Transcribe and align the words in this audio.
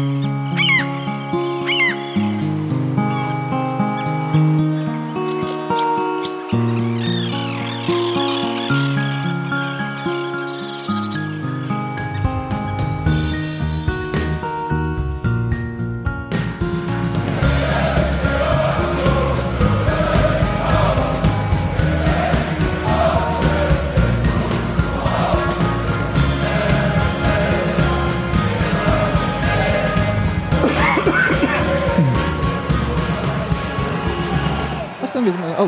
Was 0.00 0.29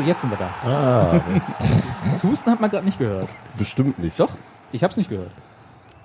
jetzt 0.05 0.21
sind 0.21 0.29
wir 0.29 0.37
da. 0.37 0.49
Ah, 0.63 1.21
Das 2.11 2.23
Husten 2.23 2.51
hat 2.51 2.59
man 2.61 2.69
gerade 2.69 2.85
nicht 2.85 2.99
gehört. 2.99 3.29
bestimmt 3.57 3.99
nicht. 3.99 4.19
Doch, 4.19 4.31
ich 4.71 4.83
hab's 4.83 4.97
nicht 4.97 5.09
gehört. 5.09 5.31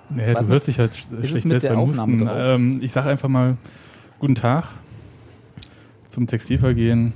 Was 0.09 0.47
du 0.47 0.53
hörst 0.53 0.67
dich 0.67 0.79
halt 0.79 0.93
sch- 0.93 1.25
schlecht 1.27 1.47
selbst 1.47 1.67
beim 1.67 1.79
Husten. 1.81 2.27
Ähm, 2.31 2.79
ich 2.81 2.91
sag 2.91 3.05
einfach 3.05 3.29
mal 3.29 3.57
guten 4.19 4.35
Tag 4.35 4.65
zum 6.07 6.25
Textilvergehen 6.25 7.13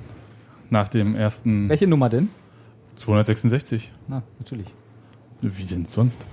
nach 0.69 0.87
dem 0.89 1.15
ersten 1.15 1.69
Welche 1.69 1.87
Nummer 1.87 2.09
denn? 2.09 2.29
266. 2.97 3.91
Na, 4.07 4.21
natürlich. 4.39 4.67
Wie 5.41 5.63
denn 5.65 5.85
sonst? 5.85 6.23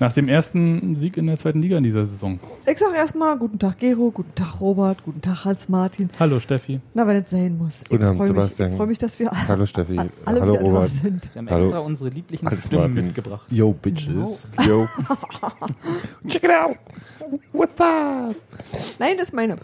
Nach 0.00 0.14
dem 0.14 0.28
ersten 0.28 0.96
Sieg 0.96 1.18
in 1.18 1.26
der 1.26 1.36
zweiten 1.36 1.60
Liga 1.60 1.76
in 1.76 1.82
dieser 1.84 2.06
Saison. 2.06 2.40
Ich 2.66 2.78
sag 2.78 2.94
erstmal 2.94 3.36
guten 3.36 3.58
Tag 3.58 3.78
Gero, 3.78 4.10
guten 4.10 4.34
Tag 4.34 4.58
Robert, 4.58 5.04
guten 5.04 5.20
Tag 5.20 5.44
Hans-Martin. 5.44 6.08
Hallo 6.18 6.40
Steffi. 6.40 6.80
Na, 6.94 7.06
wenn 7.06 7.18
es 7.22 7.28
sein 7.28 7.58
muss. 7.58 7.84
Guten 7.86 8.02
ich 8.02 8.08
Abend, 8.08 8.16
freue 8.16 8.28
mich, 8.28 8.36
Sebastian. 8.36 8.70
ich 8.70 8.76
freu 8.78 8.86
mich, 8.86 8.98
dass 8.98 9.18
wir 9.18 9.30
Hallo 9.30 9.66
Steffi. 9.66 9.98
alle, 9.98 10.10
alle 10.24 10.40
Hallo 10.40 10.54
Robert. 10.54 10.84
da 10.84 11.02
sind. 11.02 11.34
Wir 11.34 11.40
haben 11.40 11.50
Hallo. 11.50 11.64
extra 11.64 11.78
unsere 11.80 12.08
lieblichen 12.08 12.48
Alles 12.48 12.64
Stimmen 12.64 12.82
Martin. 12.82 13.04
mitgebracht. 13.04 13.46
Yo, 13.52 13.72
Bitches. 13.74 14.48
Yo. 14.66 14.88
Check 16.28 16.44
it 16.44 16.50
out. 16.50 16.76
What's 17.52 17.78
up? 17.78 18.34
Nein, 18.98 19.16
das 19.18 19.28
ist 19.28 19.34
meine. 19.34 19.56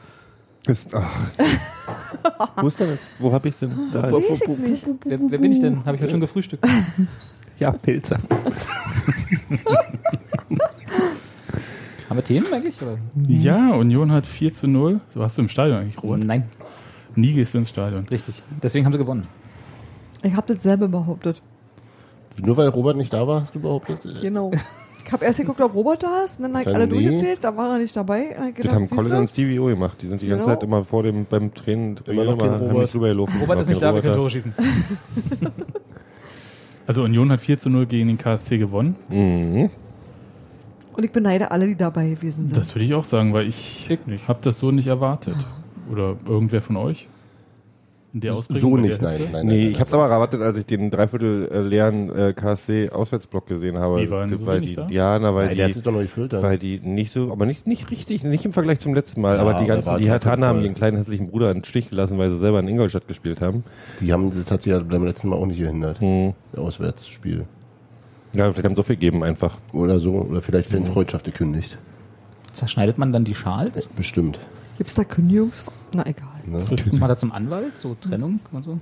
Ist, 0.68 0.94
ach. 0.94 1.30
Wo 2.60 2.66
ist 2.66 2.78
denn 2.78 2.88
das? 2.90 2.98
Wo 3.18 3.32
hab 3.32 3.46
ich 3.46 3.54
denn 3.54 3.72
da? 3.90 4.12
Weiß 4.12 4.22
ich 4.42 4.48
nicht. 4.48 4.86
Wer, 5.06 5.18
wer 5.30 5.38
bin 5.38 5.52
ich 5.52 5.60
denn? 5.60 5.82
Habe 5.86 5.96
ich 5.96 6.02
heute 6.02 6.10
schon 6.10 6.20
gefrühstückt. 6.20 6.62
Ja, 7.58 7.72
Pilze. 7.72 8.18
Haben 12.08 12.16
wir 12.16 12.24
Themen 12.24 12.46
eigentlich? 12.52 12.80
Oder? 12.80 12.98
Ja, 13.28 13.74
Union 13.74 14.12
hat 14.12 14.26
4 14.26 14.54
zu 14.54 14.68
0. 14.68 15.00
Du 15.14 15.20
warst 15.20 15.36
du 15.38 15.42
im 15.42 15.48
Stadion 15.48 15.78
eigentlich, 15.78 16.02
Robert? 16.02 16.24
Nein, 16.24 16.44
Nie 17.16 17.32
gehst 17.32 17.54
du 17.54 17.58
ins 17.58 17.70
Stadion. 17.70 18.04
richtig. 18.10 18.42
Deswegen 18.62 18.84
haben 18.84 18.92
sie 18.92 18.98
gewonnen. 18.98 19.26
Ich 20.22 20.34
habe 20.34 20.52
das 20.52 20.62
selber 20.62 20.86
behauptet. 20.88 21.40
Nur 22.38 22.56
weil 22.56 22.68
Robert 22.68 22.96
nicht 22.96 23.12
da 23.12 23.26
war, 23.26 23.40
hast 23.40 23.54
du 23.54 23.60
behauptet? 23.60 24.06
Genau. 24.20 24.50
Ich 25.04 25.12
habe 25.12 25.24
erst 25.24 25.38
geguckt, 25.38 25.60
ob 25.60 25.72
Robert 25.74 26.02
da 26.02 26.24
ist, 26.24 26.38
und 26.38 26.42
dann 26.44 26.52
habe 26.54 26.68
ich 26.68 26.74
alle 26.74 26.86
nee. 26.86 26.94
durchgezählt, 26.94 27.38
da 27.42 27.56
war 27.56 27.74
er 27.74 27.78
nicht 27.78 27.96
dabei. 27.96 28.22
Ich 28.30 28.36
Das 28.36 28.54
gedacht, 28.54 28.74
haben 28.74 28.90
Colin 28.90 29.12
und 29.12 29.30
Stevie 29.30 29.58
O 29.60 29.66
gemacht. 29.66 29.96
Die 30.02 30.08
sind 30.08 30.20
die 30.20 30.26
ganze 30.26 30.44
Genau. 30.46 30.56
Zeit 30.56 30.64
immer 30.64 30.84
vor 30.84 31.04
dem, 31.04 31.24
beim 31.26 31.54
Training, 31.54 31.96
Immer 32.08 32.24
noch 32.24 32.38
kein 32.38 32.50
haben 32.50 32.78
mich 32.78 32.90
drüber 32.90 33.08
gelaufen. 33.08 33.34
Robert 33.40 33.60
ist 33.60 33.68
nicht 33.68 33.80
da, 33.80 33.94
wir 33.94 34.02
können 34.02 34.14
Tore 34.14 34.30
schießen. 34.30 34.52
Also 36.88 37.02
Union 37.02 37.32
hat 37.32 37.40
4 37.40 37.58
zu 37.58 37.68
0 37.68 37.86
gegen 37.86 38.06
den 38.06 38.16
KSC 38.18 38.58
gewonnen. 38.58 38.94
Mhm. 39.08 39.70
Und 40.96 41.04
ich 41.04 41.12
beneide 41.12 41.50
alle, 41.50 41.66
die 41.66 41.76
dabei 41.76 42.08
gewesen 42.08 42.46
sind. 42.46 42.56
Das 42.56 42.74
würde 42.74 42.84
ich 42.84 42.94
auch 42.94 43.04
sagen, 43.04 43.32
weil 43.34 43.46
ich 43.46 43.90
Ich 43.90 44.28
habe 44.28 44.38
das 44.42 44.58
so 44.58 44.70
nicht 44.70 44.86
erwartet. 44.86 45.36
Oder 45.90 46.16
irgendwer 46.26 46.62
von 46.62 46.76
euch? 46.76 47.06
In 48.14 48.20
der 48.20 48.34
Ausprägung? 48.34 48.70
So 48.70 48.76
nicht, 48.78 49.02
nein. 49.02 49.18
Hitze? 49.18 49.30
nein, 49.30 49.46
Nee, 49.46 49.62
nein, 49.64 49.72
ich 49.72 49.80
hab's 49.80 49.92
aber 49.92 50.08
erwartet, 50.08 50.40
als 50.40 50.56
ich 50.56 50.64
den 50.64 50.90
dreiviertel 50.90 51.50
äh, 51.52 51.60
leeren 51.60 52.08
äh, 52.16 52.32
KSC-Auswärtsblock 52.32 53.46
gesehen 53.46 53.76
habe. 53.76 54.00
Wie, 54.00 54.10
waren 54.10 54.34
so 54.38 54.46
weil 54.46 54.56
wenig 54.62 54.70
die, 54.70 54.76
da? 54.76 54.88
Ja, 54.88 55.18
na, 55.18 55.34
weil 55.34 55.48
Nein, 55.48 55.58
hat 55.60 55.68
die, 55.68 55.72
sich 55.74 55.82
doch 55.82 55.92
noch 55.92 56.00
gefüllt. 56.00 56.32
dann. 56.32 56.42
weil 56.42 56.56
die 56.56 56.80
nicht 56.80 57.12
so, 57.12 57.30
aber 57.30 57.44
nicht, 57.44 57.66
nicht 57.66 57.90
richtig, 57.90 58.24
nicht 58.24 58.46
im 58.46 58.54
Vergleich 58.54 58.80
zum 58.80 58.94
letzten 58.94 59.20
Mal, 59.20 59.36
Ja, 59.36 59.42
aber 59.42 59.60
die 59.60 59.66
ganzen, 59.66 59.98
die 59.98 60.10
Hatana 60.10 60.46
haben 60.46 60.62
ihren 60.62 60.74
kleinen 60.74 60.96
hässlichen 60.96 61.28
Bruder 61.28 61.50
in 61.50 61.58
den 61.58 61.64
Stich 61.64 61.90
gelassen, 61.90 62.16
weil 62.16 62.30
sie 62.30 62.38
selber 62.38 62.58
in 62.60 62.68
Ingolstadt 62.68 63.06
gespielt 63.06 63.42
haben. 63.42 63.64
Die 64.00 64.10
haben 64.10 64.30
das 64.30 64.50
hat 64.50 64.62
sich 64.62 64.72
ja 64.72 64.80
beim 64.80 65.04
letzten 65.04 65.28
Mal 65.28 65.36
auch 65.36 65.44
nicht 65.44 65.58
gehindert. 65.58 66.00
Hm. 66.00 66.32
Auswärtsspiel. 66.56 67.44
Ja, 68.36 68.52
vielleicht 68.52 68.64
haben 68.64 68.74
sie 68.74 68.76
so 68.76 68.82
viel 68.82 68.96
gegeben 68.96 69.22
einfach. 69.24 69.58
Oder 69.72 69.98
so. 69.98 70.12
Oder 70.14 70.42
vielleicht 70.42 70.68
Fanfreundschaft 70.70 71.24
gekündigt. 71.24 71.78
Zerschneidet 72.52 72.98
man 72.98 73.12
dann 73.12 73.24
die 73.24 73.34
Schals? 73.34 73.86
Bestimmt. 73.86 74.38
Gibt's 74.78 74.94
da 74.94 75.04
Kündigungsfrist? 75.04 75.76
Na 75.94 76.04
egal. 76.06 76.28
Ne? 76.44 76.64
Muss 76.68 76.98
man 76.98 77.08
da 77.08 77.16
zum 77.16 77.32
Anwalt? 77.32 77.78
So 77.78 77.94
Trennung 78.00 78.40
und 78.52 78.62
so? 78.64 78.78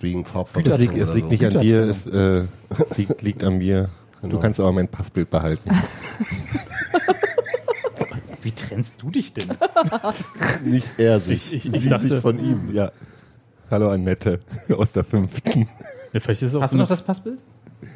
Wegen 0.00 0.22
Es 0.22 0.28
Farbverletzung. 0.30 0.78
liegt, 0.78 0.94
es 0.96 1.02
oder 1.10 1.14
liegt 1.14 1.26
so. 1.26 1.30
nicht 1.30 1.44
an 1.56 1.60
dir, 1.62 1.80
es 1.84 2.06
äh, 2.06 2.44
liegt, 2.96 3.22
liegt 3.22 3.44
an 3.44 3.58
mir. 3.58 3.88
Du 4.22 4.28
Genau. 4.28 4.40
kannst 4.40 4.60
aber 4.60 4.72
mein 4.72 4.88
Passbild 4.88 5.30
behalten. 5.30 5.70
Wie 8.42 8.50
trennst 8.52 9.02
du 9.02 9.10
dich 9.10 9.32
denn? 9.34 9.48
Nicht 10.64 10.90
er 10.98 11.20
sich. 11.20 11.52
Ich- 11.52 11.66
ich- 11.66 11.74
ich 11.74 11.80
sie 11.82 11.88
dachte- 11.88 12.08
sich 12.08 12.20
von 12.20 12.38
ihm. 12.38 12.70
Ja. 12.72 12.92
Hallo 13.70 13.90
Annette 13.90 14.40
aus 14.76 14.92
der 14.92 15.04
fünften. 15.04 15.68
Ja, 16.12 16.20
vielleicht 16.20 16.42
ist 16.42 16.50
es 16.50 16.54
auch 16.54 16.62
Hast 16.62 16.70
so 16.70 16.76
du 16.76 16.82
noch 16.82 16.88
das 16.88 17.02
Passbild? 17.02 17.38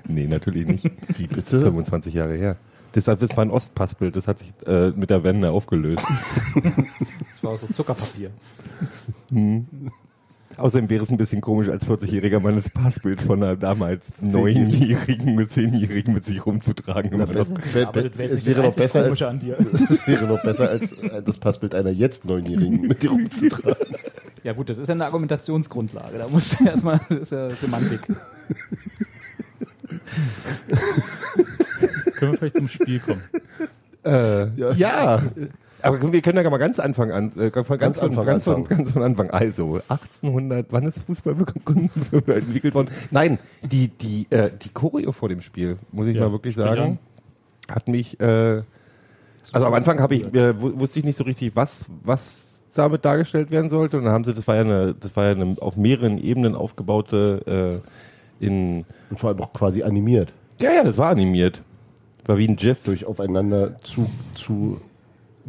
Nee, 0.08 0.26
natürlich 0.26 0.66
nicht. 0.66 0.84
Wie 1.18 1.26
Das 1.26 1.38
ist 1.38 1.50
bitte? 1.50 1.60
25 1.60 2.14
Jahre 2.14 2.34
her. 2.34 2.56
Deshalb, 2.94 3.20
das 3.20 3.34
war 3.36 3.44
ein 3.44 3.50
Ostpassbild, 3.50 4.14
das 4.16 4.26
hat 4.28 4.38
sich 4.38 4.52
äh, 4.66 4.90
mit 4.90 5.08
der 5.08 5.24
Wende 5.24 5.50
aufgelöst. 5.50 6.04
Das 7.30 7.42
war 7.42 7.56
so 7.56 7.66
Zuckerpapier. 7.68 8.30
Außerdem 10.58 10.90
wäre 10.90 11.02
es 11.02 11.10
ein 11.10 11.16
bisschen 11.16 11.40
komisch, 11.40 11.70
als 11.70 11.86
40-jähriger 11.88 12.38
Mann 12.40 12.56
das 12.56 12.68
Passbild 12.68 13.22
von 13.22 13.42
einer 13.42 13.56
damals 13.56 14.12
Neunjährigen 14.20 15.34
mit 15.34 15.50
Zehnjährigen 15.50 16.12
mit 16.12 16.26
sich 16.26 16.44
rumzutragen. 16.44 17.12
Na, 17.16 17.24
be- 17.24 18.10
es 18.18 18.44
wäre 18.44 18.62
noch 18.62 18.76
besser 18.76 19.04
als, 19.04 19.22
an 19.22 19.38
dir. 19.40 19.56
es 19.58 20.06
wäre 20.06 20.26
noch 20.26 20.42
besser 20.42 20.68
als 20.68 20.94
das 21.24 21.38
Passbild 21.38 21.74
einer 21.74 21.88
jetzt 21.90 22.26
Neunjährigen 22.26 22.82
mit 22.82 23.02
dir 23.02 23.10
rumzutragen. 23.10 23.86
Ja 24.44 24.52
gut, 24.52 24.68
das 24.68 24.76
ist 24.76 24.88
ja 24.88 24.94
eine 24.94 25.06
Argumentationsgrundlage. 25.06 26.18
Da 26.18 26.28
muss 26.28 26.60
erstmal, 26.66 27.00
das 27.08 27.18
ist 27.18 27.32
ja 27.32 27.48
Semantik. 27.50 28.00
können 32.16 32.32
wir 32.32 32.38
vielleicht 32.38 32.56
zum 32.56 32.68
Spiel 32.68 33.00
kommen. 33.00 33.22
Äh, 34.04 34.48
Ja. 34.56 34.72
ja. 34.72 35.22
Aber 35.84 36.12
wir 36.12 36.22
können 36.22 36.38
ja 36.44 36.48
mal 36.48 36.58
ganz 36.58 36.78
Anfang 36.78 37.10
an, 37.10 37.32
äh, 37.36 37.50
von 37.50 37.76
ganz, 37.76 37.78
Ganz 37.78 37.98
von, 37.98 38.08
Anfang, 38.10 38.24
ganz, 38.26 38.44
von, 38.44 38.54
Anfang. 38.54 38.76
ganz 38.78 38.92
von 38.92 39.02
Anfang. 39.02 39.30
Also 39.32 39.80
1800, 39.88 40.66
wann 40.70 40.84
ist 40.84 41.02
Fußball 41.02 41.34
entwickelt 42.26 42.74
worden? 42.74 42.88
Nein, 43.10 43.40
die 43.62 43.88
die 43.88 44.28
äh, 44.30 44.50
die 44.62 44.68
Choreo 44.68 45.10
vor 45.10 45.28
dem 45.28 45.40
Spiel, 45.40 45.78
muss 45.90 46.06
ich 46.06 46.14
Ja, 46.16 46.26
mal 46.26 46.32
wirklich 46.32 46.54
sagen, 46.54 47.00
hat 47.68 47.88
mich. 47.88 48.20
Äh, 48.20 48.62
also 49.52 49.66
am 49.66 49.74
Anfang 49.74 50.00
habe 50.00 50.14
ich 50.14 50.32
äh, 50.32 50.60
wu- 50.60 50.78
wusste 50.78 51.00
ich 51.00 51.04
nicht 51.04 51.16
so 51.18 51.24
richtig, 51.24 51.56
was 51.56 51.86
was 52.04 52.60
damit 52.76 53.04
dargestellt 53.04 53.50
werden 53.50 53.68
sollte. 53.68 53.98
Und 53.98 54.04
dann 54.04 54.12
haben 54.12 54.22
sie, 54.22 54.34
das 54.34 54.46
war 54.46 54.54
ja 54.54 54.60
eine, 54.62 54.94
das 54.94 55.16
war 55.16 55.24
ja 55.24 55.30
eine 55.32 55.56
auf 55.60 55.76
mehreren 55.76 56.16
Ebenen 56.18 56.54
aufgebaute 56.54 57.80
äh, 57.82 57.88
in 58.42 58.84
Und 59.10 59.20
vor 59.20 59.30
allem 59.30 59.40
auch 59.40 59.52
quasi 59.52 59.82
animiert. 59.82 60.32
ja 60.58 60.72
ja, 60.72 60.84
das 60.84 60.98
war 60.98 61.10
animiert, 61.10 61.62
war 62.24 62.38
wie 62.38 62.48
ein 62.48 62.56
GIF. 62.56 62.84
Durch 62.84 63.04
aufeinander 63.04 63.76
zu, 63.82 64.08
zu 64.34 64.80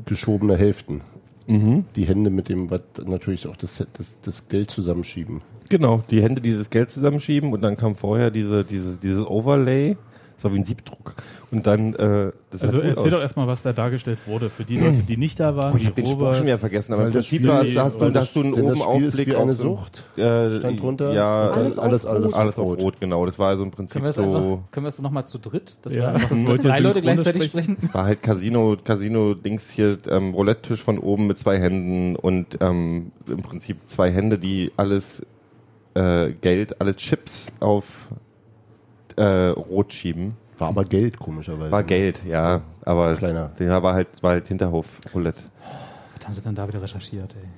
geschobene 0.06 0.58
Hälften. 0.58 1.02
Mhm. 1.48 1.86
Die 1.96 2.06
Hände 2.06 2.30
mit 2.30 2.50
dem, 2.50 2.70
was 2.70 2.82
natürlich 3.06 3.48
auch 3.48 3.58
das, 3.58 3.86
das, 3.94 4.18
das 4.22 4.48
Geld 4.48 4.72
zusammenschieben. 4.72 5.42
Genau, 5.70 6.04
die 6.10 6.22
Hände, 6.22 6.42
die 6.42 6.54
das 6.54 6.70
Geld 6.70 6.90
zusammenschieben 6.90 7.54
und 7.54 7.62
dann 7.62 7.78
kam 7.78 7.96
vorher 7.96 8.32
diese, 8.32 8.64
diese, 8.64 8.98
dieses 8.98 9.26
Overlay. 9.26 9.98
Das 10.36 10.46
war 10.46 10.54
wie 10.54 10.60
ein 10.60 10.64
Siebdruck. 10.64 11.16
Und 11.54 11.68
dann, 11.68 11.94
äh, 11.94 12.32
das 12.50 12.64
Also 12.64 12.80
erzähl 12.80 12.98
aus. 12.98 13.10
doch 13.12 13.22
erstmal, 13.22 13.46
was 13.46 13.62
da 13.62 13.74
dargestellt 13.74 14.18
wurde. 14.26 14.50
Für 14.50 14.64
die 14.64 14.78
Leute, 14.78 15.04
die 15.08 15.18
nicht 15.18 15.40
da 15.40 15.56
waren, 15.56 15.74
Oh, 15.74 15.78
ich 15.78 15.86
habe 15.86 15.94
den 15.96 16.08
Spruch 16.08 16.34
schon 16.34 16.48
wieder 16.48 16.58
vergessen, 16.58 16.94
aber 16.94 17.04
im 17.08 17.14
das 17.14 17.28
Prinzip 17.30 17.48
war 17.48 17.62
es- 17.62 17.76
hast 17.78 18.02
du, 18.02 18.12
hast 18.14 18.36
du 18.36 18.40
einen 18.42 18.54
oben 18.56 18.82
Aufblick 18.82 19.36
auf 19.36 19.42
eine 19.44 19.54
so- 19.54 19.64
Sucht. 19.76 20.04
Äh, 20.18 20.58
Stand 20.58 20.80
drunter. 20.82 21.14
Ja, 21.14 21.52
Alles 21.52 21.78
auf 21.78 21.86
alles, 21.86 22.06
Rot. 22.08 22.12
alles, 22.16 22.34
alles 22.34 22.58
auf 22.60 22.78
Rot. 22.82 23.00
Genau. 23.00 23.24
Das 23.28 23.38
war 23.38 23.50
also 23.50 23.62
im 23.64 23.70
Prinzip 23.70 23.94
Können 23.94 24.06
wir 24.06 24.10
es 24.10 24.18
einfach, 24.18 24.42
so, 24.42 24.64
können 24.72 24.86
wir 24.86 24.90
es 24.90 25.00
nochmal 25.00 25.28
zu 25.28 25.38
dritt? 25.38 25.76
Dass 25.84 25.94
Ja, 25.94 26.16
wir 26.16 26.48
dass 26.48 26.64
drei 26.64 26.80
Leute 26.80 27.02
gleichzeitig 27.02 27.44
sprechen? 27.46 27.74
sprechen? 27.76 27.88
es 27.88 27.94
war 27.94 28.06
halt 28.06 28.24
Casino, 28.24 28.76
Casino-Dings 28.84 29.70
hier, 29.70 30.00
ähm, 30.10 30.34
Roulette-Tisch 30.34 30.82
von 30.84 30.98
oben 30.98 31.28
mit 31.28 31.38
zwei 31.38 31.60
Händen 31.60 32.16
und 32.16 32.58
ähm, 32.62 33.12
im 33.28 33.44
Prinzip 33.44 33.78
zwei 33.86 34.10
Hände, 34.12 34.40
die 34.40 34.72
alles 34.76 35.24
äh, 35.94 36.32
Geld, 36.32 36.82
alle 36.82 36.96
Chips 36.96 37.52
auf 37.60 38.08
äh, 39.18 39.24
Rot 39.50 39.94
schieben. 39.94 40.36
War 40.58 40.70
aber 40.70 40.84
Geld, 40.86 41.18
komischerweise. 41.18 41.72
War 41.72 41.84
Geld, 41.84 42.22
ja, 42.26 42.62
aber 42.84 43.16
Kleiner. 43.16 43.52
der 43.60 43.82
war 43.84 43.94
halt, 43.94 44.08
war 44.22 44.32
halt 44.32 44.48
Hinterhof 44.48 45.00
Roulette. 45.14 45.42
Was 46.18 46.26
haben 46.28 46.34
sie 46.36 46.42
dann 46.42 46.56
da 46.56 46.68
wieder 46.68 46.82
recherchiert, 46.82 47.34
ey? 47.36 47.50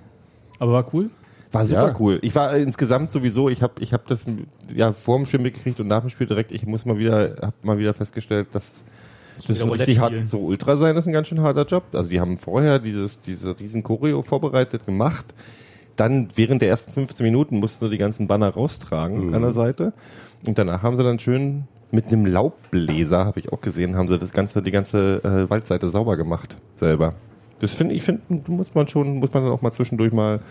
Aber 0.59 0.71
war 0.73 0.85
cool. 0.93 1.09
War 1.51 1.65
super 1.65 1.89
Ja. 1.89 1.95
cool. 1.99 2.19
Ich 2.21 2.33
war 2.35 2.55
insgesamt 2.57 3.11
sowieso, 3.11 3.49
ich 3.49 3.61
habe 3.61 3.73
ich 3.79 3.93
hab 3.93 4.07
das 4.07 4.25
ja 4.73 4.91
vor 4.93 5.17
dem 5.17 5.25
Spiel 5.25 5.39
mitgekriegt 5.39 5.79
und 5.79 5.87
nach 5.87 6.01
dem 6.01 6.09
Spiel 6.09 6.27
direkt, 6.27 6.51
ich 6.51 6.65
muss 6.65 6.85
mal 6.85 6.97
wieder, 6.97 7.35
habe 7.41 7.53
mal 7.63 7.77
wieder 7.77 7.93
festgestellt, 7.93 8.47
dass 8.53 8.81
Das 9.37 9.49
ist 9.49 9.61
ein 9.61 9.69
richtig 9.69 9.99
hart, 9.99 10.13
so 10.27 10.39
Ultra 10.39 10.77
sein 10.77 10.95
ist 10.95 11.05
ein 11.07 11.13
ganz 11.13 11.27
schön 11.27 11.41
harter 11.41 11.65
Job. 11.65 11.83
Also 11.93 12.09
die 12.09 12.19
haben 12.19 12.37
vorher 12.37 12.79
dieses, 12.79 13.21
diese 13.21 13.59
riesen 13.59 13.83
Choreo 13.83 14.21
vorbereitet, 14.21 14.85
gemacht. 14.85 15.25
Dann 15.95 16.27
während 16.35 16.61
der 16.61 16.69
ersten 16.69 16.91
15 16.91 17.25
Minuten 17.25 17.59
mussten 17.59 17.85
sie 17.85 17.91
die 17.91 17.97
ganzen 17.97 18.27
Banner 18.27 18.49
raustragen 18.49 19.33
an 19.33 19.41
der 19.41 19.51
Seite. 19.53 19.93
Und 20.47 20.57
danach 20.57 20.83
haben 20.83 20.97
sie 20.97 21.03
dann 21.03 21.19
schön 21.19 21.65
mit 21.91 22.07
einem 22.07 22.25
Laubbläser, 22.25 23.25
habe 23.25 23.39
ich 23.39 23.51
auch 23.51 23.61
gesehen, 23.61 23.95
haben 23.95 24.07
sie 24.07 24.17
das 24.17 24.31
ganze, 24.31 24.61
die 24.61 24.71
ganze 24.71 25.23
äh, 25.23 25.49
Waldseite 25.49 25.89
sauber 25.89 26.17
gemacht 26.17 26.57
selber. 26.75 27.13
Das 27.59 27.73
finde 27.73 27.95
ich, 27.95 28.03
finde, 28.03 28.21
muss 28.47 28.75
man 28.75 28.87
schon, 28.87 29.17
muss 29.17 29.33
man 29.33 29.43
dann 29.43 29.51
auch 29.53 29.61
mal 29.61 29.71
zwischendurch 29.71 30.11
mal, 30.11 30.41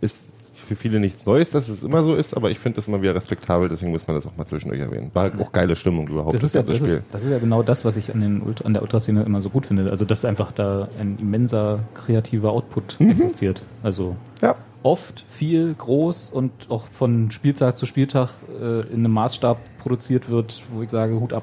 ist 0.00 0.34
für 0.54 0.76
viele 0.76 1.00
nichts 1.00 1.26
Neues, 1.26 1.50
dass 1.50 1.68
es 1.68 1.82
immer 1.82 2.02
so 2.04 2.14
ist, 2.14 2.34
aber 2.34 2.50
ich 2.50 2.58
finde 2.58 2.76
das 2.76 2.88
immer 2.88 3.02
wieder 3.02 3.14
respektabel, 3.14 3.68
deswegen 3.68 3.92
muss 3.92 4.06
man 4.06 4.16
das 4.16 4.26
auch 4.26 4.36
mal 4.36 4.46
zwischendurch 4.46 4.80
erwähnen. 4.80 5.10
War 5.12 5.30
auch 5.38 5.52
geile 5.52 5.76
Stimmung 5.76 6.08
überhaupt. 6.08 6.34
Das 6.34 6.42
ist, 6.42 6.54
ja, 6.54 6.62
das, 6.62 6.80
ist, 6.80 7.02
das 7.10 7.24
ist 7.24 7.30
ja 7.30 7.38
genau 7.38 7.62
das, 7.62 7.84
was 7.84 7.96
ich 7.96 8.14
an, 8.14 8.20
den 8.20 8.42
an 8.64 8.72
der 8.72 8.82
Ultraszene 8.82 9.24
immer 9.24 9.42
so 9.42 9.50
gut 9.50 9.66
finde. 9.66 9.90
Also, 9.90 10.04
dass 10.04 10.24
einfach 10.24 10.52
da 10.52 10.88
ein 10.98 11.18
immenser 11.20 11.80
kreativer 11.94 12.52
Output 12.52 13.00
existiert. 13.00 13.62
Also 13.82 14.16
Ja. 14.40 14.54
Oft, 14.84 15.24
viel, 15.28 15.74
groß 15.74 16.30
und 16.30 16.52
auch 16.68 16.86
von 16.86 17.30
Spieltag 17.30 17.76
zu 17.76 17.86
Spieltag 17.86 18.28
äh, 18.60 18.80
in 18.88 19.00
einem 19.00 19.12
Maßstab 19.12 19.58
produziert 19.78 20.28
wird, 20.28 20.62
wo 20.72 20.82
ich 20.82 20.90
sage, 20.90 21.18
Hut 21.18 21.32
ab. 21.32 21.42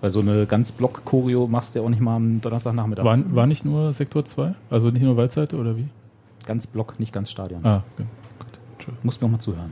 Weil 0.00 0.10
so 0.10 0.20
eine 0.20 0.44
ganz 0.44 0.72
Block-Choreo 0.72 1.46
machst 1.46 1.74
du 1.74 1.78
ja 1.78 1.84
auch 1.84 1.88
nicht 1.88 2.02
mal 2.02 2.16
am 2.16 2.40
Donnerstagnachmittag. 2.40 3.04
War, 3.04 3.18
war 3.34 3.46
nicht 3.46 3.64
nur 3.64 3.92
Sektor 3.92 4.24
2? 4.24 4.54
Also 4.68 4.90
nicht 4.90 5.02
nur 5.02 5.16
Waldseite 5.16 5.56
oder 5.56 5.78
wie? 5.78 5.86
Ganz 6.44 6.66
Block, 6.66 6.98
nicht 7.00 7.12
ganz 7.12 7.30
Stadion. 7.30 7.64
Ah, 7.64 7.84
okay. 7.94 8.06
gut. 8.38 8.48
Entschuldigung. 8.72 9.06
Musst 9.06 9.22
mir 9.22 9.28
auch 9.28 9.32
mal 9.32 9.38
zuhören. 9.38 9.70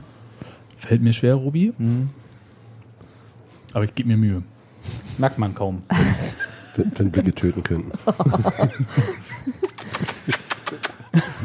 Fällt 0.77 1.03
mir 1.03 1.13
schwer, 1.13 1.35
Rubi. 1.35 1.73
Aber 3.73 3.83
ich 3.83 3.93
gebe 3.93 4.07
mir 4.07 4.17
Mühe. 4.17 4.41
Merkt 5.17 5.37
man 5.37 5.53
kaum. 5.53 5.83
Wenn, 6.75 6.91
wenn 6.97 7.11
Blicke 7.11 7.33
töten 7.33 7.61
könnten. 7.61 7.91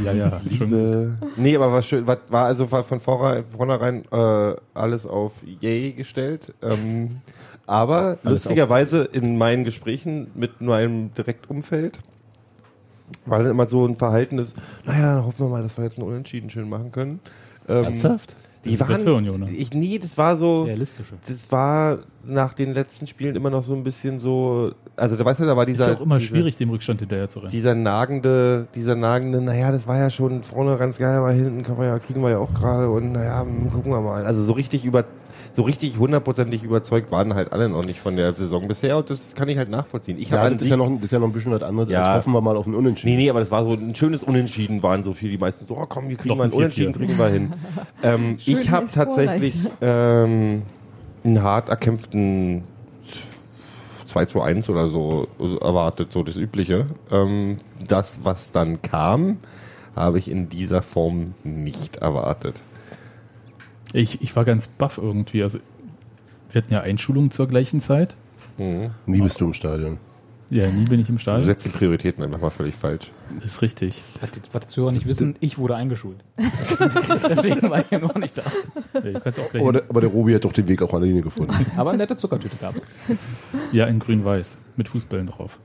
Ja, 0.05 0.13
ja. 0.13 0.41
Äh, 0.61 1.09
nee, 1.37 1.57
aber 1.57 1.73
war 1.73 1.83
schön, 1.83 2.07
war, 2.07 2.19
war 2.29 2.47
also 2.47 2.71
war 2.71 2.85
von 2.85 3.01
vornherein, 3.01 4.05
äh, 4.11 4.57
alles 4.75 5.07
auf 5.07 5.33
Yay 5.61 5.93
gestellt. 5.93 6.55
Ähm, 6.63 7.21
aber 7.67 8.17
lustigerweise 8.23 9.05
in 9.05 9.37
meinen 9.37 9.65
Gesprächen 9.65 10.31
mit 10.35 10.61
meinem 10.61 11.13
Direktumfeld 11.15 11.99
war 13.27 13.39
dann 13.39 13.51
immer 13.51 13.67
so 13.67 13.87
ein 13.87 13.97
Verhalten, 13.97 14.39
das, 14.39 14.55
naja, 14.85 15.17
dann 15.17 15.27
hoffen 15.27 15.47
wir 15.47 15.51
mal, 15.51 15.63
dass 15.63 15.77
wir 15.77 15.85
jetzt 15.85 15.99
einen 15.99 16.09
Unentschieden 16.09 16.51
schön 16.51 16.69
machen 16.69 16.93
können. 16.93 17.21
Ähm, 17.69 17.85
Ernsthaft? 17.85 18.35
Die 18.69 18.77
Das 18.77 18.89
waren, 18.89 19.01
für 19.03 19.15
Union, 19.15 19.41
ne? 19.41 19.51
ich, 19.51 19.73
nee, 19.73 19.99
das 19.99 20.17
war 20.17 20.37
so, 20.37 20.63
Realistische. 20.65 21.15
das 21.27 21.51
war 21.51 21.99
nach 22.25 22.53
den 22.53 22.75
letzten 22.75 23.07
Spielen 23.07 23.35
immer 23.37 23.51
noch 23.51 23.65
so 23.65 23.75
ein 23.75 23.83
bisschen 23.83 24.19
so, 24.19 24.73
also 24.97 25.17
da 25.17 25.25
weißt 25.25 25.41
du, 25.41 25.45
da 25.45 25.57
war 25.57 25.67
Ist 25.67 25.79
dieser, 25.79 25.93
ja 25.93 25.97
auch 25.97 26.01
immer 26.03 26.19
diese, 26.19 26.29
schwierig, 26.29 26.57
dem 26.57 26.71
Rückstand 26.71 27.01
hinterher 27.01 27.29
zu 27.29 27.39
rennen. 27.39 27.51
dieser 27.51 27.75
nagende, 27.75 28.67
dieser 28.75 28.95
nagende, 28.97 29.41
naja, 29.41 29.73
das 29.73 29.87
war 29.87 29.97
ja 29.99 30.11
schon 30.11 30.43
vorne 30.43 30.77
ganz 30.77 30.99
geil, 30.99 31.17
aber 31.17 31.33
hinten 31.33 31.63
können 31.63 31.79
wir 31.79 31.87
ja, 31.87 31.99
kriegen 31.99 32.23
wir 32.23 32.31
ja 32.31 32.39
auch 32.39 32.53
gerade 32.53 32.89
und 32.91 33.13
naja, 33.13 33.47
gucken 33.73 33.93
wir 33.93 34.01
mal. 34.01 34.27
Also 34.27 34.45
so 34.45 34.53
richtig 34.53 34.85
über, 34.85 35.05
so 35.59 35.65
richtig 35.65 35.99
hundertprozentig 35.99 36.63
überzeugt 36.63 37.11
waren 37.11 37.35
halt 37.35 37.53
alle 37.53 37.69
noch 37.69 37.85
nicht 37.85 37.99
von 37.99 38.15
der 38.15 38.33
Saison 38.33 38.69
bisher 38.69 38.97
und 38.97 39.11
das 39.11 39.35
kann 39.35 39.49
ich 39.49 39.59
halt 39.59 39.69
nachvollziehen. 39.69 40.17
Ich 40.17 40.31
Ja, 40.31 40.39
habe 40.39 40.53
das 40.53 40.63
ist 40.63 40.69
ja, 40.69 40.77
noch, 40.77 40.89
das 40.89 41.07
ist 41.07 41.11
ja 41.11 41.19
noch 41.19 41.27
ein 41.27 41.33
bisschen 41.33 41.51
was 41.51 41.65
anderes. 41.65 41.91
Ja. 41.91 42.15
hoffen 42.15 42.33
wir 42.33 42.41
mal 42.41 42.57
auf 42.57 42.67
einen 42.67 42.77
Unentschieden. 42.77 43.17
Nee, 43.17 43.25
nee, 43.25 43.29
aber 43.29 43.41
das 43.41 43.51
war 43.51 43.65
so 43.65 43.73
ein 43.73 43.93
schönes 43.97 44.23
Unentschieden, 44.23 44.85
waren 44.85 45.03
so 45.03 45.13
viel. 45.15 45.33
Die 45.33 45.37
meisten 45.37 45.67
so, 45.67 45.77
oh 45.77 45.87
komm, 45.89 46.11
wir 46.11 46.17
kriegen 46.17 46.29
Noch 46.29 46.37
mal 46.37 46.45
ein 46.45 46.51
ein 46.51 46.53
4-4. 46.53 46.57
Unentschieden, 46.59 46.93
kriegen 46.93 47.19
wir 47.19 47.27
hin. 47.27 47.53
ähm, 48.05 48.39
ich 48.47 48.71
habe 48.71 48.87
tatsächlich 48.87 49.55
ähm, 49.81 50.63
einen 51.25 51.43
hart 51.43 51.71
erkämpften 51.71 52.63
2 54.07 54.27
zu 54.27 54.41
1 54.41 54.71
oder 54.71 54.87
so 54.89 55.27
erwartet, 55.61 56.13
so 56.13 56.23
das 56.23 56.37
Übliche. 56.37 56.87
Ähm, 57.11 57.57
das, 57.85 58.21
was 58.23 58.53
dann 58.53 58.81
kam, 58.81 59.39
habe 59.97 60.19
ich 60.21 60.31
in 60.31 60.49
dieser 60.49 60.83
Form 60.83 61.35
nicht 61.43 61.97
erwartet. 61.97 62.61
Ich, 63.93 64.21
ich 64.23 64.35
war 64.37 64.45
ganz 64.45 64.67
baff 64.67 64.99
irgendwie. 64.99 65.43
Also, 65.43 65.59
wir 66.51 66.63
hatten 66.63 66.73
ja 66.73 66.81
Einschulung 66.81 67.31
zur 67.31 67.49
gleichen 67.49 67.81
Zeit. 67.81 68.15
Mhm. 68.59 68.91
Nie 69.07 69.21
bist 69.21 69.41
du 69.41 69.47
im 69.47 69.55
Stadion. 69.55 69.99
Ja, 70.51 70.67
nie 70.71 70.87
bin 70.87 70.99
ich 70.99 71.11
im 71.11 71.17
Du 71.17 71.21
Stadion. 71.23 71.45
setzt 71.45 71.67
die 71.67 71.69
Prioritäten 71.71 72.25
einfach 72.25 72.41
mal 72.41 72.49
völlig 72.51 72.75
falsch. 72.75 73.11
Ist 73.45 73.61
richtig. 73.61 74.03
Was 74.21 74.31
die, 74.31 74.41
was 74.51 74.63
die 74.63 74.69
Zuhörer 74.69 74.93
nicht 74.93 75.07
wissen, 75.07 75.37
ich 75.41 75.59
wurde 75.59 75.77
eingeschult. 75.77 76.17
Deswegen 77.29 77.69
war 77.69 77.81
ich 77.81 77.91
ja 77.91 77.99
noch 77.99 78.15
nicht 78.15 78.39
da. 78.39 78.43
Ja, 78.95 79.21
du 79.21 79.61
Aber 79.61 79.73
der, 79.73 79.83
aber 79.91 80.01
der 80.01 80.09
Robi 80.11 80.33
hat 80.35 80.45
doch 80.45 80.53
den 80.55 80.67
Weg 80.67 80.81
auch 80.81 80.95
alleine 80.95 81.21
gefunden. 81.21 81.55
Aber 81.77 81.91
eine 81.91 81.99
nette 81.99 82.17
Zuckertüte 82.17 82.57
gab's. 82.59 82.81
Ja, 83.73 83.87
in 83.87 83.99
grün-weiß. 83.99 84.57
Mit 84.77 84.89
Fußbällen 84.89 85.27
drauf. 85.27 85.59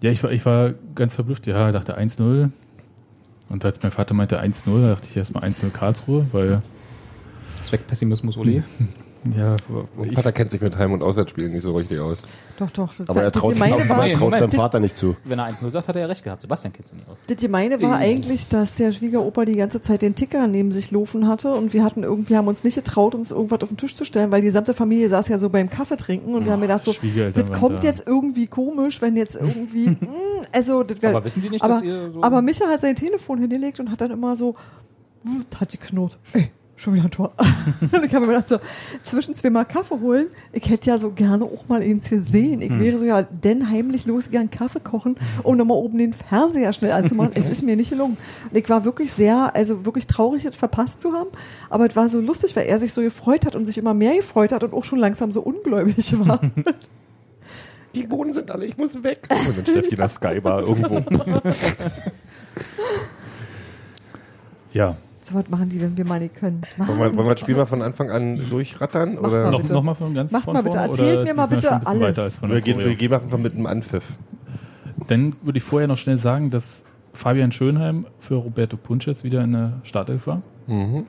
Ja, 0.00 0.10
ich 0.10 0.22
war, 0.22 0.32
ich 0.32 0.44
war 0.44 0.74
ganz 0.96 1.14
verblüfft. 1.14 1.46
Ja, 1.46 1.70
dachte 1.70 1.96
1-0. 1.96 2.50
Und 3.48 3.64
als 3.64 3.82
mein 3.82 3.92
Vater 3.92 4.14
meinte 4.14 4.42
1-0, 4.42 4.88
dachte 4.88 5.06
ich 5.08 5.16
erstmal 5.16 5.44
1-0 5.44 5.70
Karlsruhe, 5.70 6.26
weil, 6.32 6.62
Zweckpessimismus 7.62 8.36
Ole. 8.36 8.64
ja, 9.36 9.56
Mein 9.96 10.10
Vater 10.12 10.32
kennt 10.32 10.50
sich 10.50 10.60
mit 10.60 10.76
Heim- 10.76 10.92
und 10.92 11.02
Auswärtsspielen 11.02 11.52
nicht 11.52 11.62
so 11.62 11.74
richtig 11.74 12.00
aus. 12.00 12.22
Doch, 12.58 12.70
doch. 12.70 12.94
Das 12.94 13.08
Aber 13.08 13.22
er 13.22 13.32
traut, 13.32 13.54
sich, 13.54 13.62
aber 13.62 13.88
war, 13.88 14.06
er 14.06 14.16
traut 14.16 14.36
seinem 14.36 14.52
Vater 14.52 14.80
nicht 14.80 14.96
zu. 14.96 15.16
Wenn 15.24 15.38
er 15.38 15.48
1-0 15.48 15.70
sagt, 15.70 15.88
hat 15.88 15.96
er 15.96 16.02
ja 16.02 16.06
recht 16.06 16.24
gehabt. 16.24 16.42
Sebastian 16.42 16.72
kennt 16.72 16.88
sie 16.88 16.96
nicht 16.96 17.08
aus. 17.08 17.16
das 17.26 17.36
Gemeine 17.36 17.80
war 17.82 17.96
eigentlich, 17.96 18.48
dass 18.48 18.74
der 18.74 18.92
Schwiegeroper 18.92 19.44
die 19.44 19.56
ganze 19.56 19.80
Zeit 19.80 20.02
den 20.02 20.14
Ticker 20.14 20.46
neben 20.46 20.72
sich 20.72 20.90
laufen 20.90 21.28
hatte 21.28 21.52
und 21.52 21.72
wir 21.72 21.84
hatten 21.84 22.02
irgendwie, 22.02 22.36
haben 22.36 22.48
uns 22.48 22.64
nicht 22.64 22.76
getraut, 22.76 23.14
uns 23.14 23.30
irgendwas 23.30 23.62
auf 23.62 23.68
den 23.68 23.76
Tisch 23.76 23.94
zu 23.94 24.04
stellen, 24.04 24.30
weil 24.32 24.40
die 24.40 24.46
gesamte 24.46 24.74
Familie 24.74 25.08
saß 25.08 25.28
ja 25.28 25.38
so 25.38 25.48
beim 25.50 25.70
Kaffee 25.70 25.96
trinken 25.96 26.34
und 26.34 26.44
wir 26.44 26.52
haben 26.52 26.62
gedacht 26.62 26.84
so, 26.84 26.94
das 27.34 27.52
kommt 27.52 27.82
da. 27.82 27.88
jetzt 27.88 28.06
irgendwie 28.06 28.46
komisch, 28.46 29.00
wenn 29.00 29.16
jetzt 29.16 29.36
irgendwie, 29.36 29.90
mm, 29.90 30.08
also 30.52 30.82
das 30.82 31.00
wär, 31.02 31.10
Aber 31.10 31.24
wissen 31.24 31.42
die 31.42 31.50
nicht, 31.50 31.62
aber, 31.62 31.74
dass 31.74 31.82
ihr 31.82 32.12
so... 32.12 32.22
aber 32.22 32.42
Micha 32.42 32.66
hat 32.66 32.80
sein 32.80 32.96
Telefon 32.96 33.38
hingelegt 33.38 33.80
und 33.80 33.90
hat 33.90 34.00
dann 34.00 34.10
immer 34.10 34.36
so, 34.36 34.56
hat 35.60 35.72
die 35.72 35.78
knurrt. 35.78 36.18
Ey, 36.32 36.50
schon 36.78 36.94
wieder 36.94 37.04
ein 37.04 37.10
Tor. 37.10 37.32
und 37.80 38.04
ich 38.04 38.14
habe 38.14 38.26
mir 38.26 38.34
gedacht, 38.34 38.48
so, 38.48 38.58
zwischen 39.02 39.34
zweimal 39.34 39.64
Kaffee 39.64 40.00
holen, 40.00 40.28
ich 40.52 40.68
hätte 40.68 40.90
ja 40.90 40.98
so 40.98 41.10
gerne 41.10 41.44
auch 41.44 41.68
mal 41.68 41.82
eins 41.82 42.08
hier 42.08 42.22
sehen. 42.22 42.62
Ich 42.62 42.78
wäre 42.78 42.98
so 42.98 43.04
ja 43.04 43.22
denn 43.22 43.68
heimlich 43.68 44.06
losgegangen, 44.06 44.50
Kaffee 44.50 44.80
kochen, 44.80 45.16
um 45.42 45.56
nochmal 45.56 45.76
oben 45.76 45.98
den 45.98 46.14
Fernseher 46.14 46.72
schnell 46.72 46.92
anzumachen. 46.92 47.32
es 47.36 47.46
ist 47.46 47.62
mir 47.62 47.76
nicht 47.76 47.90
gelungen. 47.90 48.16
Und 48.50 48.56
ich 48.56 48.68
war 48.68 48.84
wirklich 48.84 49.12
sehr, 49.12 49.54
also 49.54 49.84
wirklich 49.84 50.06
traurig, 50.06 50.44
das 50.44 50.54
verpasst 50.54 51.02
zu 51.02 51.12
haben. 51.12 51.30
Aber 51.68 51.86
es 51.86 51.96
war 51.96 52.08
so 52.08 52.20
lustig, 52.20 52.54
weil 52.56 52.66
er 52.66 52.78
sich 52.78 52.92
so 52.92 53.02
gefreut 53.02 53.44
hat 53.44 53.56
und 53.56 53.66
sich 53.66 53.78
immer 53.78 53.94
mehr 53.94 54.16
gefreut 54.16 54.52
hat 54.52 54.62
und 54.62 54.72
auch 54.72 54.84
schon 54.84 54.98
langsam 54.98 55.32
so 55.32 55.40
ungläubig 55.40 56.18
war. 56.26 56.40
Die 57.94 58.02
Boden 58.06 58.32
sind 58.32 58.50
alle, 58.50 58.66
ich 58.66 58.76
muss 58.76 59.02
weg. 59.02 59.26
Und 59.30 59.56
dann 59.56 59.66
Steffi 59.66 59.96
der 59.96 60.08
Skybar 60.08 60.60
irgendwo. 60.60 61.02
ja. 64.72 64.96
So 65.28 65.34
was 65.34 65.48
machen 65.50 65.68
die, 65.68 65.80
wenn 65.80 65.96
wir 65.96 66.04
mal 66.04 66.20
nicht 66.20 66.34
können. 66.34 66.62
Wollen 66.76 66.98
wir, 66.98 67.14
wollen 67.14 67.26
wir 67.26 67.34
das 67.34 67.40
Spiel 67.40 67.56
mal 67.56 67.66
von 67.66 67.82
Anfang 67.82 68.10
an 68.10 68.40
durchrattern? 68.48 69.18
Mach 69.20 69.30
oder 69.30 69.44
mal 69.44 69.50
Noch, 69.50 69.60
bitte. 69.60 69.72
noch 69.72 69.82
mal 69.82 69.94
von 69.94 70.14
ganz 70.14 70.32
Macht 70.32 70.46
mal 70.46 70.62
bitte, 70.62 70.78
vorne, 70.78 70.90
erzählt 70.90 71.24
mir 71.24 71.34
mal 71.34 71.46
bitte 71.46 71.86
alles. 71.86 72.42
Wir 72.42 72.60
gehen, 72.60 72.78
wir 72.78 72.94
gehen 72.94 73.12
einfach 73.12 73.38
mit 73.38 73.54
einem 73.54 73.66
Anpfiff. 73.66 74.04
Dann 75.06 75.36
würde 75.42 75.58
ich 75.58 75.64
vorher 75.64 75.88
noch 75.88 75.96
schnell 75.96 76.18
sagen, 76.18 76.50
dass 76.50 76.84
Fabian 77.12 77.52
Schönheim 77.52 78.06
für 78.18 78.36
Roberto 78.36 78.76
Punches 78.76 79.24
wieder 79.24 79.42
in 79.42 79.52
der 79.52 79.72
Startelf 79.82 80.26
war. 80.26 80.42
Mhm. 80.66 81.04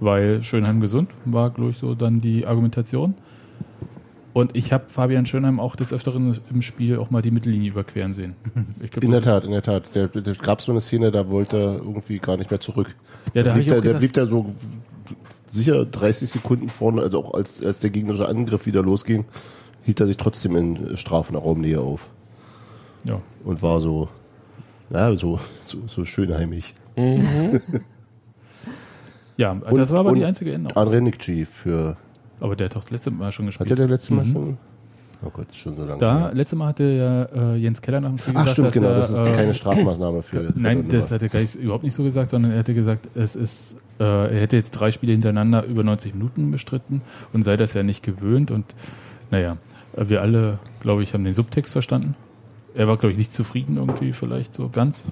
Weil 0.00 0.42
Schönheim 0.42 0.80
gesund 0.80 1.10
war, 1.24 1.50
glaube 1.50 1.70
ich, 1.70 1.78
so 1.78 1.94
dann 1.94 2.20
die 2.20 2.46
Argumentation. 2.46 3.14
Und 4.32 4.56
ich 4.56 4.72
habe 4.72 4.84
Fabian 4.88 5.26
Schönheim 5.26 5.58
auch 5.58 5.74
des 5.74 5.92
Öfteren 5.92 6.38
im 6.50 6.62
Spiel 6.62 6.98
auch 6.98 7.10
mal 7.10 7.20
die 7.20 7.32
Mittellinie 7.32 7.70
überqueren 7.70 8.12
sehen. 8.12 8.34
Ich 8.82 8.90
glaub, 8.90 9.02
In 9.02 9.10
der 9.10 9.22
Tat, 9.22 9.44
in 9.44 9.50
der 9.50 9.62
Tat. 9.62 9.84
Der, 9.94 10.06
der 10.08 10.34
gab 10.34 10.62
so 10.62 10.70
eine 10.72 10.80
Szene, 10.80 11.10
da 11.10 11.28
wollte 11.28 11.56
er 11.56 11.74
irgendwie 11.74 12.18
gar 12.18 12.36
nicht 12.36 12.50
mehr 12.50 12.60
zurück. 12.60 12.94
Ja, 13.34 13.42
da 13.42 13.42
der, 13.42 13.52
habe 13.52 13.60
blieb 13.62 13.68
da, 13.68 13.74
der 13.74 13.82
gedacht, 13.82 13.98
blieb 13.98 14.12
da 14.12 14.26
so 14.26 14.54
sicher 15.48 15.84
30 15.84 16.30
Sekunden 16.30 16.68
vorne, 16.68 17.02
also 17.02 17.24
auch 17.24 17.34
als, 17.34 17.62
als 17.62 17.80
der 17.80 17.90
gegnerische 17.90 18.28
Angriff 18.28 18.66
wieder 18.66 18.82
losging, 18.82 19.24
hielt 19.82 19.98
er 20.00 20.06
sich 20.06 20.16
trotzdem 20.16 20.54
in 20.56 20.96
Strafraumnähe 20.96 21.80
auf 21.80 22.08
ja. 23.04 23.20
und 23.44 23.62
war 23.62 23.80
so, 23.80 24.08
ja, 24.90 25.14
so, 25.16 25.40
so, 25.64 25.78
so 25.86 26.04
schön 26.04 26.32
heimig. 26.34 26.74
ja, 29.36 29.54
das 29.54 29.72
Und- 29.72 29.90
war 29.90 30.00
aber 30.00 30.14
die 30.14 30.24
einzige 30.24 30.52
Änderung. 30.52 30.76
Andre 30.76 31.00
Nikci 31.00 31.44
für, 31.44 31.96
Aber 32.40 32.56
der 32.56 32.66
hat 32.66 32.76
doch 32.76 32.82
das 32.82 32.90
letzte 32.90 33.10
Mal 33.10 33.30
schon 33.32 33.46
hat 33.46 33.50
gespielt. 33.58 33.70
der 33.70 33.76
der 33.76 33.88
letzte 33.88 34.14
Mal 34.14 34.24
Mhm. 34.24 34.32
schon? 34.32 34.58
Oh 35.22 35.28
Gott, 35.30 35.48
schon 35.54 35.76
so 35.76 35.84
lange. 35.84 35.98
Da, 35.98 36.18
her. 36.18 36.30
letzte 36.34 36.56
Mal 36.56 36.68
hatte 36.68 36.84
ja 36.84 37.52
äh, 37.52 37.56
Jens 37.56 37.82
Keller 37.82 38.00
nach 38.00 38.08
dem 38.08 38.16
Spiel 38.18 38.32
Ach 38.36 38.40
gesagt, 38.44 38.52
stimmt, 38.52 38.66
dass 38.68 38.74
genau, 38.74 38.88
er, 38.88 38.96
das 39.00 39.10
ist 39.10 39.18
äh, 39.18 39.32
keine 39.36 39.54
Strafmaßnahme 39.54 40.22
für. 40.22 40.44
für 40.44 40.52
Nein, 40.58 40.88
das 40.88 41.10
hat 41.10 41.20
er 41.22 41.28
gar 41.28 41.40
nicht, 41.40 41.54
überhaupt 41.56 41.84
nicht 41.84 41.92
so 41.92 42.02
gesagt, 42.02 42.30
sondern 42.30 42.52
er 42.52 42.58
hätte 42.58 42.72
gesagt, 42.72 43.14
es 43.14 43.36
ist, 43.36 43.76
äh, 43.98 44.04
er 44.04 44.40
hätte 44.40 44.56
jetzt 44.56 44.70
drei 44.70 44.90
Spiele 44.90 45.12
hintereinander 45.12 45.64
über 45.66 45.84
90 45.84 46.14
Minuten 46.14 46.50
bestritten 46.50 47.02
und 47.34 47.42
sei 47.44 47.58
das 47.58 47.74
ja 47.74 47.82
nicht 47.82 48.02
gewöhnt. 48.02 48.50
Und 48.50 48.64
naja, 49.30 49.58
wir 49.94 50.22
alle, 50.22 50.58
glaube 50.80 51.02
ich, 51.02 51.12
haben 51.12 51.24
den 51.24 51.34
Subtext 51.34 51.70
verstanden. 51.72 52.14
Er 52.74 52.88
war, 52.88 52.96
glaube 52.96 53.12
ich, 53.12 53.18
nicht 53.18 53.34
zufrieden 53.34 53.76
irgendwie, 53.76 54.14
vielleicht 54.14 54.54
so 54.54 54.70
ganz. 54.70 55.04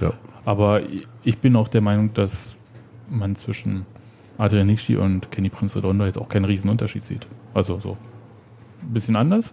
Ja. 0.00 0.12
Aber 0.44 0.82
ich 1.24 1.38
bin 1.38 1.56
auch 1.56 1.66
der 1.66 1.80
Meinung, 1.80 2.14
dass 2.14 2.54
man 3.10 3.34
zwischen 3.34 3.86
Adrian 4.38 4.66
Nixi 4.66 4.96
und 4.96 5.30
Kenny 5.30 5.48
Prince 5.48 5.76
Redondo 5.76 6.04
jetzt 6.04 6.18
auch 6.18 6.28
keinen 6.28 6.44
riesen 6.44 6.68
Unterschied 6.70 7.04
sieht. 7.04 7.26
Also 7.54 7.78
so 7.78 7.96
ein 8.82 8.92
bisschen 8.92 9.16
anders, 9.16 9.52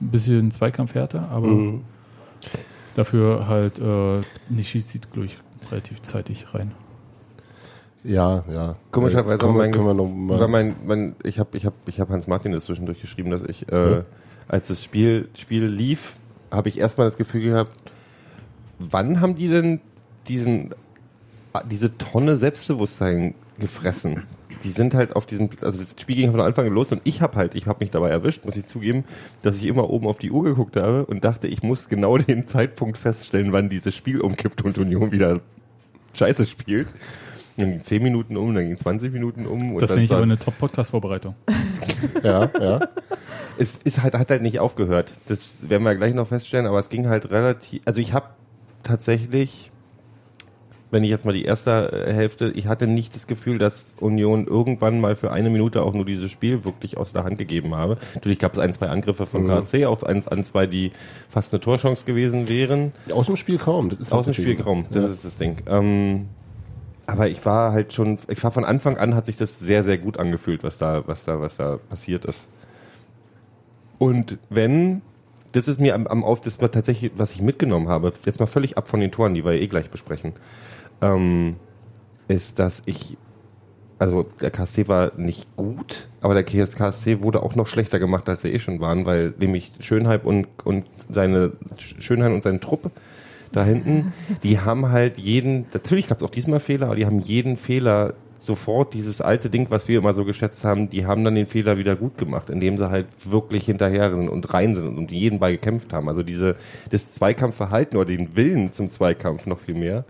Ein 0.00 0.10
bisschen 0.10 0.50
Zweikampfhärter, 0.52 1.28
aber 1.30 1.48
Mhm. 1.48 1.82
dafür 2.94 3.48
halt 3.48 3.78
äh, 3.80 4.20
Nishi 4.48 4.84
zieht, 4.84 5.10
glaube 5.12 5.26
ich, 5.26 5.38
relativ 5.70 6.02
zeitig 6.02 6.54
rein. 6.54 6.72
Ja, 8.04 8.44
ja. 8.50 8.76
Komischerweise 8.92 9.44
Äh, 9.44 9.48
haben 9.48 9.70
können, 9.72 10.26
mein, 10.26 10.38
war 10.38 10.48
mein, 10.48 10.76
mein, 10.86 11.16
ich 11.24 11.38
habe 11.40 11.56
ich 11.56 11.66
hab, 11.66 11.74
ich 11.86 11.98
hab 12.00 12.10
Hans 12.10 12.28
Martin 12.28 12.52
das 12.52 12.64
zwischendurch 12.66 13.00
geschrieben, 13.00 13.30
dass 13.30 13.42
ich, 13.42 13.70
äh, 13.72 14.02
als 14.46 14.68
das 14.68 14.82
Spiel, 14.82 15.28
Spiel 15.34 15.64
lief, 15.64 16.14
habe 16.52 16.68
ich 16.68 16.78
erstmal 16.78 17.06
das 17.08 17.16
Gefühl 17.16 17.42
gehabt, 17.42 17.72
wann 18.78 19.20
haben 19.20 19.34
die 19.34 19.48
denn 19.48 19.80
diesen, 20.28 20.74
diese 21.70 21.96
Tonne 21.98 22.36
Selbstbewusstsein 22.36 23.34
gefressen? 23.58 24.24
Die 24.64 24.70
sind 24.70 24.94
halt 24.94 25.14
auf 25.14 25.24
diesem, 25.24 25.50
also 25.60 25.78
das 25.78 25.94
Spiel 26.00 26.16
ging 26.16 26.32
von 26.32 26.40
Anfang 26.40 26.66
an 26.66 26.72
los 26.72 26.90
und 26.90 27.00
ich 27.04 27.22
habe 27.22 27.36
halt, 27.36 27.54
ich 27.54 27.66
habe 27.66 27.78
mich 27.80 27.90
dabei 27.90 28.10
erwischt, 28.10 28.44
muss 28.44 28.56
ich 28.56 28.66
zugeben, 28.66 29.04
dass 29.42 29.56
ich 29.56 29.66
immer 29.66 29.88
oben 29.88 30.08
auf 30.08 30.18
die 30.18 30.32
Uhr 30.32 30.42
geguckt 30.42 30.76
habe 30.76 31.06
und 31.06 31.24
dachte, 31.24 31.46
ich 31.46 31.62
muss 31.62 31.88
genau 31.88 32.18
den 32.18 32.46
Zeitpunkt 32.46 32.98
feststellen, 32.98 33.52
wann 33.52 33.68
dieses 33.68 33.94
Spiel 33.94 34.20
umkippt 34.20 34.62
und 34.62 34.78
Union 34.78 35.12
wieder 35.12 35.40
Scheiße 36.14 36.46
spielt. 36.46 36.88
Dann 37.56 37.72
ging 37.72 37.82
10 37.82 38.02
Minuten 38.02 38.36
um, 38.36 38.54
dann 38.54 38.66
ging 38.66 38.76
20 38.76 39.12
Minuten 39.12 39.46
um. 39.46 39.74
Und 39.74 39.82
Das 39.82 39.90
finde 39.90 40.04
ich 40.04 40.12
aber 40.12 40.22
eine 40.22 40.38
Top-Podcast-Vorbereitung. 40.38 41.34
ja, 42.22 42.48
ja. 42.60 42.80
es 43.58 43.76
ist 43.76 44.02
halt, 44.02 44.14
hat 44.14 44.30
halt 44.30 44.42
nicht 44.42 44.60
aufgehört. 44.60 45.12
Das 45.26 45.54
werden 45.62 45.82
wir 45.82 45.94
gleich 45.96 46.14
noch 46.14 46.28
feststellen, 46.28 46.66
aber 46.66 46.78
es 46.78 46.88
ging 46.88 47.08
halt 47.08 47.30
relativ, 47.30 47.82
also 47.84 48.00
ich 48.00 48.12
habe 48.12 48.28
tatsächlich, 48.84 49.72
wenn 50.90 51.04
ich 51.04 51.10
jetzt 51.10 51.24
mal 51.26 51.32
die 51.34 51.44
erste 51.44 51.92
äh, 52.06 52.12
Hälfte, 52.12 52.50
ich 52.54 52.66
hatte 52.66 52.86
nicht 52.86 53.14
das 53.14 53.26
Gefühl, 53.26 53.58
dass 53.58 53.94
Union 54.00 54.46
irgendwann 54.46 55.00
mal 55.00 55.16
für 55.16 55.30
eine 55.30 55.50
Minute 55.50 55.82
auch 55.82 55.92
nur 55.92 56.04
dieses 56.06 56.30
Spiel 56.30 56.64
wirklich 56.64 56.96
aus 56.96 57.12
der 57.12 57.24
Hand 57.24 57.36
gegeben 57.38 57.74
habe. 57.74 57.98
Natürlich 58.14 58.38
gab 58.38 58.54
es 58.54 58.58
ein, 58.58 58.72
zwei 58.72 58.88
Angriffe 58.88 59.26
von 59.26 59.46
KSC, 59.46 59.84
auch 59.86 60.02
ein, 60.02 60.26
ein, 60.26 60.44
zwei, 60.44 60.66
die 60.66 60.92
fast 61.28 61.52
eine 61.52 61.60
Torchance 61.60 62.06
gewesen 62.06 62.48
wären. 62.48 62.92
Aus 63.12 63.26
dem 63.26 63.36
Spiel 63.36 63.58
kaum. 63.58 63.90
Das 63.90 64.00
ist 64.00 64.12
Aus 64.12 64.24
dem 64.24 64.30
das 64.30 64.36
Ding. 64.36 64.44
Spielraum, 64.46 64.84
das 64.90 65.04
Ja. 65.04 65.10
ist 65.12 65.24
das 65.24 65.36
Ding. 65.36 65.58
Ähm, 65.66 66.26
aber 67.06 67.28
ich 67.28 67.44
war 67.46 67.72
halt 67.72 67.92
schon, 67.92 68.18
ich 68.28 68.42
war 68.42 68.50
von 68.50 68.64
Anfang 68.64 68.96
an 68.98 69.14
hat 69.14 69.26
sich 69.26 69.36
das 69.36 69.58
sehr, 69.58 69.84
sehr 69.84 69.98
gut 69.98 70.18
angefühlt, 70.18 70.62
was 70.62 70.78
da, 70.78 71.04
was 71.06 71.24
da, 71.24 71.40
was 71.40 71.56
da 71.56 71.78
passiert 71.88 72.24
ist. 72.24 72.48
Und 73.98 74.38
wenn, 74.50 75.02
das 75.52 75.68
ist 75.68 75.80
mir 75.80 75.94
am, 75.94 76.06
am 76.06 76.24
auf, 76.24 76.40
das 76.40 76.60
war 76.60 76.70
tatsächlich, 76.70 77.12
was 77.16 77.32
ich 77.32 77.40
mitgenommen 77.42 77.88
habe, 77.88 78.12
jetzt 78.24 78.40
mal 78.40 78.46
völlig 78.46 78.76
ab 78.78 78.88
von 78.88 79.00
den 79.00 79.10
Toren, 79.10 79.34
die 79.34 79.44
wir 79.44 79.52
eh 79.52 79.66
gleich 79.66 79.90
besprechen, 79.90 80.32
ähm, 81.00 81.56
ist, 82.28 82.58
dass 82.58 82.82
ich, 82.86 83.16
also 83.98 84.26
der 84.40 84.50
KSC 84.50 84.88
war 84.88 85.12
nicht 85.16 85.56
gut, 85.56 86.08
aber 86.20 86.34
der 86.34 86.44
KSC 86.44 87.22
wurde 87.22 87.42
auch 87.42 87.54
noch 87.54 87.66
schlechter 87.66 87.98
gemacht, 87.98 88.28
als 88.28 88.42
sie 88.42 88.50
eh 88.50 88.58
schon 88.58 88.80
waren, 88.80 89.06
weil 89.06 89.34
nämlich 89.38 89.72
Schönheim 89.80 90.20
und, 90.22 90.46
und 90.64 90.86
seine 91.08 91.52
Schönheim 91.78 92.34
und 92.34 92.42
sein 92.42 92.60
Trupp 92.60 92.90
da 93.52 93.64
hinten, 93.64 94.12
die 94.42 94.60
haben 94.60 94.90
halt 94.90 95.18
jeden, 95.18 95.66
natürlich 95.72 96.06
gab 96.06 96.18
es 96.18 96.24
auch 96.24 96.30
diesmal 96.30 96.60
Fehler, 96.60 96.86
aber 96.86 96.96
die 96.96 97.06
haben 97.06 97.20
jeden 97.20 97.56
Fehler 97.56 98.14
sofort 98.38 98.94
dieses 98.94 99.20
alte 99.20 99.50
Ding, 99.50 99.66
was 99.70 99.88
wir 99.88 99.98
immer 99.98 100.14
so 100.14 100.24
geschätzt 100.24 100.64
haben, 100.64 100.90
die 100.90 101.06
haben 101.06 101.24
dann 101.24 101.34
den 101.34 101.46
Fehler 101.46 101.76
wieder 101.76 101.96
gut 101.96 102.18
gemacht, 102.18 102.50
indem 102.50 102.76
sie 102.76 102.88
halt 102.88 103.06
wirklich 103.24 103.66
hinterher 103.66 104.14
sind 104.14 104.28
und 104.28 104.54
rein 104.54 104.74
sind 104.74 104.86
und 104.86 104.98
um 104.98 105.08
jeden 105.08 105.40
Ball 105.40 105.52
gekämpft 105.52 105.92
haben. 105.92 106.08
Also 106.08 106.22
diese, 106.22 106.56
das 106.90 107.12
Zweikampfverhalten 107.12 107.98
oder 107.98 108.08
den 108.08 108.36
Willen 108.36 108.72
zum 108.72 108.88
Zweikampf 108.88 109.46
noch 109.46 109.58
viel 109.58 109.74
mehr, 109.74 110.04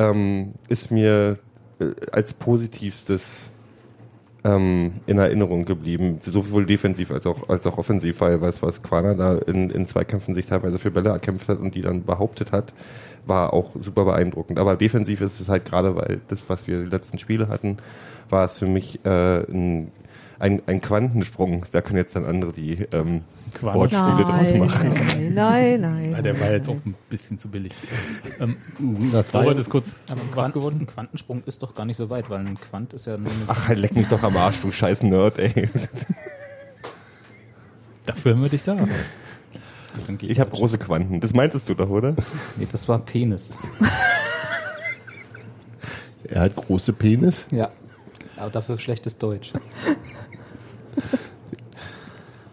ähm, 0.00 0.54
ist 0.68 0.90
mir 0.90 1.38
äh, 1.78 1.84
als 2.10 2.34
positivstes 2.34 3.50
ähm, 4.42 5.00
in 5.06 5.18
Erinnerung 5.18 5.66
geblieben. 5.66 6.18
Sowohl 6.22 6.66
defensiv 6.66 7.10
als 7.10 7.26
auch, 7.26 7.48
als 7.48 7.66
auch 7.66 7.78
offensiv, 7.78 8.20
weil 8.22 8.40
was, 8.40 8.62
was 8.62 8.82
Quana 8.82 9.14
da 9.14 9.36
in, 9.36 9.70
in 9.70 9.86
Zweikämpfen 9.86 10.34
sich 10.34 10.46
teilweise 10.46 10.78
für 10.78 10.90
Bälle 10.90 11.10
erkämpft 11.10 11.48
hat 11.48 11.58
und 11.58 11.74
die 11.74 11.82
dann 11.82 12.04
behauptet 12.04 12.50
hat, 12.50 12.72
war 13.26 13.52
auch 13.52 13.72
super 13.78 14.06
beeindruckend. 14.06 14.58
Aber 14.58 14.76
defensiv 14.76 15.20
ist 15.20 15.40
es 15.40 15.50
halt 15.50 15.66
gerade, 15.66 15.94
weil 15.94 16.20
das, 16.28 16.48
was 16.48 16.66
wir 16.66 16.82
die 16.82 16.90
letzten 16.90 17.18
Spiele 17.18 17.48
hatten, 17.48 17.76
war 18.30 18.46
es 18.46 18.58
für 18.58 18.66
mich 18.66 19.04
äh, 19.04 19.44
ein, 19.50 19.92
ein, 20.38 20.62
ein 20.66 20.80
Quantensprung. 20.80 21.66
Da 21.72 21.82
können 21.82 21.98
jetzt 21.98 22.16
dann 22.16 22.24
andere 22.24 22.52
die 22.52 22.86
ähm, 22.94 23.22
Wortspiele 23.62 24.24
draus 24.24 24.54
machen. 24.54 24.94
nein, 25.06 25.34
nein, 25.34 25.80
nein. 25.80 26.12
Ja, 26.12 26.22
der 26.22 26.38
war 26.40 26.50
jetzt 26.52 26.68
auch 26.68 26.74
ein 26.84 26.94
bisschen 27.08 27.38
zu 27.38 27.48
billig. 27.48 27.72
Ähm, 28.40 28.56
Das 29.12 29.32
war 29.34 29.54
ist 29.56 29.70
kurz 29.70 29.88
Aber 30.08 30.20
ein, 30.20 30.30
Quant 30.30 30.54
geworden. 30.54 30.78
ein 30.80 30.86
Quantensprung 30.86 31.42
ist 31.46 31.62
doch 31.62 31.74
gar 31.74 31.84
nicht 31.84 31.96
so 31.96 32.10
weit, 32.10 32.28
weil 32.30 32.40
ein 32.40 32.58
Quant 32.60 32.92
ist 32.92 33.06
ja 33.06 33.16
nur 33.16 33.30
eine 33.30 33.40
Ach, 33.48 33.68
halt 33.68 33.78
leck 33.78 33.94
mich 33.94 34.08
doch 34.08 34.22
am 34.22 34.36
Arsch, 34.36 34.60
du 34.62 34.70
scheiß 34.72 35.02
Nerd, 35.02 35.38
ey. 35.38 35.68
Dafür 38.06 38.34
haben 38.34 38.42
wir 38.42 38.48
dich 38.48 38.62
da. 38.64 38.76
geht 40.18 40.30
Ich 40.30 40.40
habe 40.40 40.50
große 40.50 40.78
Quanten. 40.78 41.20
Das 41.20 41.32
meintest 41.34 41.68
du 41.68 41.74
doch, 41.74 41.88
oder? 41.90 42.14
Nee, 42.56 42.66
das 42.70 42.88
war 42.88 42.98
Penis. 43.00 43.54
Er 46.24 46.42
hat 46.42 46.56
große 46.56 46.92
Penis. 46.92 47.46
Ja. 47.50 47.70
Aber 48.36 48.50
dafür 48.50 48.78
schlechtes 48.78 49.18
Deutsch. 49.18 49.52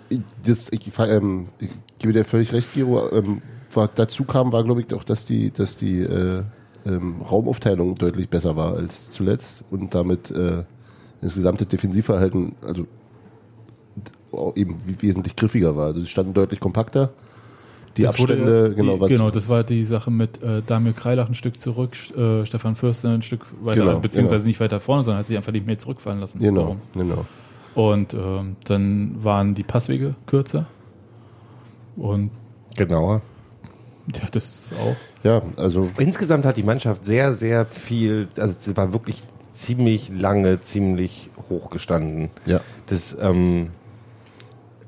Ich- 0.10 0.22
Das, 0.46 0.68
ich, 0.72 0.82
ähm, 1.00 1.48
ich 1.60 1.70
gebe 2.00 2.14
dir 2.14 2.24
völlig 2.26 2.54
recht, 2.54 2.74
Giro. 2.74 3.10
Ähm, 3.12 3.42
was 3.74 3.90
dazu 3.96 4.24
kam, 4.24 4.52
war, 4.52 4.64
glaube 4.64 4.82
ich, 4.82 4.94
auch, 4.94 5.04
dass 5.04 5.26
die, 5.26 5.52
dass 5.52 5.76
die 5.78 6.00
äh, 6.02 6.44
ähm, 6.86 7.22
Raumaufteilung 7.22 7.96
deutlich 7.96 8.30
besser 8.30 8.56
war 8.56 8.76
als 8.76 9.12
zuletzt 9.12 9.64
und 9.72 9.94
damit 9.94 10.32
äh, 10.32 10.64
das 11.22 11.36
gesamte 11.36 11.66
Defensivverhalten 11.66 12.54
also 12.66 12.86
eben 14.56 14.78
wesentlich 15.02 15.36
griffiger 15.36 15.76
war. 15.76 15.88
Also 15.88 16.02
sie 16.02 16.08
standen 16.08 16.34
deutlich 16.34 16.60
kompakter. 16.60 17.12
Die 17.98 18.04
Das 18.04 18.12
Abstände, 18.12 18.68
ja- 18.70 18.74
genau, 18.74 18.96
die, 18.96 19.02
was 19.02 19.10
genau, 19.10 19.32
das 19.32 19.50
war 19.50 19.64
die 19.64 19.84
Sache 19.84 20.12
mit 20.12 20.42
äh, 20.44 20.62
Damir 20.66 20.94
Kreilach 20.94 21.28
ein 21.28 21.34
Stück 21.36 21.60
zurück, 21.60 21.96
äh, 22.16 22.46
Stefan 22.46 22.76
Fürster 22.76 23.10
ein 23.10 23.24
Stück 23.24 23.42
weiter, 23.64 23.82
Genau, 23.84 24.00
beziehungsweise 24.00 24.40
genau. 24.40 24.48
nicht 24.50 24.60
weiter 24.60 24.80
vorne, 24.80 25.04
sondern 25.04 25.20
hat 25.20 25.28
sich 25.28 25.36
einfach 25.36 25.52
nicht 25.52 25.66
mehr 25.66 25.80
zurückfallen 25.80 26.20
lassen. 26.20 26.40
Genau, 26.40 26.78
So. 26.94 27.00
genau. 27.00 27.26
Und 27.76 28.14
ähm, 28.14 28.56
dann 28.66 29.24
waren 29.24 29.54
die 29.56 29.64
Passwege 29.64 30.16
kürzer. 30.26 30.66
Und 31.96 32.32
Genauer. 32.76 33.22
ja, 34.16 34.22
das 34.32 34.72
auch. 34.80 34.96
Ja, 35.24 35.42
also 35.58 35.90
Insgesamt 35.98 36.46
hat 36.46 36.58
die 36.58 36.64
Mannschaft 36.64 37.04
sehr, 37.06 37.34
sehr 37.34 37.66
viel, 37.66 38.28
also 38.38 38.56
sie 38.58 38.76
war 38.78 38.94
wirklich 38.94 39.24
ziemlich 39.50 40.10
lange, 40.10 40.62
ziemlich 40.62 41.30
hoch 41.50 41.70
gestanden. 41.72 42.30
ja, 42.46 42.62
Das 42.86 43.18
ähm, 43.20 43.70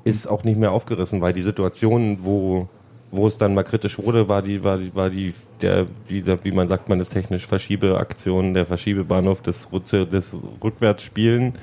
ist 0.04 0.26
auch 0.28 0.44
nicht 0.44 0.58
mehr 0.58 0.70
aufgerissen, 0.72 1.20
weil 1.20 1.32
die 1.32 1.42
Situation, 1.42 2.18
wo, 2.22 2.68
wo 3.10 3.26
es 3.26 3.36
dann 3.38 3.54
mal 3.54 3.64
kritisch 3.64 3.98
wurde, 3.98 4.28
war 4.28 4.42
die, 4.42 4.62
war 4.62 4.78
die, 4.78 4.94
war 4.94 5.10
die, 5.10 5.34
der, 5.60 5.86
dieser, 6.08 6.42
wie 6.44 6.52
man 6.52 6.68
sagt, 6.68 6.88
man 6.88 7.00
ist 7.00 7.12
technisch 7.12 7.46
Verschiebeaktion, 7.46 8.54
der 8.54 8.66
Verschiebebahnhof 8.66 9.42
des, 9.42 9.68
Rutze- 9.72 10.06
des 10.06 10.36
Rückwärtsspielen, 10.62 11.54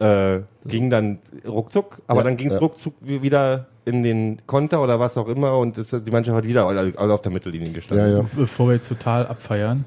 äh, 0.00 0.40
ging 0.66 0.90
dann 0.90 1.18
ruckzuck, 1.46 2.00
aber 2.06 2.20
Ja, 2.20 2.24
dann 2.24 2.36
ging 2.36 2.46
es 2.48 2.54
ja. 2.54 2.58
ruckzuck 2.60 2.94
wieder 3.00 3.66
in 3.84 4.02
den 4.02 4.42
Konter 4.46 4.82
oder 4.82 5.00
was 5.00 5.16
auch 5.16 5.28
immer 5.28 5.56
und 5.58 5.78
es, 5.78 5.90
die 5.90 6.10
Mannschaft 6.10 6.36
hat 6.36 6.46
wieder 6.46 6.66
alle, 6.66 6.92
alle 6.96 7.14
auf 7.14 7.22
der 7.22 7.32
Mittellinie 7.32 7.70
gestanden. 7.72 8.06
ja, 8.10 8.18
ja. 8.18 8.24
Bevor 8.36 8.68
wir 8.68 8.74
jetzt 8.74 8.88
total 8.88 9.26
abfeiern, 9.26 9.84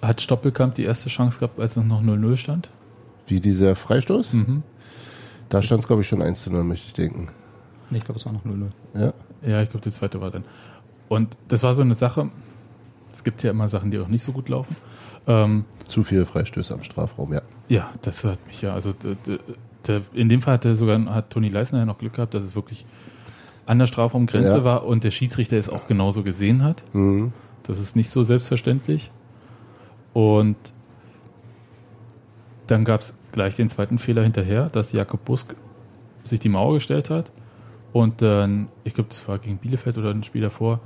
hat 0.00 0.20
Stoppelkamp 0.20 0.74
die 0.74 0.84
erste 0.84 1.08
Chance 1.08 1.38
gehabt, 1.38 1.60
als 1.60 1.76
es 1.76 1.84
noch 1.84 2.02
0-0 2.02 2.36
stand. 2.36 2.70
Wie 3.26 3.38
dieser 3.40 3.76
Freistoß? 3.76 4.32
Mhm. 4.32 4.62
Da 5.48 5.62
stand 5.62 5.82
es, 5.82 5.86
glaube 5.86 6.02
ich, 6.02 6.08
schon 6.08 6.22
1 6.22 6.42
zu 6.42 6.50
0, 6.50 6.64
möchte 6.64 6.86
ich 6.86 6.94
denken. 6.94 7.28
Nee, 7.90 7.98
ich 7.98 8.04
glaube, 8.04 8.18
es 8.18 8.26
war 8.26 8.32
noch 8.32 8.44
0-0. 8.44 8.68
Ja. 8.94 9.12
Ja, 9.46 9.62
ich 9.62 9.70
glaube, 9.70 9.84
die 9.84 9.92
zweite 9.92 10.20
war 10.20 10.30
dann. 10.30 10.44
Und 11.08 11.36
das 11.48 11.62
war 11.62 11.74
so 11.74 11.82
eine 11.82 11.94
Sache. 11.94 12.30
Es 13.12 13.22
gibt 13.22 13.42
ja 13.42 13.50
immer 13.50 13.68
Sachen, 13.68 13.90
die 13.90 13.98
auch 13.98 14.08
nicht 14.08 14.22
so 14.22 14.32
gut 14.32 14.48
laufen. 14.48 14.74
Ähm, 15.26 15.66
Zu 15.86 16.02
viele 16.02 16.24
Freistöße 16.24 16.72
am 16.72 16.82
Strafraum, 16.82 17.32
ja. 17.34 17.42
Ja, 17.72 17.90
das 18.02 18.22
hat 18.24 18.46
mich 18.46 18.60
ja. 18.62 18.74
Also 18.74 18.92
in 20.14 20.28
dem 20.28 20.42
Fall 20.42 20.54
hat 20.54 20.64
der 20.64 20.74
sogar 20.76 21.02
hat 21.14 21.30
Toni 21.30 21.48
Leisner 21.48 21.78
ja 21.80 21.84
noch 21.86 21.98
Glück 21.98 22.14
gehabt, 22.14 22.34
dass 22.34 22.44
es 22.44 22.54
wirklich 22.54 22.84
an 23.66 23.78
der 23.78 23.86
Strafraumgrenze 23.86 24.58
Ja. 24.58 24.64
war 24.64 24.84
und 24.84 25.04
der 25.04 25.10
Schiedsrichter 25.10 25.56
es 25.56 25.68
auch 25.68 25.86
genauso 25.88 26.22
gesehen 26.22 26.62
hat. 26.62 26.84
Mhm. 26.92 27.32
Das 27.62 27.78
ist 27.80 27.96
nicht 27.96 28.10
so 28.10 28.22
selbstverständlich. 28.22 29.10
Und 30.12 30.56
dann 32.66 32.84
gab 32.84 33.00
es 33.00 33.14
gleich 33.32 33.56
den 33.56 33.68
zweiten 33.68 33.98
Fehler 33.98 34.22
hinterher, 34.22 34.68
dass 34.68 34.92
Jakob 34.92 35.24
Busk 35.24 35.54
sich 36.24 36.40
die 36.40 36.48
Mauer 36.48 36.74
gestellt 36.74 37.08
hat 37.10 37.32
und 37.92 38.22
dann, 38.22 38.68
ich 38.84 38.94
glaube, 38.94 39.08
das 39.10 39.26
war 39.26 39.38
gegen 39.38 39.56
Bielefeld 39.58 39.98
oder 39.98 40.10
ein 40.10 40.22
Spiel 40.22 40.42
davor, 40.42 40.80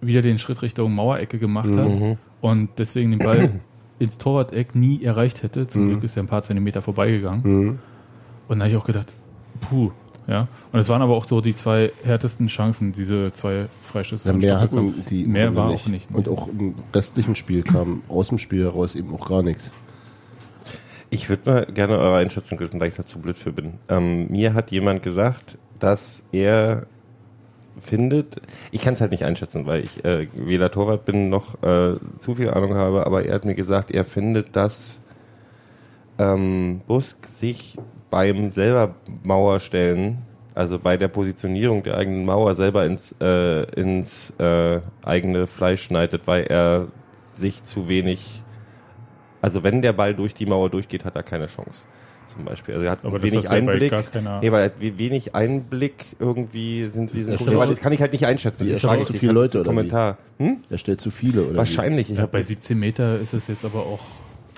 wieder 0.00 0.20
den 0.22 0.38
Schritt 0.38 0.62
Richtung 0.62 0.94
Mauerecke 0.94 1.38
gemacht 1.38 1.74
hat 1.74 2.16
und 2.40 2.68
deswegen 2.78 3.10
den 3.10 3.20
Ball 3.20 3.60
ins 3.98 4.18
Torwart-Eck 4.18 4.74
nie 4.74 5.02
erreicht 5.02 5.42
hätte. 5.42 5.66
Zum 5.66 5.88
Glück 5.88 6.04
ist 6.04 6.16
er 6.16 6.22
ein 6.22 6.28
paar 6.28 6.42
Zentimeter 6.42 6.82
vorbeigegangen. 6.82 7.42
Mhm. 7.42 7.78
Und 8.48 8.58
da 8.58 8.64
habe 8.64 8.72
ich 8.72 8.80
auch 8.80 8.86
gedacht, 8.86 9.08
puh, 9.60 9.90
ja. 10.26 10.46
Und 10.72 10.78
es 10.78 10.88
waren 10.88 11.02
aber 11.02 11.16
auch 11.16 11.24
so 11.24 11.40
die 11.40 11.54
zwei 11.54 11.92
härtesten 12.04 12.48
Chancen, 12.48 12.92
diese 12.92 13.32
zwei 13.32 13.66
Freistöße. 13.84 14.28
Ja, 14.28 14.34
mehr 14.34 14.60
hat 14.60 14.68
Stoppelkamp. 14.68 14.96
man 14.96 15.04
die 15.06 15.24
Mehr 15.24 15.54
war 15.54 15.68
Grunde 15.68 15.82
auch 15.82 15.88
nicht. 15.88 16.10
Und 16.12 16.28
auch 16.28 16.48
im 16.48 16.74
restlichen 16.94 17.34
Spiel 17.34 17.62
kam 17.62 18.02
aus 18.08 18.28
dem 18.28 18.38
Spiel 18.38 18.64
heraus 18.64 18.94
eben 18.94 19.14
auch 19.14 19.28
gar 19.28 19.42
nichts. 19.42 19.72
Ich 21.10 21.30
würde 21.30 21.50
mal 21.50 21.66
gerne 21.66 21.98
eure 21.98 22.18
Einschätzung 22.18 22.60
wissen, 22.60 22.80
weil 22.80 22.88
ich 22.88 22.96
dazu 22.96 23.18
blöd 23.18 23.38
für 23.38 23.52
bin. 23.52 23.74
Ähm, 23.88 24.30
mir 24.30 24.52
hat 24.52 24.70
jemand 24.70 25.02
gesagt, 25.02 25.56
dass 25.78 26.24
er 26.32 26.86
findet, 27.80 28.40
ich 28.70 28.80
kann 28.80 28.94
es 28.94 29.00
halt 29.00 29.12
nicht 29.12 29.24
einschätzen, 29.24 29.66
weil 29.66 29.84
ich 29.84 30.04
äh, 30.04 30.28
weder 30.34 30.70
Torwart 30.70 31.04
bin 31.04 31.28
noch 31.28 31.62
äh, 31.62 31.96
zu 32.18 32.34
viel 32.34 32.50
Ahnung 32.50 32.74
habe, 32.74 33.06
aber 33.06 33.24
er 33.24 33.34
hat 33.34 33.44
mir 33.44 33.54
gesagt, 33.54 33.90
er 33.90 34.04
findet, 34.04 34.56
dass 34.56 35.00
ähm, 36.18 36.80
Busk 36.86 37.26
sich 37.26 37.76
beim 38.10 38.50
selber 38.50 38.94
Mauerstellen, 39.22 40.18
also 40.54 40.78
bei 40.78 40.96
der 40.96 41.08
Positionierung 41.08 41.82
der 41.82 41.96
eigenen 41.96 42.24
Mauer 42.24 42.54
selber 42.54 42.84
ins, 42.84 43.14
äh, 43.20 43.62
ins 43.80 44.30
äh, 44.38 44.80
eigene 45.04 45.46
Fleisch 45.46 45.82
schneidet, 45.82 46.26
weil 46.26 46.44
er 46.44 46.88
sich 47.12 47.62
zu 47.62 47.88
wenig, 47.88 48.42
also 49.40 49.62
wenn 49.62 49.82
der 49.82 49.92
Ball 49.92 50.14
durch 50.14 50.34
die 50.34 50.46
Mauer 50.46 50.70
durchgeht, 50.70 51.04
hat 51.04 51.14
er 51.16 51.22
keine 51.22 51.46
Chance. 51.46 51.86
Zum 52.32 52.44
Beispiel. 52.44 52.74
Also 52.74 52.84
er 52.86 52.90
hat 52.92 53.04
Aber 53.04 53.18
das 53.18 53.22
wenig 53.30 53.44
ist 53.44 53.50
ja 53.50 53.56
Einblick. 53.56 53.90
gar 53.90 54.02
keiner- 54.02 54.40
Nee, 54.40 54.52
weil 54.52 54.60
er 54.60 54.64
hat 54.66 54.80
we- 54.80 54.98
wenig 54.98 55.34
Einblick 55.34 56.04
irgendwie 56.18 56.88
sind 56.90 57.12
diese 57.12 57.32
Das 57.32 57.40
ist 57.40 57.46
Punkte, 57.46 57.56
aber- 57.56 57.66
das 57.66 57.80
kann 57.80 57.92
ich 57.92 58.00
halt 58.00 58.12
nicht 58.12 58.26
einschätzen. 58.26 58.64
Das 58.64 58.68
erstellen 58.72 58.90
frage 58.92 59.04
zu 59.04 59.12
viele 59.14 59.30
als 59.30 59.34
Leute, 59.54 59.58
oder 59.60 59.64
wie? 59.64 59.74
Kommentar. 59.74 60.18
Hm? 60.38 60.58
Er 60.70 60.78
stellt 60.78 61.00
zu 61.00 61.10
viele, 61.10 61.42
oder? 61.44 61.56
Wahrscheinlich. 61.56 62.10
Ich, 62.10 62.18
Ja, 62.18 62.26
bei 62.26 62.42
17 62.42 62.78
Meter 62.78 63.18
ist 63.18 63.32
es 63.34 63.46
jetzt 63.48 63.64
aber 63.64 63.78
auch. 63.80 64.00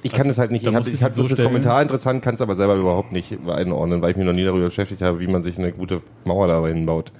ich 0.02 0.12
kann 0.12 0.28
es 0.28 0.38
halt 0.38 0.50
nicht. 0.50 0.66
da 0.66 0.70
Ich 0.70 0.76
habe 0.76 0.90
hab 1.00 1.12
so 1.14 1.22
das 1.22 1.32
stellen. 1.32 1.46
Kommentar 1.48 1.80
interessant, 1.82 2.22
kann 2.22 2.34
es 2.34 2.40
aber 2.40 2.56
selber 2.56 2.74
überhaupt 2.74 3.12
nicht 3.12 3.38
einordnen, 3.46 4.02
weil 4.02 4.10
ich 4.12 4.16
mich 4.16 4.26
noch 4.26 4.32
nie 4.32 4.44
darüber 4.44 4.64
beschäftigt 4.66 5.02
habe, 5.02 5.20
wie 5.20 5.26
man 5.28 5.42
sich 5.42 5.56
eine 5.58 5.70
gute 5.72 6.02
Mauer 6.24 6.48
da 6.48 6.66
hinbaut. 6.66 7.12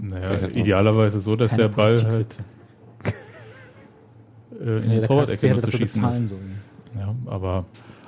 Naja, 0.00 0.48
idealerweise 0.54 1.20
so, 1.20 1.36
dass 1.36 1.54
der 1.54 1.68
Ball 1.68 1.96
Politik. 1.96 2.08
halt 2.08 2.36
äh, 4.60 4.76
in 4.76 4.82
die 4.82 4.88
der 4.96 5.02
Torwart-Ecke 5.04 5.58
zu 5.60 5.70
schießen 5.70 6.04
ist. 6.10 6.28
sollen. 6.28 6.60
Ja, 6.98 7.14
aber 7.26 7.64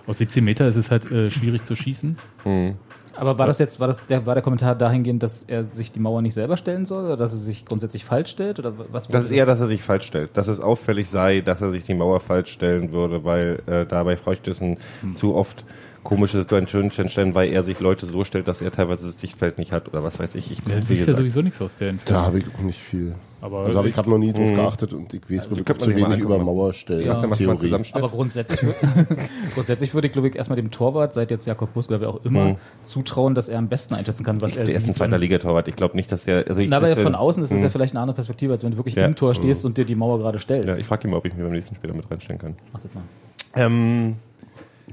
aus 0.06 0.18
17 0.18 0.44
Meter 0.44 0.66
ist 0.66 0.76
es 0.76 0.90
halt 0.90 1.10
äh, 1.10 1.30
schwierig 1.30 1.64
zu 1.64 1.76
schießen. 1.76 2.16
Hm. 2.44 2.74
Aber 3.16 3.38
war 3.38 3.46
das 3.46 3.58
jetzt, 3.58 3.78
war 3.78 3.86
das 3.86 4.04
der, 4.06 4.26
war 4.26 4.34
der 4.34 4.42
Kommentar 4.42 4.74
dahingehend, 4.74 5.22
dass 5.22 5.44
er 5.44 5.64
sich 5.64 5.92
die 5.92 6.00
Mauer 6.00 6.20
nicht 6.20 6.34
selber 6.34 6.56
stellen 6.56 6.84
soll 6.84 7.04
oder 7.04 7.16
dass 7.16 7.32
er 7.32 7.38
sich 7.38 7.64
grundsätzlich 7.64 8.04
falsch 8.04 8.30
stellt 8.30 8.58
oder 8.58 8.72
was? 8.90 9.08
Das 9.08 9.26
ist 9.26 9.30
eher, 9.30 9.46
dass 9.46 9.60
er 9.60 9.68
sich 9.68 9.82
falsch 9.82 10.06
stellt. 10.06 10.36
Dass 10.36 10.48
es 10.48 10.60
auffällig 10.60 11.08
sei, 11.08 11.40
dass 11.40 11.60
er 11.60 11.70
sich 11.70 11.84
die 11.84 11.94
Mauer 11.94 12.20
falsch 12.20 12.50
stellen 12.50 12.92
würde, 12.92 13.24
weil 13.24 13.62
äh, 13.66 13.86
da 13.86 14.02
bei 14.02 14.16
Freustößen 14.16 14.78
zu 15.14 15.34
oft 15.34 15.64
komische 16.04 16.38
Situationen 16.40 16.90
weil 17.34 17.50
er 17.52 17.62
sich 17.62 17.80
Leute 17.80 18.06
so 18.06 18.22
stellt, 18.24 18.46
dass 18.46 18.62
er 18.62 18.70
teilweise 18.70 19.06
das 19.06 19.18
Sichtfeld 19.20 19.58
nicht 19.58 19.72
hat 19.72 19.88
oder 19.88 20.04
was 20.04 20.18
weiß 20.18 20.34
ich. 20.36 20.50
ich 20.52 20.58
Ja, 20.58 20.76
das 20.76 20.88
ist 20.90 21.06
ja 21.08 21.14
sowieso 21.14 21.40
nichts 21.42 21.60
aus 21.60 21.74
der 21.74 21.88
Da 21.88 21.90
Entfernung. 21.92 22.22
habe 22.26 22.38
ich 22.38 22.44
auch 22.54 22.62
nicht 22.62 22.78
viel. 22.78 23.14
Aber 23.40 23.60
Also 23.66 23.80
ich 23.82 23.86
ich- 23.88 23.96
habe 23.98 24.08
noch 24.08 24.16
nie 24.18 24.32
drauf 24.32 24.48
Mhm. 24.50 24.54
geachtet 24.56 24.94
und 24.94 25.12
ich 25.12 25.20
weiß 25.28 25.50
wirklich 25.50 25.66
könnte 25.66 25.84
zu 25.84 25.90
wenig 25.94 26.18
über 26.20 26.38
mal 26.38 26.44
einen 27.24 27.32
Theorie. 27.32 27.56
Zusammenschnitt? 27.58 28.02
Aber 28.02 28.10
grundsätzlich, 28.12 28.58
grundsätzlich 29.54 29.92
würde 29.94 30.06
ich, 30.06 30.12
glaube 30.12 30.28
ich, 30.28 30.36
erstmal 30.36 30.56
dem 30.56 30.70
Torwart, 30.70 31.12
seit 31.14 31.30
jetzt 31.30 31.46
Jakob 31.46 31.74
Busk, 31.74 31.88
glaube 31.88 32.04
ich, 32.04 32.10
auch 32.10 32.24
immer 32.24 32.44
Mhm. 32.50 32.56
zutrauen, 32.84 33.34
dass 33.34 33.48
er 33.48 33.58
am 33.58 33.68
besten 33.68 33.94
einschätzen 33.94 34.24
kann, 34.24 34.40
was 34.40 34.56
er 34.56 34.64
der 34.64 34.74
ist 34.76 34.86
ein 34.86 34.92
zweiter 34.92 35.18
Ligatorwart. 35.18 35.68
Ich 35.68 35.76
glaube 35.76 35.96
nicht, 35.96 36.10
dass 36.10 36.24
der. 36.24 36.46
Also 36.48 36.60
ich, 36.62 36.70
Na, 36.70 36.78
aber 36.78 36.88
das, 36.94 36.98
von 37.02 37.14
außen 37.14 37.42
ist 37.42 37.50
das 37.52 37.58
Mhm. 37.58 37.64
ja 37.64 37.70
vielleicht 37.70 37.94
eine 37.94 38.00
andere 38.00 38.14
Perspektive, 38.14 38.52
als 38.52 38.64
wenn 38.64 38.70
du 38.72 38.76
wirklich 38.78 38.94
Ja. 38.94 39.04
im 39.06 39.14
Tor 39.14 39.34
stehst 39.34 39.64
und 39.64 39.76
dir 39.76 39.84
die 39.84 39.94
Mauer 39.94 40.18
gerade 40.18 40.38
stellst. 40.38 40.66
Ja, 40.68 40.76
ich 40.76 40.86
frage 40.86 41.06
ihn 41.06 41.10
mal, 41.10 41.18
ob 41.18 41.26
ich 41.26 41.34
mir 41.34 41.42
beim 41.44 41.52
nächsten 41.52 41.74
Spieler 41.74 41.94
mit 41.94 42.10
reinstellen 42.10 42.40
kann. 42.40 42.54
Mach 42.72 42.80
das 42.80 42.94
mal. 42.94 43.02
Ähm, 43.56 44.16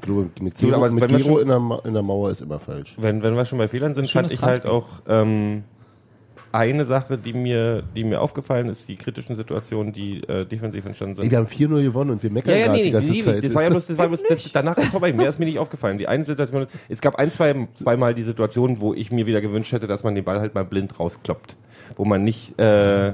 Ich 0.02 0.08
glaube, 0.08 0.30
mit 0.42 0.58
So, 0.58 0.68
Gero, 0.68 0.78
aber 0.78 0.90
mit 0.92 1.02
wenn 1.02 1.10
wir 1.12 1.18
Gero 1.20 1.30
schon- 1.34 1.42
in, 1.44 1.48
der, 1.50 1.60
Ma- 1.60 1.82
in 1.86 1.94
der 1.94 2.04
Mauer 2.04 2.32
ist 2.32 2.42
immer 2.42 2.60
falsch. 2.60 2.96
wenn, 2.98 3.22
wenn 3.24 3.36
wir 3.36 3.46
schon 3.46 3.58
bei 3.60 3.68
Fehlern 3.68 3.94
sind, 3.94 4.10
fand 4.10 4.32
ich 4.32 4.42
halt 4.42 4.66
auch 4.66 4.88
ähm, 5.08 5.64
eine 6.54 6.84
Sache, 6.86 7.18
die 7.18 7.32
mir, 7.34 7.82
die 7.96 8.04
mir 8.04 8.20
aufgefallen 8.20 8.68
ist, 8.68 8.90
die 8.90 8.98
kritischen 8.98 9.36
Situationen, 9.38 9.94
die 9.94 10.22
äh, 10.28 10.46
defensiv 10.46 10.86
entstanden 10.86 11.16
sind. 11.16 11.24
Ey, 11.26 11.32
wir 11.32 11.38
haben 11.38 11.48
4-0 11.48 11.82
gewonnen 11.84 12.10
und 12.12 12.24
wir 12.24 12.30
meckern 12.30 12.52
Ja, 12.54 12.58
ja, 12.60 12.66
gerade 12.66 12.78
nee, 12.80 12.84
die 12.84 12.92
ganze 12.92 13.12
nee, 13.14 13.20
Zeit. 13.22 13.46
das 13.46 13.54
war 13.56 13.64
ja 13.64 13.70
bloß, 13.70 13.88
das 13.88 13.98
war 13.98 14.08
bloß, 14.10 14.24
das, 14.28 14.52
danach 14.52 14.78
ist 14.78 14.90
vorbei. 14.90 15.14
Mehr 15.14 15.30
ist 15.30 15.40
mir 15.40 15.46
nicht 15.46 15.60
aufgefallen. 15.60 15.98
Die 15.98 16.08
eine 16.10 16.26
Situation, 16.26 16.66
es 16.90 17.00
gab 17.00 17.16
ein, 17.16 17.32
zwei, 17.32 17.68
zweimal 17.74 18.14
die 18.14 18.24
Situation, 18.24 18.82
wo 18.82 18.94
ich 18.94 19.12
mir 19.14 19.28
wieder 19.28 19.40
gewünscht 19.40 19.72
hätte, 19.72 19.88
dass 19.88 20.04
man 20.04 20.14
den 20.16 20.26
Ball 20.26 20.42
halt 20.42 20.54
mal 20.54 20.66
blind 20.66 21.00
rauskloppt. 21.00 21.56
Wo 21.96 22.04
man 22.04 22.24
nicht, 22.26 22.60
äh, 22.60 23.14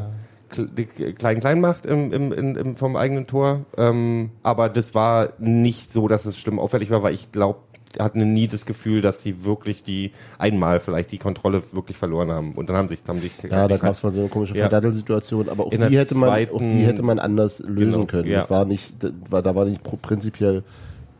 kl- 0.51 0.69
die- 0.75 0.85
klein 1.13 1.39
klein 1.39 1.61
macht 1.61 1.85
im, 1.85 2.11
im, 2.13 2.31
im, 2.31 2.75
vom 2.75 2.95
eigenen 2.95 3.27
Tor. 3.27 3.65
Ähm, 3.77 4.31
aber 4.43 4.69
das 4.69 4.95
war 4.95 5.29
nicht 5.39 5.91
so, 5.93 6.07
dass 6.07 6.25
es 6.25 6.37
schlimm 6.37 6.59
auffällig 6.59 6.89
war, 6.89 7.03
weil 7.03 7.13
ich 7.13 7.31
glaube, 7.31 7.59
hatten 7.99 8.33
nie 8.33 8.47
das 8.47 8.65
Gefühl, 8.65 9.01
dass 9.01 9.21
sie 9.21 9.43
wirklich 9.45 9.81
die 9.81 10.11
einmal 10.37 10.79
vielleicht 10.79 11.11
die 11.11 11.17
Kontrolle 11.17 11.63
wirklich 11.71 11.97
verloren 11.97 12.29
haben. 12.31 12.51
Und 12.53 12.69
dann 12.69 12.75
haben 12.77 12.89
sich, 12.89 12.99
haben 13.07 13.19
sich 13.19 13.31
ja, 13.49 13.67
da 13.67 13.77
gab 13.77 13.93
es 13.93 14.03
mal 14.03 14.11
so 14.11 14.19
eine 14.19 14.29
komische 14.29 14.53
Ja. 14.55 14.63
Verdattelsituation, 14.69 15.49
aber 15.49 15.65
auch 15.65 15.69
die 15.71 15.77
hätte 15.97 16.15
man, 16.15 16.29
auch 16.49 16.59
die 16.59 16.85
hätte 16.85 17.01
man 17.01 17.17
anders 17.17 17.59
lösen 17.59 17.93
Genau, 17.93 18.05
können. 18.05 18.29
ja. 18.29 18.47
War 18.49 18.65
nicht, 18.65 19.03
da 19.03 19.09
war, 19.29 19.41
da 19.41 19.55
war 19.55 19.65
nicht 19.65 19.81
prinzipiell 20.01 20.63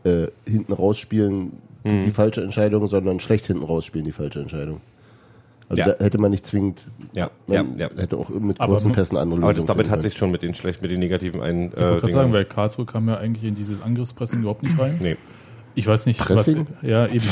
äh, 0.04 0.28
hinten 0.46 0.72
rausspielen 0.72 1.52
die, 1.84 1.92
Mhm. 1.94 2.02
die 2.04 2.10
falsche 2.10 2.42
Entscheidung, 2.42 2.86
sondern 2.88 3.18
schlecht 3.20 3.46
hinten 3.46 3.64
rausspielen 3.64 4.04
die 4.04 4.12
falsche 4.12 4.40
Entscheidung. 4.40 4.80
Also 5.70 5.82
Ja. 5.82 5.92
da 5.92 6.04
hätte 6.04 6.18
man 6.18 6.30
nicht 6.30 6.46
zwingend, 6.46 6.86
Ja, 7.14 7.30
man 7.46 7.78
ja, 7.78 7.88
ja. 7.88 8.00
hätte 8.00 8.16
auch 8.16 8.30
mit 8.30 8.58
Aber 8.60 8.72
kurzen 8.72 8.88
man- 8.88 8.94
Pässen 8.96 9.16
andere 9.18 9.42
Aber 9.42 9.52
das, 9.52 9.64
damit 9.66 9.86
hat 9.86 9.98
können. 9.98 10.02
sich 10.02 10.16
schon 10.16 10.30
mit 10.30 10.42
den 10.42 10.54
schlecht, 10.54 10.80
mit 10.80 10.90
den 10.90 10.98
negativen 11.00 11.42
ein. 11.42 11.66
Ich 11.66 11.76
wollte 11.76 12.00
gerade 12.00 12.12
sagen, 12.12 12.32
weil 12.32 12.44
Karlsruhe 12.46 12.86
kam 12.86 13.06
ja 13.08 13.16
eigentlich 13.18 13.44
in 13.44 13.54
dieses 13.54 13.82
Angriffspressing 13.82 14.40
überhaupt 14.40 14.62
nicht 14.62 14.78
rein. 14.78 14.96
Nee. 15.00 15.16
Ich 15.74 15.86
weiß 15.86 16.06
nicht, 16.06 16.18
Pressing? 16.18 16.66
was, 16.80 16.88
ja, 16.88 17.06
eben. 17.06 17.24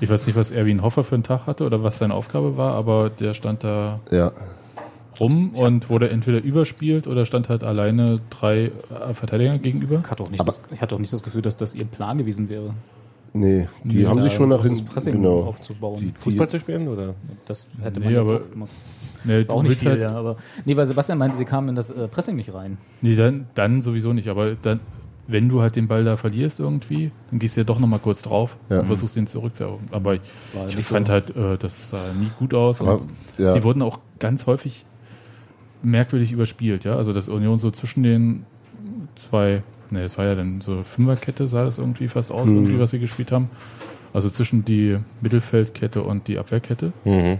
Ich 0.00 0.08
weiß 0.10 0.26
nicht, 0.26 0.34
was 0.36 0.50
Erwin 0.50 0.82
Hoffer 0.82 1.04
für 1.04 1.14
einen 1.14 1.22
Tag 1.22 1.46
hatte 1.46 1.64
oder 1.64 1.82
was 1.82 1.98
seine 1.98 2.14
Aufgabe 2.14 2.56
war, 2.56 2.74
aber 2.74 3.10
der 3.10 3.34
stand 3.34 3.62
da 3.62 4.00
Ja, 4.10 4.32
rum 5.20 5.50
und 5.54 5.90
wurde 5.90 6.08
entweder 6.10 6.42
überspielt 6.42 7.06
oder 7.06 7.26
stand 7.26 7.48
halt 7.50 7.62
alleine 7.62 8.20
drei 8.30 8.72
äh, 9.08 9.14
Verteidiger 9.14 9.58
gegenüber. 9.58 10.00
Ich 10.04 10.10
hatte, 10.10 10.22
auch 10.24 10.30
nicht 10.30 10.40
Aber- 10.40 10.46
das, 10.50 10.62
ich 10.72 10.80
hatte 10.80 10.94
auch 10.94 10.98
nicht 10.98 11.12
das 11.12 11.22
Gefühl, 11.22 11.42
dass 11.42 11.56
das 11.58 11.74
ihr 11.74 11.84
Plan 11.84 12.16
gewesen 12.18 12.48
wäre. 12.48 12.74
Nee, 13.32 13.68
die 13.84 13.98
Nee, 13.98 14.06
haben 14.06 14.22
sich 14.22 14.32
schon 14.32 14.48
nach 14.48 14.62
hinten, 14.62 14.84
Pressing 14.86 15.14
genau. 15.14 15.40
aufzubauen. 15.44 16.00
Die- 16.00 16.12
Fußball 16.20 16.48
zu 16.48 16.60
spielen 16.60 16.88
oder? 16.88 17.14
Das 17.46 17.68
hätte 17.82 18.00
Nee, 18.00 18.06
man 18.06 18.14
jetzt 18.14 18.30
aber- 18.30 18.40
auch 18.44 18.50
gemacht. 18.50 18.70
Nee, 19.24 19.44
auch 19.48 19.62
nicht 19.62 19.76
viel, 19.78 19.90
halt, 19.90 20.00
ja, 20.00 20.10
aber 20.12 20.36
nee, 20.64 20.74
weil 20.76 20.86
Sebastian 20.86 21.18
meinte, 21.18 21.36
sie 21.36 21.44
kamen 21.44 21.68
in 21.68 21.74
das 21.76 21.90
äh, 21.90 22.08
Pressing 22.08 22.36
nicht 22.36 22.54
rein. 22.54 22.78
Nee, 23.02 23.16
dann, 23.16 23.46
dann 23.54 23.82
sowieso 23.82 24.12
nicht. 24.14 24.28
Aber 24.28 24.54
dann, 24.54 24.80
wenn 25.26 25.48
du 25.50 25.60
halt 25.60 25.76
den 25.76 25.88
Ball 25.88 26.04
da 26.04 26.16
verlierst 26.16 26.58
irgendwie, 26.58 27.10
dann 27.30 27.38
gehst 27.38 27.56
du 27.56 27.60
ja 27.60 27.64
doch 27.64 27.78
nochmal 27.78 27.98
kurz 27.98 28.22
drauf 28.22 28.56
Ja. 28.70 28.80
und 28.80 28.86
versuchst 28.86 29.16
den 29.16 29.26
zurückzuerobern. 29.26 29.84
Aber 29.92 30.14
ich, 30.14 30.20
ich 30.78 30.86
fand 30.86 31.08
so- 31.08 31.12
halt, 31.12 31.36
äh, 31.36 31.58
das 31.58 31.90
sah 31.90 32.00
nie 32.18 32.30
gut 32.38 32.54
aus. 32.54 32.80
Aber, 32.80 32.94
und 33.00 33.08
ja. 33.36 33.52
Sie 33.52 33.62
wurden 33.62 33.82
auch 33.82 34.00
ganz 34.18 34.46
häufig 34.46 34.86
merkwürdig 35.82 36.32
überspielt, 36.32 36.84
ja. 36.84 36.96
Also 36.96 37.12
das 37.12 37.28
Union 37.28 37.58
so 37.58 37.70
zwischen 37.70 38.02
den 38.02 38.44
zwei, 39.28 39.62
ne, 39.92 40.02
es 40.02 40.16
war 40.18 40.24
ja 40.26 40.34
dann 40.34 40.60
so 40.60 40.82
Fünferkette, 40.82 41.48
sah 41.48 41.64
das 41.64 41.78
irgendwie 41.78 42.08
fast 42.08 42.30
aus, 42.32 42.48
Mhm. 42.48 42.56
irgendwie, 42.56 42.78
was 42.78 42.90
sie 42.90 42.98
gespielt 42.98 43.32
haben. 43.32 43.50
Also 44.12 44.28
zwischen 44.28 44.64
die 44.64 44.98
Mittelfeldkette 45.20 46.02
und 46.02 46.26
die 46.28 46.38
Abwehrkette. 46.38 46.92
Mhm. 47.04 47.38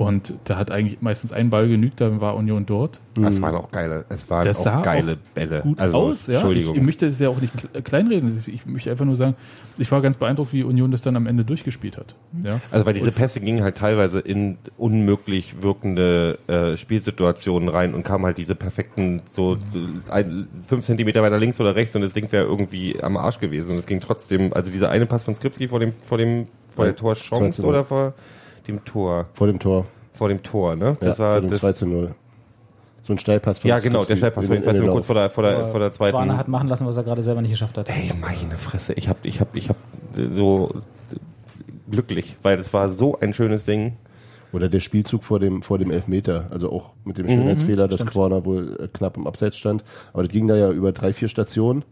Und 0.00 0.32
da 0.44 0.56
hat 0.56 0.70
eigentlich 0.70 1.02
meistens 1.02 1.30
ein 1.30 1.50
Ball 1.50 1.68
genügt, 1.68 2.00
dann 2.00 2.22
war 2.22 2.34
Union 2.34 2.64
dort. 2.64 2.98
Das 3.16 3.42
waren 3.42 3.54
auch 3.54 3.70
geile, 3.70 4.06
es 4.08 4.30
waren 4.30 4.46
Das 4.46 4.66
auch 4.66 4.80
geile 4.80 5.18
Bälle. 5.34 5.60
gut 5.60 5.78
also, 5.78 5.96
aus, 5.98 6.26
ja. 6.26 6.32
Ich, 6.32 6.36
Entschuldigung. 6.38 6.74
ich 6.76 6.82
möchte 6.82 7.06
das 7.06 7.18
ja 7.18 7.28
auch 7.28 7.38
nicht 7.38 7.52
kle- 7.54 7.82
kleinreden. 7.82 8.42
Ich 8.46 8.64
möchte 8.64 8.90
einfach 8.90 9.04
nur 9.04 9.16
sagen, 9.16 9.34
ich 9.76 9.92
war 9.92 10.00
ganz 10.00 10.16
beeindruckt, 10.16 10.54
wie 10.54 10.62
Union 10.64 10.90
das 10.90 11.02
dann 11.02 11.16
am 11.16 11.26
Ende 11.26 11.44
durchgeschült 11.44 11.98
hat. 11.98 12.14
Ja. 12.42 12.62
also 12.70 12.86
weil 12.86 12.94
diese 12.94 13.12
Pässe 13.12 13.40
gingen 13.40 13.62
halt 13.62 13.76
teilweise 13.76 14.20
in 14.20 14.56
unmöglich 14.78 15.60
wirkende 15.60 16.38
äh, 16.46 16.78
Spielsituationen 16.78 17.68
rein 17.68 17.92
und 17.92 18.02
kamen 18.02 18.24
halt 18.24 18.38
diese 18.38 18.54
perfekten 18.54 19.20
so 19.30 19.58
ein, 20.10 20.48
fünf 20.66 20.86
Zentimeter 20.86 21.20
weiter 21.22 21.36
links 21.38 21.60
oder 21.60 21.74
rechts 21.76 21.94
und 21.94 22.00
das 22.00 22.14
Ding 22.14 22.32
wäre 22.32 22.44
irgendwie 22.46 23.02
am 23.02 23.18
Arsch 23.18 23.38
gewesen 23.38 23.72
und 23.72 23.76
es 23.78 23.84
ging 23.86 24.00
trotzdem, 24.00 24.54
also 24.54 24.70
dieser 24.70 24.88
eine 24.88 25.04
Pass 25.04 25.24
von 25.24 25.34
Skripski 25.34 25.68
vor 25.68 25.78
dem 25.78 25.92
vor 26.02 26.16
dem 26.16 26.46
vor 26.74 26.86
der 26.86 26.96
Torchance 26.96 27.60
2-0. 27.60 27.66
oder 27.66 27.84
vor 27.84 28.14
dem 28.66 28.84
Tor 28.84 29.26
vor 29.34 29.46
dem 29.46 29.58
Tor. 29.58 29.86
vor 30.12 30.28
dem 30.28 30.42
Tor, 30.42 30.76
ne? 30.76 30.86
Ja, 30.86 30.94
Das 31.00 31.18
war 31.18 31.32
vor 31.32 31.40
dem 31.42 31.50
das 31.50 31.60
2 31.60 31.72
zu 31.72 31.86
0. 31.86 32.14
So 33.02 33.14
ein 33.14 33.18
Steilpass 33.18 33.58
von 33.58 33.68
Ja, 33.68 33.78
genau, 33.78 34.04
der 34.04 34.16
Steilpass 34.16 34.46
von 34.46 34.56
in 34.56 34.62
dem 34.62 34.66
den 34.72 34.76
2 34.76 34.84
Lauf. 34.86 34.94
kurz 34.94 35.06
vor 35.06 35.14
der 35.14 35.30
vor 35.30 35.42
der 35.42 35.68
vor 35.68 35.80
der 35.80 35.90
zweiten 35.92 36.16
Warner 36.16 36.36
hat 36.36 36.48
machen 36.48 36.68
lassen, 36.68 36.86
was 36.86 36.96
er 36.96 37.02
gerade 37.04 37.22
selber 37.22 37.40
nicht 37.42 37.50
geschafft 37.52 37.76
hat. 37.78 37.88
Ey, 37.88 38.12
meine 38.20 38.56
Fresse. 38.58 38.92
Ich 38.94 39.08
hab, 39.08 39.24
ich 39.24 39.40
hab, 39.40 39.54
ich 39.56 39.68
hab 39.68 39.76
äh, 40.16 40.28
so 40.34 40.70
äh, 41.12 41.16
glücklich, 41.90 42.36
weil 42.42 42.56
das 42.58 42.72
war 42.74 42.88
so 42.90 43.18
ein 43.18 43.32
schönes 43.32 43.64
Ding. 43.64 43.96
Oder 44.52 44.68
der 44.68 44.80
Spielzug 44.80 45.22
vor 45.24 45.38
dem, 45.38 45.62
vor 45.62 45.78
dem 45.78 45.90
Elfmeter. 45.90 46.46
Also 46.50 46.72
auch 46.72 46.90
mit 47.04 47.18
Mhm. 47.18 47.22
dem 47.26 47.28
Schönheitsfehler, 47.28 47.86
dass 47.88 48.04
Corner 48.04 48.44
wohl 48.44 48.76
äh, 48.80 48.88
knapp 48.88 49.16
im 49.16 49.26
Abseits 49.26 49.56
stand. 49.56 49.84
Aber 50.12 50.22
das 50.24 50.32
ging 50.32 50.46
da 50.48 50.56
ja 50.56 50.70
über 50.70 50.92
drei, 50.92 51.12
vier 51.12 51.28
Stationen 51.28 51.84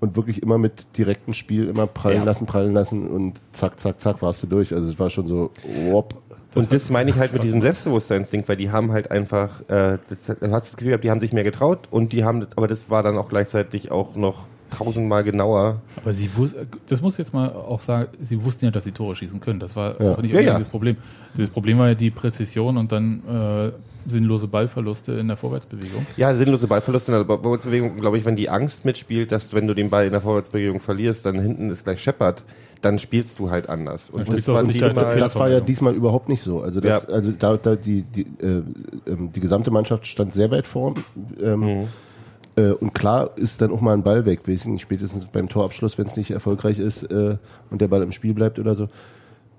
und 0.00 0.14
wirklich 0.16 0.42
immer 0.42 0.58
mit 0.58 0.96
direktem 0.96 1.34
Spiel, 1.34 1.68
immer 1.68 1.86
prallen 1.88 2.18
Mhm. 2.18 2.22
Ja. 2.22 2.26
lassen, 2.26 2.46
prallen 2.46 2.72
lassen 2.72 3.08
und 3.08 3.40
zack, 3.52 3.80
zack, 3.80 4.00
zack, 4.00 4.22
warst 4.22 4.42
du 4.44 4.46
durch. 4.46 4.72
Also 4.72 4.88
es 4.88 4.98
war 5.00 5.10
schon 5.10 5.26
so, 5.26 5.50
wop. 5.90 6.14
Und 6.54 6.72
das 6.72 6.90
meine 6.90 7.10
ich 7.10 7.16
halt 7.16 7.32
mit 7.32 7.42
diesem 7.44 7.60
Selbstbewusstseinsding, 7.62 8.44
weil 8.46 8.56
die 8.56 8.70
haben 8.70 8.90
halt 8.92 9.10
einfach, 9.10 9.60
äh, 9.68 9.98
das, 10.08 10.26
du 10.26 10.50
hast 10.50 10.68
das 10.68 10.76
Gefühl 10.76 10.90
gehabt, 10.90 11.04
die 11.04 11.10
haben 11.10 11.20
sich 11.20 11.32
mehr 11.32 11.44
getraut 11.44 11.88
und 11.90 12.12
die 12.12 12.24
haben, 12.24 12.40
das, 12.40 12.50
aber 12.56 12.66
das 12.66 12.90
war 12.90 13.02
dann 13.04 13.18
auch 13.18 13.28
gleichzeitig 13.28 13.90
auch 13.92 14.14
noch 14.16 14.46
tausendmal 14.70 15.24
genauer. 15.24 15.80
Aber 15.96 16.12
sie 16.12 16.28
wus 16.36 16.54
das 16.88 17.00
muss 17.00 17.16
jetzt 17.18 17.34
mal 17.34 17.50
auch 17.52 17.80
sagen, 17.80 18.08
sie 18.22 18.42
wussten 18.44 18.64
ja, 18.66 18.70
dass 18.70 18.84
sie 18.84 18.92
Tore 18.92 19.14
schießen 19.16 19.40
können. 19.40 19.60
Das 19.60 19.76
war 19.76 20.00
Ja. 20.00 20.12
auch 20.14 20.22
nicht 20.22 20.34
Ja, 20.34 20.40
ja. 20.40 20.58
das 20.58 20.68
Problem. 20.68 20.96
Das 21.36 21.50
Problem 21.50 21.78
war 21.78 21.88
ja 21.88 21.94
die 21.94 22.10
Präzision 22.10 22.76
und 22.76 22.90
dann 22.92 23.22
äh, 23.28 23.70
sinnlose 24.10 24.48
Ballverluste 24.48 25.12
in 25.12 25.28
der 25.28 25.36
Vorwärtsbewegung. 25.36 26.06
Ja, 26.16 26.34
sinnlose 26.34 26.66
Ballverluste 26.66 27.12
in 27.12 27.18
der 27.18 27.38
Vorwärtsbewegung, 27.38 27.96
glaube 27.96 28.18
ich, 28.18 28.24
wenn 28.24 28.34
die 28.36 28.48
Angst 28.48 28.84
mitspielt, 28.84 29.30
dass 29.30 29.52
wenn 29.52 29.66
du 29.66 29.74
den 29.74 29.90
Ball 29.90 30.06
in 30.06 30.12
der 30.12 30.22
Vorwärtsbewegung 30.22 30.80
verlierst, 30.80 31.26
dann 31.26 31.38
hinten 31.38 31.70
ist 31.70 31.84
gleich 31.84 32.02
Shepard, 32.02 32.42
dann 32.80 32.98
spielst 32.98 33.38
du 33.38 33.50
halt 33.50 33.68
anders. 33.68 34.08
Und 34.08 34.26
das 34.32 34.46
du 34.46 34.52
war 34.54 34.60
auch 34.60 34.64
in 34.64 34.72
sicher 34.72 34.86
diesem 34.86 34.94
der 34.94 35.04
Mal, 35.04 35.12
Fehler- 35.12 35.24
Das 35.24 35.36
war 35.36 35.50
ja 35.50 35.60
diesmal 35.60 35.94
überhaupt 35.94 36.30
nicht 36.30 36.40
so. 36.40 36.62
Also, 36.62 36.80
das, 36.80 37.02
Ja. 37.08 37.14
also 37.14 37.30
da, 37.38 37.56
da 37.58 37.76
die, 37.76 38.02
die, 38.02 38.22
äh, 38.42 38.62
ähm, 39.06 39.30
die 39.34 39.40
gesamte 39.40 39.70
Mannschaft 39.70 40.06
stand 40.06 40.32
sehr 40.32 40.50
weit 40.50 40.66
vorn. 40.66 40.94
Ähm, 41.42 41.60
Mhm. 41.60 41.86
Äh, 42.56 42.70
und 42.70 42.94
klar 42.94 43.30
ist 43.36 43.60
dann 43.60 43.70
auch 43.70 43.80
mal 43.80 43.94
ein 43.94 44.02
Ball 44.02 44.26
weg, 44.26 44.40
weiß 44.46 44.62
ich 44.62 44.66
nicht, 44.66 44.82
spätestens 44.82 45.26
beim 45.26 45.48
Torabschluss, 45.48 45.98
wenn 45.98 46.06
es 46.06 46.16
nicht 46.16 46.30
erfolgreich 46.30 46.78
ist 46.78 47.04
äh, 47.04 47.36
und 47.70 47.80
der 47.80 47.88
Ball 47.88 48.02
im 48.02 48.12
Spiel 48.12 48.34
bleibt 48.34 48.58
oder 48.58 48.74
so. 48.74 48.88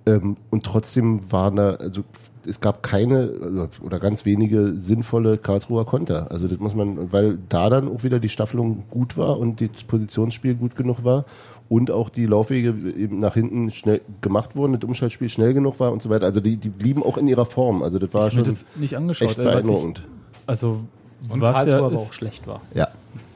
Ähm, 0.06 0.38
und 0.50 0.64
trotzdem 0.66 1.32
waren 1.32 1.56
da, 1.58 1.76
also 1.76 2.04
es 2.46 2.60
gab 2.60 2.82
keine 2.82 3.24
äh, 3.24 3.86
oder 3.86 4.00
ganz 4.00 4.26
wenige 4.26 4.74
sinnvolle 4.74 5.38
Karlsruher 5.38 5.86
Konter. 5.86 6.32
Also 6.32 6.48
das 6.48 6.60
muss 6.60 6.74
man, 6.76 7.12
weil 7.12 7.38
da 7.50 7.70
dann 7.70 7.88
auch 7.88 8.04
wieder 8.04 8.20
die 8.20 8.30
Staffelung 8.30 8.84
gut 8.90 9.16
war 9.18 9.38
und 9.40 9.62
das 9.62 9.84
Positionsspiel 9.88 10.56
gut 10.56 10.76
genug 10.76 11.04
war 11.04 11.26
und 11.70 11.92
auch 11.92 12.10
die 12.10 12.26
Laufwege 12.26 12.74
eben 12.98 13.20
nach 13.20 13.36
hinten 13.36 13.70
schnell 13.72 14.02
gemacht 14.22 14.56
wurden, 14.56 14.74
das 14.74 14.84
Umschaltspiel 14.84 15.30
schnell 15.30 15.54
genug 15.54 15.80
war 15.80 15.92
und 15.92 16.02
so 16.02 16.10
weiter. 16.10 16.26
Also 16.26 16.40
die, 16.42 16.58
die 16.58 16.70
blieben 16.70 17.04
auch 17.04 17.18
in 17.18 17.28
ihrer 17.28 17.46
Form. 17.46 17.84
Also 17.84 18.00
das 18.00 18.14
war 18.14 18.28
Ich 18.28 18.34
schon 18.34 18.44
das 18.44 18.66
nicht 18.76 18.98
angeschaut. 18.98 19.30
echt 19.30 19.38
beeindruckend. 19.38 20.04
Also, 20.48 20.80
Und 21.30 21.42
was 21.42 21.54
Karlsruhe 21.54 21.80
ja 21.80 21.86
aber 21.86 21.94
ist, 21.96 22.00
auch 22.00 22.14
schlecht 22.14 22.48
war. 22.48 22.62
Ja. 22.74 22.88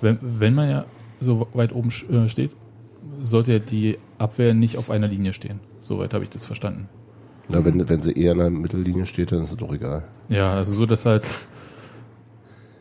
wenn, 0.02 0.17
wenn 0.21 0.54
man 0.56 0.69
ja 0.69 0.86
so 1.19 1.48
weit 1.54 1.74
oben 1.74 1.89
äh, 2.12 2.28
steht, 2.30 2.52
sollte 3.24 3.54
ja 3.54 3.60
die 3.60 3.98
Abwehr 4.17 4.54
nicht 4.54 4.78
auf 4.78 4.89
einer 4.89 5.08
Linie 5.08 5.34
stehen. 5.34 5.60
Soweit 5.82 6.13
habe 6.13 6.24
ich 6.24 6.30
das 6.30 6.45
verstanden. 6.45 6.89
ja 7.50 7.63
wenn, 7.63 7.88
wenn 7.88 8.02
sie 8.02 8.12
eher 8.13 8.32
in 8.34 8.38
der 8.39 8.50
Mittellinie 8.50 9.06
steht, 9.06 9.32
dann 9.32 9.43
ist 9.43 9.52
es 9.52 9.58
doch 9.58 9.74
egal. 9.74 10.04
Ja, 10.30 10.54
also 10.54 10.74
so, 10.74 10.86
dass 10.86 11.06
halt 11.06 11.24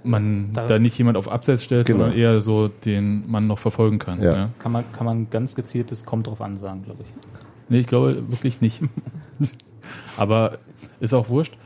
man 0.03 0.53
Da- 0.53 0.67
da, 0.67 0.79
nicht 0.79 0.97
jemand 0.99 1.17
auf 1.17 1.29
Abseits 1.31 1.65
stellt, 1.65 1.87
Genau. 1.87 2.01
sondern 2.01 2.19
eher 2.19 2.41
so 2.41 2.69
den 2.69 3.31
Mann 3.31 3.47
noch 3.47 3.59
verfolgen 3.59 3.99
kann. 3.99 4.23
Ja. 4.23 4.37
Ja. 4.37 4.51
Kann 4.59 4.73
man, 4.73 4.85
kann 4.93 5.07
man 5.07 5.31
ganz 5.31 5.55
gezieltes 5.55 6.05
kommt 6.05 6.27
drauf 6.27 6.41
an 6.41 6.57
sagen, 6.57 6.83
glaube 6.85 7.03
ich. 7.03 7.09
Nee, 7.69 7.79
ich 7.81 7.87
glaube 7.87 8.23
wirklich 8.29 8.61
nicht. 8.61 8.81
Aber 10.17 10.59
ist 11.01 11.15
auch 11.15 11.29
wurscht. 11.29 11.57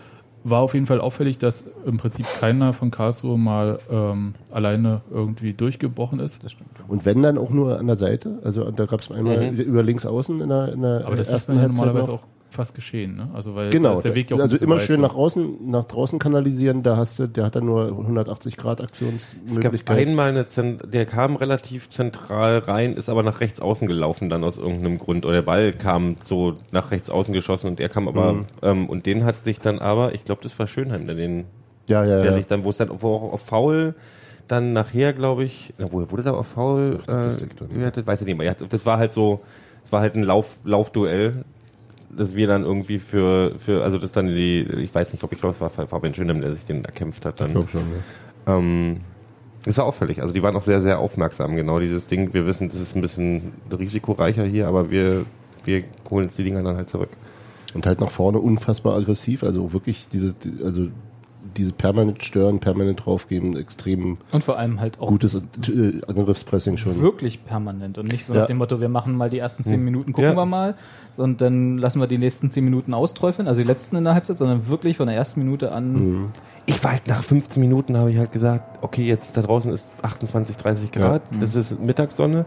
War 0.45 0.61
auf 0.61 0.75
jeden 0.75 0.87
Fall 0.87 1.01
auffällig, 1.01 1.39
dass 1.39 1.67
im 1.85 1.97
Prinzip 1.99 2.25
keiner 2.41 2.73
von 2.73 2.91
Karlsruhe 2.91 3.37
mal 3.37 3.79
ähm, 3.91 4.35
alleine 4.53 5.01
irgendwie 5.11 5.53
durchgebrochen 5.53 6.21
ist. 6.21 6.43
Das 6.45 6.53
stimmt. 6.53 6.71
ja. 6.79 6.85
Und 6.89 7.05
wenn 7.05 7.23
dann 7.23 7.37
auch 7.39 7.51
nur 7.51 7.79
an 7.79 7.87
der 7.87 7.97
Seite, 7.97 8.39
also 8.45 8.71
da 8.71 8.87
gab 8.87 9.01
es 9.01 9.11
einmal 9.11 9.51
Mhm. 9.53 9.59
über 9.59 9.83
links 9.83 10.07
außen 10.07 10.41
in 10.41 10.49
der, 10.49 10.73
in 10.73 10.83
der 10.83 11.05
Aber 11.07 11.17
das 11.17 11.27
ist 11.27 11.33
ersten 11.33 11.53
dann 11.55 11.63
ja 11.63 11.69
normalerweise 11.69 12.07
noch. 12.13 12.19
auch 12.21 12.23
fast 12.51 12.75
geschehen, 12.75 13.17
ne? 13.17 13.29
Also 13.35 13.55
weil 13.55 13.71
Genau, 13.71 13.95
ist 13.95 14.05
der 14.05 14.15
Weg 14.15 14.31
ja 14.31 14.37
auch 14.37 14.41
also 14.41 14.57
immer 14.57 14.77
weit, 14.77 14.83
schön 14.87 14.97
so. 14.97 15.03
nach 15.03 15.15
außen, 15.15 15.71
nach 15.71 15.85
draußen 15.85 16.19
kanalisieren, 16.19 16.83
da 16.83 16.97
hast 16.97 17.19
du, 17.19 17.27
der 17.29 17.45
hat 17.45 17.57
dann 17.57 17.67
nur 17.67 17.89
180 17.89 18.57
Grad 18.57 18.81
es 18.81 18.87
gab 18.87 18.89
Aktionsmöglichkeit. 18.89 19.99
einmal 20.09 20.31
eine, 20.31 20.47
Zen- 20.47 20.79
der 20.85 21.05
kam 21.07 21.37
relativ 21.37 21.89
zentral 21.91 22.59
rein, 22.59 22.95
ist 22.95 23.09
aber 23.09 23.23
nach 23.23 23.41
rechts 23.41 23.61
außen 23.61 23.87
gelaufen 23.87 24.31
dann 24.31 24.45
aus 24.45 24.57
irgendeinem 24.59 24.99
Grund. 24.99 25.25
Oder 25.27 25.35
der 25.37 25.43
Ball 25.43 25.73
kam 25.73 26.17
so 26.23 26.57
nach 26.73 26.91
rechts 26.91 27.11
außen 27.11 27.35
geschossen 27.35 27.69
und 27.69 27.81
er 27.81 27.89
kam 27.91 28.09
aber, 28.09 28.33
Mhm. 28.33 28.47
ähm, 28.63 28.89
und 28.89 29.05
den 29.07 29.25
hat 29.25 29.45
sich 29.45 29.61
dann 29.61 29.79
aber, 29.79 30.15
ich 30.15 30.25
glaube, 30.25 30.43
das 30.43 30.59
war 30.59 30.67
Schönheim, 30.67 31.07
der 31.07 31.17
den 31.17 31.45
Ja, 31.89 32.05
ja, 32.05 32.17
der 32.17 32.27
ja. 32.27 32.33
sich 32.33 32.47
dann, 32.47 32.65
wo 32.65 32.71
es 32.71 32.77
dann 32.79 32.89
wo 33.03 33.15
auch 33.15 33.33
auf 33.33 33.43
Foul 33.43 33.95
dann 34.47 34.73
nachher, 34.73 35.13
glaube 35.13 35.45
ich, 35.45 35.75
na, 35.77 35.93
wo 35.93 36.11
wurde 36.11 36.23
da 36.23 36.33
auf 36.33 36.47
Foul 36.47 37.01
Ach, 37.03 37.07
das 37.25 37.43
äh, 37.43 37.47
gewertet? 37.69 38.07
Weiß 38.07 38.23
ich 38.23 38.27
nicht 38.27 38.39
mehr. 38.39 38.47
Ja, 38.47 38.55
das 38.55 38.87
war 38.87 38.97
halt 38.99 39.13
so, 39.13 39.41
es 39.85 39.93
war 39.93 40.01
halt 40.01 40.15
ein 40.15 40.23
Lauf, 40.23 40.59
Laufduell, 40.65 41.45
das 42.17 42.35
wir 42.35 42.47
dann 42.47 42.65
irgendwie 42.65 42.99
für, 42.99 43.59
für, 43.59 43.83
also 43.85 43.99
das 43.99 44.13
dann 44.13 44.27
die, 44.29 44.61
ich 44.79 44.95
weiß 44.95 45.13
nicht, 45.13 45.23
ob 45.25 45.33
ich 45.33 45.41
glaube, 45.41 45.55
es 45.55 45.61
war 45.61 45.71
Fabian 45.71 46.15
Schönheim, 46.15 46.41
der 46.41 46.53
sich 46.55 46.65
den 46.65 46.85
erkämpft 46.85 47.25
hat 47.27 47.41
dann. 47.41 47.49
Ich 47.49 47.53
glaube 47.55 47.69
schon. 47.71 47.83
Ja. 48.47 48.57
Ähm, 48.57 49.01
das 49.65 49.77
war 49.77 49.85
auffällig. 49.85 50.23
Also 50.23 50.33
die 50.33 50.43
waren 50.43 50.57
auch 50.57 50.63
sehr, 50.63 50.81
sehr 50.81 50.99
aufmerksam. 50.99 51.55
Genau 51.57 51.79
dieses 51.81 52.07
Ding. 52.07 52.33
Wir 52.33 52.47
wissen, 52.47 52.69
das 52.69 52.79
ist 52.81 52.97
ein 52.97 53.03
bisschen 53.03 53.53
risikoreicher 53.71 54.45
hier, 54.45 54.69
aber 54.69 54.91
wir, 54.91 55.27
wir 55.65 55.85
holen 56.09 56.25
jetzt 56.25 56.39
die 56.39 56.45
Dinger 56.45 56.63
dann 56.63 56.77
halt 56.77 56.89
zurück. 56.89 57.11
Und 57.75 57.85
halt 57.85 58.01
nach 58.01 58.11
vorne 58.11 58.39
unfassbar 58.39 58.97
aggressiv, 58.97 59.43
also 59.43 59.73
wirklich 59.75 60.07
diese, 60.11 60.33
die- 60.33 60.65
also 60.65 60.87
diese 61.59 61.73
permanent 61.73 62.25
stören, 62.25 62.61
permanent 62.61 63.05
draufgeben, 63.05 63.57
extrem 63.57 64.17
Und 64.33 64.45
vor 64.45 64.59
allem 64.59 64.81
halt 64.81 64.99
auch 65.01 65.09
gutes 65.09 65.35
äh, 65.35 65.41
Angriffspressing 66.07 66.77
schon. 66.79 66.99
wirklich 67.01 67.45
permanent 67.45 67.99
und 67.99 68.11
nicht 68.11 68.25
so 68.25 68.33
Ja. 68.33 68.41
nach 68.41 68.47
dem 68.47 68.57
Motto, 68.59 68.81
wir 68.81 68.89
machen 68.89 69.15
mal 69.17 69.29
die 69.29 69.39
ersten 69.39 69.65
zehn 69.65 69.85
Minuten, 69.85 70.13
gucken 70.13 70.31
Ja. 70.31 70.37
wir 70.37 70.47
mal 70.47 70.75
und 71.17 71.41
dann 71.41 71.77
lassen 71.79 72.01
wir 72.01 72.07
die 72.07 72.19
nächsten 72.19 72.49
zehn 72.49 72.65
Minuten 72.65 72.95
austräufeln, 72.95 73.49
also 73.49 73.61
die 73.61 73.67
letzten 73.67 73.97
in 73.97 74.05
der 74.05 74.15
Halbzeit, 74.15 74.39
sondern 74.39 74.69
wirklich 74.69 74.97
von 74.97 75.09
der 75.09 75.17
ersten 75.17 75.41
Minute 75.41 75.73
an 75.73 76.31
Ich 76.67 76.83
war 76.85 76.93
halt 76.93 77.07
nach 77.09 77.23
15 77.23 77.61
Minuten 77.61 77.97
habe 77.97 78.11
ich 78.11 78.19
halt 78.19 78.33
gesagt, 78.33 78.79
okay, 78.83 79.05
jetzt 79.07 79.37
da 79.37 79.43
draußen 79.43 79.73
ist 79.73 79.91
28, 80.03 80.57
30 80.57 80.93
Grad, 80.93 81.23
das 81.41 81.55
ist 81.55 81.81
Mittagssonne. 81.81 82.47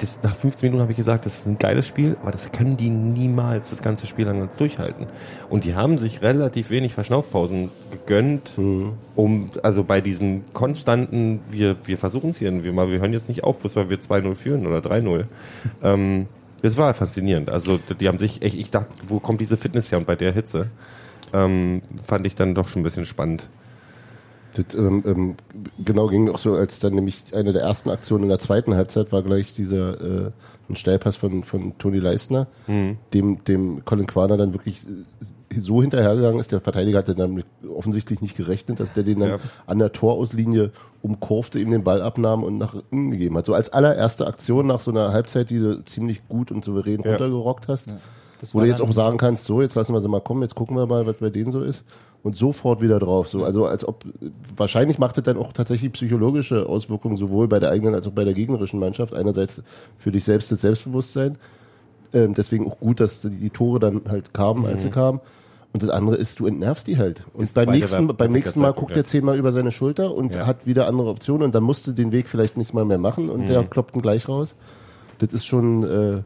Das, 0.00 0.22
nach 0.22 0.34
15 0.34 0.68
Minuten 0.68 0.80
habe 0.80 0.92
ich 0.92 0.96
gesagt, 0.96 1.26
das 1.26 1.40
ist 1.40 1.46
ein 1.46 1.58
geiles 1.58 1.86
Spiel, 1.86 2.16
aber 2.22 2.30
das 2.30 2.52
können 2.52 2.78
die 2.78 2.88
niemals 2.88 3.68
das 3.68 3.82
ganze 3.82 4.06
Spiel 4.06 4.24
lang 4.24 4.48
durchhalten. 4.56 5.06
Und 5.50 5.64
die 5.64 5.74
haben 5.74 5.98
sich 5.98 6.22
relativ 6.22 6.70
wenig 6.70 6.94
Verschnaufpausen 6.94 7.70
gegönnt, 7.90 8.52
um, 9.14 9.50
also 9.62 9.84
bei 9.84 10.00
diesem 10.00 10.44
konstanten, 10.54 11.40
wir, 11.50 11.76
wir 11.84 11.98
versuchen 11.98 12.30
es 12.30 12.38
hier, 12.38 12.64
wir, 12.64 12.72
mal, 12.72 12.90
wir 12.90 13.00
hören 13.00 13.12
jetzt 13.12 13.28
nicht 13.28 13.44
auf, 13.44 13.58
bloß 13.58 13.76
weil 13.76 13.90
wir 13.90 13.98
2-0 13.98 14.34
führen 14.34 14.66
oder 14.66 14.78
3-0. 14.78 15.24
ähm, 15.82 16.26
das 16.62 16.78
war 16.78 16.92
faszinierend. 16.94 17.50
Also 17.50 17.78
die 17.78 18.08
haben 18.08 18.18
sich 18.18 18.42
echt, 18.42 18.56
ich 18.56 18.70
dachte, 18.70 18.90
wo 19.06 19.20
kommt 19.20 19.40
diese 19.40 19.58
Fitness 19.58 19.92
her 19.92 19.98
und 19.98 20.06
bei 20.06 20.16
der 20.16 20.32
Hitze? 20.32 20.68
Ähm, 21.32 21.82
fand 22.02 22.26
ich 22.26 22.34
dann 22.34 22.54
doch 22.54 22.68
schon 22.68 22.80
ein 22.80 22.84
bisschen 22.84 23.06
spannend. 23.06 23.48
Das, 24.54 24.74
ähm, 24.74 25.02
ähm, 25.06 25.34
genau 25.84 26.08
ging 26.08 26.28
auch 26.28 26.38
so, 26.38 26.54
als 26.54 26.80
dann 26.80 26.94
nämlich 26.94 27.34
eine 27.34 27.52
der 27.52 27.62
ersten 27.62 27.90
Aktionen 27.90 28.24
in 28.24 28.28
der 28.30 28.38
zweiten 28.38 28.74
Halbzeit 28.74 29.12
war 29.12 29.22
gleich 29.22 29.54
dieser 29.54 30.00
äh, 30.00 30.30
ein 30.68 30.76
Steilpass 30.76 31.16
von, 31.16 31.42
von 31.44 31.76
Toni 31.78 31.98
Leistner, 31.98 32.46
dem, 33.12 33.44
dem 33.44 33.84
Colin 33.84 34.06
Quaner 34.06 34.36
dann 34.36 34.52
wirklich 34.52 34.84
äh, 34.84 35.60
so 35.60 35.82
hinterhergegangen 35.82 36.38
ist. 36.38 36.52
Der 36.52 36.60
Verteidiger 36.60 36.98
hatte 36.98 37.14
dann 37.16 37.42
offensichtlich 37.76 38.20
nicht 38.20 38.36
gerechnet, 38.36 38.78
dass 38.78 38.92
der 38.92 39.02
den 39.02 39.18
dann 39.20 39.28
Ja. 39.30 39.38
an 39.66 39.78
der 39.80 39.92
Torauslinie 39.92 40.70
umkurfte, 41.02 41.58
ihm 41.58 41.70
den 41.72 41.82
Ball 41.82 42.02
abnahm 42.02 42.44
und 42.44 42.58
nach 42.58 42.74
innen 42.92 43.10
gegeben 43.10 43.36
hat. 43.36 43.46
So 43.46 43.54
als 43.54 43.72
allererste 43.72 44.26
Aktion 44.28 44.66
nach 44.68 44.78
so 44.80 44.90
einer 44.92 45.12
Halbzeit, 45.12 45.50
die 45.50 45.58
du 45.58 45.84
ziemlich 45.86 46.26
gut 46.28 46.52
und 46.52 46.64
souverän 46.64 47.02
Ja. 47.02 47.10
runtergerockt 47.10 47.66
hast. 47.68 47.92
das 48.40 48.54
Wo 48.54 48.60
du 48.60 48.66
jetzt 48.66 48.80
auch 48.80 48.92
sagen 48.92 49.18
kannst, 49.18 49.44
so, 49.44 49.60
jetzt 49.60 49.74
lassen 49.74 49.92
wir 49.92 50.00
sie 50.00 50.08
mal 50.08 50.20
kommen, 50.20 50.42
jetzt 50.42 50.54
gucken 50.54 50.76
wir 50.76 50.86
mal, 50.86 51.04
was 51.06 51.16
bei 51.16 51.30
denen 51.30 51.50
so 51.50 51.62
ist. 51.62 51.84
Und 52.22 52.36
sofort 52.36 52.82
wieder 52.82 52.98
drauf. 52.98 53.28
So, 53.28 53.44
also 53.44 53.64
als 53.64 53.86
ob 53.86 54.04
wahrscheinlich 54.54 54.98
macht 54.98 55.16
es 55.16 55.24
dann 55.24 55.38
auch 55.38 55.52
tatsächlich 55.54 55.90
psychologische 55.92 56.66
Auswirkungen 56.66 57.16
sowohl 57.16 57.48
bei 57.48 57.58
der 57.58 57.70
eigenen 57.70 57.94
als 57.94 58.06
auch 58.06 58.12
bei 58.12 58.24
der 58.24 58.34
gegnerischen 58.34 58.78
Mannschaft. 58.78 59.14
Einerseits 59.14 59.62
für 59.98 60.12
dich 60.12 60.24
selbst 60.24 60.52
das 60.52 60.60
Selbstbewusstsein. 60.60 61.38
Ähm, 62.12 62.34
deswegen 62.34 62.66
auch 62.66 62.78
gut, 62.78 63.00
dass 63.00 63.22
die, 63.22 63.30
die 63.30 63.50
Tore 63.50 63.78
dann 63.78 64.02
halt 64.08 64.34
kamen, 64.34 64.66
als 64.66 64.82
sie 64.82 64.90
kamen. 64.90 65.20
Und 65.72 65.82
das 65.82 65.90
andere 65.90 66.16
ist, 66.16 66.40
du 66.40 66.46
entnervst 66.46 66.88
die 66.88 66.98
halt. 66.98 67.22
Und 67.32 67.42
Das 67.42 67.52
beim 67.52 67.70
nächsten, 67.70 68.08
beim 68.08 68.32
nächsten 68.32 68.60
Mal 68.60 68.72
guckt 68.72 68.88
Zeitpunkt, 68.92 68.96
er 68.96 69.04
zehnmal 69.04 69.38
über 69.38 69.52
seine 69.52 69.70
Schulter 69.70 70.14
und 70.14 70.34
Ja. 70.34 70.46
hat 70.46 70.66
wieder 70.66 70.88
andere 70.88 71.08
Optionen 71.08 71.44
und 71.44 71.54
dann 71.54 71.62
musste 71.62 71.94
den 71.94 72.12
Weg 72.12 72.28
vielleicht 72.28 72.56
nicht 72.56 72.74
mal 72.74 72.84
mehr 72.84 72.98
machen 72.98 73.30
und 73.30 73.48
der 73.48 73.62
kloppt 73.64 73.94
ihn 73.94 74.02
gleich 74.02 74.28
raus. 74.28 74.56
Das 75.18 75.32
ist 75.32 75.46
schon, 75.46 75.84
äh, 75.84 76.22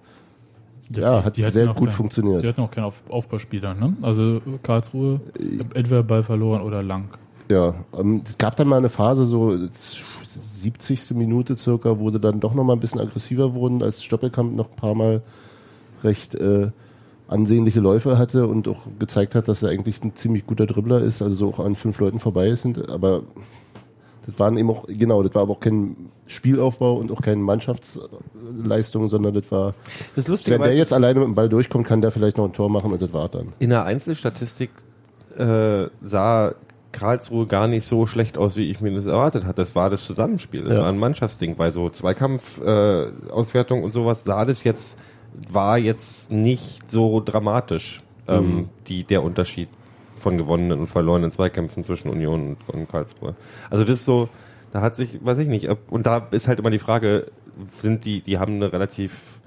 ja, 0.91 1.25
hat 1.25 1.37
die 1.37 1.43
sehr 1.43 1.67
gut 1.69 1.89
kein- 1.89 1.91
funktioniert. 1.93 2.45
Die 2.45 2.49
hatten 2.49 2.61
auch 2.61 2.71
keinen 2.71 2.85
Auf 2.85 3.03
Aufbauspieler, 3.09 3.75
ne? 3.75 3.95
Also 4.03 4.41
Karlsruhe, 4.63 5.21
entweder 5.75 6.03
Ball 6.03 6.23
verloren 6.23 6.63
oder 6.63 6.83
lang. 6.83 7.09
Ja, 7.51 7.75
ähm, 7.99 8.23
es 8.25 8.39
gab 8.39 8.57
dann 8.57 8.69
mal 8.69 8.77
eine 8.79 8.89
Phase, 8.89 9.27
so 9.27 9.55
70. 9.71 11.15
Minute 11.15 11.57
circa, 11.57 11.99
wo 11.99 12.11
sie 12.11 12.19
dann 12.21 12.41
doch 12.41 12.55
noch 12.55 12.65
mal 12.65 12.73
ein 12.75 12.81
bisschen 12.81 13.01
aggressiver 13.01 13.55
wurden, 13.55 13.83
als 13.83 14.03
Stoppelkamp 14.03 14.55
noch 14.57 14.71
ein 14.71 14.77
paar 14.77 14.95
Mal 14.95 15.23
recht 16.03 16.35
äh, 16.35 16.71
ansehnliche 17.29 17.81
Läufe 17.81 18.19
hatte 18.19 18.47
und 18.47 18.69
auch 18.69 18.87
gezeigt 18.99 19.35
hat, 19.35 19.49
dass 19.49 19.63
er 19.63 19.71
eigentlich 19.71 20.03
ein 20.05 20.15
ziemlich 20.15 20.47
guter 20.47 20.67
Dribbler 20.67 21.01
ist, 21.01 21.23
also 21.23 21.37
so 21.37 21.49
auch 21.49 21.61
an 21.61 21.75
fünf 21.75 21.99
Leuten 22.01 22.19
vorbei 22.19 22.55
sind. 22.55 22.89
Aber 22.91 23.23
das 24.27 24.39
waren 24.39 24.57
eben 24.57 24.71
auch, 24.71 24.85
genau, 24.89 25.23
das 25.23 25.35
war 25.35 25.43
aber 25.43 25.53
auch 25.53 25.61
kein 25.61 25.97
Spielaufbau 26.27 26.95
und 26.97 27.13
auch 27.13 27.21
keine 27.21 27.43
Mannschaftsleistung, 27.43 29.09
sondern 29.09 29.35
das 29.35 29.51
war, 29.51 29.75
Das 30.17 30.29
Lustige 30.29 30.57
wenn 30.57 30.63
der 30.63 30.75
jetzt 30.77 30.93
alleine 30.93 31.21
mit 31.21 31.29
dem 31.29 31.35
Ball 31.35 31.49
durchkommt, 31.49 31.87
kann 31.87 32.01
der 32.01 32.11
vielleicht 32.13 32.37
noch 32.39 32.45
ein 32.45 32.53
Tor 32.53 32.69
machen 32.71 32.93
und 32.93 33.01
das 33.03 33.13
war 33.13 33.29
dann. 33.29 33.53
in 33.59 33.71
der 33.71 33.85
Einzelstatistik 33.85 34.71
äh, 35.37 35.87
sah 36.03 36.55
Karlsruhe 36.93 37.47
gar 37.47 37.67
nicht 37.67 37.85
so 37.85 38.07
schlecht 38.07 38.39
aus, 38.39 38.57
wie 38.57 38.71
ich 38.71 38.81
mir 38.81 38.95
das 38.95 39.07
erwartet 39.07 39.45
hatte. 39.45 39.57
Das 39.63 39.75
war 39.75 39.91
das 39.91 40.05
Zusammenspiel, 40.07 40.63
das 40.63 40.75
Ja. 40.77 40.83
war 40.83 40.89
ein 40.89 40.99
Mannschaftsding. 40.99 41.57
Bei 41.57 41.73
so 41.73 41.91
Zweikampf-Auswertung 41.91 43.81
äh, 43.81 43.85
und 43.85 43.93
sowas 43.93 44.23
sah 44.25 44.45
das 44.45 44.63
jetzt, 44.65 44.99
war 45.51 45.77
jetzt 45.79 46.31
nicht 46.31 46.89
so 46.89 47.21
dramatisch, 47.21 48.03
ähm, 48.29 48.69
die, 48.87 49.03
der 49.05 49.23
Unterschied 49.25 49.69
von 50.25 50.39
gewonnenen 50.39 50.81
und 50.81 50.87
verlorenen 50.87 51.31
Zweikämpfen 51.31 51.85
zwischen 51.85 52.09
Union 52.09 52.57
und, 52.57 52.75
und 52.75 52.89
Karlsruhe. 52.91 53.35
Also 53.69 53.85
das 53.85 54.01
ist 54.01 54.07
so, 54.07 54.31
da 54.73 54.81
hat 54.81 54.97
sich, 54.97 55.23
weiß 55.23 55.39
ich 55.39 55.49
nicht, 55.49 55.69
und 55.91 56.07
da 56.07 56.27
ist 56.31 56.49
halt 56.49 56.59
immer 56.59 56.71
die 56.71 56.79
Frage, 56.79 57.27
sind 57.79 58.07
die, 58.07 58.23
die 58.23 58.39
haben 58.39 58.55
eine 58.55 58.73
relativ 58.73 59.41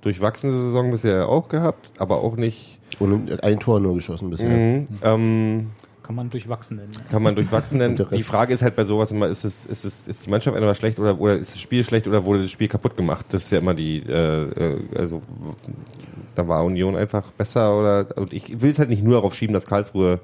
durchwachsene 0.00 0.52
Saison 0.52 0.90
bisher 0.90 1.28
auch 1.28 1.50
gehabt, 1.50 1.92
aber 1.98 2.24
auch 2.24 2.36
nicht 2.36 2.78
Und 2.98 3.44
ein 3.44 3.60
Tor 3.60 3.78
nur 3.78 3.94
geschossen 3.94 4.30
bisher. 4.30 4.48
Mhm. 4.48 4.88
Ähm, 5.02 5.66
Kann 6.02 6.16
man 6.16 6.30
durchwachsen 6.30 6.78
nennen. 6.78 6.92
Kann 7.10 7.22
man 7.22 7.34
durchwachsen 7.34 7.78
nennen. 7.78 7.96
Die 8.12 8.22
Frage 8.22 8.52
ist 8.52 8.62
halt 8.62 8.74
bei 8.74 8.84
sowas 8.84 9.10
immer, 9.12 9.28
ist 9.28 9.44
es, 9.44 9.64
ist 9.66 9.84
es, 9.84 10.08
ist 10.08 10.26
die 10.26 10.30
Mannschaft 10.30 10.56
einfach 10.56 10.74
schlecht 10.74 10.98
oder, 10.98 11.20
oder 11.20 11.36
ist 11.38 11.54
das 11.54 11.60
Spiel 11.60 11.84
schlecht 11.84 12.08
oder 12.08 12.24
wurde 12.24 12.42
das 12.42 12.50
Spiel 12.50 12.68
kaputt 12.68 12.96
gemacht? 12.96 13.26
Das 13.30 13.44
ist 13.44 13.50
ja 13.52 13.58
immer 13.58 13.74
die, 13.74 13.98
äh, 13.98 14.42
äh, 14.74 14.80
also 14.96 15.22
da 16.34 16.48
war 16.48 16.64
Union 16.64 16.96
einfach 16.96 17.30
besser 17.32 17.78
oder 17.78 18.16
und 18.16 18.32
ich 18.32 18.60
will 18.60 18.70
es 18.72 18.78
halt 18.78 18.88
nicht 18.88 19.02
nur 19.04 19.14
darauf 19.14 19.34
schieben, 19.34 19.54
dass 19.54 19.66
Karlsruhe 19.66 20.20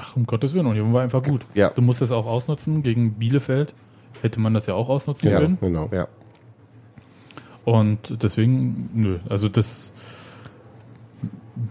Ach, 0.00 0.16
um 0.16 0.26
Gottes 0.26 0.52
Willen, 0.54 0.66
Union 0.66 0.92
war 0.92 1.02
einfach 1.02 1.22
gut. 1.22 1.42
Ja. 1.54 1.70
Du 1.70 1.82
musst 1.82 2.02
es 2.02 2.10
auch 2.10 2.26
ausnutzen 2.26 2.82
gegen 2.82 3.12
Bielefeld. 3.14 3.72
Hätte 4.22 4.40
man 4.40 4.54
das 4.54 4.66
ja 4.66 4.74
auch 4.74 4.88
ausnutzen 4.88 5.30
Ja. 5.30 5.38
können. 5.38 5.58
Genau. 5.60 5.88
ja 5.92 6.08
Und 7.64 8.22
deswegen, 8.22 8.90
nö, 8.94 9.18
also 9.28 9.48
das. 9.48 9.92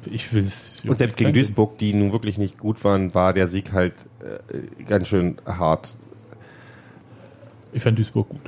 Ich 0.10 0.34
will 0.34 0.46
es. 0.46 0.78
und 0.88 0.98
selbst 0.98 1.18
gegen 1.18 1.34
Duisburg, 1.34 1.78
die 1.78 1.94
nun 1.94 2.12
wirklich 2.12 2.38
nicht 2.38 2.58
gut 2.58 2.84
waren, 2.84 3.14
war 3.14 3.34
der 3.34 3.48
Sieg 3.48 3.72
halt 3.72 3.94
äh, 4.20 4.84
ganz 4.86 5.08
schön 5.08 5.38
hart. 5.46 5.96
Ich 7.72 7.84
fand 7.84 7.98
Duisburg 8.00 8.30
gut. 8.30 8.42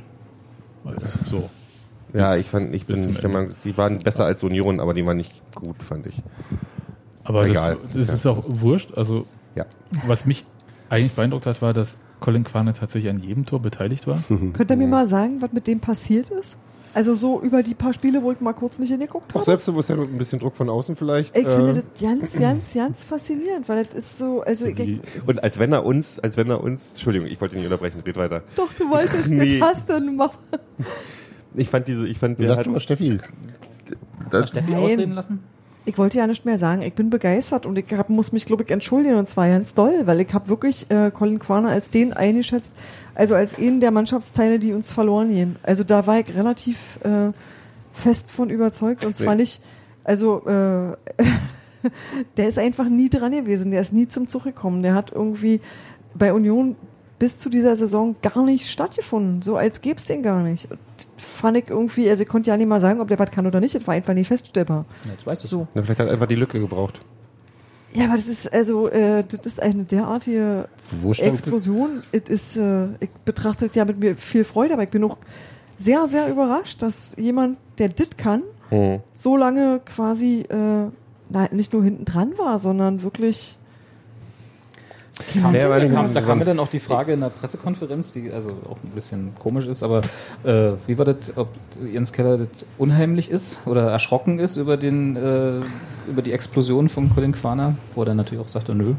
Also, 0.84 1.18
so. 1.30 1.50
Ja, 2.14 2.36
ich 2.36 2.46
fand, 2.46 2.74
ich 2.74 2.86
bin 2.86 3.14
der 3.14 3.28
Meinung, 3.28 3.54
die 3.64 3.76
waren 3.76 3.98
besser 3.98 4.24
als 4.24 4.42
Union, 4.42 4.80
aber 4.80 4.94
die 4.94 5.04
waren 5.04 5.18
nicht 5.18 5.32
gut, 5.54 5.82
fand 5.82 6.06
ich. 6.06 6.22
Aber 7.24 7.46
Egal. 7.46 7.76
das, 7.92 8.06
das 8.06 8.16
ist 8.16 8.26
auch 8.26 8.42
wurscht. 8.46 8.96
Also, 8.96 9.26
Ja. 9.54 9.66
was 10.06 10.24
mich 10.24 10.44
eigentlich 10.88 11.12
beeindruckt 11.12 11.44
hat, 11.46 11.60
war, 11.60 11.74
dass 11.74 11.98
Colin 12.20 12.44
Quane 12.44 12.72
tatsächlich 12.72 13.10
an 13.12 13.18
jedem 13.20 13.44
Tor 13.44 13.60
beteiligt 13.60 14.06
war. 14.06 14.22
Könnt 14.54 14.70
ihr 14.70 14.76
mir 14.76 14.88
mal 14.88 15.06
sagen, 15.06 15.42
was 15.42 15.52
mit 15.52 15.66
dem 15.66 15.80
passiert 15.80 16.30
ist? 16.30 16.56
Also 16.98 17.14
so 17.14 17.40
über 17.40 17.62
die 17.62 17.74
paar 17.76 17.92
Spiele, 17.92 18.24
wo 18.24 18.32
ich 18.32 18.40
mal 18.40 18.54
kurz 18.54 18.80
nicht 18.80 18.90
hingeguckt 18.90 19.30
Auch 19.30 19.34
habe. 19.36 19.44
Selbstbewusstsein 19.44 20.00
und 20.00 20.12
ein 20.12 20.18
bisschen 20.18 20.40
Druck 20.40 20.56
von 20.56 20.68
außen 20.68 20.96
vielleicht. 20.96 21.36
Ich 21.36 21.46
äh, 21.46 21.48
finde 21.48 21.84
das 21.94 22.02
ganz, 22.02 22.32
ganz, 22.32 22.74
ganz 22.74 23.04
faszinierend, 23.04 23.68
weil 23.68 23.84
das 23.84 23.94
ist 23.94 24.18
so, 24.18 24.40
also 24.40 24.66
ich, 24.66 24.98
und 25.24 25.40
als 25.40 25.60
wenn 25.60 25.72
er 25.72 25.86
uns, 25.86 26.18
als 26.18 26.36
wenn 26.36 26.50
er 26.50 26.60
uns, 26.60 26.90
Entschuldigung, 26.90 27.28
ich 27.28 27.40
wollte 27.40 27.54
ihn 27.54 27.58
nicht 27.58 27.70
unterbrechen, 27.70 28.02
red 28.04 28.16
weiter. 28.16 28.42
doch, 28.56 28.72
du 28.76 28.90
wolltest 28.90 29.28
Nee. 29.28 29.60
das 29.60 29.68
hast, 29.76 29.90
dann 29.90 30.16
mach. 30.16 30.32
Ich 31.54 31.68
fand 31.68 31.86
diese, 31.86 32.04
ich 32.08 32.18
fand 32.18 32.40
der 32.40 32.48
Lass 32.48 32.58
hat, 32.58 32.66
doch 32.66 32.72
mal 32.72 32.80
Steffi. 32.80 33.18
das, 34.30 34.48
Steffi 34.50 34.72
Nein. 34.72 34.80
ausreden 34.80 35.12
lassen? 35.12 35.38
Ich 35.88 35.96
wollte 35.96 36.18
ja 36.18 36.26
nicht 36.26 36.44
mehr 36.44 36.58
sagen, 36.58 36.82
ich 36.82 36.92
bin 36.92 37.08
begeistert 37.08 37.64
und 37.64 37.78
ich 37.78 37.90
hab, 37.94 38.10
muss 38.10 38.30
mich, 38.30 38.44
glaube 38.44 38.62
ich, 38.62 38.70
entschuldigen 38.70 39.14
und 39.14 39.26
zwar 39.26 39.48
ganz 39.48 39.72
doll, 39.72 40.02
weil 40.04 40.20
ich 40.20 40.34
habe 40.34 40.48
wirklich 40.48 40.90
äh, 40.90 41.10
Colin 41.10 41.38
Quaner 41.38 41.70
als 41.70 41.88
den 41.88 42.12
eingeschätzt, 42.12 42.72
also 43.14 43.34
als 43.34 43.56
einen 43.58 43.80
der 43.80 43.90
Mannschaftsteile, 43.90 44.58
die 44.58 44.74
uns 44.74 44.92
verloren 44.92 45.30
gehen. 45.30 45.56
Also 45.62 45.84
da 45.84 46.06
war 46.06 46.20
ich 46.20 46.34
relativ 46.34 46.98
äh, 47.04 47.32
fest 47.94 48.30
von 48.30 48.50
überzeugt 48.50 49.06
und 49.06 49.16
zwar 49.16 49.34
Nee. 49.34 49.42
nicht, 49.42 49.62
also 50.04 50.46
äh, 50.46 50.92
der 52.36 52.48
ist 52.48 52.58
einfach 52.58 52.88
nie 52.90 53.08
dran 53.08 53.32
gewesen, 53.32 53.70
der 53.70 53.80
ist 53.80 53.94
nie 53.94 54.08
zum 54.08 54.28
Zug 54.28 54.44
gekommen, 54.44 54.82
der 54.82 54.94
hat 54.94 55.10
irgendwie 55.12 55.62
bei 56.14 56.34
Union 56.34 56.76
bis 57.18 57.38
zu 57.38 57.50
dieser 57.50 57.74
Saison 57.76 58.14
gar 58.22 58.44
nicht 58.44 58.68
stattgefunden, 58.70 59.42
so 59.42 59.56
als 59.56 59.80
gäbe 59.80 59.96
es 59.96 60.04
den 60.04 60.22
gar 60.22 60.42
nicht. 60.42 60.70
Und 60.70 60.78
fand 61.16 61.56
ich 61.56 61.68
irgendwie, 61.68 62.08
also 62.08 62.22
ich 62.22 62.28
konnte 62.28 62.50
ja 62.50 62.56
nicht 62.56 62.68
mal 62.68 62.80
sagen, 62.80 63.00
ob 63.00 63.08
der 63.08 63.18
was 63.18 63.30
kann 63.30 63.46
oder 63.46 63.60
nicht, 63.60 63.74
das 63.74 63.86
war 63.86 63.94
einfach 63.94 64.14
nicht 64.14 64.28
feststellbar. 64.28 64.84
Ja, 65.04 65.12
jetzt 65.12 65.26
weißt 65.26 65.44
du 65.44 65.48
So. 65.48 65.66
Ja, 65.74 65.82
vielleicht 65.82 66.00
hat 66.00 66.06
er 66.06 66.12
einfach 66.12 66.28
die 66.28 66.36
Lücke 66.36 66.60
gebraucht. 66.60 67.00
Ja, 67.92 68.04
aber 68.04 68.16
das 68.16 68.28
ist 68.28 68.52
also, 68.52 68.88
äh, 68.88 69.24
das 69.24 69.46
ist 69.46 69.62
eine 69.62 69.84
derartige 69.84 70.68
Explosion. 71.16 72.02
Es 72.12 72.28
ist, 72.28 72.56
äh, 72.56 72.86
ich 73.00 73.10
betrachte 73.24 73.66
das 73.66 73.74
ja 73.74 73.84
mit 73.84 73.98
mir 73.98 74.14
viel 74.14 74.44
Freude, 74.44 74.74
aber 74.74 74.82
ich 74.82 74.90
bin 74.90 75.02
auch 75.04 75.16
sehr, 75.78 76.06
sehr 76.06 76.28
überrascht, 76.28 76.82
dass 76.82 77.16
jemand, 77.16 77.56
der 77.78 77.88
das 77.88 78.10
kann, 78.16 78.42
Hm. 78.70 79.00
so 79.14 79.36
lange 79.38 79.80
quasi 79.84 80.40
äh, 80.40 80.90
na, 81.30 81.48
nicht 81.52 81.72
nur 81.72 81.82
hinten 81.82 82.04
dran 82.04 82.36
war, 82.36 82.58
sondern 82.58 83.02
wirklich. 83.02 83.57
Kam, 85.32 85.54
Ja, 85.54 85.68
weil 85.68 85.88
da, 85.88 85.94
kam, 85.94 86.12
da 86.12 86.20
kam 86.20 86.38
mir 86.38 86.44
dann 86.44 86.58
auch 86.58 86.68
die 86.68 86.80
Frage 86.80 87.12
in 87.12 87.20
der 87.20 87.30
Pressekonferenz, 87.30 88.12
die 88.12 88.30
also 88.32 88.50
auch 88.68 88.78
ein 88.84 88.90
bisschen 88.94 89.34
komisch 89.38 89.66
ist, 89.66 89.82
aber 89.82 90.02
äh, 90.44 90.72
wie 90.86 90.98
war 90.98 91.04
das, 91.04 91.36
ob 91.36 91.48
Jens 91.92 92.12
Keller 92.12 92.38
das 92.38 92.48
unheimlich 92.78 93.30
ist 93.30 93.66
oder 93.66 93.90
erschrocken 93.90 94.38
ist 94.38 94.56
über 94.56 94.76
den 94.76 95.16
äh, 95.16 95.60
über 96.08 96.22
die 96.22 96.32
Explosion 96.32 96.88
von 96.88 97.12
Colin 97.14 97.32
Quaner, 97.32 97.74
wo 97.94 98.02
er 98.02 98.06
dann 98.06 98.16
natürlich 98.16 98.42
auch 98.44 98.48
sagte, 98.48 98.74
nö. 98.74 98.94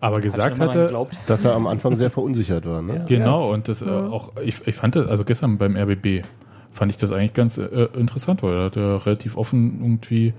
aber 0.00 0.16
hat 0.16 0.22
gesagt 0.22 0.58
dran 0.58 0.68
hatte, 0.68 0.84
geglaubt. 0.84 1.16
Dass 1.26 1.44
er 1.44 1.54
am 1.54 1.66
Anfang 1.66 1.96
sehr 1.96 2.10
verunsichert 2.10 2.66
war, 2.66 2.82
ne? 2.82 3.04
Genau, 3.08 3.52
und 3.52 3.68
das 3.68 3.82
äh, 3.82 3.86
auch, 3.86 4.32
ich, 4.42 4.66
ich 4.66 4.74
fand 4.74 4.96
das, 4.96 5.08
also 5.08 5.24
gestern 5.24 5.58
beim 5.58 5.76
RBB 5.76 6.24
fand 6.72 6.92
ich 6.92 6.98
das 6.98 7.12
eigentlich 7.12 7.34
ganz 7.34 7.58
äh, 7.58 7.88
interessant, 7.96 8.42
weil 8.42 8.52
er 8.52 8.64
hat 8.66 8.76
ja 8.76 8.96
relativ 8.98 9.36
offen 9.36 9.80
irgendwie 9.80 10.34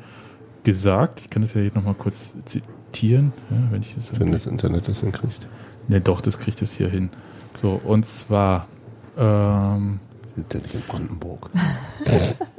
gesagt, 0.63 1.21
ich 1.21 1.29
kann 1.29 1.41
das 1.41 1.53
ja 1.53 1.61
jetzt 1.61 1.75
nochmal 1.75 1.95
kurz 1.95 2.35
zitieren, 2.45 2.76
ja, 3.49 3.57
wenn 3.71 3.81
ich 3.81 3.95
das 3.95 4.19
Wenn 4.19 4.31
das 4.31 4.45
Internet 4.45 4.87
das 4.87 4.99
hinkriegt. 5.01 5.47
Ne, 5.87 6.01
doch, 6.01 6.21
das 6.21 6.37
kriegt 6.37 6.61
es 6.61 6.73
hier 6.73 6.89
hin. 6.89 7.09
So, 7.55 7.79
und 7.83 8.05
zwar, 8.05 8.67
ähm, 9.17 9.99
Wir 10.35 10.43
sind 10.43 10.53
ja 10.53 10.59
nicht 10.59 10.75
in 10.75 10.81
Brandenburg. 10.81 11.49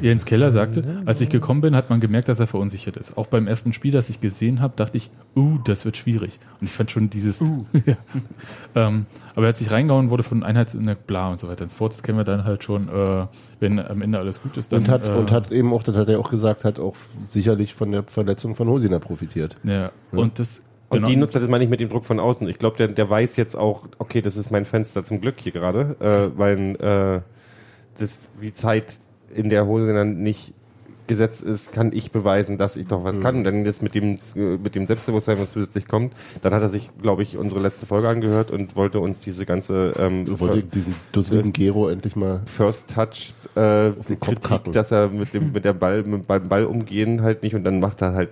Jens 0.00 0.24
Keller 0.24 0.52
sagte, 0.52 1.02
als 1.04 1.20
ich 1.20 1.28
gekommen 1.28 1.60
bin, 1.60 1.76
hat 1.76 1.90
man 1.90 2.00
gemerkt, 2.00 2.28
dass 2.28 2.40
er 2.40 2.46
verunsichert 2.46 2.96
ist. 2.96 3.16
Auch 3.16 3.26
beim 3.26 3.46
ersten 3.46 3.72
Spiel, 3.72 3.92
das 3.92 4.08
ich 4.08 4.20
gesehen 4.20 4.60
habe, 4.60 4.74
dachte 4.76 4.96
ich, 4.96 5.10
uh, 5.34 5.58
das 5.64 5.84
wird 5.84 5.96
schwierig. 5.96 6.38
Und 6.60 6.66
ich 6.66 6.72
fand 6.72 6.90
schon 6.90 7.10
dieses, 7.10 7.40
ja. 7.86 7.96
ähm, 8.74 9.06
aber 9.34 9.46
er 9.46 9.48
hat 9.50 9.56
sich 9.56 9.70
reingehauen, 9.70 10.10
wurde 10.10 10.22
von 10.22 10.42
Einheits 10.42 10.74
in 10.74 10.86
der 10.86 10.94
Bla 10.94 11.30
und 11.30 11.38
so 11.38 11.48
weiter 11.48 11.64
und 11.64 11.70
so 11.70 11.76
fort. 11.76 11.92
Das 11.92 12.02
kennen 12.02 12.18
wir 12.18 12.24
dann 12.24 12.44
halt 12.44 12.64
schon, 12.64 12.88
äh, 12.88 13.26
wenn 13.60 13.78
am 13.78 14.02
Ende 14.02 14.18
alles 14.18 14.42
gut 14.42 14.56
ist. 14.56 14.72
Dann, 14.72 14.80
Und 14.80 14.88
hat, 14.88 15.08
äh, 15.08 15.12
und 15.12 15.30
hat 15.30 15.52
eben 15.52 15.72
auch, 15.72 15.82
das 15.82 15.96
hat 15.96 16.08
er 16.08 16.18
auch 16.18 16.30
gesagt, 16.30 16.64
hat 16.64 16.78
auch 16.78 16.96
sicherlich 17.28 17.74
von 17.74 17.92
der 17.92 18.04
Verletzung 18.04 18.54
von 18.54 18.68
Hosina 18.68 18.98
profitiert. 18.98 19.56
ja, 19.64 19.92
und 20.12 20.38
das, 20.38 20.60
Und 20.88 20.98
genau, 20.98 21.08
die 21.08 21.16
nutzt 21.16 21.34
das 21.34 21.48
meine 21.48 21.64
ich 21.64 21.70
mit 21.70 21.80
dem 21.80 21.88
Druck 21.88 22.04
von 22.04 22.20
außen. 22.20 22.48
Ich 22.48 22.58
glaube, 22.58 22.76
der, 22.76 22.88
der 22.88 23.08
weiß 23.08 23.36
jetzt 23.36 23.56
auch, 23.56 23.88
okay, 23.98 24.22
das 24.22 24.36
ist 24.36 24.50
mein 24.50 24.64
Fenster 24.64 25.04
zum 25.04 25.20
Glück 25.20 25.36
hier 25.38 25.52
gerade, 25.52 25.96
äh, 26.00 26.38
weil 26.38 26.76
äh, 26.76 27.20
das 27.98 28.30
die 28.42 28.52
Zeit 28.52 28.98
in 29.34 29.48
der 29.48 29.66
Hose 29.66 29.92
dann 29.92 30.18
nicht 30.18 30.54
gesetzt 31.06 31.42
ist, 31.42 31.72
kann 31.72 31.92
ich 31.92 32.12
beweisen, 32.12 32.58
dass 32.58 32.76
ich 32.76 32.86
doch 32.86 33.04
was 33.04 33.20
kann. 33.20 33.36
Und 33.36 33.44
dann 33.44 33.64
jetzt 33.64 33.82
mit 33.82 33.94
dem 33.94 34.18
mit 34.34 34.74
dem 34.74 34.86
Selbstbewusstsein, 34.86 35.38
was 35.38 35.52
zusätzlich 35.52 35.86
kommt, 35.86 36.12
dann 36.42 36.54
hat 36.54 36.62
er 36.62 36.68
sich, 36.68 36.90
glaube 37.00 37.22
ich, 37.22 37.36
unsere 37.36 37.60
letzte 37.60 37.86
Folge 37.86 38.08
angehört 38.08 38.50
und 38.50 38.76
wollte 38.76 39.00
uns 39.00 39.20
diese 39.20 39.46
ganze 39.46 39.94
ähm, 39.98 40.24
Ich 40.26 40.40
wollte 40.40 40.62
diesen 40.62 40.94
dusseligen 41.12 41.52
Gero 41.52 41.88
endlich 41.88 42.16
mal 42.16 42.42
First 42.46 42.94
Touch 42.94 43.34
äh, 43.54 43.90
den 43.90 44.20
Kopf 44.20 44.20
Kritik, 44.20 44.42
kacken. 44.42 44.72
dass 44.72 44.90
er 44.90 45.08
mit 45.08 45.32
dem 45.34 45.52
mit 45.52 45.64
der 45.64 45.72
Ball 45.72 46.02
mit 46.02 46.26
beim 46.26 46.48
Ball 46.48 46.64
umgehen 46.64 47.22
halt 47.22 47.42
nicht 47.42 47.54
und 47.54 47.64
dann 47.64 47.80
macht 47.80 48.02
er 48.02 48.14
halt 48.14 48.30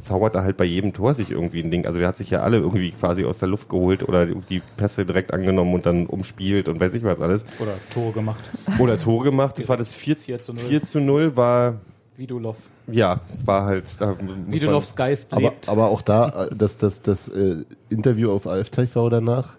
zaubert 0.00 0.34
er 0.34 0.44
halt 0.44 0.56
bei 0.56 0.64
jedem 0.64 0.92
Tor 0.92 1.14
sich 1.14 1.30
irgendwie 1.30 1.62
ein 1.62 1.70
Ding. 1.70 1.86
Also 1.86 1.98
der 1.98 2.08
hat 2.08 2.16
sich 2.16 2.30
ja 2.30 2.40
alle 2.40 2.58
irgendwie 2.58 2.90
quasi 2.92 3.24
aus 3.24 3.38
der 3.38 3.48
Luft 3.48 3.68
geholt 3.68 4.06
oder 4.08 4.26
die 4.26 4.62
Pässe 4.76 5.04
direkt 5.04 5.32
angenommen 5.32 5.74
und 5.74 5.86
dann 5.86 6.06
umspielt 6.06 6.68
und 6.68 6.80
weiß 6.80 6.94
ich 6.94 7.04
was 7.04 7.20
alles. 7.20 7.44
Oder 7.58 7.74
Tore 7.90 8.12
gemacht. 8.12 8.44
Oder 8.78 8.98
Tore 8.98 9.24
gemacht. 9.24 9.58
Das 9.58 9.68
war 9.68 9.76
das 9.76 9.92
4, 9.94 10.16
4 10.16 10.40
zu 10.40 10.54
0. 10.54 10.64
4 10.64 10.82
zu 10.82 11.00
0 11.00 11.36
war 11.36 11.80
Vidulov. 12.16 12.56
ja, 12.86 13.20
war 13.44 13.64
halt 13.66 13.84
da 13.98 14.06
muss 14.08 14.18
man- 14.22 14.52
Vidulovs 14.52 14.94
Geist 14.94 15.32
Aber, 15.32 15.42
lebt. 15.42 15.68
aber 15.68 15.86
auch 15.88 16.02
da, 16.02 16.46
äh, 16.46 16.54
das, 16.54 16.78
das, 16.78 17.02
das 17.02 17.28
äh, 17.28 17.64
Interview 17.90 18.30
auf 18.30 18.46
AFTV 18.46 19.08
danach, 19.10 19.54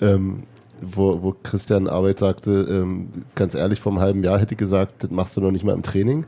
ähm, 0.00 0.42
wo, 0.84 1.22
wo 1.22 1.32
Christian 1.44 1.86
Arbeit 1.86 2.18
sagte, 2.18 2.50
ähm, 2.68 3.08
ganz 3.36 3.54
ehrlich, 3.54 3.78
vor 3.80 3.92
einem 3.92 4.00
halben 4.00 4.24
Jahr 4.24 4.40
hätte 4.40 4.54
ich 4.54 4.58
gesagt, 4.58 5.04
das 5.04 5.10
machst 5.12 5.36
du 5.36 5.40
noch 5.40 5.52
nicht 5.52 5.62
mal 5.64 5.74
im 5.74 5.84
Training. 5.84 6.26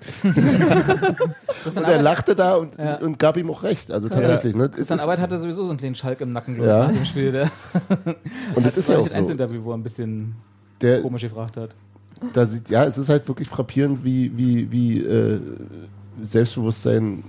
Das 1.64 1.77
Und 1.77 1.83
er 1.83 2.01
lachte 2.01 2.37
da 2.37 2.55
und, 2.55 2.79
Ja. 2.79 2.99
und 2.99 3.18
gab 3.18 3.37
ihm 3.37 3.51
auch 3.51 3.64
recht. 3.64 3.90
Also 3.90 4.09
tatsächlich. 4.09 4.55
Ne? 4.55 4.66
Es 4.66 4.70
Christian 4.77 4.99
ist, 4.99 5.03
Arbeit 5.03 5.18
hatte 5.18 5.40
sowieso 5.40 5.64
so 5.64 5.70
einen 5.70 5.79
kleinen 5.79 5.97
Schalk 5.97 6.20
im 6.20 6.33
Nacken, 6.33 6.55
glaube 6.55 6.68
ich, 6.68 6.73
Ja. 6.73 6.87
nach 6.87 6.92
dem 6.92 7.05
Spiel. 7.05 7.33
Der 7.33 7.51
und 8.55 8.64
das 8.66 8.77
ist 8.77 8.88
ja 8.88 8.94
war 8.94 9.01
auch 9.01 9.05
das 9.07 9.12
so. 9.14 9.18
Einzelinterview, 9.18 9.64
wo 9.64 9.73
er 9.73 9.77
ein 9.77 9.83
bisschen 9.83 10.37
Der, 10.81 11.03
komisch 11.03 11.23
gefragt 11.23 11.57
hat. 11.57 11.70
Da 12.32 12.46
sieht, 12.46 12.70
ja, 12.70 12.84
es 12.84 12.98
ist 12.98 13.08
halt 13.08 13.28
wirklich 13.28 13.48
frappierend, 13.48 14.04
wie, 14.04 14.37
wie, 14.37 14.70
wie 14.70 15.00
äh, 15.00 15.40
Selbstbewusstsein 16.22 17.24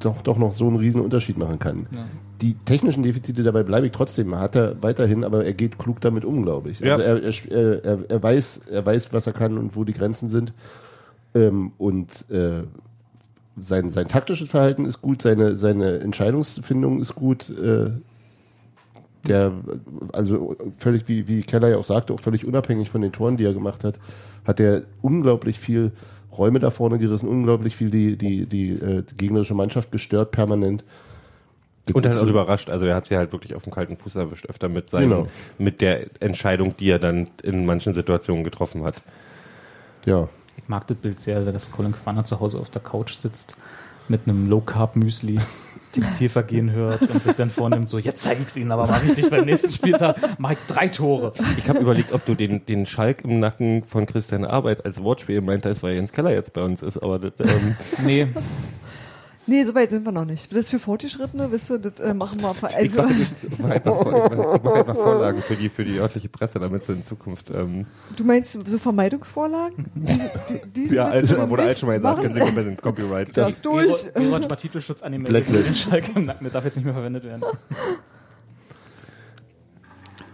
doch, 0.00 0.22
doch 0.22 0.38
noch 0.38 0.52
so 0.52 0.66
einen 0.66 0.76
riesen 0.76 1.00
Unterschied 1.00 1.38
machen 1.38 1.58
kann. 1.58 1.86
Ja. 1.90 2.06
Die 2.42 2.54
technischen 2.54 3.02
Defizite 3.02 3.42
dabei 3.42 3.62
bleibe 3.62 3.86
ich 3.86 3.92
trotzdem, 3.92 4.38
hat 4.38 4.56
er 4.56 4.82
weiterhin, 4.82 5.24
aber 5.24 5.44
er 5.44 5.54
geht 5.54 5.78
klug 5.78 6.00
damit 6.00 6.24
um, 6.24 6.42
glaube 6.42 6.70
ich. 6.70 6.80
Ja. 6.80 6.96
Also 6.96 7.06
er, 7.06 7.22
er, 7.22 7.84
er, 7.84 8.10
er, 8.10 8.22
weiß, 8.22 8.60
er 8.70 8.84
weiß, 8.84 9.12
was 9.12 9.26
er 9.26 9.32
kann 9.32 9.56
und 9.56 9.74
wo 9.74 9.84
die 9.84 9.94
Grenzen 9.94 10.28
sind. 10.28 10.52
Ähm, 11.34 11.72
und 11.78 12.30
äh, 12.30 12.62
sein, 13.58 13.88
sein 13.88 14.08
taktisches 14.08 14.50
Verhalten 14.50 14.84
ist 14.84 15.00
gut, 15.00 15.22
seine, 15.22 15.56
seine 15.56 16.00
Entscheidungsfindung 16.00 17.00
ist 17.00 17.14
gut. 17.14 17.48
Äh, 17.50 17.90
der, 19.28 19.52
also 20.12 20.56
völlig, 20.78 21.08
wie, 21.08 21.28
wie 21.28 21.42
Keller 21.42 21.68
ja 21.68 21.76
auch 21.78 21.84
sagte, 21.84 22.12
auch 22.14 22.20
völlig 22.20 22.44
unabhängig 22.46 22.90
von 22.90 23.02
den 23.02 23.12
Toren, 23.12 23.36
die 23.36 23.44
er 23.44 23.52
gemacht 23.54 23.84
hat, 23.84 23.98
hat 24.44 24.60
er 24.60 24.82
unglaublich 25.02 25.58
viel 25.58 25.92
Räume 26.36 26.58
da 26.58 26.70
vorne 26.70 26.98
gerissen, 26.98 27.28
unglaublich 27.28 27.76
viel 27.76 27.90
die, 27.90 28.16
die, 28.16 28.46
die, 28.46 28.72
äh, 28.72 29.02
die 29.02 29.16
gegnerische 29.16 29.54
Mannschaft 29.54 29.90
gestört, 29.90 30.30
permanent. 30.32 30.84
Das 31.86 31.94
Und 31.94 32.04
er 32.04 32.10
ist 32.10 32.16
hat 32.16 32.24
auch 32.24 32.28
überrascht. 32.28 32.68
Also 32.68 32.84
er 32.84 32.96
hat 32.96 33.04
sie 33.06 33.16
halt 33.16 33.32
wirklich 33.32 33.54
auf 33.54 33.62
dem 33.62 33.72
kalten 33.72 33.96
Fuß 33.96 34.16
erwischt, 34.16 34.46
öfter 34.46 34.68
mit 34.68 34.90
seinen, 34.90 35.10
Genau. 35.10 35.28
mit 35.58 35.80
der 35.80 36.06
Entscheidung, 36.20 36.76
die 36.76 36.90
er 36.90 36.98
dann 36.98 37.28
in 37.42 37.64
manchen 37.64 37.94
Situationen 37.94 38.44
getroffen 38.44 38.84
hat. 38.84 38.96
Ja, 40.04 40.28
Ich 40.56 40.68
mag 40.68 40.86
das 40.88 40.96
Bild 40.96 41.20
sehr, 41.20 41.40
dass 41.44 41.70
Colin 41.70 41.92
Quaner 41.92 42.24
zu 42.24 42.40
Hause 42.40 42.58
auf 42.58 42.70
der 42.70 42.82
Couch 42.82 43.14
sitzt 43.14 43.56
mit 44.08 44.22
einem 44.26 44.48
Low-Carb-Müsli, 44.48 45.38
Textilvergehen 46.00 46.70
hört 46.70 47.02
und 47.02 47.22
sich 47.22 47.34
dann 47.34 47.50
vornimmt, 47.50 47.88
so, 47.88 47.98
jetzt 47.98 48.22
zeige 48.22 48.42
ich 48.42 48.48
es 48.48 48.56
ihnen 48.56 48.70
aber 48.70 48.86
mal 48.86 49.00
richtig 49.00 49.30
beim 49.30 49.44
nächsten 49.44 49.72
Spieltag, 49.72 50.38
mache 50.38 50.54
ich 50.54 50.58
drei 50.68 50.88
Tore. 50.88 51.32
Ich 51.58 51.68
habe 51.68 51.78
überlegt, 51.78 52.12
ob 52.12 52.24
du 52.26 52.34
den, 52.34 52.64
den 52.66 52.86
Schalk 52.86 53.24
im 53.24 53.40
Nacken 53.40 53.84
von 53.86 54.06
Christian 54.06 54.44
Arbeit 54.44 54.84
als 54.84 55.02
Wortspiel 55.02 55.40
meintest, 55.40 55.82
weil 55.82 55.94
Jens 55.94 56.12
Keller 56.12 56.32
jetzt 56.32 56.52
bei 56.52 56.62
uns 56.62 56.82
ist. 56.82 56.98
Aber 56.98 57.18
das, 57.18 57.32
ähm, 57.40 57.76
Nee, 58.04 58.28
Nee, 59.48 59.62
so 59.64 59.74
weit 59.74 59.90
sind 59.90 60.04
wir 60.04 60.10
noch 60.12 60.24
nicht. 60.24 60.50
Das 60.50 60.58
ist 60.58 60.70
für 60.70 60.78
Fortgeschrittene, 60.80 61.50
wisst 61.52 61.70
ihr, 61.70 61.78
das 61.78 62.00
äh, 62.00 62.14
machen 62.14 62.40
wir. 62.40 62.50
ich 62.50 62.74
Also, 62.74 63.00
einfach, 63.02 63.84
Vor- 63.84 64.74
einfach 64.74 64.94
Vorlagen 64.94 65.40
für 65.42 65.54
die, 65.54 65.68
für 65.68 65.84
die 65.84 65.98
örtliche 65.98 66.28
Presse, 66.28 66.58
damit 66.58 66.84
sie 66.84 66.94
in 66.94 67.04
Zukunft. 67.04 67.50
Ähm, 67.50 67.86
du 68.16 68.24
meinst 68.24 68.52
so 68.66 68.78
Vermeidungsvorlagen? 68.78 69.86
Diese, 69.94 70.30
die, 70.48 70.60
diese 70.74 70.96
ja, 70.96 71.04
alt, 71.06 71.28
schon 71.28 71.48
wurde 71.48 71.62
alt 71.62 71.78
schon 71.78 71.88
mal 71.88 71.96
gesagt, 71.96 72.22
können 72.22 72.34
Sie 72.34 72.52
mit 72.52 72.66
dem 72.66 72.76
Copyright. 72.76 73.36
Das 73.36 73.60
durch. 73.62 74.12
Gerot 74.14 74.48
mal 74.48 74.56
Titelschutz 74.56 75.02
angemeldet. 75.02 75.46
Blacklist. 75.46 75.68
Den 75.68 75.74
Schalke 75.74 76.10
im 76.16 76.24
Nacken, 76.24 76.44
der 76.44 76.52
darf 76.52 76.64
jetzt 76.64 76.76
nicht 76.76 76.84
mehr 76.84 76.94
verwendet 76.94 77.24
werden. 77.24 77.42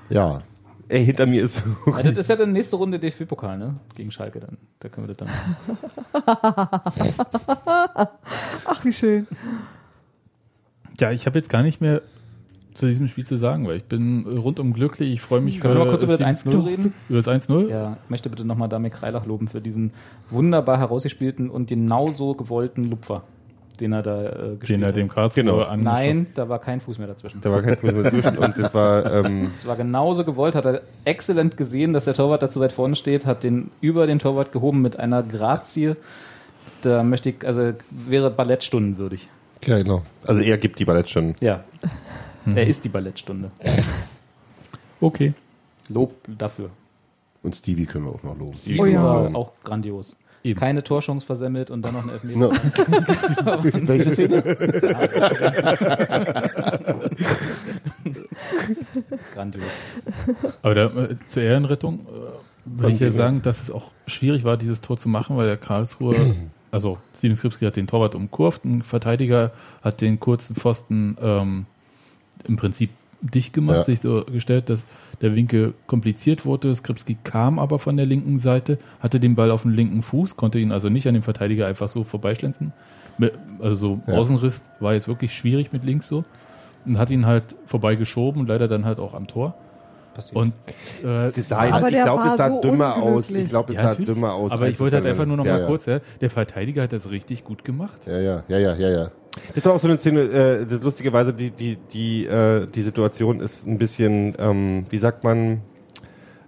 Ja. 0.09 0.43
Ey, 0.93 1.07
hinter 1.07 1.25
mir 1.25 1.43
ist 1.45 1.63
Ja, 1.87 2.03
das 2.03 2.19
ist 2.19 2.29
ja 2.29 2.37
dann 2.37 2.53
nächste 2.53 2.77
Runde 2.77 2.99
DFB-Pokal, 2.99 3.57
ne? 3.57 3.77
Gegen 3.95 4.11
Schalke 4.13 4.41
dann. 4.41 4.59
Da 4.79 4.91
können 4.91 5.09
wir 5.09 5.15
das 5.15 5.27
dann. 5.27 5.31
Ach, 8.67 8.85
wie 8.85 8.93
schön. 8.93 9.27
Ja, 11.01 11.11
ich 11.11 11.25
habe 11.25 11.39
jetzt 11.39 11.49
gar 11.49 11.63
nicht 11.63 11.81
mehr 11.81 12.03
zu 12.75 12.87
diesem 12.87 13.09
Spiel 13.09 13.25
zu 13.25 13.37
sagen, 13.37 13.67
weil 13.67 13.79
ich 13.79 13.85
bin 13.85 14.27
rundum 14.27 14.75
glücklich. 14.75 15.15
Ich 15.15 15.23
freue 15.23 15.41
mich 15.41 15.61
Können 15.61 15.79
wir 15.79 15.85
mal 15.85 15.91
kurz 15.91 16.03
über 16.03 16.19
das 16.19 16.41
Steven- 16.41 16.61
1-0 16.61 16.67
reden? 16.67 16.95
Über 17.09 17.23
das 17.23 17.29
1-0? 17.29 17.69
Ja, 17.71 17.97
ich 18.05 18.11
möchte 18.11 18.29
bitte 18.29 18.45
nochmal 18.45 18.69
Damir 18.69 18.91
Kreilach 18.91 19.25
loben 19.25 19.49
für 19.49 19.63
diesen 19.63 19.93
wunderbar 20.29 20.77
herausgespielten 20.79 21.49
und 21.49 21.69
genauso 21.69 22.35
gewollten 22.35 22.85
Lupfer, 22.91 23.23
den 23.81 23.93
er 23.93 24.03
da 24.03 24.23
äh, 24.25 24.57
gespielt 24.57 24.69
Den 24.71 24.83
er 24.83 24.89
hat. 24.89 24.97
dem 24.97 25.09
Karlsruhe 25.09 25.45
Genau. 25.45 25.59
angeschossen 25.63 25.83
Nein, 25.85 26.27
da 26.35 26.49
war 26.49 26.59
kein 26.59 26.81
Fuß 26.81 26.99
mehr 26.99 27.07
dazwischen. 27.09 27.41
Da 27.41 27.51
war 27.51 27.63
kein 27.63 27.77
Fuß 27.77 27.93
mehr 27.93 28.11
zwischen 28.11 28.39
und 28.39 28.59
es 28.59 28.75
war, 28.75 29.13
ähm, 29.13 29.49
Es 29.57 29.67
war 29.67 29.77
genauso 29.77 30.25
gewollt, 30.25 30.55
hat 30.55 30.65
er 30.65 30.83
exzellent 31.05 31.57
gesehen, 31.57 31.93
dass 31.93 32.05
der 32.05 32.15
Torwart 32.15 32.43
da 32.43 32.51
zu 32.51 32.61
weit 32.61 32.73
vorne 32.73 32.97
steht, 32.97 33.27
hat 33.27 33.43
den 33.43 33.71
über 33.81 34.07
den 34.07 34.19
Torwart 34.19 34.53
gehoben 34.53 34.83
mit 34.83 34.99
einer 34.99 35.23
Grazie. 35.23 35.97
Da 36.83 37.03
möchte 37.03 37.31
ich, 37.31 37.47
also 37.47 37.73
wäre 37.91 38.31
Ballettstunden 38.31 38.99
würdig. 38.99 39.29
ja, 39.65 39.79
genau. 39.79 40.03
Also 40.27 40.41
er 40.41 40.59
gibt 40.59 40.79
die 40.81 40.85
Ballettstunden. 40.85 41.35
Ja. 41.41 41.63
Er 42.57 42.67
ist 42.67 42.85
die 42.85 42.89
Ballettstunde. 42.89 43.51
Okay. 45.01 45.35
Lob 45.89 46.15
dafür. 46.27 46.71
Und 47.43 47.57
Stevie 47.57 47.87
können 47.87 48.05
wir 48.07 48.13
auch 48.13 48.23
noch 48.23 48.37
loben. 48.39 48.57
Oh 48.79 48.85
ja. 48.87 49.03
War 49.03 49.35
auch 49.37 49.53
grandios. 49.65 50.17
Eben. 50.45 50.59
Keine 50.59 50.83
Torchance 50.83 51.25
versemmelt 51.25 51.71
und 51.71 51.83
dann 51.83 51.95
noch 51.95 52.03
eine 52.03 52.13
Elfmeter. 52.13 52.39
No. 52.39 52.51
Welche 53.89 54.11
Szene? 54.11 54.43
Grandios. 59.35 59.65
Aber 60.63 60.75
da, 60.75 60.87
äh, 60.87 61.17
zur 61.29 61.43
Ehrenrettung 61.43 62.01
äh, 62.01 62.05
würde 62.65 62.93
ich 62.95 63.01
ja 63.01 63.11
sagen, 63.11 63.37
jetzt? 63.37 63.47
dass 63.47 63.63
es 63.63 63.71
auch 63.71 63.91
schwierig 64.07 64.45
war, 64.45 64.57
dieses 64.57 64.81
Tor 64.81 64.97
zu 64.97 65.09
machen, 65.09 65.37
weil 65.37 65.47
der 65.47 65.57
Karlsruhe, 65.57 66.17
also 66.71 66.99
Steven 67.15 67.37
Skripski 67.37 67.65
hat 67.65 67.77
den 67.77 67.87
Torwart 67.87 68.15
umkurvt, 68.15 68.65
ein 68.65 68.83
Verteidiger 68.83 69.53
hat 69.83 70.01
den 70.01 70.21
kurzen 70.21 70.57
Pfosten 70.57 71.17
ähm, 71.21 71.67
im 72.45 72.57
Prinzip 72.57 72.91
dicht 73.21 73.53
gemacht, 73.53 73.77
Ja. 73.79 73.83
sich 73.85 74.01
so 74.01 74.25
gestellt, 74.25 74.69
dass 74.69 74.85
der 75.23 75.35
Winkel 75.37 75.75
kompliziert 75.87 76.45
wurde. 76.45 76.75
Skripski 76.75 77.17
kam 77.25 77.59
aber 77.59 77.79
von 77.79 77.97
der 77.97 78.05
linken 78.07 78.39
Seite, 78.39 78.79
hatte 79.01 79.21
den 79.21 79.35
Ball 79.35 79.51
auf 79.51 79.63
dem 79.63 79.71
linken 79.71 80.03
Fuß, 80.03 80.37
konnte 80.37 80.59
ihn 80.59 80.73
also 80.73 80.89
nicht 80.89 81.07
an 81.09 81.15
dem 81.15 81.23
Verteidiger 81.23 81.67
einfach 81.67 81.89
so 81.89 82.05
vorbeischlänzen. 82.05 82.73
Also 83.61 83.75
so 83.75 84.01
Ja. 84.07 84.15
Außenriss 84.19 84.63
war 84.81 84.95
jetzt 84.95 85.09
wirklich 85.09 85.33
schwierig 85.35 85.73
mit 85.73 85.85
links 85.85 86.09
so. 86.09 86.25
Und 86.85 86.99
hat 86.99 87.11
ihn 87.11 87.27
halt 87.27 87.45
vorbeigeschoben 87.67 88.41
und 88.43 88.49
leider 88.49 88.67
dann 88.67 88.85
halt 88.85 88.99
auch 88.99 89.15
am 89.15 89.29
Tor. 89.29 89.55
Passiert. 90.15 90.37
Und 90.37 90.53
äh, 91.05 91.31
Das 91.31 91.49
sah, 91.49 91.59
Aber 91.59 91.89
ich 91.89 91.95
der 91.95 92.03
glaube, 92.03 92.23
es 92.25 92.29
war 92.31 92.37
sah 92.37 92.49
so 92.49 92.61
dümmer 92.61 92.97
aus. 92.97 93.31
Ich 93.31 93.49
glaube, 93.49 93.71
es 93.73 93.77
Ja, 93.77 93.83
sah 93.85 93.89
natürlich. 93.91 94.13
dümmer 94.13 94.33
aus. 94.35 94.51
Aber 94.51 94.69
ich 94.69 94.79
wollte 94.81 94.97
halt 94.97 95.07
einfach 95.07 95.25
nur 95.25 95.37
noch 95.37 95.47
Ja, 95.47 95.53
mal 95.55 95.61
ja. 95.63 95.67
kurz, 95.69 95.87
ja, 95.87 96.01
der 96.21 96.29
Verteidiger 96.31 96.83
hat 96.83 96.93
das 96.93 97.11
richtig 97.11 97.45
gut 97.45 97.65
gemacht. 97.65 98.07
Ja, 98.07 98.19
ja, 98.19 98.43
ja, 98.49 98.59
ja, 98.59 98.75
ja, 98.75 98.91
ja. 98.91 99.11
Das 99.55 99.65
war 99.65 99.75
auch 99.75 99.81
so 99.81 99.89
eine 99.89 99.99
Szene, 99.99 100.21
äh, 100.23 100.67
das 100.67 100.83
lustigerweise, 100.83 101.33
die, 101.33 101.51
die, 101.51 101.77
die, 101.93 102.27
äh, 102.27 102.67
die 102.67 102.83
Situation 102.83 103.41
ist 103.41 103.67
ein 103.67 103.79
bisschen, 103.79 104.35
ähm, 104.39 104.87
wie 104.91 104.99
sagt 104.99 105.25
man, 105.25 105.63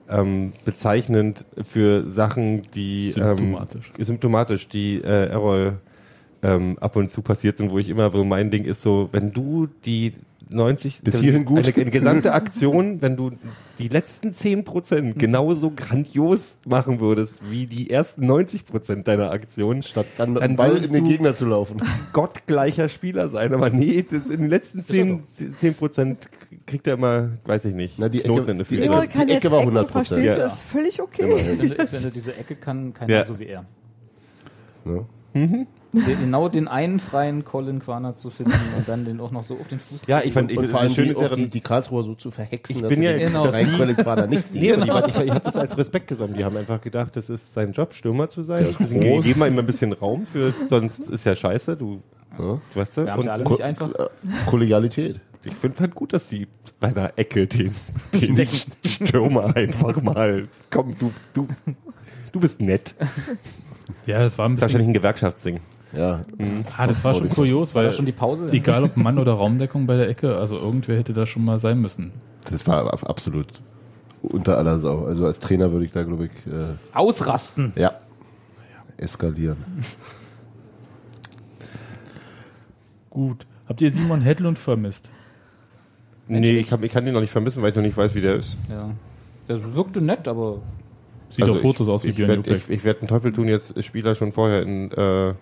ähm, 0.09 0.53
bezeichnend 0.65 1.47
für 1.63 2.03
Sachen, 2.11 2.63
die 2.75 3.13
Symptomatisch. 3.13 3.93
Ähm, 3.99 4.05
symptomatisch, 4.05 4.69
die 4.69 4.97
äh, 5.03 5.29
Errol 5.29 5.79
ähm, 6.43 6.79
ab 6.79 6.97
und 6.97 7.11
zu 7.11 7.23
passiert 7.23 7.57
sind, 7.57 7.71
wo 7.71 7.79
ich 7.79 7.89
immer, 7.89 8.13
wo 8.13 8.23
mein 8.23 8.51
Ding 8.51 8.65
ist 8.65 8.83
so, 8.83 9.09
wenn 9.13 9.33
du 9.33 9.67
die 9.87 10.13
90 10.51 11.03
Bis 11.03 11.21
hierhin 11.21 11.45
gut. 11.45 11.67
Eine, 11.67 11.75
eine 11.77 11.91
gesamte 11.91 12.33
Aktion, 12.35 13.01
wenn 13.03 13.17
du 13.17 13.33
die 13.79 13.89
letzten 13.89 14.29
10% 14.29 15.15
genauso 15.15 15.71
grandios 15.75 16.59
machen 16.67 17.01
würdest 17.01 17.41
wie 17.51 17.67
die 17.67 17.91
ersten 17.91 18.31
90% 18.31 19.03
deiner 19.05 19.31
Aktion, 19.31 19.83
Statt 19.83 20.07
dann, 20.19 20.35
Dann 20.35 20.57
Ball 20.57 20.77
in 20.85 20.93
den 20.93 21.05
Gegner 21.05 21.35
zu 21.35 21.47
laufen. 21.47 21.81
gottgleicher 22.13 22.89
Spieler 22.89 23.29
sein. 23.29 23.53
Aber 23.55 23.71
nee, 23.71 24.05
das 24.09 24.29
in 24.29 24.43
den 24.43 24.51
letzten 24.51 24.85
10, 24.85 25.23
10 25.57 25.75
Prozent 25.75 26.29
kriegt 26.67 26.87
er 26.87 26.95
immer, 26.95 27.31
weiß 27.45 27.65
ich 27.65 27.75
nicht, 27.75 27.99
Na, 27.99 28.09
die 28.09 28.21
Knoten 28.21 28.43
Ecke- 28.43 28.51
in 28.53 28.59
der 28.59 28.67
die. 28.67 28.79
Ecke- 29.09 29.27
die 29.27 29.33
Ecke 29.33 29.51
war 29.51 29.61
Ecken 29.63 29.77
100%. 29.77 29.89
verstehen, 29.89 30.25
Ja. 30.25 30.37
das 30.37 30.55
ist 30.57 30.63
völlig 30.63 31.01
okay. 31.03 31.25
Wenn 31.59 31.69
du, 31.71 31.79
wenn 31.93 32.03
du 32.03 32.11
diese 32.11 32.37
Ecke 32.37 32.55
kann, 32.55 32.95
keiner 32.95 33.13
Ja. 33.13 33.25
so 33.25 33.39
wie 33.39 33.47
er. 33.47 33.65
Ne? 34.85 35.05
Den, 35.35 35.67
genau 36.21 36.49
den 36.49 36.69
einen 36.69 37.01
freien 37.01 37.45
Colin 37.45 37.79
Quaner 37.81 38.15
zu 38.17 38.31
finden 38.31 38.53
und 38.77 38.89
dann 38.89 39.05
den 39.05 39.21
auch 39.21 39.31
noch 39.31 39.45
so 39.45 39.55
auf 39.59 39.69
den 39.69 39.79
Fuß 39.79 40.07
Ja, 40.07 40.21
zu 40.21 40.27
ich 40.29 40.35
fand, 40.35 40.51
ich, 40.51 40.59
Und 40.59 40.69
vor 40.69 40.81
allem 40.81 40.89
das 40.89 40.95
Schöne 40.97 41.09
die, 41.09 41.13
ist 41.15 41.21
ja, 41.21 41.29
die, 41.35 41.49
die 41.49 41.61
Karlsruher 41.61 42.03
so 42.03 42.15
zu 42.15 42.31
verhexen, 42.31 42.77
Ich 42.77 42.83
dass 42.83 42.89
bin 42.91 42.99
sie 43.01 43.05
ja- 43.05 43.13
den 43.17 43.29
genau, 43.29 43.45
rein 43.45 43.67
die- 43.71 43.77
Qualiquader 43.77 44.27
nicht 44.27 44.55
Nee, 44.55 44.61
sehen. 44.61 44.91
aber 44.91 45.09
ich, 45.09 45.15
ich, 45.17 45.21
ich 45.23 45.31
habe 45.31 45.41
das 45.45 45.57
als 45.57 45.77
Respekt 45.79 46.09
gesammelt. 46.09 46.39
Die 46.39 46.45
haben 46.45 46.57
einfach 46.57 46.81
gedacht, 46.81 47.15
das 47.17 47.31
ist 47.31 47.55
sein 47.55 47.73
Job, 47.73 47.95
Stürmer 47.95 48.29
zu 48.29 48.43
sein. 48.43 48.65
Der 48.65 48.73
Deswegen 48.79 49.23
geben 49.23 49.41
wir 49.41 49.47
ihm 49.47 49.59
ein 49.59 49.67
bisschen 49.67 49.93
Raum 49.93 50.27
für, 50.27 50.53
sonst 50.69 51.09
ist 51.11 51.25
ja 51.25 51.35
scheiße, 51.37 51.77
du, 51.77 52.01
Ja. 52.39 52.59
weißt 52.75 52.97
du? 52.99 53.05
Wir 53.05 53.13
haben 53.13 53.23
sie 53.23 53.29
Und 53.29 53.33
alle 53.35 53.45
Ko- 53.45 53.53
nicht 53.53 53.63
einfach. 53.63 53.91
Kollegialität. 54.47 55.21
ich 55.45 55.55
finde 55.55 55.81
halt 55.81 55.95
gut, 55.95 56.13
dass 56.13 56.27
die 56.29 56.49
bei 56.81 56.89
einer 56.89 57.13
Ecke 57.17 57.47
den, 57.47 57.75
den 58.13 58.49
Stürmer 58.85 59.55
einfach 59.55 60.01
mal, 60.03 60.49
komm, 60.71 60.97
du, 60.99 61.13
du, 61.35 61.47
du 62.33 62.41
bist 62.41 62.61
nett. 62.61 62.95
Ja, 64.07 64.21
das 64.21 64.39
war 64.39 64.47
ein 64.49 64.55
ist 64.55 64.61
wahrscheinlich 64.63 64.87
bisschen, 64.87 64.91
ein 64.91 64.95
Gewerkschaftsding. 64.95 65.61
Ja. 65.97 66.23
ah, 66.77 66.87
das 66.87 67.03
war 67.05 67.15
schon 67.15 67.29
kurios, 67.29 67.75
War 67.75 67.83
weil 67.83 67.91
da 67.91 67.93
schon 67.97 68.07
die 68.07 68.13
Pause? 68.13 68.49
egal 68.53 68.85
ob 68.85 68.97
Mann 68.97 69.19
oder 69.19 69.33
Raumdeckung 69.35 69.87
bei 69.87 69.97
der 69.97 70.09
Ecke, 70.09 70.37
also 70.37 70.57
irgendwer 70.59 70.97
hätte 70.97 71.13
da 71.13 71.27
schon 71.27 71.45
mal 71.45 71.59
sein 71.59 71.81
müssen. 71.81 72.13
Das 72.51 72.67
war 72.67 72.93
ab- 72.93 73.09
absolut 73.09 73.47
unter 74.23 74.59
aller 74.59 74.79
Sau. 74.79 75.05
Also 75.05 75.27
als 75.27 75.39
Trainer 75.39 75.71
würde 75.73 75.85
ich 75.85 75.93
da, 75.93 76.03
glaube 76.03 76.27
ich, 76.27 76.53
äh, 76.53 76.75
Ausrasten. 76.93 77.73
ja, 77.77 77.93
eskalieren. 78.97 79.59
Gut. 83.11 83.47
Habt 83.69 83.81
ihr 83.81 83.93
Simon 83.93 84.21
Hedlund 84.21 84.59
vermisst? 84.59 85.09
Nee, 86.27 86.59
ich, 86.59 86.73
hab, 86.73 86.83
ich 86.83 86.91
kann 86.93 87.05
den 87.05 87.15
noch 87.15 87.21
nicht 87.21 87.31
vermissen, 87.31 87.63
weil 87.63 87.71
ich 87.71 87.77
noch 87.77 87.83
nicht 87.83 87.97
weiß, 87.97 88.15
wie 88.15 88.21
der 88.21 88.37
ist. 88.37 88.57
Ja. 88.71 88.91
Der 89.49 89.75
wirkte 89.75 90.01
nett, 90.01 90.27
aber 90.27 90.59
Sieht 91.29 91.43
Also 91.45 91.55
auf 91.55 91.61
Fotos 91.61 91.87
ich, 91.87 91.93
aus 91.93 92.05
wie 92.05 92.09
ich 92.09 92.17
Björn 92.17 92.47
werd, 92.47 92.49
ich, 92.49 92.71
ich 92.71 92.85
werde 92.85 93.01
einen 93.01 93.09
Teufel 93.09 93.33
tun, 93.33 93.49
jetzt 93.49 93.83
Spieler 93.85 94.15
schon 94.15 94.33
vorher 94.33 94.63
in. 94.63 94.91
Äh, 94.93 95.35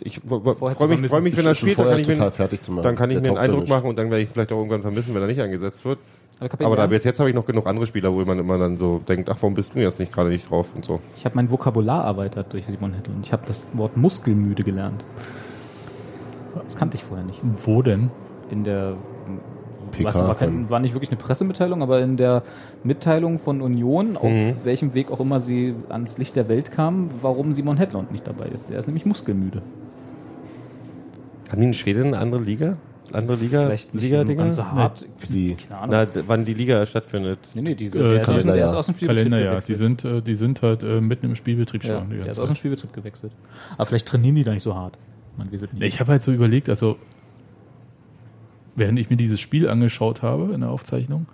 ich 0.00 0.20
freue 0.20 0.88
mich, 0.88 1.10
freu 1.10 1.20
mich, 1.20 1.36
wenn 1.36 1.46
er 1.46 1.54
spielt, 1.54 1.78
dann 1.78 1.88
kann 1.88 1.98
ich, 2.00 2.08
mir, 2.08 2.14
total 2.14 2.30
fertig 2.32 2.62
zu 2.62 2.72
machen. 2.72 2.84
dann 2.84 2.96
kann 2.96 3.10
ich 3.10 3.20
mir 3.20 3.28
einen 3.28 3.38
Eindruck 3.38 3.60
nicht. 3.60 3.70
machen 3.70 3.88
und 3.88 3.96
dann 3.96 4.10
werde 4.10 4.22
ich 4.22 4.30
vielleicht 4.30 4.52
auch 4.52 4.56
irgendwann 4.56 4.82
vermissen, 4.82 5.14
wenn 5.14 5.22
er 5.22 5.28
nicht 5.28 5.40
eingesetzt 5.40 5.84
wird. 5.84 5.98
Aber, 6.38 6.66
Aber 6.66 6.76
da 6.76 6.86
bis 6.86 7.04
jetzt 7.04 7.18
habe 7.18 7.30
ich 7.30 7.34
noch 7.34 7.46
genug 7.46 7.66
andere 7.66 7.86
Spieler, 7.86 8.12
wo 8.12 8.22
man 8.24 8.38
immer 8.38 8.58
dann 8.58 8.76
so 8.76 9.00
denkt, 9.08 9.30
ach, 9.30 9.36
warum 9.40 9.54
bist 9.54 9.74
du 9.74 9.78
jetzt 9.78 9.98
nicht 9.98 10.12
gerade 10.12 10.28
nicht 10.28 10.50
drauf 10.50 10.68
und 10.74 10.84
so. 10.84 11.00
ich 11.16 11.24
habe 11.24 11.34
mein 11.34 11.50
Vokabular 11.50 12.04
erweitert 12.04 12.52
durch 12.52 12.66
Simon 12.66 12.92
Hedlund. 12.92 13.26
Ich 13.26 13.32
habe 13.32 13.44
das 13.46 13.68
Wort 13.72 13.96
muskelmüde 13.96 14.62
gelernt. 14.62 15.04
Das 16.64 16.76
kannte 16.76 16.96
ich 16.96 17.04
vorher 17.04 17.24
nicht. 17.24 17.40
Wo 17.64 17.82
denn? 17.82 18.10
In 18.50 18.64
der 18.64 18.96
PK 19.90 20.04
was 20.04 20.16
war, 20.26 20.34
kein, 20.34 20.68
war 20.70 20.80
nicht 20.80 20.94
wirklich 20.94 21.10
eine 21.10 21.18
Pressemitteilung, 21.18 21.82
aber 21.82 22.00
in 22.00 22.16
der 22.16 22.42
Mitteilung 22.84 23.38
von 23.38 23.60
Union, 23.60 24.16
auf 24.16 24.30
Mhm. 24.30 24.54
welchem 24.64 24.94
Weg 24.94 25.10
auch 25.10 25.20
immer 25.20 25.40
sie 25.40 25.74
ans 25.88 26.18
Licht 26.18 26.36
der 26.36 26.48
Welt 26.48 26.70
kamen, 26.72 27.10
warum 27.22 27.54
Simon 27.54 27.76
Hedlund 27.76 28.12
nicht 28.12 28.26
dabei 28.26 28.46
ist. 28.46 28.70
Der 28.70 28.78
ist 28.78 28.86
nämlich 28.86 29.06
muskelmüde. 29.06 29.62
Haben 31.50 31.60
die 31.60 31.66
in 31.68 31.74
Schweden 31.74 32.06
eine 32.08 32.18
andere 32.18 32.42
Liga? 32.42 32.76
Andere 33.12 33.36
Liga? 33.36 33.66
Vielleicht 33.66 33.94
nicht 33.94 34.02
Liga 34.02 34.18
so 34.18 34.24
Dinger? 34.24 34.42
ganz 34.42 34.56
so 34.56 34.64
hart. 34.64 35.06
Die- 35.28 35.54
Keine 35.54 35.80
Ahnung. 35.80 36.08
Na, 36.14 36.22
wann 36.26 36.44
die 36.44 36.54
Liga 36.54 36.84
stattfindet. 36.86 37.38
nee, 37.54 37.60
nee, 37.62 37.74
diese, 37.76 38.00
Äh, 38.00 38.02
der, 38.02 38.10
ist 38.12 38.18
aus, 38.20 38.26
dem- 38.26 38.32
Kalenderjahr. 38.34 38.56
der 38.56 38.66
ist 38.66 38.74
aus 38.74 38.86
dem 38.86 38.94
Spielbetrieb 38.96 39.30
Kalender, 39.30 39.52
ja. 39.54 39.60
Die 39.60 39.74
sind, 39.76 40.04
äh, 40.04 40.22
die 40.22 40.34
sind 40.34 40.62
halt 40.62 40.82
äh, 40.82 41.00
mitten 41.00 41.26
im 41.26 41.34
Spielbetrieb 41.36 41.84
ja, 41.84 42.00
schon. 42.00 42.10
die 42.10 42.16
der 42.16 42.26
ist 42.26 42.40
aus 42.40 42.48
dem. 42.48 42.56
Spielbetrieb 42.56 42.92
gewechselt. 42.92 43.32
Aber 43.76 43.86
vielleicht 43.86 44.06
trainieren 44.08 44.34
die 44.34 44.42
da 44.44 44.52
nicht 44.52 44.64
so 44.64 44.74
hart. 44.74 44.98
Man. 45.36 45.48
Ich 45.80 46.00
habe 46.00 46.12
halt 46.12 46.22
so 46.22 46.32
überlegt, 46.32 46.68
also 46.68 46.96
während 48.76 48.98
ich 48.98 49.10
mir 49.10 49.16
dieses 49.16 49.40
Spiel 49.40 49.68
angeschaut 49.68 50.22
habe 50.22 50.52
in 50.54 50.60
der 50.60 50.70
Aufzeichnung 50.70 51.26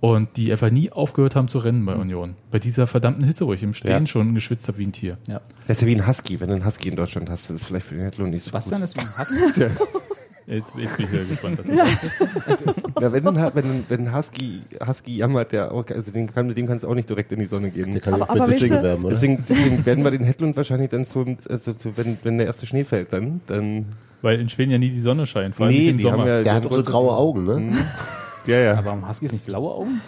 und 0.00 0.36
die 0.36 0.50
einfach 0.50 0.70
nie 0.70 0.90
aufgehört 0.90 1.36
haben 1.36 1.46
zu 1.48 1.58
rennen 1.60 1.84
bei 1.86 1.94
Union. 1.94 2.34
Bei 2.50 2.58
dieser 2.58 2.86
verdammten 2.88 3.22
Hitze, 3.24 3.46
wo 3.46 3.52
ich 3.52 3.62
im 3.62 3.72
Stehen 3.74 3.90
Ja. 4.02 4.06
schon 4.06 4.34
geschwitzt 4.34 4.66
habe 4.68 4.78
wie 4.78 4.86
ein 4.86 4.92
Tier. 4.92 5.16
ja. 5.28 5.40
Das 5.68 5.78
ist 5.78 5.82
ja 5.82 5.86
wie 5.88 5.94
ein 5.94 6.06
Husky. 6.06 6.40
Wenn 6.40 6.48
du 6.48 6.54
einen 6.56 6.66
Husky 6.66 6.88
in 6.88 6.96
Deutschland 6.96 7.30
hast, 7.30 7.48
das 7.50 7.56
ist 7.62 7.66
vielleicht 7.66 7.86
für 7.86 7.94
den 7.94 8.04
Hedlund 8.04 8.30
nicht 8.32 8.42
so 8.42 8.48
Sebastian 8.48 8.80
gut. 8.80 8.90
ist 8.90 8.96
wie 8.96 9.00
ein 9.00 9.16
Hass. 9.16 9.30
Jetzt, 10.52 10.72
jetzt 10.76 10.96
bin 10.96 11.04
ich 11.06 11.10
sehr 11.10 11.24
gespannt. 11.24 11.58
Ja, 13.00 13.12
wenn, 13.12 13.26
ein- 13.26 13.50
wenn, 13.54 13.84
wenn 13.88 14.06
ein 14.08 14.14
Husky, 14.16 14.60
Husky 14.86 15.16
jammert, 15.16 15.50
der 15.50 15.72
auch, 15.72 15.84
also 15.88 16.12
den 16.12 16.32
kann, 16.32 16.46
mit 16.46 16.56
dem 16.56 16.66
kannst 16.68 16.84
du 16.84 16.88
auch 16.88 16.94
nicht 16.94 17.08
direkt 17.08 17.32
in 17.32 17.40
die 17.40 17.46
Sonne 17.46 17.70
gehen. 17.70 17.90
Der 17.90 18.00
kann 18.00 18.14
Aber- 18.14 18.24
auch 18.30 18.34
mit 18.34 18.42
aber 18.42 18.52
Deswegen 18.52 18.74
weißt 18.74 18.82
du- 18.84 18.86
werben, 18.86 19.04
oder? 19.04 19.14
Deswegen, 19.14 19.44
deswegen 19.48 19.86
werden 19.86 20.04
wir 20.04 20.10
den 20.12 20.22
Hedlund 20.24 20.56
wahrscheinlich 20.56 20.90
dann 20.90 21.04
zum, 21.04 21.36
also 21.48 21.72
zu, 21.72 21.96
wenn, 21.96 22.18
wenn 22.22 22.38
der 22.38 22.46
erste 22.46 22.66
Schnee 22.66 22.84
fällt, 22.84 23.12
dann, 23.12 23.40
dann 23.48 23.86
Weil 24.20 24.38
in 24.40 24.48
Schweden 24.50 24.70
ja 24.70 24.78
nie 24.78 24.90
die 24.90 25.00
Sonne 25.00 25.26
scheint, 25.26 25.56
vor 25.56 25.66
allem 25.66 25.74
nicht 25.74 25.88
im 25.88 25.98
Sommer. 25.98 26.26
ja, 26.28 26.38
die 26.38 26.44
Der 26.44 26.54
haben 26.54 26.64
hat 26.64 26.70
auch 26.70 26.76
so 26.76 26.82
graue 26.84 27.16
Augen, 27.16 27.44
ne? 27.44 27.72
Ja, 28.46 28.58
ja. 28.58 28.72
Aber 28.74 28.84
warum 28.86 29.08
Huskies 29.08 29.32
nicht 29.32 29.46
blaue 29.46 29.74
Augen? 29.74 30.00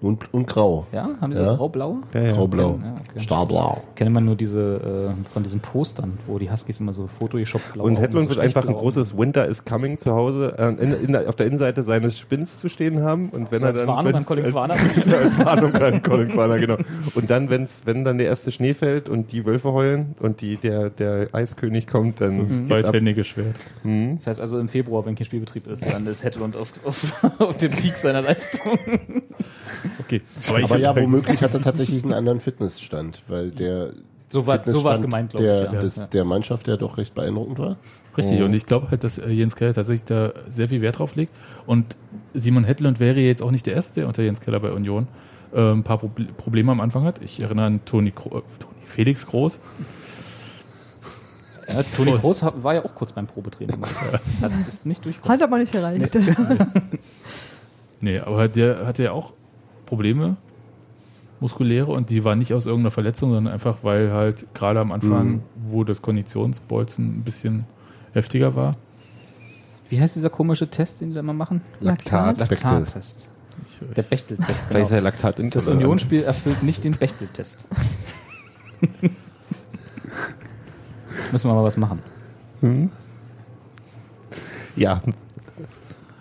Und, 0.00 0.34
und 0.34 0.46
grau. 0.46 0.86
Ja, 0.92 1.08
haben 1.20 1.30
die 1.30 1.38
Ja. 1.38 1.52
so 1.52 1.56
grau-blaue? 1.56 1.98
Graublau. 2.12 2.78
Ja, 2.82 2.96
okay. 3.08 3.20
Starblau. 3.22 3.82
Kenne 3.94 4.10
man 4.10 4.24
nur 4.26 4.36
diese 4.36 5.14
äh, 5.16 5.24
von 5.30 5.42
diesen 5.42 5.60
Postern, 5.60 6.18
wo 6.26 6.38
die 6.38 6.50
Huskies 6.50 6.78
immer 6.80 6.92
so 6.92 7.06
Photoshop 7.06 7.62
blau 7.72 7.84
Und 7.84 7.98
Hedlund 7.98 8.28
wird 8.28 8.38
einfach 8.38 8.66
ein 8.66 8.74
großes 8.74 9.16
Winter 9.16 9.46
is 9.46 9.64
coming 9.64 9.96
zu 9.96 10.12
Hause 10.12 10.54
äh, 10.58 10.68
in, 10.82 10.92
in, 11.04 11.16
auf 11.26 11.36
der 11.36 11.46
Innenseite 11.46 11.84
seines 11.84 12.18
Spinns 12.18 12.58
zu 12.60 12.68
stehen 12.68 13.00
haben. 13.02 13.30
Und 13.30 13.50
wenn 13.50 13.60
So 13.60 13.64
er 13.64 13.70
als 13.70 13.78
dann. 13.78 13.88
Warnung 13.88 14.12
wenn's- 14.12 14.16
an 14.18 14.26
Colin 14.26 14.44
als, 14.44 14.52
Quaner. 14.52 14.74
als 15.22 15.38
Warnung 15.44 15.74
an 15.76 16.02
Colin 16.02 16.28
Quaner, 16.32 16.58
genau. 16.58 16.76
Und 17.14 17.30
dann, 17.30 17.48
wenn's, 17.48 17.82
wenn 17.86 18.04
dann 18.04 18.18
der 18.18 18.26
erste 18.26 18.50
Schnee 18.52 18.74
fällt 18.74 19.08
und 19.08 19.32
die 19.32 19.46
Wölfe 19.46 19.72
heulen 19.72 20.14
und 20.20 20.42
die, 20.42 20.58
der, 20.58 20.90
der 20.90 21.28
Eiskönig 21.32 21.86
kommt, 21.86 22.20
dann. 22.20 22.46
Das 22.46 22.56
ab. 22.56 22.62
beidhändige 22.68 23.24
Schwert. 23.24 23.54
Das 24.16 24.26
heißt 24.26 24.40
also 24.42 24.58
im 24.58 24.68
Februar, 24.68 25.06
wenn 25.06 25.14
kein 25.14 25.24
Spielbetrieb 25.24 25.66
ist, 25.66 25.82
dann 25.90 26.06
ist 26.06 26.22
Hedlund 26.24 26.56
auf, 26.56 26.72
auf, 26.84 27.12
auf 27.40 27.56
dem 27.56 27.70
Peak 27.72 27.94
seiner 27.94 28.20
Leistung. 28.20 28.78
Okay. 30.00 30.20
Aber, 30.48 30.62
Aber 30.64 30.78
ja, 30.78 30.96
womöglich 30.96 31.42
hat 31.42 31.54
er 31.54 31.62
tatsächlich 31.62 32.02
einen 32.04 32.12
anderen 32.12 32.40
Fitnessstand, 32.40 33.22
weil 33.28 33.50
der 33.50 33.90
So 34.28 34.46
war 34.46 34.56
so 34.56 34.62
Fitnessstand 34.62 34.84
war's 34.84 35.00
gemeint, 35.02 35.30
glaube 35.30 35.44
der, 35.44 35.66
ich. 35.66 35.72
Ja. 35.72 35.80
des, 35.80 35.96
Ja. 35.96 36.06
der 36.06 36.24
Mannschaft, 36.24 36.66
der 36.66 36.76
doch 36.76 36.98
recht 36.98 37.14
beeindruckend 37.14 37.58
war. 37.58 37.76
Richtig, 38.16 38.38
Mhm. 38.38 38.44
und 38.46 38.54
ich 38.54 38.66
glaube 38.66 38.90
halt, 38.90 39.02
dass 39.04 39.18
äh, 39.18 39.28
Jens 39.30 39.56
Keller 39.56 39.74
tatsächlich 39.74 40.04
da 40.04 40.32
sehr 40.48 40.68
viel 40.68 40.80
Wert 40.80 40.98
drauf 40.98 41.16
legt. 41.16 41.34
Und 41.66 41.96
Simon 42.32 42.64
Hedlund 42.64 43.00
wäre 43.00 43.18
jetzt 43.20 43.42
auch 43.42 43.50
nicht 43.50 43.66
der 43.66 43.74
Erste, 43.74 43.94
der 43.94 44.06
unter 44.08 44.22
Jens 44.22 44.40
Keller 44.40 44.60
bei 44.60 44.70
Union 44.72 45.08
äh, 45.52 45.72
ein 45.72 45.82
paar 45.82 45.98
Proble 45.98 46.26
Probleme 46.36 46.70
am 46.72 46.80
Anfang 46.80 47.04
hat. 47.04 47.20
Ich 47.22 47.40
erinnere 47.40 47.66
an 47.66 47.84
Toni, 47.84 48.10
Kro 48.12 48.38
äh, 48.38 48.42
Toni 48.58 48.74
Felix 48.86 49.26
Groß. 49.26 49.58
Ja, 51.66 51.82
Toni 51.96 52.12
hat- 52.12 52.62
war 52.62 52.74
ja 52.74 52.84
auch 52.84 52.94
kurz 52.94 53.12
beim 53.14 53.26
Probetraining. 53.26 53.80
Hat 54.42 54.52
ist 54.68 54.84
nicht 54.84 55.02
durchgekommen. 55.04 55.34
Hat 55.34 55.42
aber 55.42 55.58
nicht 55.58 55.74
erreicht. 55.74 56.16
Nee, 58.00 58.18
aber 58.18 58.48
der 58.48 58.86
hatte 58.86 59.02
ja 59.04 59.12
auch 59.12 59.32
Probleme, 59.94 60.36
muskuläre, 61.38 61.92
und 61.92 62.10
die 62.10 62.24
waren 62.24 62.40
nicht 62.40 62.52
aus 62.52 62.66
irgendeiner 62.66 62.90
Verletzung, 62.90 63.32
sondern 63.32 63.52
einfach, 63.52 63.78
weil 63.82 64.10
halt 64.10 64.52
gerade 64.54 64.80
am 64.80 64.90
Anfang, 64.90 65.42
wo 65.70 65.84
das 65.84 66.02
Konditionsbolzen 66.02 67.18
ein 67.18 67.22
bisschen 67.22 67.64
heftiger 68.12 68.56
war. 68.56 68.74
Wie 69.88 70.00
heißt 70.00 70.16
dieser 70.16 70.30
komische 70.30 70.68
Test, 70.68 71.00
den 71.00 71.14
da 71.14 71.20
immer 71.20 71.32
machen? 71.32 71.60
Laktat. 71.78 72.40
Laktat-Test. 72.40 73.28
Der 73.96 74.02
Bechtel-Test. 74.02 74.68
Genau. 74.68 75.00
Laktat 75.00 75.54
Das 75.54 75.68
Unionsspiel 75.68 76.24
erfüllt 76.24 76.64
nicht 76.64 76.82
den 76.82 76.94
Bechtel-Test. 76.94 77.66
Müssen 81.30 81.48
wir 81.48 81.54
mal 81.54 81.62
was 81.62 81.76
machen. 81.76 82.00
Ja, 84.74 85.00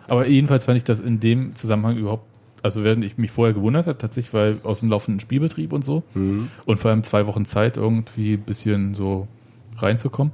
Aber 0.07 0.27
jedenfalls 0.27 0.65
fand 0.65 0.77
ich 0.77 0.83
das 0.83 0.99
in 0.99 1.19
dem 1.19 1.55
Zusammenhang 1.55 1.97
überhaupt, 1.97 2.27
also 2.63 2.83
während 2.83 3.03
ich 3.03 3.17
mich 3.17 3.31
vorher 3.31 3.53
gewundert 3.53 3.87
habe, 3.87 3.97
tatsächlich, 3.97 4.33
weil 4.33 4.57
aus 4.63 4.79
dem 4.79 4.89
laufenden 4.89 5.19
Spielbetrieb 5.19 5.73
und 5.73 5.83
so 5.83 6.01
und 6.65 6.79
vor 6.79 6.91
allem 6.91 7.03
zwei 7.03 7.27
Wochen 7.27 7.45
Zeit 7.45 7.77
irgendwie 7.77 8.33
ein 8.33 8.41
bisschen 8.41 8.95
so 8.95 9.27
reinzukommen, 9.77 10.33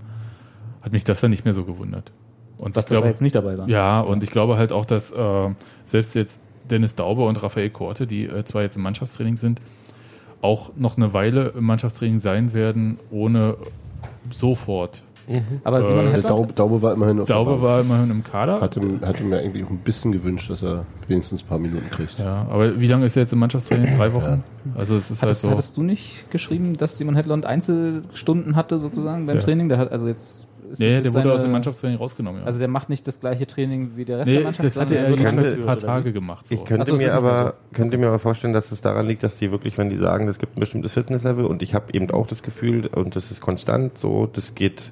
hat 0.82 0.94
mich 0.94 1.04
das 1.04 1.20
dann 1.20 1.32
nicht 1.32 1.44
mehr 1.44 1.54
so 1.54 1.66
gewundert. 1.66 2.12
Und 2.60 2.78
Dass 2.78 2.86
ich 2.86 2.90
das 2.90 2.98
glaube, 2.98 3.08
jetzt 3.08 3.22
nicht 3.22 3.36
dabei 3.36 3.58
war. 3.58 3.68
ja, 3.68 4.00
und 4.02 4.24
ich 4.24 4.32
glaube 4.32 4.58
halt 4.58 4.72
auch, 4.72 4.86
dass 4.86 5.12
äh, 5.12 5.50
selbst 5.86 6.14
jetzt 6.16 6.40
Dennis 6.70 6.96
Dauber 6.96 7.26
und 7.26 7.42
Raphael 7.42 7.70
Korte, 7.70 8.06
die 8.06 8.26
äh, 8.26 8.44
zwar 8.44 8.62
jetzt 8.62 8.76
im 8.76 8.84
Mannschaftstraining 8.84 9.38
sind, 9.38 9.62
auch 10.42 10.72
noch 10.76 10.98
eine 10.98 11.14
Weile 11.14 11.54
im 11.58 11.66
Mannschaftstraining 11.66 12.20
sein 12.20 12.54
werden, 12.54 13.00
ohne 13.12 13.58
sofort. 14.30 15.02
Aber 15.64 15.84
Simon 15.84 16.00
Äh, 16.00 16.04
Der 16.04 16.14
Hedlund, 16.14 16.30
Daube, 16.30 16.54
Daube 16.54 16.82
war 16.82 16.94
immerhin 16.94 17.20
auf 17.20 17.28
Bank. 17.28 17.62
war 17.62 17.82
immerhin 17.82 18.10
im 18.12 18.24
Kader. 18.24 18.62
Hatte, 18.62 18.82
hatte 19.04 19.24
mir 19.24 19.40
eigentlich 19.40 19.64
auch 19.66 19.70
ein 19.70 19.78
bisschen 19.80 20.12
gewünscht, 20.12 20.50
dass 20.50 20.64
er 20.64 20.86
wenigstens 21.08 21.44
ein 21.44 21.48
paar 21.48 21.60
Minuten 21.60 21.90
kriegt. 21.90 22.18
Ja, 22.20 22.48
aber 22.50 22.80
wie 22.80 22.88
lange 22.88 23.06
ist 23.06 23.16
er 23.16 23.24
jetzt 23.24 23.34
im 23.34 23.40
Mannschaftstraining? 23.40 23.98
Drei 23.98 24.14
Wochen? 24.14 24.44
Also 24.76 24.96
es 24.96 25.12
ist 25.12 25.22
hattest, 25.22 25.44
halt 25.44 25.52
so. 25.52 25.58
hattest 25.58 25.78
du 25.78 25.84
nicht 25.84 26.30
geschrieben, 26.32 26.76
dass 26.78 26.98
Simon 26.98 27.16
Hedlund 27.16 27.46
Einzelstunden 27.46 28.56
hatte 28.56 28.80
sozusagen 28.80 29.26
beim 29.26 29.38
Ja. 29.38 29.42
Training? 29.42 29.70
Der 29.70 29.78
hat 29.78 29.92
also 29.92 30.08
jetzt. 30.08 30.46
ist 30.72 30.80
Nee, 30.80 31.02
der 31.02 31.06
wurde 31.06 31.12
seine- 31.12 31.34
aus 31.34 31.42
dem 31.42 31.52
Mannschaftstraining 31.52 31.98
rausgenommen. 31.98 32.42
Ja. 32.42 32.46
Also 32.46 32.60
der 32.60 32.68
macht 32.68 32.90
nicht 32.90 33.08
das 33.08 33.20
gleiche 33.20 33.48
Training 33.48 33.94
wie 33.96 34.06
der 34.06 34.20
Rest 34.20 34.28
nee, 34.28 34.36
der 34.36 34.44
Mannschaft. 34.44 34.68
das 34.68 34.74
sondern 34.76 34.98
er 34.98 35.26
rangeführt, 35.26 35.60
ein 35.60 35.66
paar? 35.66 35.78
Tage 35.80 36.14
gemacht. 36.14 36.48
So. 36.48 36.54
Ich 36.54 36.64
könnte 36.64 36.86
so, 36.86 36.94
es 36.94 37.00
mir 37.02 37.08
ist 37.08 37.14
nicht 37.14 37.22
mehr 37.24 37.32
aber 37.32 37.54
könnte 37.74 37.98
mir 37.98 38.08
aber 38.08 38.20
vorstellen, 38.20 38.54
dass 38.54 38.72
es 38.72 38.80
daran 38.82 39.08
liegt, 39.08 39.24
dass 39.24 39.38
die 39.38 39.50
wirklich, 39.52 39.80
wenn 39.80 39.90
die 39.90 39.98
sagen, 39.98 40.28
es 40.28 40.38
gibt 40.38 40.58
ein 40.58 40.60
bestimmtes 40.60 40.94
Fitnesslevel 40.94 41.46
und 41.46 41.64
ich 41.64 41.74
habe 41.74 41.86
eben 41.94 42.12
auch 42.12 42.28
das 42.28 42.44
Gefühl 42.44 42.86
und 42.86 43.16
das 43.16 43.32
ist 43.32 43.42
konstant, 43.42 43.98
so 43.98 44.28
das 44.32 44.54
geht, 44.54 44.92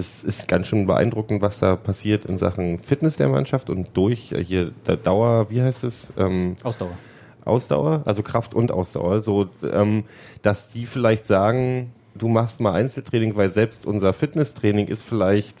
das 0.00 0.24
ist 0.24 0.48
ganz 0.48 0.66
schön 0.66 0.86
beeindruckend, 0.86 1.42
was 1.42 1.58
da 1.58 1.76
passiert 1.76 2.24
in 2.24 2.38
Sachen 2.38 2.78
Fitness 2.78 3.16
der 3.16 3.28
Mannschaft 3.28 3.68
und 3.68 3.90
durch 3.94 4.32
äh, 4.32 4.42
hier 4.42 4.72
der 4.86 4.96
Dauer, 4.96 5.50
wie 5.50 5.60
heißt 5.60 5.84
es? 5.84 6.10
Ähm, 6.16 6.56
Ausdauer. 6.62 6.96
Ausdauer, 7.44 8.02
also 8.06 8.22
Kraft 8.22 8.54
und 8.54 8.72
Ausdauer, 8.72 9.20
so, 9.20 9.48
ähm, 9.62 10.04
dass 10.40 10.70
die 10.70 10.86
vielleicht 10.86 11.26
sagen, 11.26 11.92
du 12.14 12.28
machst 12.28 12.60
mal 12.60 12.72
Einzeltraining, 12.72 13.36
weil 13.36 13.50
selbst 13.50 13.86
unser 13.86 14.14
Fitnesstraining 14.14 14.88
ist 14.88 15.02
vielleicht, 15.02 15.56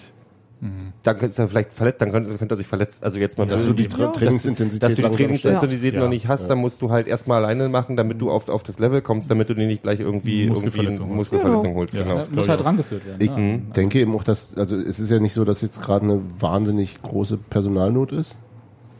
dann 1.02 1.16
ist 1.20 1.38
er 1.38 1.48
vielleicht 1.48 1.72
verletzt, 1.72 2.02
dann 2.02 2.12
könnte, 2.12 2.36
könnte 2.36 2.54
er 2.54 2.56
sich 2.58 2.66
verletzt, 2.66 3.02
also 3.02 3.18
jetzt 3.18 3.38
mal 3.38 3.46
Dass 3.46 3.64
du 3.64 3.72
die 3.72 3.88
dass- 3.88 3.96
Tra 3.96 4.06
Trainingsintensität 4.08 4.82
dass 4.82 4.94
du 4.94 5.02
die 5.02 5.08
Trainingsintensität 5.16 5.94
Ja. 5.94 6.00
noch 6.00 6.08
nicht 6.10 6.28
hast, 6.28 6.48
dann 6.48 6.58
musst 6.58 6.82
du 6.82 6.90
halt 6.90 7.06
erstmal 7.06 7.42
alleine 7.42 7.70
machen, 7.70 7.96
damit 7.96 8.20
du 8.20 8.30
auf, 8.30 8.48
auf 8.50 8.62
das 8.62 8.78
Level 8.78 9.00
kommst, 9.00 9.30
damit 9.30 9.48
du 9.48 9.54
dir 9.54 9.66
nicht 9.66 9.82
gleich 9.82 10.00
irgendwie, 10.00 10.42
irgendwie 10.42 10.64
Muskelverletzung 10.66 11.06
eine 11.06 11.16
holst. 11.16 11.32
Muskelverletzung 11.32 11.74
holst. 11.74 11.94
Ja. 11.94 12.02
Genau. 12.02 12.16
Ja, 12.18 12.26
muss 12.30 12.44
ich 12.44 12.50
halt 12.50 12.64
rangeführt 12.64 13.06
werden. 13.06 13.20
Ich 13.20 13.30
ja. 13.30 13.72
denke 13.74 14.00
eben 14.00 14.14
auch, 14.14 14.22
dass, 14.24 14.54
also 14.56 14.76
es 14.76 15.00
ist 15.00 15.10
ja 15.10 15.18
nicht 15.18 15.32
so, 15.32 15.44
dass 15.46 15.62
jetzt 15.62 15.80
gerade 15.80 16.04
eine 16.04 16.20
wahnsinnig 16.38 17.00
große 17.02 17.38
Personalnot 17.38 18.12
ist. 18.12 18.36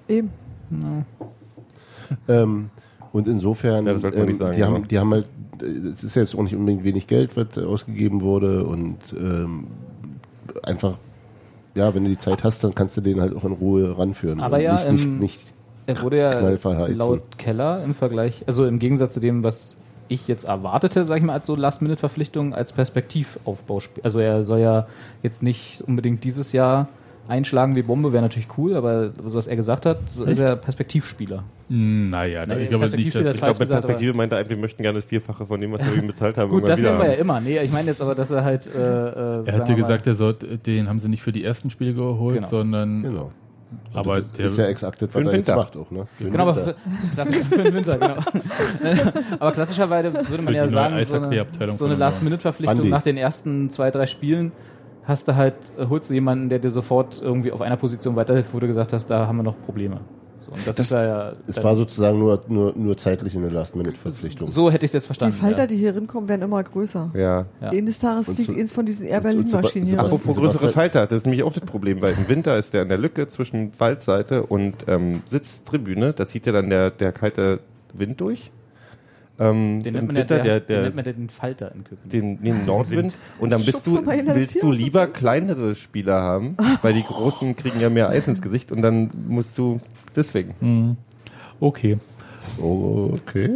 Eben. 0.09 0.31
Ähm, 2.29 2.71
und 3.13 3.29
insofern, 3.29 3.87
Ja, 3.87 3.93
das 3.93 4.03
sollte 4.03 4.19
man 4.19 4.27
ähm, 4.27 4.31
nicht 4.33 4.39
sagen, 4.39 4.57
die, 4.57 4.65
haben, 4.65 4.89
die 4.89 4.99
haben 4.99 5.11
halt, 5.13 5.27
äh, 5.63 5.89
es 5.89 6.05
ist 6.05 6.15
ja 6.17 6.23
jetzt 6.23 6.35
auch 6.35 6.43
nicht 6.43 6.55
unbedingt 6.55 6.85
wenig 6.85 7.07
Geld, 7.07 7.37
was 7.37 7.59
ausgegeben 7.59 8.21
wurde 8.23 8.65
und 8.65 8.97
ähm, 9.19 9.67
einfach, 10.63 10.99
ja, 11.75 11.95
wenn 11.95 12.05
du 12.05 12.11
die 12.11 12.19
Zeit 12.19 12.45
hast, 12.45 12.65
dann 12.65 12.75
kannst 12.75 12.97
du 12.97 13.01
den 13.01 13.21
halt 13.21 13.35
auch 13.35 13.45
in 13.45 13.53
Ruhe 13.53 13.97
ranführen. 13.97 14.41
Aber 14.41 14.59
ja, 14.59 14.75
nicht, 14.75 14.91
nicht, 14.91 15.05
ähm, 15.05 15.19
nicht 15.19 15.55
Er 15.87 16.03
wurde 16.03 16.19
ja 16.19 16.87
laut 16.89 17.39
Keller 17.39 17.83
im 17.85 17.95
Vergleich, 17.95 18.45
also 18.47 18.67
im 18.67 18.79
Gegensatz 18.79 19.15
zu 19.15 19.21
dem, 19.21 19.43
was 19.43 19.77
ich 20.09 20.27
jetzt 20.27 20.45
erwartete, 20.45 21.05
sag 21.05 21.19
ich 21.19 21.23
mal, 21.23 21.35
als 21.35 21.47
so 21.47 21.55
Last-Minute-Verpflichtung, 21.55 22.53
als 22.53 22.73
Perspektivaufbauspiel. 22.73 24.03
Also 24.03 24.19
er 24.19 24.45
soll 24.45 24.59
ja 24.59 24.89
jetzt 25.23 25.43
nicht 25.43 25.83
unbedingt 25.83 26.25
dieses 26.25 26.53
Jahr 26.53 26.89
einschlagen 27.29 27.77
wie 27.77 27.83
Bombe, 27.83 28.13
wäre 28.13 28.23
natürlich 28.23 28.49
cool, 28.59 28.75
aber 28.75 29.11
so 29.25 29.35
was 29.35 29.47
er 29.47 29.55
gesagt 29.57 29.87
hat, 29.87 29.99
so 30.17 30.25
ist 30.25 30.39
er 30.39 30.57
Perspektivspieler. 30.57 31.45
Hm, 31.69 32.11
Naja, 32.11 32.45
Nee, 32.47 32.65
ich 32.65 32.69
glaube 32.69 32.89
nicht, 32.91 33.15
dass 33.15 33.37
Ich 33.37 33.43
glaube, 33.43 33.59
mit 33.61 33.69
Perspektive 33.69 34.13
meint 34.15 34.33
er 34.33 34.39
einfach, 34.39 34.51
wir 34.51 34.57
möchten 34.59 34.83
gerne 34.83 34.99
das 34.99 35.05
Vierfache 35.05 35.47
von 35.47 35.61
dem, 35.61 35.73
was 35.73 35.81
wir 35.87 36.03
ihm 36.03 36.07
bezahlt 36.09 36.37
haben. 36.37 36.51
Gut, 36.51 36.69
das 36.69 36.83
werden 36.83 36.99
wir 36.99 37.07
ja 37.07 37.15
immer. 37.15 37.41
Nee, 37.41 37.59
ich 37.61 37.71
meine 37.73 37.89
jetzt 37.89 38.03
aber, 38.03 38.15
dass 38.15 38.31
er 38.31 38.43
halt. 38.45 38.67
Äh, 38.67 38.79
äh, 38.79 38.83
er 38.83 39.45
sagen 39.45 39.47
hat 39.61 39.69
ja 39.69 39.77
wir 39.77 39.83
gesagt, 39.83 40.07
er 40.07 40.15
sollte, 40.15 40.59
den 40.59 40.89
haben 40.89 40.99
sie 40.99 41.09
nicht 41.09 41.23
für 41.23 41.33
die 41.33 41.45
ersten 41.45 41.71
Spiele 41.71 41.95
geholt, 41.95 42.37
Genau. 42.37 42.49
sondern 42.49 43.03
genau. 43.03 43.31
aber 43.95 44.17
das 44.23 44.33
der, 44.37 44.47
ist 44.47 44.59
ja 44.59 44.67
exakt 44.67 45.01
das, 45.03 45.11
Für 45.13 45.25
was 45.25 45.33
er 45.33 45.39
jetzt 45.39 45.47
Winter. 45.49 45.57
macht 45.61 45.77
auch, 45.77 45.91
ne? 45.93 46.07
Für 46.19 46.25
den 46.25 46.33
Genau, 46.33 46.43
aber 46.49 46.57
Winter. 46.57 46.75
für, 46.75 47.15
klassisch 47.15 47.47
für 47.49 47.63
den 47.63 47.75
Winter, 47.75 47.99
genau. 47.99 49.13
aber 49.39 49.53
klassischerweise 49.53 50.13
würde 50.13 50.43
man 50.43 50.47
Für 50.47 50.53
ja 50.59 50.69
sagen, 50.69 51.05
so 51.05 51.15
eine, 51.17 51.77
so 51.77 51.85
eine. 51.85 51.95
Last-Minute-Verpflichtung 51.95 52.89
nach 52.89 53.03
den 53.03 53.17
ersten 53.17 53.71
zwei, 53.71 53.91
drei 53.93 54.07
Spielen 54.07 54.51
hast 55.11 55.29
du 55.29 55.37
halt, 55.37 55.55
äh, 55.79 55.87
holst 55.87 56.09
du 56.09 56.15
jemanden, 56.15 56.49
der 56.49 56.59
dir 56.59 56.71
sofort 56.71 57.21
irgendwie 57.23 57.53
auf 57.53 57.61
einer 57.61 57.77
Position 57.77 58.17
weiterhilft, 58.17 58.55
wo 58.55 58.61
du 58.61 58.67
gesagt 58.67 58.95
hast, 58.95 59.09
da 59.09 59.27
haben 59.27 59.37
wir 59.37 59.43
noch 59.43 59.61
Probleme. 59.61 60.01
So, 60.41 60.53
und 60.53 60.67
das, 60.67 60.79
ist 60.79 60.91
ja, 60.91 61.05
ja 61.05 61.33
es 61.47 61.63
war 61.63 61.77
sozusagen 61.77 62.19
nur, 62.19 62.41
nur, 62.49 62.73
nur 62.75 62.97
zeitlich 62.97 63.37
eine 63.37 63.51
Last-Minute-Verpflichtung. 63.51 64.51
so 64.51 64.71
hätte 64.71 64.87
ich 64.87 64.89
es 64.89 64.95
jetzt 64.95 65.05
Die 65.05 65.07
verstanden. 65.09 65.37
Falter, 65.37 65.61
ja. 65.61 65.67
die 65.67 65.77
hier 65.77 65.93
hinkommen, 65.93 66.31
werden 66.31 66.41
immer 66.41 66.63
größer. 66.63 67.11
Ja. 67.13 67.45
Ja. 67.61 67.69
Eines 67.71 67.99
Tages 67.99 68.31
Und 68.31 68.37
fliegt 68.37 68.59
eins 68.59 68.73
von 68.73 68.87
diesen 68.87 69.05
Air 69.07 69.21
Berlin-Maschinen 69.21 69.87
hier 69.87 69.99
raus. 69.99 70.13
Apropos 70.13 70.37
Sebastian- 70.37 70.53
größere 70.53 70.71
Falter, 70.71 71.07
das 71.07 71.19
ist 71.19 71.25
nämlich 71.27 71.43
auch 71.43 71.53
das 71.53 71.67
Problem, 71.67 72.01
weil 72.01 72.15
im 72.15 72.27
Winter 72.29 72.57
ist 72.57 72.73
der 72.73 72.83
in 72.83 72.89
der 72.89 72.97
Lücke 72.97 73.29
zwischen 73.29 73.73
Waldseite 73.79 74.45
und 74.45 74.77
ähm, 74.87 75.23
Sitztribüne, 75.27 76.15
da 76.15 76.27
zieht 76.27 76.47
ja 76.47 76.53
dann 76.53 76.71
der, 76.71 76.91
der 76.91 77.13
kalte 77.13 77.61
Wind 77.93 78.19
durch. 78.23 78.51
Ähm, 79.41 79.83
Den 79.83 79.95
nennt 79.95 80.07
man 80.09 80.17
ja 80.17 80.21
Winter 80.23 80.39
der, 80.41 80.61
der, 80.61 80.77
den 80.77 80.83
nennt 80.83 80.97
man 80.97 81.05
ja 81.07 81.13
den 81.13 81.29
Falter 81.31 81.75
in 81.75 81.83
Köpenick. 81.85 82.11
den, 82.13 82.43
den 82.43 82.67
Nordwind 82.67 83.17
und 83.39 83.49
dann 83.51 83.65
bist 83.65 83.87
du, 83.87 84.05
willst 84.07 84.63
du 84.63 84.71
lieber 84.71 85.07
kleinere 85.07 85.75
Spieler 85.75 86.21
haben, 86.23 86.57
weil 86.83 86.93
die 86.93 87.03
Großen 87.03 87.57
kriegen 87.57 87.81
ja 87.81 87.89
mehr 87.89 88.11
Eis 88.11 88.29
ins 88.29 88.43
Gesicht 88.43 88.71
und 88.71 88.83
dann 88.83 89.11
musst 89.29 89.57
du 89.57 89.79
deswegen. 90.15 90.97
okay. 91.59 91.97
Okay. 92.59 93.51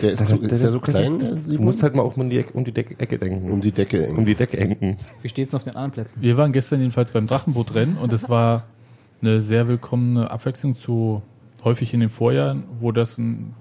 Der 0.00 0.12
ist, 0.12 0.26
so, 0.28 0.36
ist 0.36 0.62
der 0.62 0.70
so 0.70 0.78
klein, 0.80 1.18
der 1.18 1.34
Du 1.34 1.60
musst 1.60 1.82
halt 1.82 1.96
mal 1.96 2.02
auch 2.02 2.16
um 2.16 2.30
die, 2.30 2.38
Ecke- 2.38 2.52
um 2.52 2.64
die 2.64 2.74
Ecke 2.74 3.18
denken. 3.18 3.50
um 3.50 3.60
die 3.60 3.72
Decke 3.72 4.08
um 4.10 4.18
eng. 4.18 4.26
die 4.26 4.34
Decke 4.36 4.56
enken. 4.58 4.96
Wie 5.22 5.28
steht's 5.28 5.52
noch 5.52 5.58
auf 5.60 5.64
den 5.64 5.74
anderen 5.74 5.90
Plätzen? 5.90 6.22
Wir 6.22 6.36
waren 6.36 6.52
gestern 6.52 6.78
jedenfalls 6.80 7.10
beim 7.10 7.26
Drachenbootrennen 7.26 7.96
und 7.98 8.12
es 8.12 8.28
war 8.28 8.62
eine 9.20 9.40
sehr 9.40 9.66
willkommene 9.66 10.30
Abwechslung 10.30 10.76
zu 10.76 11.22
häufig 11.64 11.94
in 11.94 12.00
den 12.00 12.08
Vorjahren, 12.10 12.64
wo 12.80 12.92
das 12.92 13.18
ein 13.18 13.54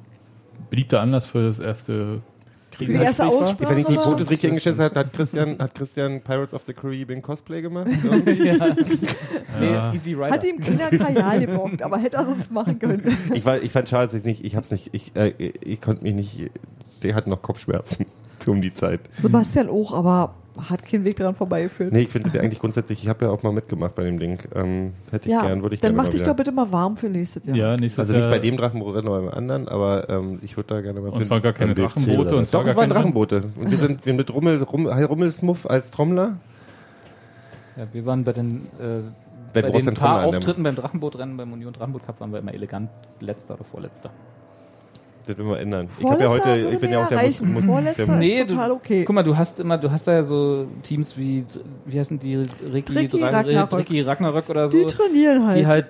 beliebter 0.70 1.02
Anlass 1.02 1.26
für 1.26 1.43
das 1.43 1.60
erste 1.60 2.22
Für 2.72 2.86
die 2.86 2.93
erste 2.93 3.24
Kriegsgespräch 3.24 3.28
war. 3.30 3.41
Aussprache. 3.41 3.70
Wenn 3.72 3.78
ich 3.80 3.86
die 3.88 3.97
Fotos 3.97 4.30
richtig 4.30 4.49
eingeschätzt 4.49 4.80
habe, 4.80 4.99
hat 4.99 5.14
Christian, 5.14 5.60
hat 5.60 5.76
Christian 5.76 6.22
Pirates 6.22 6.54
of 6.54 6.64
the 6.64 6.74
Caribbean 6.74 7.22
Cosplay 7.22 7.62
gemacht. 7.62 7.89
Ja. 8.26 8.76
Nee, 9.60 9.72
Ja. 9.74 9.93
Easy 9.93 10.14
Rider. 10.14 10.32
Hat 10.32 10.43
ihm 10.43 10.60
Kinder 10.60 10.89
Kajal 10.89 11.45
gebockt, 11.45 11.82
aber 11.84 11.97
hätte 11.97 12.16
er 12.16 12.26
sonst 12.26 12.52
machen 12.52 12.80
können. 12.80 13.04
ich, 13.34 13.45
war, 13.45 13.62
ich 13.62 13.72
fand 13.72 13.89
schade, 13.89 14.06
dass 14.06 14.14
ich 14.14 14.24
nicht, 14.24 14.43
ich 14.45 14.56
hab's 14.56 14.72
nicht, 14.72 14.89
ich, 14.93 15.16
äh, 15.16 15.30
ich 15.30 15.82
konnte 15.82 16.04
mich 16.04 16.14
nicht, 16.14 16.52
der 17.04 17.16
hat 17.16 17.28
noch 17.28 17.41
Kopfschmerzen 17.41 18.06
um 18.47 18.62
die 18.62 18.72
Zeit. 18.74 19.02
Sebastian 19.18 19.70
auch, 19.70 19.93
aber 19.93 20.34
hat 20.70 20.86
keinen 20.86 21.05
Weg 21.05 21.16
dran 21.16 21.36
vorbeigeführt. 21.36 21.91
Nee, 21.91 22.01
ich 22.01 22.09
finde 22.09 22.39
eigentlich 22.39 22.59
grundsätzlich, 22.59 23.01
ich 23.03 23.09
habe 23.09 23.26
ja 23.26 23.32
auch 23.32 23.43
mal 23.43 23.51
mitgemacht 23.51 23.95
bei 23.95 24.03
dem 24.03 24.20
Ding. 24.20 24.39
Ähm, 24.55 24.93
hätte 25.12 25.28
ich 25.28 25.34
ja, 25.34 25.41
gern, 25.41 25.62
würde 25.62 25.76
ich 25.76 25.82
dann 25.82 25.93
gerne 25.93 26.03
mach 26.03 26.09
dich 26.09 26.24
doch 26.24 26.36
bitte 26.36 26.51
mal 26.51 26.72
warm 26.72 26.97
für 26.97 27.09
nächstes 27.09 27.45
Jahr. 27.45 27.55
Ja, 27.55 27.76
nächstes 27.76 27.99
Also 27.99 28.14
nicht 28.14 28.30
bei 28.30 28.39
dem 28.39 28.57
Drachenboot, 28.57 28.95
aber 28.97 29.22
beim 29.22 29.30
anderen, 29.30 29.68
aber 29.68 30.09
ähm, 30.09 30.39
ich 30.41 30.57
würde 30.57 30.76
da 30.76 30.82
gerne 30.82 31.01
mal 31.01 31.09
Und 31.09 31.24
zwar 31.26 31.41
gar 31.41 31.53
keine 31.53 31.74
Drachenboote 31.74 32.36
und 32.36 32.53
Doch, 32.53 32.66
es 32.66 32.76
waren 32.76 32.89
Drachenboote. 32.89 33.43
Und 33.59 33.72
wir 33.72 33.78
sind 33.78 34.05
wir 34.05 34.14
mit 34.14 34.34
Rummel, 34.34 34.62
Rummel, 34.64 35.03
Rummelsmuff 35.03 35.66
als 35.66 35.91
Trommler. 35.91 36.38
Ja, 37.78 37.88
wir 37.91 38.05
waren 38.05 38.24
bei 38.24 38.34
den, 38.34 38.66
äh, 38.80 39.01
bei 39.53 39.62
den 39.62 39.72
paar 39.72 40.22
Trommler 40.22 40.26
Auftritten 40.26 40.64
beim 40.64 40.76
Drachenbootrennen, 40.76 41.38
beim 41.38 41.53
Union 41.53 41.74
Drachenboot 41.74 42.05
Cup 42.05 42.20
waren 42.20 42.32
wir 42.32 42.39
immer 42.39 42.53
elegant 42.53 42.89
letzter 43.20 43.55
oder 43.55 43.64
vorletzter. 43.64 44.12
Das 45.32 45.38
will 45.38 45.46
man 45.52 45.58
ändern. 45.60 45.88
Ich 46.00 46.06
habe 46.06 46.22
ja 46.24 46.30
heute, 46.30 46.58
ich 46.72 46.80
bin 46.80 46.92
ja 46.92 47.04
auch 47.04 47.08
der 47.08 47.18
reichen. 47.18 47.54
Mus- 47.54 47.66
Vorletzter 47.66 48.06
der, 48.06 48.22
ist 48.22 48.48
total 48.50 48.70
du, 48.70 48.76
okay. 48.76 49.04
Guck 49.04 49.16
mal, 49.16 49.24
du 49.24 49.36
hast 49.38 49.60
immer, 49.60 49.78
du 49.78 49.92
hast 49.92 50.08
da 50.08 50.14
ja 50.14 50.24
so 50.24 50.68
Teams 50.84 51.18
wie, 51.18 51.46
wie 51.86 52.00
heißen 52.00 52.20
die, 52.20 52.36
Ricky, 52.74 52.94
Tricky 52.94 53.18
Dra- 53.24 53.32
Ragnarök. 53.32 53.70
Tricky 53.70 54.02
Ragnarök 54.02 54.50
oder 54.50 54.68
so. 54.68 54.78
die 54.80 54.86
trainieren 54.86 55.46
halt. 55.48 55.60
die 55.60 55.68
halt 55.68 55.86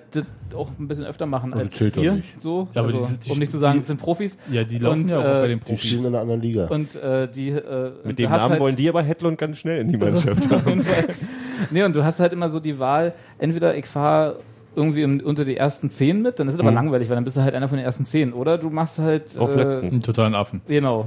auch 0.56 0.70
ein 0.78 0.88
bisschen 0.88 1.06
öfter 1.06 1.26
machen 1.26 1.54
Aber 1.54 1.62
als 1.62 1.80
wir. 1.80 2.14
nicht. 2.14 2.42
So, 2.42 2.68
Ja, 2.74 2.82
aber 2.82 2.94
also, 2.94 3.08
die- 3.10 3.20
die- 3.28 3.32
um 3.32 3.39
nicht 3.39 3.52
zu 3.52 3.58
sagen, 3.58 3.74
die- 3.76 3.80
das 3.80 3.88
sind 3.88 4.00
Profis. 4.02 4.38
Ja, 4.52 4.64
die 4.66 4.80
laufen 4.80 5.02
Und, 5.04 5.10
ja 5.10 5.20
auch 5.20 5.24
äh, 5.24 5.42
bei 5.42 5.48
den 5.48 5.60
Die 5.60 5.66
Profis. 5.66 5.86
spielen 5.89 6.02
in 6.02 6.08
einer 6.08 6.20
anderen 6.22 6.42
Liga. 6.42 6.68
Und 6.68 6.96
äh, 6.98 7.28
die 7.30 7.50
äh, 7.50 7.92
mit 8.04 8.20
dem 8.20 8.30
Namen 8.30 8.50
halt, 8.52 8.60
wollen 8.60 8.76
die 8.76 8.89
aber 8.89 9.02
Hedlund 9.02 9.38
ganz 9.38 9.58
schnell 9.60 9.80
in 9.82 9.88
die 9.89 9.98
Mannschaft 9.98 10.50
haben. 10.52 10.86
Nee, 11.70 11.84
und 11.84 11.96
du 11.96 12.04
hast 12.04 12.20
halt 12.20 12.34
immer 12.34 12.50
so 12.50 12.60
die 12.60 12.78
Wahl, 12.80 13.14
entweder 13.38 13.76
ich 13.78 13.86
fahre 13.86 14.38
irgendwie 14.76 15.01
im, 15.01 15.19
unter 15.22 15.43
die 15.45 15.57
ersten 15.57 15.89
zehn 15.89 16.22
mit, 16.22 16.39
dann 16.39 16.47
ist 16.47 16.53
es 16.55 16.59
aber 16.59 16.69
Mhm. 16.72 16.76
langweilig, 16.76 17.09
weil 17.09 17.15
dann 17.15 17.24
bist 17.24 17.38
du 17.38 17.41
halt 17.41 17.53
einer 17.55 17.67
von 17.67 17.78
den 17.78 17.86
ersten 17.86 18.05
zehn. 18.05 18.34
Oder 18.34 18.57
du 18.57 18.69
machst 18.69 18.99
halt. 18.99 19.38
Auf 19.38 19.55
letzten. 19.55 19.88
Einen 19.88 20.01
totalen 20.01 20.36
Affen. 20.36 20.61
Genau. 20.67 21.05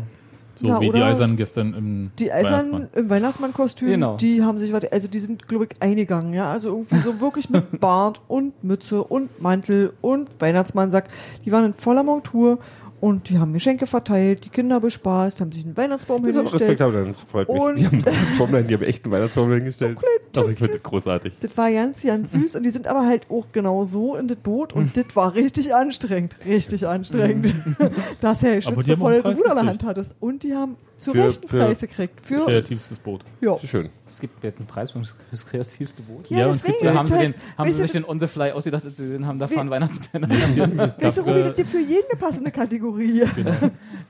So 0.56 0.68
Ja, 0.68 0.80
wie 0.80 0.92
die 0.92 1.02
Eisernen 1.02 1.36
gestern 1.36 1.74
im 1.74 2.10
Die 2.16 2.30
Eisern 2.30 2.52
Weihnachtsmann. 2.72 2.88
im 2.94 3.10
Weihnachtsmannkostüm, 3.10 3.88
Genau. 3.88 4.16
die 4.18 4.40
haben 4.42 4.56
sich, 4.58 4.72
also 4.92 5.08
die 5.08 5.18
sind, 5.18 5.48
glaube 5.48 5.64
ich, 5.64 5.82
eingegangen, 5.82 6.32
ja. 6.32 6.52
Also 6.52 6.68
irgendwie 6.68 6.98
so 6.98 7.20
wirklich 7.20 7.50
mit 7.50 7.80
Bart 7.80 8.20
und 8.28 8.62
Mütze 8.62 9.02
und 9.02 9.42
Mantel 9.42 9.94
und 10.00 10.28
Weihnachtsmannsack. 10.40 11.08
Die 11.44 11.50
waren 11.50 11.64
in 11.64 11.74
voller 11.74 12.04
Montur 12.04 12.58
und 13.04 13.28
die 13.28 13.38
haben 13.38 13.52
Geschenke 13.52 13.86
verteilt, 13.86 14.44
die 14.46 14.48
Kinder 14.48 14.80
bespaßt, 14.80 15.40
haben 15.40 15.52
sich 15.52 15.64
einen 15.64 15.76
Weihnachtsbaum 15.76 16.22
Das 16.22 16.34
hingestellt. 16.34 16.62
respektabel, 16.62 17.12
das 17.12 17.20
freut 17.20 17.48
mich. 17.48 17.60
Und- 17.60 17.76
die 17.78 17.86
haben 17.86 18.04
Trommler, 18.38 18.62
die 18.62 18.74
haben 18.74 18.82
echt 18.82 19.04
einen 19.04 19.12
Weihnachtstrommler 19.12 19.56
hingestellt. 19.56 19.98
Doch, 20.32 20.48
ich 20.48 20.58
finde 20.58 20.74
das 20.74 20.82
großartig. 20.82 21.34
Das 21.40 21.56
war 21.56 21.70
ganz, 21.70 22.02
ganz 22.02 22.32
süß 22.32 22.56
und 22.56 22.62
die 22.62 22.70
sind 22.70 22.86
aber 22.86 23.06
halt 23.06 23.30
auch 23.30 23.46
genau 23.52 23.84
so 23.84 24.16
in 24.16 24.26
das 24.28 24.38
Boot 24.38 24.72
und 24.72 24.96
das 24.96 25.04
war 25.14 25.34
richtig 25.34 25.74
anstrengend. 25.74 26.36
Richtig 26.46 26.86
anstrengend. 26.86 27.54
Dass 28.20 28.42
er 28.42 28.58
die 28.60 28.66
haben 28.66 28.74
bevor 28.76 28.84
du 28.84 29.04
einen 29.06 29.14
den 29.14 29.22
Preis 29.22 29.38
Ruder 29.38 29.50
in 29.50 29.56
der. 29.56 29.66
Hand 29.66 29.84
hattest. 29.84 30.14
Und 30.20 30.42
die 30.42 30.54
haben 30.54 30.76
zu 30.98 31.12
Für- 31.12 31.24
Recht 31.24 31.42
einen 31.42 31.48
für- 31.50 31.58
Preis 31.58 31.80
gekriegt. 31.80 32.20
Für, 32.22 32.44
Kreativstes 32.46 32.98
Boot. 32.98 33.24
ja. 33.40 33.58
Schön. 33.58 33.90
Es 34.14 34.20
gibt 34.20 34.42
jetzt 34.44 34.58
einen 34.58 34.66
Preis 34.68 34.92
für 34.92 35.02
das 35.30 35.46
kreativste 35.50 36.02
Boot. 36.02 36.30
Ja, 36.30 36.38
Ja, 36.38 36.46
und 36.46 36.52
es 36.52 36.62
deswegen. 36.62 36.78
gibt- 36.80 36.96
haben 36.96 37.08
sie, 37.08 37.14
halt, 37.14 37.28
den, 37.30 37.34
haben 37.58 37.72
sie 37.72 37.82
sich 37.82 37.92
den 37.92 38.04
on 38.04 38.20
the 38.20 38.26
fly 38.28 38.52
ausgedacht, 38.52 38.84
als 38.84 38.96
sie 38.96 39.02
gesehen 39.04 39.26
haben, 39.26 39.38
da 39.38 39.48
fahren 39.48 39.68
Weihnachtsmänner. 39.70 40.28
Weißt 40.30 41.16
du, 41.18 41.22
das 41.24 41.54
gibt 41.56 41.70
für 41.70 41.80
jeden 41.80 42.08
eine 42.10 42.20
passende 42.20 42.50
Kategorie. 42.50 43.24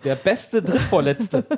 Der 0.05 0.15
beste 0.17 0.63
Drittvorletzte. 0.63 1.45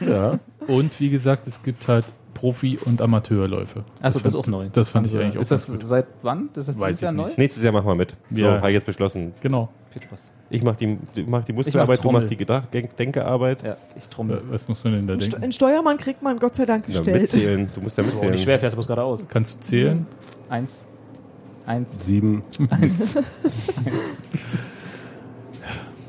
Ja. 0.00 0.38
Und 0.66 0.98
wie 1.00 1.10
gesagt, 1.10 1.46
es 1.46 1.62
gibt 1.62 1.88
halt 1.88 2.04
Profi- 2.34 2.78
und 2.84 3.02
Amateurläufe. 3.02 3.84
Achso, 4.00 4.20
das 4.20 4.34
ist 4.34 4.38
auch 4.38 4.46
neu. 4.46 4.68
Das 4.72 4.88
fand 4.88 5.06
ich 5.08 5.16
eigentlich 5.16 5.36
auch 5.38 5.40
Ist 5.42 5.50
das 5.50 5.66
ganz 5.66 5.80
gut. 5.80 5.88
seit 5.88 6.06
wann? 6.22 6.50
Das 6.52 6.68
ist 6.68 6.78
Weiß 6.78 6.88
dieses 6.90 7.00
Jahr 7.00 7.12
ich 7.12 7.16
neu? 7.16 7.26
nicht. 7.26 7.38
Nächstes 7.38 7.62
Jahr 7.64 7.72
machen 7.72 7.86
wir 7.86 7.94
mit. 7.96 8.16
So, 8.30 8.40
Ja. 8.42 8.56
habe 8.58 8.68
ich 8.70 8.74
jetzt 8.74 8.86
beschlossen. 8.86 9.34
Genau. 9.40 9.70
Spaß. 10.02 10.30
Ich 10.50 10.62
mache 10.62 10.76
die, 10.76 10.98
mach 11.26 11.44
die 11.44 11.52
Muskelarbeit, 11.52 12.02
du 12.02 12.10
machst 12.10 12.30
die 12.30 12.36
Gedach- 12.36 12.66
Denk- 12.66 12.96
Denkearbeit. 12.96 13.62
Ja, 13.62 13.76
ich 13.96 14.04
Äh, 14.04 14.08
trommel. 14.08 14.42
Was 14.50 14.66
muss 14.68 14.82
man 14.84 14.94
denn 14.94 15.06
da 15.06 15.16
denken? 15.16 15.42
Ein 15.42 15.52
Steuermann 15.52 15.96
kriegt 15.98 16.22
man 16.22 16.38
Gott 16.38 16.56
sei 16.56 16.64
Dank 16.64 16.88
Ja, 16.88 16.98
gestellt. 17.00 17.20
mitzählen. 17.22 17.68
Du 17.74 17.80
musst 17.80 17.96
ja 17.98 18.04
mitzählen. 18.04 18.32
nicht 18.32 18.42
schwer, 18.44 18.58
fährst 18.58 18.74
du 18.74 18.76
bloß 18.76 18.86
geradeaus. 18.86 19.26
Kannst 19.28 19.56
du 19.56 19.60
zählen? 19.60 20.06
Eins. 20.48 20.86
Eins. 21.66 22.06
Sieben. 22.06 22.42
Eins. 22.70 23.16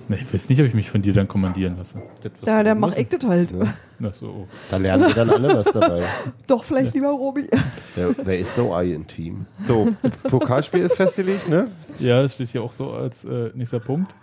Ne, 0.09 0.17
ich 0.19 0.33
weiß 0.33 0.49
nicht, 0.49 0.59
ob 0.59 0.65
ich 0.65 0.73
mich 0.73 0.89
von 0.89 1.03
dir 1.03 1.13
dann 1.13 1.27
kommandieren 1.27 1.77
lasse. 1.77 2.01
Das 2.23 2.31
Da, 2.43 2.75
macht 2.75 2.97
müssen. 2.97 3.01
ich 3.01 3.19
das 3.19 3.29
halt. 3.29 3.53
Ach 4.03 4.13
so, 4.13 4.25
oh. 4.25 4.47
Da 4.71 4.77
lernen 4.77 5.05
wir 5.07 5.13
dann 5.13 5.29
alle 5.29 5.55
was 5.55 5.71
dabei. 5.71 6.01
Doch, 6.47 6.63
vielleicht 6.63 6.95
lieber 6.95 7.09
Robi. 7.09 7.47
There, 7.93 8.15
there 8.15 8.35
is 8.37 8.57
no 8.57 8.75
I 8.81 8.91
in 8.93 9.05
Team. 9.05 9.45
So, 9.67 9.87
Pokalspiel 10.23 10.81
ist 10.81 10.95
festgelegt, 10.95 11.47
ne? 11.47 11.69
Ja, 11.99 12.23
das 12.23 12.33
steht 12.33 12.49
hier 12.49 12.63
auch 12.63 12.73
so 12.73 12.91
als 12.91 13.23
äh, 13.23 13.51
nächster 13.53 13.79
Punkt. 13.79 14.15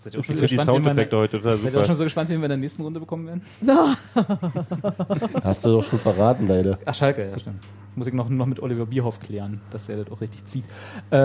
Seid 0.00 0.14
ihr 0.14 0.18
auch 0.18 0.22
Ich 0.22 0.26
schon 0.26 0.36
finde 0.36 0.46
die 0.48 0.56
gespannt, 0.56 0.76
Soundeffekte 0.76 1.16
heute 1.16 1.40
total 1.40 1.56
Seid 1.56 1.64
ihr 1.64 1.68
auch 1.68 1.72
schon 1.72 1.84
super. 1.84 1.94
so 1.96 2.04
gespannt, 2.04 2.28
wie 2.30 2.36
wir 2.36 2.42
in 2.44 2.48
der 2.48 2.56
nächsten 2.56 2.82
Runde 2.82 3.00
bekommen 3.00 3.26
werden? 3.26 3.42
Hast 5.42 5.64
du 5.64 5.70
doch 5.70 5.84
schon 5.84 5.98
verraten, 5.98 6.46
leider. 6.48 6.78
Ach, 6.84 6.94
Schalke, 6.94 7.30
ja, 7.30 7.38
stimmt. 7.38 7.62
Muss 7.94 8.06
ich 8.06 8.12
noch, 8.14 8.28
noch 8.28 8.46
mit 8.46 8.60
Oliver 8.60 8.86
Bierhoff 8.86 9.20
klären, 9.20 9.60
dass 9.70 9.88
er 9.88 10.04
das 10.04 10.12
auch 10.12 10.20
richtig 10.20 10.44
zieht. 10.44 10.64
Äh, 11.10 11.16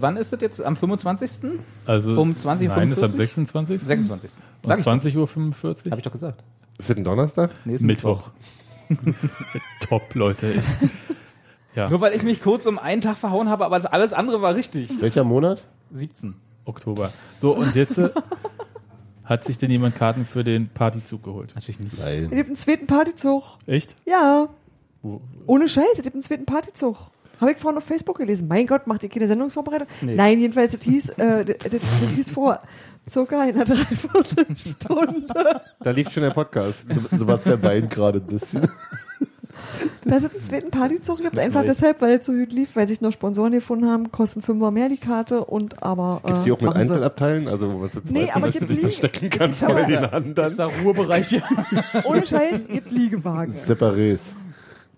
wann 0.00 0.16
ist 0.16 0.32
das 0.32 0.40
jetzt? 0.40 0.64
Am 0.64 0.74
25.? 0.76 1.60
Also, 1.86 2.18
Um 2.18 2.32
20.45 2.34 2.68
Nein, 2.68 2.92
ist 2.92 3.02
am 3.02 3.10
26. 3.10 3.82
26. 3.82 4.30
Um 4.62 4.68
Sag 4.68 4.78
ich, 4.78 4.86
20.45 4.86 5.16
Uhr. 5.16 5.90
Habe 5.90 5.98
ich 5.98 6.02
doch 6.02 6.12
gesagt. 6.12 6.42
Ist 6.78 6.88
das 6.90 6.96
ein 6.96 7.04
Donnerstag? 7.04 7.50
Nee, 7.64 7.74
ist 7.74 7.82
Mittwoch. 7.82 8.30
Top, 9.88 10.14
Leute. 10.14 10.52
Ich, 10.52 10.64
ja, 11.76 11.90
Nur 11.90 12.00
weil 12.00 12.14
ich 12.14 12.22
mich 12.22 12.42
kurz 12.42 12.66
um 12.66 12.78
einen 12.78 13.00
Tag 13.02 13.16
verhauen 13.16 13.48
habe, 13.48 13.64
aber 13.66 13.92
alles 13.92 14.12
andere 14.12 14.40
war 14.42 14.54
richtig. 14.54 14.90
Welcher 15.00 15.24
Monat? 15.24 15.62
17. 15.92 16.34
Oktober. 16.64 17.10
So, 17.40 17.54
und 17.56 17.74
jetzt 17.74 17.98
äh, 17.98 18.10
hat 19.24 19.44
sich 19.44 19.58
denn 19.58 19.70
jemand 19.70 19.94
Karten 19.96 20.26
für 20.26 20.44
den 20.44 20.68
Partyzug 20.68 21.22
geholt? 21.22 21.52
Natürlich 21.54 21.80
nicht. 21.80 21.94
Es 21.94 21.98
Nein. 22.00 22.30
gibt 22.30 22.48
einen 22.48 22.56
zweiten 22.56 22.86
Partyzug. 22.86 23.42
Echt? 23.66 23.94
Ja. 24.06 24.48
Wo- 25.02 25.20
Ohne 25.46 25.68
Scheiß, 25.68 25.84
es 25.96 26.02
gibt 26.02 26.14
einen 26.14 26.22
zweiten 26.22 26.44
Partyzug. 26.46 26.96
Habe 27.40 27.52
ich 27.52 27.58
vorhin 27.58 27.78
auf 27.78 27.84
Facebook 27.84 28.18
gelesen. 28.18 28.46
Mein 28.48 28.66
Gott, 28.66 28.86
macht 28.86 29.02
ihr 29.02 29.08
keine 29.08 29.26
Sendungsvorbereitung? 29.26 29.88
Nee. 30.02 30.14
Nein, 30.14 30.38
jedenfalls, 30.40 30.72
das 30.72 30.84
hieß, 30.84 31.08
äh, 31.10 31.44
das, 31.44 31.56
das 31.58 31.70
das 32.00 32.10
hieß 32.14 32.30
vor 32.30 32.60
circa 33.08 33.40
einer 33.40 33.64
Dreiviertelstunde. 33.64 35.60
Da 35.80 35.90
lief 35.90 36.10
schon 36.10 36.22
der 36.22 36.30
Podcast. 36.30 36.88
Se- 36.88 37.16
Sebastian 37.18 37.62
weint 37.62 37.90
gerade 37.90 38.18
ein 38.20 38.26
bisschen. 38.26 38.66
Da 40.06 40.16
ist 40.16 40.30
einen 40.30 40.42
zweiten 40.42 40.70
Partyzug 40.70 41.18
gibt, 41.22 41.38
einfach 41.38 41.62
Neues. 41.64 41.78
deshalb, 41.78 42.02
weil 42.02 42.18
es 42.20 42.26
so 42.26 42.32
gut 42.32 42.52
lief, 42.52 42.76
weil 42.76 42.86
sich 42.86 43.00
noch 43.00 43.10
Sponsoren 43.12 43.52
gefunden 43.52 43.88
haben, 43.88 44.12
kosten 44.12 44.42
fünfmal 44.42 44.70
mehr 44.70 44.88
die 44.90 44.98
Karte 44.98 45.44
und 45.44 45.82
aber. 45.82 46.20
Gibt 46.24 46.38
es 46.38 46.44
die 46.44 46.52
auch 46.52 46.60
mit. 46.60 46.74
Einzelabteilen? 46.74 47.48
Also, 47.48 47.72
wo 47.72 47.78
man 47.78 47.90
zu 47.90 48.02
zweit 48.02 48.12
Nee, 48.12 48.26
zum 48.32 48.42
aber 48.42 48.52
sich 48.52 48.60
Liegen- 48.60 48.80
verstecken 48.82 49.30
kann 49.30 49.50
die 49.52 49.56
vor 49.56 49.74
den 49.74 49.96
anderen? 50.04 50.34
Gibt's 50.34 50.56
da 50.56 50.66
Ruhebereiche? 50.66 51.42
Ohne 52.04 52.26
Scheiß, 52.26 52.66
gibt 52.68 52.90
Liegewagen. 52.92 53.50
Separés. 53.52 54.32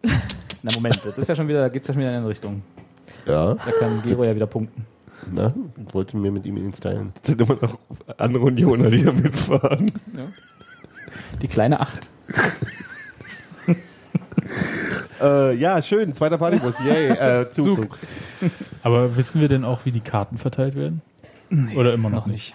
Na 0.62 0.72
Moment, 0.74 1.00
das 1.04 1.16
ist 1.18 1.28
ja 1.28 1.36
schon 1.36 1.46
wieder, 1.48 1.70
geht's 1.70 1.86
ja 1.86 1.94
schon 1.94 2.00
wieder 2.00 2.10
in 2.10 2.16
eine 2.18 2.28
Richtung. 2.28 2.62
Ja, 3.26 3.54
Da 3.54 3.70
kann 3.78 4.02
Gero 4.04 4.24
ja 4.24 4.34
wieder 4.34 4.46
punkten. 4.46 4.86
na, 5.32 5.54
wollte 5.92 6.16
mir 6.16 6.30
mit 6.32 6.44
ihm 6.46 6.56
ins 6.56 6.80
Teilen. 6.80 7.12
Es 7.22 7.28
sind 7.28 7.40
immer 7.40 7.56
noch 7.60 7.78
andere 8.18 8.44
Unioner, 8.44 8.90
die 8.90 9.04
da 9.04 9.12
mitfahren. 9.12 9.90
Die 11.42 11.48
kleine 11.48 11.78
Acht. 11.80 12.08
Äh, 15.22 15.54
ja, 15.56 15.80
schön. 15.82 16.12
Zweiter 16.12 16.38
Partybus. 16.38 16.74
Yay. 16.84 17.08
Äh, 17.08 17.48
Zug. 17.50 17.76
Zug. 17.76 17.98
Aber 18.82 19.16
wissen 19.16 19.40
wir 19.40 19.48
denn 19.48 19.64
auch, 19.64 19.84
wie 19.84 19.92
die 19.92 20.00
Karten 20.00 20.38
verteilt 20.38 20.74
werden? 20.74 21.02
Oder 21.76 21.94
immer 21.94 22.10
noch, 22.10 22.26
Noch 22.26 22.32
nicht. 22.32 22.54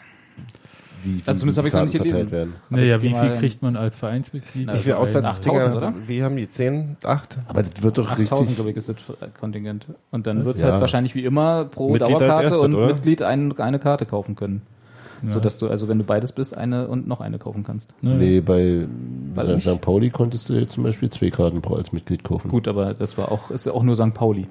Wie, 1.04 1.16
wie 1.16 1.24
Also 1.26 1.40
zumindest 1.40 1.58
habe 1.58 1.68
ich 1.70 1.74
noch 1.74 1.82
nicht 1.84 1.94
gelesen. 1.94 2.12
verteilt 2.12 2.32
werden. 2.32 2.54
Naja, 2.70 3.02
wie 3.02 3.14
viel 3.14 3.38
kriegt 3.38 3.62
man 3.64 3.76
als 3.76 3.98
Vereinsmitglied? 3.98 4.72
Wie 4.72 4.78
viele 4.78 4.96
Also 4.98 5.16
Auswärtsticker? 5.16 5.56
8000, 5.56 5.76
oder? 5.78 5.94
Wie 6.08 6.24
haben 6.24 6.36
die? 6.38 6.48
10? 6.48 6.98
8? 7.04 7.40
Aber 7.48 7.64
das 7.64 7.82
wird 7.82 7.98
doch 7.98 8.12
8000, 8.12 8.30
richtig. 8.42 8.56
glaube 8.56 8.70
ich, 8.72 8.78
ist 8.78 8.90
das 8.90 8.98
Kontingent. 9.40 9.88
Und 10.12 10.28
dann 10.28 10.46
wird 10.46 10.58
es 10.58 10.62
Ja. 10.62 10.74
halt 10.74 10.82
wahrscheinlich 10.82 11.16
wie 11.16 11.24
immer 11.26 11.66
pro 11.66 11.92
Mitglied 11.92 12.12
Dauerkarte 12.20 12.44
erstes, 12.44 12.60
und 12.62 12.76
oder? 12.76 12.88
Mitglied 12.94 13.22
ein, 13.24 13.58
eine 13.60 13.80
Karte 13.80 14.06
kaufen 14.06 14.36
können. 14.36 14.62
Ja. 15.24 15.30
Sodass 15.30 15.58
du, 15.60 15.68
also 15.68 15.88
wenn 15.88 16.00
du 16.00 16.04
beides 16.04 16.32
bist, 16.32 16.58
eine 16.58 16.88
und 16.88 17.08
noch 17.08 17.22
eine 17.22 17.38
kaufen 17.38 17.64
kannst. 17.64 17.94
Ne? 18.02 18.16
Nee, 18.16 18.42
bei 18.42 18.88
Weil 19.36 19.60
St. 19.60 19.80
Pauli 19.82 20.10
konntest 20.10 20.50
du 20.50 20.68
zum 20.68 20.84
Beispiel 20.84 21.10
zwei 21.12 21.30
Karten 21.30 21.62
pro 21.62 21.76
als 21.76 21.94
Mitglied 21.94 22.24
kaufen. 22.24 22.50
Gut, 22.50 22.68
aber 22.68 22.94
das 22.96 23.18
war 23.18 23.32
auch, 23.32 23.52
ist 23.52 23.66
ja 23.68 23.74
auch 23.74 23.84
nur 23.84 23.96
St. 23.96 24.14
Pauli. 24.14 24.48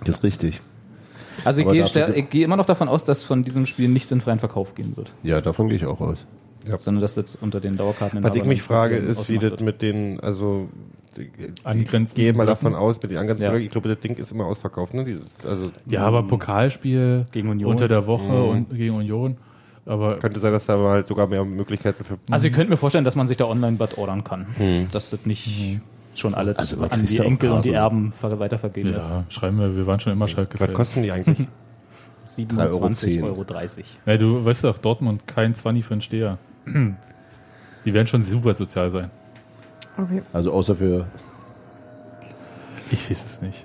Das 0.00 0.16
ist 0.16 0.24
richtig. 0.24 0.60
Also 1.44 1.60
ich 1.60 1.68
gehe, 1.68 2.14
ich 2.14 2.30
gehe 2.30 2.44
immer 2.44 2.56
noch 2.56 2.66
davon 2.66 2.88
aus, 2.88 3.04
dass 3.04 3.22
von 3.22 3.42
diesem 3.42 3.66
Spiel 3.66 3.88
nichts 3.88 4.10
in 4.10 4.20
freien 4.20 4.38
Verkauf 4.38 4.74
gehen 4.74 4.96
wird, 4.96 5.12
Ja, 5.22 5.40
davon 5.40 5.68
gehe 5.68 5.76
ich 5.76 5.86
auch 5.86 6.00
aus. 6.00 6.26
sondern 6.78 7.02
dass 7.02 7.14
das 7.14 7.26
unter 7.40 7.60
den 7.60 7.76
Dauerkarten 7.76 8.22
Was 8.24 8.34
ich 8.34 8.44
mich 8.44 8.62
frage, 8.62 8.96
ist, 8.96 9.28
wie 9.28 9.38
das 9.38 9.60
mit 9.60 9.82
den, 9.82 10.18
also 10.20 10.68
ich 11.16 12.14
gehe 12.14 12.32
mal 12.34 12.46
davon 12.46 12.74
aus, 12.74 13.00
mit 13.02 13.10
den 13.12 13.18
angrenzenden 13.18 13.56
Ja. 13.56 13.62
Ich 13.64 13.70
glaube, 13.70 13.88
das 13.88 14.00
Ding 14.00 14.16
ist 14.16 14.32
immer 14.32 14.46
ausverkauft, 14.46 14.94
ne? 14.94 15.04
Die, 15.04 15.18
also 15.48 15.70
Ja, 15.86 16.02
aber 16.02 16.22
Pokalspiel 16.24 17.24
Gegen 17.32 17.48
Union. 17.48 17.70
unter 17.70 17.88
der 17.88 18.06
Woche 18.06 18.32
Mhm. 18.32 18.48
und 18.48 18.70
gegen 18.76 18.94
Union. 18.96 19.36
Aber 19.86 20.18
könnte 20.18 20.40
sein, 20.40 20.52
dass 20.52 20.66
da 20.66 20.76
mal 20.76 20.90
halt 20.90 21.06
sogar 21.06 21.26
mehr 21.28 21.44
Möglichkeiten 21.44 22.04
für 22.04 22.18
Also 22.30 22.46
ihr 22.48 22.52
könnt 22.52 22.68
mir 22.70 22.76
vorstellen, 22.76 23.04
dass 23.04 23.14
man 23.16 23.28
sich 23.28 23.36
da 23.36 23.44
online-Bad 23.46 23.96
ordern 23.98 24.24
kann. 24.24 24.46
Dass 24.92 25.10
das 25.10 25.24
nicht 25.26 25.80
schon 26.14 26.34
alles 26.34 26.56
Also 26.58 26.80
an 26.82 27.06
die 27.06 27.18
Enkel 27.18 27.50
und 27.52 27.64
die. 27.64 27.70
Erben 27.72 28.10
ver- 28.10 28.38
weitervergeben 28.38 28.94
ist. 28.94 29.04
ja, 29.04 29.24
schreiben 29.28 29.58
wir, 29.58 29.76
wir 29.76 29.86
waren 29.86 30.00
schon 30.00 30.12
immer 30.12 30.26
Schalke. 30.28 30.58
Was 30.58 30.72
kosten 30.72 31.02
die 31.02 31.12
eigentlich? 31.12 31.46
27,30 32.26 33.18
Euro 33.22 33.26
Euro. 33.28 33.44
30. 33.44 33.86
Ja, 34.06 34.16
du 34.16 34.44
weißt 34.44 34.64
doch, 34.64 34.78
Dortmund 34.78 35.28
kein 35.28 35.54
20 35.54 35.84
für 35.84 35.92
einen 35.94 36.00
Steher. 36.00 36.38
Die 36.66 37.94
werden 37.94 38.06
schon 38.08 38.24
super 38.24 38.52
sozial 38.54 38.90
sein. 38.90 39.10
Okay. 39.96 40.22
Also 40.32 40.52
außer 40.52 40.74
für, 40.74 41.06
Ich 42.90 43.08
weiß 43.08 43.24
es 43.24 43.42
nicht. 43.42 43.64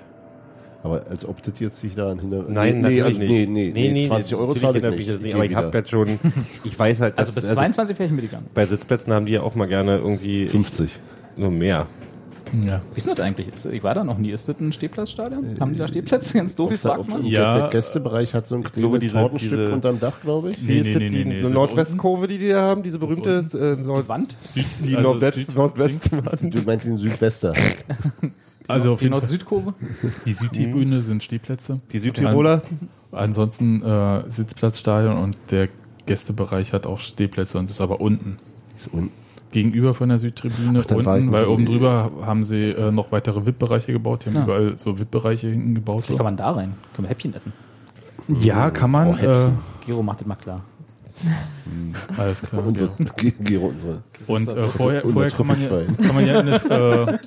Aber 0.82 1.06
als 1.08 1.24
ob 1.24 1.42
das 1.42 1.58
jetzt 1.60 1.80
sich 1.80 1.94
daran 1.94 2.18
hindert. 2.18 2.48
Nein, 2.50 2.76
nee, 2.80 2.80
natürlich 2.82 3.04
also, 3.04 3.18
nicht. 3.20 3.30
nee, 3.48 3.70
nee, 3.72 3.90
nee, 3.92 4.06
20 4.06 4.36
Euro 4.36 4.54
zahle 4.54 4.78
ich 4.78 4.82
natürlich 4.84 5.06
nicht. 5.06 5.16
das 5.16 5.20
nicht. 5.22 5.28
Ich 5.30 5.34
Aber 5.36 5.44
ich 5.44 5.54
habe 5.54 5.78
jetzt 5.78 5.90
schon, 5.90 6.18
ich 6.64 6.78
weiß 6.78 7.00
halt, 7.00 7.18
Also 7.18 7.32
bis 7.32 7.48
22 7.48 7.98
wäre 7.98 8.06
ich 8.08 8.12
mitgegangen. 8.14 8.46
bei 8.54 8.66
Sitzplätzen 8.66 9.12
haben 9.12 9.26
die 9.26 9.32
ja 9.32 9.42
auch 9.42 9.54
mal 9.54 9.66
gerne 9.68 9.98
irgendwie 9.98 10.48
50. 10.48 10.98
nur 11.36 11.50
mehr. 11.50 11.86
Ja. 12.66 12.82
Wie 12.92 12.98
ist 12.98 13.08
das 13.08 13.18
eigentlich? 13.18 13.46
Ich 13.72 13.82
war 13.82 13.94
da 13.94 14.04
noch 14.04 14.18
nie. 14.18 14.30
Ist 14.30 14.46
das 14.46 14.60
ein 14.60 14.74
Stehplatzstadion? 14.74 15.58
Haben 15.58 15.72
die 15.72 15.78
da 15.78 15.88
Stehplätze? 15.88 16.36
Ganz 16.36 16.54
doof, 16.54 16.74
fragt 16.78 16.98
auf, 17.00 17.08
man. 17.08 17.24
Ja. 17.24 17.56
der, 17.56 17.68
Gästebereich 17.70 18.34
hat 18.34 18.46
so 18.46 18.56
ein 18.56 18.62
kleines 18.62 19.12
Tortenstück 19.12 19.50
diese- 19.58 19.72
unterm 19.72 19.98
Dach, 20.00 20.20
glaube 20.20 20.50
ich. 20.50 20.60
Wie 20.60 20.72
Nee, 20.74 20.80
ist 20.80 20.86
nee, 20.88 20.92
das 20.92 21.02
nee, 21.02 21.08
die 21.08 21.24
nee, 21.24 21.42
Nordwestkurve, 21.48 22.28
die 22.28 22.36
die 22.36 22.48
da 22.50 22.60
haben? 22.60 22.82
Diese 22.82 22.98
berühmte 22.98 23.46
äh, 23.54 23.82
Nord 23.82 24.04
Die 24.04 24.08
Wand? 24.10 24.36
die 24.54 24.96
Also 24.96 25.00
Nordwest 25.00 25.54
Nordwestwand. 25.54 26.54
Du 26.54 26.62
meinst 26.66 26.86
den 26.86 26.98
Südwester. 26.98 27.54
Also 28.68 28.92
auf 28.92 28.98
Die 28.98 29.04
jeden 29.06 29.14
Nord-Süd-Kurve? 29.14 29.74
die 30.26 30.32
Südtribüne 30.32 31.00
sind 31.02 31.22
Stehplätze. 31.22 31.80
Die 31.92 31.98
Südtiroler? 31.98 32.62
Ansonsten 33.10 33.82
äh, 33.82 34.30
Sitzplatzstadion 34.30 35.16
und 35.18 35.36
der 35.50 35.68
Gästebereich 36.06 36.72
hat 36.72 36.86
auch 36.86 36.98
Stehplätze 36.98 37.58
und 37.58 37.68
ist 37.70 37.80
aber 37.80 38.00
unten. 38.00 38.38
Ist 38.76 38.88
unten. 38.92 39.10
Gegenüber 39.52 39.92
von 39.92 40.08
der 40.08 40.16
Südtribüne 40.16 40.82
Ach, 40.88 40.94
unten, 40.94 41.30
weil 41.30 41.44
oben 41.44 41.66
drüber 41.66 42.10
haben 42.24 42.42
sie 42.44 42.70
äh, 42.70 42.90
noch 42.90 43.12
weitere 43.12 43.44
VIP-Bereiche 43.44 43.92
gebaut. 43.92 44.24
Die 44.24 44.30
haben 44.30 44.36
Ja. 44.36 44.44
überall 44.44 44.78
so 44.78 44.98
VIP-Bereiche 44.98 45.48
hinten 45.48 45.74
gebaut. 45.74 46.04
Wie 46.04 46.12
So. 46.12 46.16
kann 46.16 46.24
man 46.24 46.36
da 46.38 46.52
rein? 46.52 46.74
Können 46.96 47.06
wir 47.06 47.10
Häppchen 47.10 47.34
essen? 47.34 47.52
Ja, 48.28 48.70
kann 48.70 48.90
man. 48.90 49.08
Oh, 49.08 49.12
äh, 49.12 49.16
Häppchen. 49.18 49.58
Gero 49.84 50.02
macht 50.02 50.20
das 50.20 50.26
mal 50.26 50.36
klar. 50.36 50.62
Alles 52.16 52.40
klar. 52.42 52.66
Unsere, 52.66 52.90
ja. 52.98 53.58
Unsere. 53.60 54.02
Und 54.26 54.48
äh, 54.48 54.62
vorher, 54.68 55.02
vorher 55.02 55.28
der 55.28 55.30
kann 55.36 55.46
man, 55.46 55.62
ja, 55.62 55.68
kann 56.06 56.14
man 56.14 56.26
ja 56.26 56.40
in 56.40 56.46
das, 56.46 56.64
äh, 56.64 57.18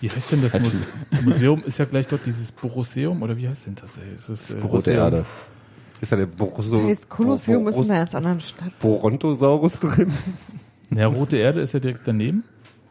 wie 0.00 0.10
heißt 0.10 0.32
denn 0.32 0.42
das 0.42 0.60
Muse 0.60 0.76
Museum? 1.24 1.62
Ist 1.66 1.78
ja 1.78 1.84
gleich 1.84 2.06
dort 2.08 2.24
dieses 2.26 2.52
Borosseum 2.52 3.22
oder 3.22 3.36
wie 3.36 3.48
heißt 3.48 3.66
denn 3.66 3.74
das? 3.74 3.98
Ey? 3.98 4.14
Ist 4.14 4.28
das, 4.28 4.50
äh, 4.50 4.60
Rote 4.60 4.92
Erde. 4.92 5.24
Ist 6.00 6.10
da 6.10 6.16
der 6.16 6.26
Boroso, 6.26 6.78
Das 6.78 6.86
heißt, 6.86 7.08
Kolosseum 7.08 7.68
ist 7.68 7.76
in 7.76 7.84
einer 7.84 8.00
ganz 8.00 8.14
anderen 8.14 8.40
Stadt. 8.40 8.76
Borontosaurus 8.80 9.78
drin? 9.78 10.10
Ja, 10.90 11.06
Rote 11.06 11.36
Erde 11.36 11.60
ist 11.60 11.72
ja 11.72 11.80
direkt 11.80 12.00
daneben. 12.06 12.44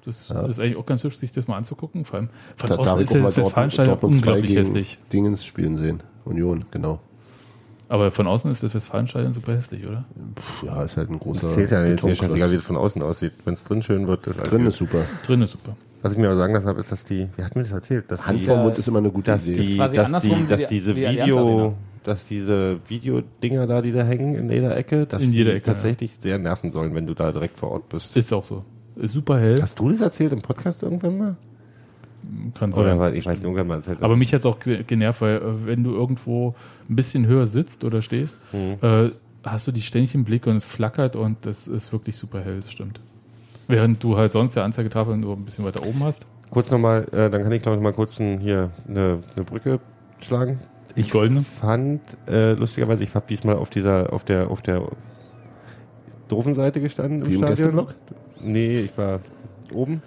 Das 0.06 0.30
Ja. 0.30 0.46
ist 0.48 0.60
eigentlich 0.60 0.78
auch 0.78 0.86
ganz 0.86 1.04
hübsch, 1.04 1.18
sich 1.18 1.32
das 1.32 1.48
mal 1.48 1.58
anzugucken. 1.58 2.06
Vor 2.06 2.20
allem 2.20 2.30
von 2.56 2.70
Da 2.70 2.78
außen 2.78 3.02
ist 3.02 3.14
ja 3.14 3.22
das 3.22 3.38
Westfalenstadion 3.38 4.00
Dortmund 4.00 4.16
2 4.24 4.32
unglaublich 4.32 4.56
hässlich. 4.56 4.98
Dingens 5.14 5.46
spielen 5.46 5.76
sehen. 5.76 6.02
Union, 6.26 6.66
genau. 6.72 7.00
Aber 7.92 8.10
von 8.12 8.26
außen 8.26 8.50
ist 8.50 8.64
das 8.64 8.74
Westfalenstadion 8.74 9.34
super 9.34 9.54
hässlich, 9.54 9.86
oder? 9.86 10.06
Puh, 10.36 10.66
ja, 10.68 10.82
ist 10.84 10.96
halt 10.96 11.10
ein 11.10 11.20
großer. 11.20 11.42
Das 11.42 11.54
zählt 11.56 11.72
ja 11.72 11.84
nicht. 11.84 12.02
Mir 12.02 12.16
scheißegal, 12.16 12.50
wie 12.52 12.56
das 12.56 12.64
von 12.64 12.78
außen 12.78 13.02
aussieht. 13.02 13.34
Wenn 13.44 13.54
es 13.54 13.66
drin 13.66 13.82
schön 13.82 14.08
wird, 14.08 14.26
ist 14.28 14.38
alles 14.40 14.50
Drin 14.50 14.66
ist 14.66 14.78
super. 14.78 15.00
Drin 15.26 15.42
ist 15.42 15.52
super. 15.52 15.76
Was 16.02 16.14
ich 16.14 16.18
mir 16.18 16.28
aber 16.28 16.38
sagen 16.38 16.54
lassen 16.54 16.68
habe, 16.68 16.80
ist, 16.80 16.90
dass 16.90 17.04
die, 17.04 17.28
wer 17.36 17.46
hat 17.46 17.56
mir 17.58 17.64
das 17.64 17.74
erzählt? 17.74 18.10
Dass 18.10 18.26
Hand 18.26 18.40
die, 18.40 18.46
vorm 18.46 18.62
Mund 18.64 18.78
ist 18.78 18.88
immer 18.88 19.00
eine 19.00 19.12
gute 19.12 19.32
dass 19.32 19.46
Idee. 19.46 19.60
die, 19.62 19.76
quasi 19.76 19.96
dass 19.98 20.06
andersrum 20.06 20.38
die, 20.38 20.48
dass 20.48 20.68
die- 20.68 20.74
diese 20.76 20.96
wie 20.96 21.06
Allianz 21.06 21.30
Video, 21.32 21.74
dass 22.06 22.26
diese 22.28 22.78
Videodinger 22.88 23.68
da, 23.68 23.82
die 23.82 23.92
da 23.92 24.04
hängen 24.04 24.36
in 24.36 24.50
jeder 24.50 24.76
Ecke, 24.78 25.06
dass 25.06 25.22
In 25.24 25.34
jeder 25.34 25.52
die 25.52 25.58
Ecke, 25.58 25.66
tatsächlich 25.66 26.12
sehr 26.20 26.38
nerven 26.40 26.72
sollen, 26.72 26.96
wenn 26.96 27.06
du 27.06 27.14
da 27.14 27.32
direkt 27.34 27.60
vor 27.60 27.72
Ort 27.72 27.90
bist. 27.90 28.16
Ist 28.16 28.32
auch 28.32 28.46
so. 28.46 28.64
Ist 28.96 29.14
super 29.14 29.38
hell. 29.38 29.62
Hast 29.62 29.78
du 29.80 29.90
das 29.92 30.00
erzählt 30.02 30.32
im 30.32 30.42
Podcast 30.42 30.82
irgendwann 30.82 31.18
mal? 31.18 31.36
Kann 32.54 32.74
Oder 32.74 32.90
sein. 32.92 33.00
weil 33.00 33.16
ich 33.16 33.26
weiß 33.26 33.40
nicht, 33.40 33.44
irgendwann 33.44 33.68
mal. 33.68 33.82
Aber 34.02 34.16
mich 34.16 34.34
hat's 34.34 34.46
auch 34.46 34.60
ge- 34.60 34.84
genervt, 34.84 35.22
weil 35.22 35.38
äh, 35.38 35.42
wenn 35.66 35.84
du 35.84 35.92
irgendwo 35.94 36.56
ein 36.90 36.96
bisschen 36.96 37.26
höher 37.28 37.48
sitzt 37.48 37.84
oder 37.84 38.02
stehst, 38.02 38.38
Mhm. 38.54 38.78
äh, 38.82 39.10
hast 39.44 39.68
du 39.68 39.72
die 39.72 39.82
ständig 39.82 40.14
im 40.16 40.24
Blick 40.24 40.46
und 40.48 40.58
es 40.58 40.64
flackert 40.64 41.16
und 41.16 41.38
das 41.46 41.68
ist 41.68 41.92
wirklich 41.92 42.18
super 42.18 42.42
hell, 42.42 42.62
das 42.62 42.72
stimmt. 42.72 43.00
Während 43.68 44.04
du 44.04 44.18
halt 44.18 44.32
sonst 44.32 44.56
der 44.56 44.64
Anzeigetafel 44.64 45.18
nur 45.18 45.36
ein 45.36 45.46
bisschen 45.46 45.66
weiter 45.66 45.84
oben 45.86 46.04
hast. 46.04 46.26
kurz 46.50 46.70
nochmal, 46.70 47.06
äh, 47.14 47.30
dann 47.30 47.42
kann 47.44 47.52
ich 47.54 47.62
glaube 47.62 47.78
ich 47.78 47.84
mal 47.84 47.94
kurz 47.94 48.20
ein, 48.20 48.40
hier 48.40 48.70
eine, 48.88 49.20
eine 49.36 49.46
Brücke 49.46 49.80
schlagen. 50.20 50.60
Ich 50.96 51.10
goldene. 51.10 51.42
fand, 51.42 52.02
äh, 52.28 52.52
lustigerweise, 52.54 53.04
ich 53.06 53.16
habe 53.16 53.26
diesmal 53.30 53.56
auf 53.56 53.70
dieser, 53.70 54.12
auf 54.12 54.24
der, 54.26 54.52
auf 54.52 54.62
der 54.62 54.82
doofen 56.28 56.54
Seite 56.54 56.82
gestanden 56.82 57.26
Wie 57.26 57.36
im 57.36 57.42
Gästeblock? 57.46 57.96
Nee, 58.42 58.82
ich 58.82 58.98
war 58.98 59.20
oben. 59.74 60.02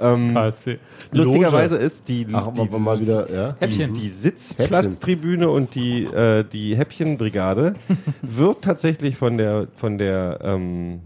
Ähm, 0.00 0.34
KSC. 0.34 0.78
lustigerweise 1.12 1.76
ist 1.76 2.08
die, 2.08 2.26
Ach, 2.32 2.52
die, 2.52 2.60
aber 2.60 2.78
mal 2.78 3.00
wieder, 3.00 3.32
ja. 3.32 3.52
die, 3.66 3.92
die 3.92 4.08
Sitzplatztribüne 4.08 5.48
und 5.48 5.74
die, 5.74 6.04
äh, 6.04 6.44
die 6.44 6.76
Häppchenbrigade 6.76 7.74
wird 8.22 8.62
tatsächlich 8.62 9.16
von 9.16 9.38
der, 9.38 9.68
von 9.74 9.98
der, 9.98 10.38
ähm, 10.42 11.00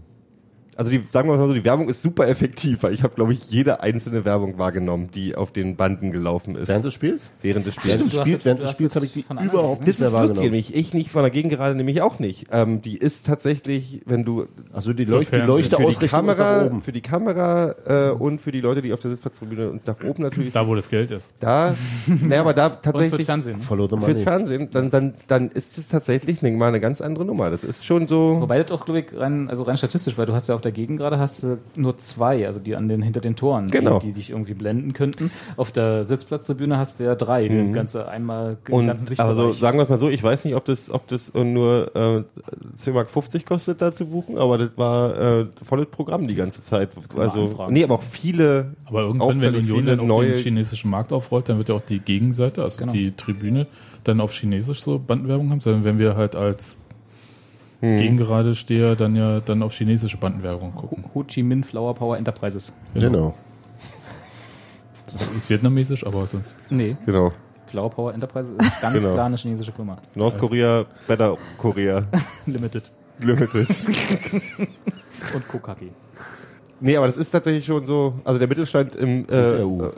also 0.77 0.89
die, 0.91 1.03
sagen 1.09 1.29
wir 1.29 1.37
mal 1.37 1.47
so, 1.47 1.53
die 1.53 1.63
Werbung 1.65 1.89
ist 1.89 2.01
super 2.01 2.27
effektiv, 2.27 2.83
weil 2.83 2.93
ich 2.93 3.03
habe, 3.03 3.15
glaube 3.15 3.33
ich, 3.33 3.49
jede 3.51 3.81
einzelne 3.81 4.25
Werbung 4.25 4.57
wahrgenommen, 4.57 5.09
die 5.13 5.35
auf 5.35 5.51
den 5.51 5.75
Banden 5.75 6.11
gelaufen 6.11 6.55
ist. 6.55 6.67
Während 6.69 6.85
des 6.85 6.93
Spiels? 6.93 7.29
während 7.41 7.65
des 7.65 7.75
Während 7.83 8.05
Spiels. 8.05 8.13
hast 8.13 8.21
Spiels, 8.21 8.37
das- 8.37 8.45
während 8.45 8.59
du 8.61 8.65
des 8.65 8.71
Spiels 8.73 8.89
das 8.93 8.95
habe 8.95 9.05
ich 9.05 9.13
die 9.13 9.25
überhaupt 9.45 9.81
Das 9.81 9.87
nicht 9.87 9.99
mehr 9.99 10.07
ist 10.07 10.13
lustig, 10.13 10.13
wahrgenommen. 10.13 10.41
nämlich 10.43 10.75
ich 10.75 10.93
nicht 10.93 11.11
von 11.11 11.21
der 11.23 11.31
Gegend 11.31 11.51
gerade 11.53 11.75
nämlich 11.75 12.01
auch 12.01 12.19
nicht. 12.19 12.45
Ähm, 12.51 12.81
die 12.81 12.97
ist 12.97 13.25
tatsächlich, 13.25 14.01
wenn 14.05 14.23
du 14.25 14.45
Also 14.71 14.93
die, 14.93 15.05
Leucht, 15.05 15.27
die 15.31 15.35
Fernsehen. 15.35 15.47
Leuchte 15.47 15.75
für 15.75 15.81
die 15.81 15.87
Ausrichtung 15.87 16.29
ist 16.29 16.37
nach 16.37 16.37
Kamera, 16.45 16.65
oben. 16.65 16.81
für 16.81 16.91
die 16.91 17.01
Kamera 17.01 17.75
äh, 17.85 18.11
und 18.11 18.41
für 18.41 18.51
die 18.51 18.61
Leute, 18.61 18.81
die 18.81 18.93
auf 18.93 18.99
der 18.99 19.11
Sitzplatztribüne 19.11 19.69
und 19.69 19.85
nach 19.87 20.03
oben 20.03 20.23
natürlich 20.23 20.53
Da, 20.53 20.67
wo 20.67 20.75
das 20.75 20.89
Geld 20.89 21.11
ist. 21.11 21.27
da, 21.39 21.75
naja, 22.07 22.41
aber 22.41 22.53
da 22.53 22.69
tatsächlich 22.69 23.25
Fernsehen. 23.25 23.59
Follow 23.61 23.87
the 23.87 23.97
fürs. 24.03 24.21
Fernsehen, 24.21 24.69
dann, 24.71 24.89
dann, 24.89 25.13
dann 25.27 25.49
ist 25.51 25.77
es 25.77 25.87
tatsächlich 25.87 26.41
mal 26.41 26.67
eine 26.67 26.79
ganz 26.79 27.01
andere 27.01 27.25
Nummer. 27.25 27.49
Das 27.49 27.63
ist 27.63 27.85
schon 27.85 28.07
so. 28.07 28.41
Wobei 28.41 28.61
das 28.61 28.71
auch, 28.71 28.85
glaube 28.85 29.01
ich, 29.01 29.05
rein, 29.17 29.49
also 29.49 29.63
rein 29.63 29.77
statistisch, 29.77 30.17
weil 30.17 30.25
du 30.25 30.33
hast 30.33 30.47
ja 30.49 30.55
auf 30.55 30.61
der 30.61 30.71
Gegend 30.73 30.97
gerade 30.99 31.19
hast 31.19 31.43
du 31.43 31.57
nur 31.75 31.97
zwei, 31.97 32.45
also 32.47 32.59
die 32.59 32.75
an 32.75 32.87
den, 32.89 33.01
hinter 33.01 33.21
den 33.21 33.35
Toren, 33.35 33.69
Genau. 33.71 33.99
die, 33.99 34.07
die 34.07 34.13
dich 34.13 34.31
irgendwie 34.31 34.53
blenden 34.53 34.93
könnten. 34.93 35.31
Auf 35.57 35.71
der 35.71 36.05
Sitzplatztribüne 36.05 36.77
hast 36.77 36.99
du 36.99 37.05
ja 37.05 37.15
drei, 37.15 37.47
die 37.47 37.71
ganze 37.71 38.07
einmal, 38.07 38.57
den 38.67 38.73
Und 38.75 38.87
ganzen 38.87 39.07
Sichtbereich. 39.07 39.29
also 39.37 39.51
sagen 39.53 39.77
wir 39.77 39.83
es 39.83 39.89
mal 39.89 39.97
so, 39.97 40.09
ich 40.09 40.21
weiß 40.23 40.45
nicht, 40.45 40.55
ob 40.55 40.65
das, 40.65 40.89
ob 40.89 41.07
das 41.07 41.33
nur 41.33 41.91
äh, 41.95 42.23
10,50 42.77 42.91
Mark 42.91 43.45
kostet, 43.45 43.81
da 43.81 43.91
zu 43.91 44.05
buchen, 44.07 44.37
aber 44.37 44.57
das 44.57 44.69
war 44.75 45.17
äh, 45.41 45.45
volles 45.63 45.87
Programm 45.87 46.27
die 46.27 46.35
ganze 46.35 46.61
Zeit. 46.61 46.89
Also 47.15 47.43
anfragen. 47.43 47.73
nee, 47.73 47.83
aber 47.83 47.95
auch 47.95 48.03
viele, 48.03 48.73
Aber 48.85 49.01
irgendwann, 49.01 49.41
wenn 49.41 49.55
Union 49.55 49.85
dann 49.85 50.05
neue 50.07 50.33
den 50.33 50.37
chinesischen 50.37 50.89
Markt 50.89 51.11
aufrollt, 51.13 51.49
dann 51.49 51.57
wird 51.57 51.69
ja 51.69 51.75
auch 51.75 51.81
die 51.87 51.99
Gegenseite, 51.99 52.63
also 52.63 52.77
Genau. 52.79 52.91
die 52.93 53.11
Tribüne, 53.11 53.67
dann 54.03 54.19
auf 54.19 54.33
Chinesisch 54.33 54.81
so 54.83 54.99
Bandenwerbung 54.99 55.49
haben, 55.51 55.61
sondern 55.61 55.83
wenn 55.85 55.99
wir 55.99 56.15
halt 56.17 56.35
als 56.35 56.75
Hm. 57.83 57.97
Gegengerade 57.97 58.55
Steher 58.55 58.95
dann 58.95 59.13
ja 59.13 59.41
dann 59.41 59.61
auf 59.61 59.73
chinesische 59.73 60.15
Bandenwerbung 60.15 60.73
gucken. 60.73 61.03
Ho 61.13 61.23
Chi 61.25 61.43
Minh 61.43 61.65
Flower 61.65 61.93
Power 61.93 62.17
Enterprises. 62.17 62.71
Genau. 62.93 63.33
Das 65.11 65.27
ist 65.27 65.49
vietnamesisch, 65.49 66.05
aber 66.07 66.25
sonst. 66.25 66.55
Nee, 66.69 66.95
genau. 67.05 67.33
Flower 67.65 67.89
Power 67.89 68.13
Enterprises 68.13 68.51
ist 68.57 68.81
ganz 68.81 68.95
Genau. 68.95 69.13
klar 69.13 69.25
eine 69.25 69.35
chinesische 69.35 69.73
Firma. 69.73 69.97
Nordkorea, 70.15 70.85
Better 71.07 71.37
Korea 71.57 72.05
Limited. 72.45 72.89
Limited. 73.19 73.67
Und 75.33 75.47
Kokaki. 75.49 75.91
Nee, 76.79 76.97
aber 76.97 77.07
das 77.07 77.15
ist 77.17 77.31
tatsächlich 77.31 77.65
schon 77.65 77.85
so, 77.85 78.15
also 78.25 78.39
der 78.39 78.47
Mittelstand 78.49 78.95
im 78.95 79.25
äh, 79.29 79.61
äh, 79.61 79.91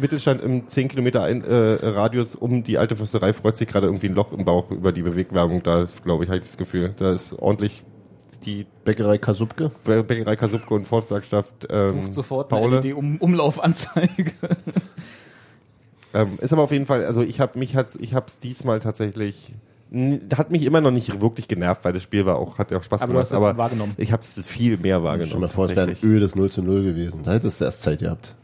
Mittelstand 0.00 0.42
im 0.42 0.66
10 0.66 0.88
Kilometer 0.88 1.22
ein, 1.22 1.44
äh, 1.44 1.54
Radius 1.86 2.34
um 2.34 2.64
die 2.64 2.78
alte 2.78 2.96
Fürsterei 2.96 3.32
freut 3.32 3.56
sich 3.56 3.68
gerade 3.68 3.86
irgendwie 3.86 4.08
ein 4.08 4.14
Loch 4.14 4.32
im 4.32 4.44
Bauch 4.44 4.70
über 4.72 4.90
die 4.92 5.02
Bewegwerbung 5.02 5.62
da, 5.62 5.86
glaube 6.04 6.24
ich, 6.24 6.30
habe 6.30 6.38
ich 6.40 6.46
das 6.46 6.56
Gefühl. 6.56 6.94
Da 6.98 7.12
ist 7.12 7.38
ordentlich 7.38 7.84
die 8.44 8.66
Bäckerei 8.84 9.18
Kasubke. 9.18 9.70
Bä- 9.86 10.02
Bäckerei 10.02 10.34
Kasubke 10.34 10.74
und 10.74 10.88
Forstwerkschaft 10.88 11.68
ähm, 11.70 12.00
Bucht 12.00 12.14
sofort 12.14 12.48
Paule. 12.48 12.78
eine 12.78 12.88
LED-Umlaufanzeige. 12.88 14.32
Ähm, 16.14 16.38
ist 16.40 16.52
aber 16.52 16.62
auf 16.62 16.72
jeden 16.72 16.86
Fall, 16.86 17.06
also 17.06 17.22
ich 17.22 17.40
habe 17.40 17.58
mich 17.58 17.74
hat, 17.76 17.94
ich 18.00 18.14
habe 18.14 18.26
es 18.26 18.38
diesmal 18.40 18.80
tatsächlich 18.80 19.54
hat 20.36 20.50
mich 20.50 20.62
immer 20.62 20.80
noch 20.80 20.90
nicht 20.90 21.20
wirklich 21.20 21.48
genervt, 21.48 21.84
weil 21.84 21.92
das 21.92 22.02
Spiel 22.02 22.24
war 22.24 22.36
auch, 22.36 22.58
hat 22.58 22.70
ja 22.70 22.78
auch 22.78 22.82
Spaß 22.82 23.02
Aber 23.02 23.12
gemacht, 23.12 23.32
aber 23.32 23.56
wahrgenommen. 23.58 23.92
ich 23.98 24.10
habe 24.12 24.22
es 24.22 24.44
viel 24.46 24.78
mehr 24.78 25.02
wahrgenommen. 25.02 25.28
Stell 25.28 25.40
dir 25.40 25.46
mal 25.46 25.48
vor, 25.52 25.66
es 25.66 25.76
wäre 25.76 25.90
ein 25.90 25.96
ödes 26.02 26.34
0 26.34 26.50
zu 26.50 26.62
0 26.62 26.82
gewesen. 26.84 27.20
Da 27.24 27.32
hättest 27.32 27.60
du 27.60 27.64
erst 27.66 27.82
Zeit 27.82 27.98
gehabt. 28.00 28.34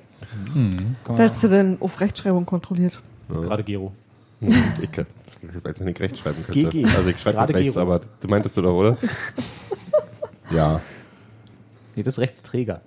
Da 1.06 1.16
hättest 1.16 1.44
du 1.44 1.48
denn 1.48 1.78
auf 1.80 2.00
Rechtschreibung 2.00 2.44
kontrolliert. 2.44 3.00
Gerade 3.28 3.64
Gero. 3.64 3.92
Ich 4.40 4.92
kann, 4.92 5.06
ich 5.42 6.00
rechts 6.00 6.20
schreiben 6.20 6.44
könnte. 6.44 6.68
GG. 6.68 6.84
Also 6.84 7.08
ich 7.08 7.18
schreibe 7.18 7.36
Gerade 7.38 7.54
rechts, 7.54 7.74
Gero. 7.74 7.82
aber 7.86 8.00
du 8.20 8.28
meintest 8.28 8.56
du 8.56 8.62
doch, 8.62 8.74
oder? 8.74 8.96
Ja. 10.50 10.80
Nee, 11.96 12.02
das 12.02 12.14
ist 12.14 12.20
Rechtsträger. 12.20 12.80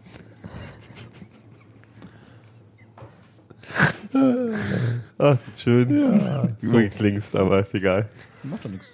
Ach, 5.18 5.38
schön. 5.58 6.00
Ja. 6.22 6.48
Übrigens 6.62 7.00
links, 7.00 7.36
aber 7.36 7.60
ist 7.62 7.74
egal. 7.74 8.08
Macht 8.44 8.66
doch 8.66 8.70
nichts. 8.70 8.92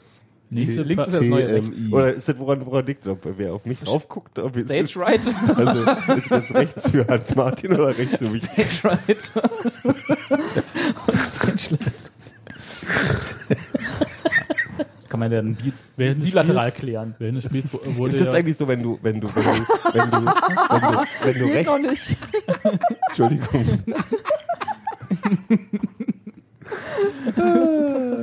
Nächste 0.50 0.84
Links 0.84 1.08
ist 1.08 1.16
das 1.16 1.22
neue. 1.24 1.56
Rechts. 1.56 1.80
Oder 1.92 2.14
ist 2.14 2.30
das, 2.30 2.40
woran, 2.40 2.66
woran 2.66 2.86
liegt? 2.86 3.06
Ob 3.06 3.20
wer 3.38 3.54
auf 3.54 3.66
mich 3.66 3.86
raufguckt? 3.86 4.40
Ob 4.40 4.58
Stage 4.58 4.94
right. 4.98 5.20
also, 5.56 6.14
ist 6.14 6.32
das 6.32 6.54
rechts 6.54 6.92
für 6.92 7.06
Hans 7.06 7.36
Martin 7.36 7.74
oder 7.74 7.98
rechts 7.98 8.18
für 8.18 8.30
mich? 8.30 8.44
Stage 8.54 8.84
right. 8.86 9.32
Stage 11.14 11.76
left. 11.76 12.12
Das 14.78 15.10
kann 15.10 15.20
man 15.20 15.32
dann 15.32 15.58
bilateral 15.98 16.72
klären. 16.72 17.16
Während 17.20 17.38
des 17.38 17.46
Spiels 17.46 17.66
wo- 17.74 17.82
wurde 17.98 18.16
Ist 18.16 18.26
das 18.26 18.34
eigentlich 18.34 18.56
so, 18.56 18.68
wenn 18.70 18.82
du, 18.82 19.00
wenn 19.02 19.20
du, 19.20 19.28
wenn 19.36 19.44
du, 19.44 19.50
wenn 19.94 20.12
du, 20.12 20.26
wenn 20.26 20.82
du, 20.82 21.08
wenn 21.24 21.40
du 21.40 21.48
Geht 21.50 21.66
noch 21.66 21.76
rechts, 21.76 22.10
nicht. 22.10 22.18
Entschuldigung. 23.10 23.84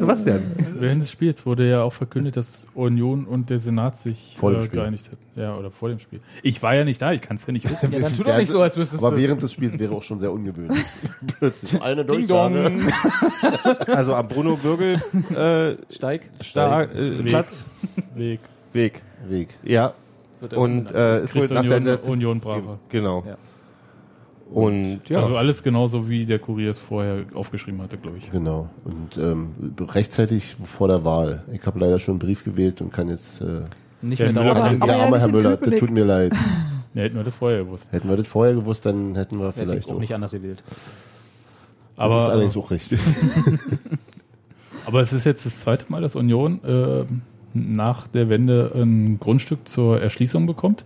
Was 0.01 0.24
denn? 0.24 0.43
während 0.78 1.03
des 1.03 1.11
Spiels 1.11 1.47
wurde 1.47 1.68
ja 1.68 1.82
auch 1.82 1.93
verkündet, 1.93 2.37
dass 2.37 2.66
Union 2.74 3.26
und 3.26 3.51
der 3.51 3.59
Senat 3.59 3.99
sich 3.99 4.37
Vor 4.39 4.51
dem 4.51 4.61
äh, 4.61 4.64
Spiel. 4.64 4.80
geeinigt 4.80 5.07
hätten. 5.07 5.41
Ja, 5.41 5.57
oder 5.57 5.70
vor 5.70 5.89
dem 5.89 5.99
Spiel. 5.99 6.20
Ich 6.43 6.62
war 6.62 6.74
ja 6.74 6.85
nicht 6.85 7.01
da, 7.01 7.12
ich 7.12 7.20
kann 7.20 7.37
es 7.37 7.47
ja 7.47 7.53
nicht 7.53 7.68
wissen. 7.70 7.93
Ja, 7.93 8.01
dann 8.01 8.14
tu 8.14 8.22
doch 8.22 8.37
nicht 8.37 8.51
so, 8.51 8.61
als 8.61 8.76
wüsstest 8.76 9.03
du 9.03 9.07
Aber 9.07 9.16
es. 9.16 9.22
während 9.22 9.43
des 9.43 9.53
Spiels 9.53 9.78
wäre 9.78 9.95
auch 9.95 10.03
schon 10.03 10.20
sehr 10.20 10.32
ungewöhnlich. 10.32 10.85
Plötzlich 11.39 11.80
eine 11.80 12.05
Ding 12.05 12.26
Durchsage. 12.26 12.64
dong. 12.64 12.82
Also 13.87 14.14
am 14.14 14.28
Bruno 14.28 14.57
Bürgel 14.57 15.01
äh, 15.35 15.76
Steig. 15.93 16.30
Star, 16.43 16.82
äh, 16.95 17.22
Platz, 17.22 17.66
Weg. 18.14 18.41
Weg. 18.72 19.03
Weg. 19.28 19.49
Ja. 19.62 19.95
Und 20.55 20.91
äh, 20.93 21.24
ist 21.24 21.35
wohl 21.35 21.49
Kriegt 21.49 21.55
nach 21.55 21.62
der 21.62 21.78
Union. 21.78 21.99
Union 22.07 22.41
Brache. 22.41 22.78
Genau. 22.91 23.24
Ja. 23.26 23.37
Und 24.53 25.01
ja. 25.09 25.22
Also 25.22 25.36
alles 25.36 25.62
genauso, 25.62 26.09
wie 26.09 26.26
der 26.26 26.38
Kurier 26.38 26.70
es 26.70 26.78
vorher 26.78 27.24
aufgeschrieben 27.34 27.80
hatte, 27.82 27.97
glaube 27.97 28.18
ich. 28.18 28.30
Genau. 28.30 28.68
Und 28.84 29.16
ähm, 29.16 29.53
rechtzeitig 29.80 30.57
vor 30.64 30.88
der 30.88 31.05
Wahl. 31.05 31.45
Ich 31.53 31.64
habe 31.66 31.78
leider 31.78 31.99
schon 31.99 32.12
einen 32.12 32.18
Brief 32.20 32.45
gewählt 32.45 32.80
und 32.80 32.92
kann 32.92 33.09
jetzt. 33.09 33.40
Äh, 33.40 33.62
nicht 34.03 34.18
Ja, 34.18 34.30
mehr 34.30 34.42
Müller 34.42 34.55
dauern. 34.55 34.80
der 34.80 34.82
aber 34.82 34.86
ja 34.92 35.05
arme 35.05 35.16
nicht 35.16 35.24
Herr 35.26 35.32
Müller, 35.32 35.57
das 35.57 35.80
tut 35.80 35.90
mir 35.90 36.05
leid. 36.05 36.32
Ne, 36.97 37.03
hätten 37.03 37.16
wir 37.16 37.24
das 37.24 37.34
vorher 37.34 37.64
gewusst. 37.64 37.88
Hätten 37.90 38.09
wir 38.09 38.16
das 38.16 38.28
vorher 38.28 38.55
gewusst, 38.55 38.86
dann 38.86 39.16
hätten 39.16 39.40
wir 39.40 39.51
vielleicht 39.51 39.88
auch 39.88 39.97
auch. 39.97 39.99
nicht 39.99 40.14
anders 40.14 40.30
gewählt. 40.30 40.62
Aber, 41.97 42.14
das 42.14 42.24
ist 42.24 42.30
allerdings 42.30 42.57
auch 42.57 42.70
richtig. 42.70 43.01
aber 44.86 45.01
es 45.01 45.12
ist 45.12 45.24
jetzt 45.24 45.45
das 45.45 45.59
zweite 45.59 45.86
Mal, 45.90 46.03
dass 46.03 46.14
Union 46.14 46.62
äh, 46.62 47.05
nach 47.53 48.07
der 48.07 48.28
Wende 48.28 48.70
ein 48.76 49.18
Grundstück 49.18 49.66
zur 49.68 50.01
Erschließung 50.01 50.47
bekommt. 50.47 50.84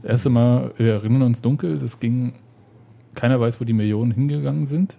Das 0.00 0.12
erste 0.12 0.30
Mal, 0.30 0.70
wir 0.78 0.94
erinnern 0.94 1.20
uns 1.20 1.42
dunkel, 1.42 1.78
das 1.78 2.00
ging, 2.00 2.32
keiner 3.14 3.40
weiß, 3.40 3.60
wo 3.60 3.64
die 3.64 3.72
Millionen 3.72 4.12
hingegangen 4.12 4.66
sind. 4.66 4.96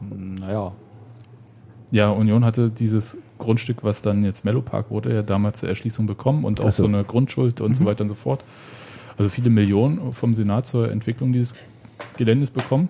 Naja. 0.00 0.72
Ja, 1.90 2.10
Union 2.10 2.44
hatte 2.44 2.70
dieses 2.70 3.16
Grundstück, 3.38 3.84
was 3.84 4.02
dann 4.02 4.24
jetzt 4.24 4.44
Mellow 4.44 4.62
Park 4.62 4.90
wurde, 4.90 5.14
ja 5.14 5.22
damals 5.22 5.60
zur 5.60 5.68
Erschließung 5.68 6.06
bekommen 6.06 6.44
und 6.44 6.60
auch 6.60 6.72
so. 6.72 6.82
so 6.82 6.88
eine 6.88 7.04
Grundschuld 7.04 7.60
und 7.60 7.74
so 7.74 7.84
weiter 7.84 8.02
und 8.02 8.08
so 8.08 8.14
fort. 8.14 8.44
Also 9.18 9.30
viele 9.30 9.50
Millionen 9.50 10.12
vom 10.12 10.34
Senat 10.34 10.66
zur 10.66 10.90
Entwicklung 10.90 11.32
dieses 11.32 11.54
Geländes 12.16 12.50
bekommen. 12.50 12.88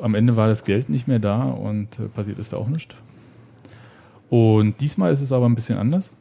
Am 0.00 0.14
Ende 0.14 0.36
war 0.36 0.48
das 0.48 0.64
Geld 0.64 0.88
nicht 0.88 1.08
mehr 1.08 1.18
da 1.18 1.44
und 1.44 1.98
äh, 1.98 2.08
passiert 2.08 2.38
ist 2.38 2.52
da 2.52 2.58
auch 2.58 2.68
nichts. 2.68 2.94
Und 4.28 4.80
diesmal 4.80 5.12
ist 5.12 5.20
es 5.20 5.32
aber 5.32 5.46
ein 5.46 5.54
bisschen 5.54 5.78
anders. 5.78 6.12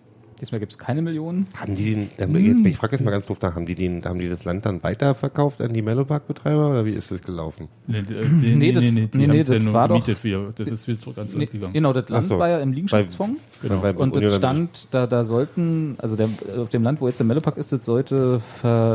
Diesmal 0.41 0.59
gibt 0.59 0.73
es 0.73 0.77
keine 0.77 1.01
Millionen. 1.01 1.47
Haben 1.57 1.75
die 1.75 1.93
den, 1.95 2.09
ähm, 2.17 2.36
jetzt, 2.36 2.65
ich 2.65 2.75
frage 2.75 2.95
jetzt 2.95 3.03
mal 3.05 3.11
ganz 3.11 3.25
doof 3.25 3.38
nach, 3.41 3.55
haben 3.55 3.65
die 3.65 3.75
den, 3.75 4.03
haben 4.03 4.19
die 4.19 4.27
das 4.27 4.43
Land 4.43 4.65
dann 4.65 4.83
weiterverkauft 4.83 5.61
an 5.61 5.73
die 5.73 5.81
Mellowpark-Betreiber 5.81 6.69
oder 6.71 6.86
wie 6.86 6.89
ist 6.91 7.09
das 7.11 7.21
gelaufen? 7.21 7.69
Nee, 7.88 8.03
nee, 8.07 8.55
Nee, 8.55 8.71
das- 8.73 8.83
nee, 8.83 8.91
nee, 9.13 9.39
es 9.39 9.47
ja 9.47 9.55
das 9.55 9.63
nur 9.63 9.73
war 9.73 9.88
doch- 9.88 9.95
wieder. 10.07 10.51
Das 10.55 10.67
ist 10.67 10.88
wieder 10.88 10.99
zurück 10.99 11.17
ans 11.17 11.33
Nee, 11.33 11.39
Land 11.39 11.51
gegangen. 11.51 11.73
genau, 11.73 11.93
das 11.93 12.09
Land 12.09 12.27
so. 12.27 12.38
war 12.39 12.49
ja 12.49 12.59
im 12.59 12.73
Liegenschaftsfonds. 12.73 13.39
Genau. 13.61 13.81
Weil, 13.81 13.95
Und 13.95 14.15
das 14.15 14.36
stand, 14.36 14.88
da, 14.91 15.07
da 15.07 15.23
sollten, 15.25 15.95
also 15.99 16.15
der, 16.15 16.27
auf 16.57 16.69
dem 16.69 16.83
Land, 16.83 16.99
wo 17.01 17.07
jetzt 17.07 17.19
der 17.19 17.25
Mellepack 17.25 17.57
ist, 17.57 17.71
das 17.71 17.86
sollte 17.86 18.41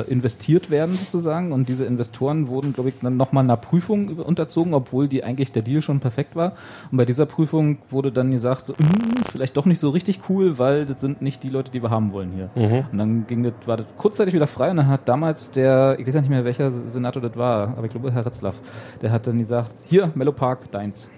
investiert 0.08 0.70
werden 0.70 0.94
sozusagen. 0.94 1.52
Und 1.52 1.68
diese 1.68 1.84
Investoren 1.84 2.48
wurden, 2.48 2.72
glaube 2.72 2.90
ich, 2.90 2.96
dann 3.00 3.16
nochmal 3.16 3.44
einer 3.44 3.56
Prüfung 3.56 4.08
unterzogen, 4.18 4.74
obwohl 4.74 5.08
die 5.08 5.24
eigentlich 5.24 5.52
der 5.52 5.62
Deal 5.62 5.82
schon 5.82 6.00
perfekt 6.00 6.36
war. 6.36 6.52
Und 6.90 6.98
bei 6.98 7.04
dieser 7.04 7.26
Prüfung 7.26 7.78
wurde 7.90 8.12
dann 8.12 8.30
gesagt, 8.30 8.66
so, 8.66 8.76
"Hm, 8.76 8.86
ist 9.20 9.30
vielleicht 9.32 9.56
doch 9.56 9.66
nicht 9.66 9.78
so 9.78 9.90
richtig 9.90 10.20
cool, 10.28 10.58
weil 10.58 10.86
das 10.86 11.00
sind 11.00 11.22
nicht 11.22 11.29
die 11.38 11.48
Leute, 11.48 11.70
die 11.70 11.82
wir 11.82 11.90
haben 11.90 12.12
wollen 12.12 12.32
hier. 12.32 12.50
Und 12.90 12.98
dann 12.98 13.26
ging 13.26 13.42
das, 13.42 13.52
war 13.66 13.76
das 13.76 13.86
kurzzeitig 13.96 14.34
wieder 14.34 14.46
frei 14.46 14.70
und 14.70 14.78
dann 14.78 14.88
hat 14.88 15.08
damals 15.08 15.52
der, 15.52 15.96
ich 15.98 16.06
weiß 16.06 16.14
ja 16.14 16.20
nicht 16.20 16.30
mehr, 16.30 16.44
welcher 16.44 16.70
Senator 16.88 17.22
das 17.22 17.36
war, 17.36 17.68
aber 17.76 17.84
ich 17.84 17.90
glaube 17.90 18.10
Herr 18.10 18.26
Ritzlaff, 18.26 18.60
der 19.00 19.12
hat 19.12 19.26
dann 19.26 19.38
gesagt, 19.38 19.74
hier, 19.84 20.10
Mellopark, 20.14 20.70
deins. 20.70 21.08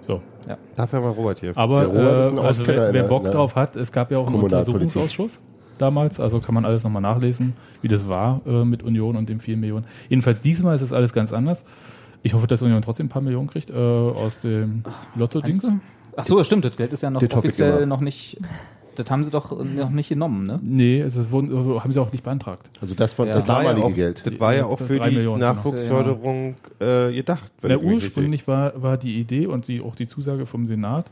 So. 0.00 0.22
Dafür 0.74 1.00
mal 1.00 1.10
Robert 1.10 1.40
hier. 1.40 1.52
Aber 1.54 1.80
Der 1.80 1.86
Robert 1.88 2.20
ist 2.24 2.30
ein 2.30 2.38
äh, 2.38 2.40
also 2.40 2.66
wer, 2.66 2.92
wer 2.94 3.02
Bock 3.04 3.24
der 3.24 3.32
drauf 3.32 3.54
hat, 3.54 3.76
es 3.76 3.92
gab 3.92 4.10
ja 4.10 4.18
auch 4.18 4.28
einen. 4.28 4.40
Untersuchungsausschuss 4.40 5.40
damals, 5.78 6.20
also 6.20 6.40
kann 6.40 6.54
man 6.54 6.64
alles 6.64 6.84
nochmal 6.84 7.02
nachlesen, 7.02 7.54
wie 7.82 7.88
das 7.88 8.08
war 8.08 8.40
äh, 8.46 8.64
mit 8.64 8.82
Union 8.82 9.16
und 9.16 9.28
den 9.28 9.40
4 9.40 9.56
Millionen. 9.56 9.86
Jedenfalls 10.08 10.40
diesmal 10.40 10.76
ist 10.76 10.82
es 10.82 10.92
alles 10.92 11.12
ganz 11.12 11.32
anders. 11.32 11.64
Ich 12.22 12.34
hoffe, 12.34 12.46
dass 12.46 12.62
Union 12.62 12.82
trotzdem 12.82 13.06
ein 13.06 13.10
paar 13.10 13.22
Millionen 13.22 13.48
kriegt 13.48 13.70
äh, 13.70 13.74
aus 13.74 14.38
dem 14.40 14.82
Lotto-Dings. 15.14 15.64
Ach 16.16 16.24
so, 16.24 16.42
stimmt, 16.42 16.64
das 16.64 16.74
Geld 16.74 16.92
ist 16.92 17.02
ja 17.02 17.10
noch 17.10 17.22
offiziell 17.22 17.86
noch 17.86 18.00
nicht, 18.00 18.38
das 18.98 19.10
haben 19.10 19.24
sie 19.24 19.30
doch 19.30 19.50
noch 19.64 19.90
nicht 19.90 20.08
genommen, 20.08 20.44
ne? 20.44 20.60
Nee, 20.62 21.00
es 21.00 21.16
ist, 21.16 21.30
wurden, 21.30 21.50
äh, 21.76 21.80
haben 21.80 21.92
sie 21.92 22.00
auch 22.00 22.10
nicht 22.12 22.24
beantragt. 22.24 22.68
Also 22.80 22.94
das 22.94 23.14
von 23.14 23.28
Ja. 23.28 23.34
das 23.34 23.44
Das 23.44 23.48
ja 23.56 23.62
damalige 23.62 23.86
auch, 23.86 23.94
Geld. 23.94 24.26
Das 24.26 24.40
war 24.40 24.54
ja 24.54 24.66
auch 24.66 24.78
für 24.78 24.94
die 24.98 25.10
Millionen, 25.14 25.40
genau. 25.40 25.54
Nachwuchsförderung 25.54 26.56
äh, 26.80 27.12
gedacht. 27.12 27.50
wenn 27.60 27.70
Na, 27.70 27.78
ursprünglich 27.78 28.46
war, 28.48 28.80
war 28.82 28.96
die 28.96 29.18
Idee 29.18 29.46
und 29.46 29.68
die, 29.68 29.80
auch 29.80 29.94
die 29.94 30.06
Zusage 30.06 30.46
vom 30.46 30.66
Senat, 30.66 31.06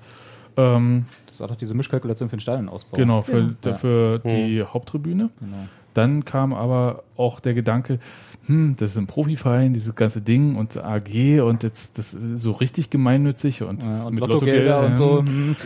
ähm, 0.56 1.04
Das 1.28 1.40
war 1.40 1.48
doch 1.48 1.56
diese 1.56 1.74
Mischkalkulation 1.74 2.28
für 2.30 2.36
den 2.36 2.40
Stadionausbau. 2.40 2.96
genau, 2.96 3.22
für, 3.22 3.54
Ja. 3.64 3.74
für 3.74 4.18
die 4.20 4.62
Haupttribüne. 4.62 5.30
genau. 5.38 5.56
Dann 5.94 6.24
kam 6.26 6.52
aber 6.52 7.04
auch 7.16 7.40
der 7.40 7.54
Gedanke, 7.54 7.98
hm, 8.46 8.76
das 8.78 8.90
ist 8.92 8.96
ein 8.96 9.06
Profiverein, 9.06 9.72
dieses 9.72 9.94
ganze 9.94 10.20
Ding 10.20 10.56
und 10.56 10.76
AG 10.76 11.40
und 11.40 11.62
jetzt, 11.62 11.98
das 11.98 12.14
ist 12.14 12.38
so 12.42 12.52
richtig 12.52 12.90
gemeinnützig 12.90 13.62
und, 13.62 13.82
Ja, 13.82 14.04
und 14.04 14.14
mit 14.14 14.20
Lottogelder 14.20 14.80
und 14.86 14.94
so. 14.96 15.18
hm, 15.18 15.26
hm. 15.26 15.56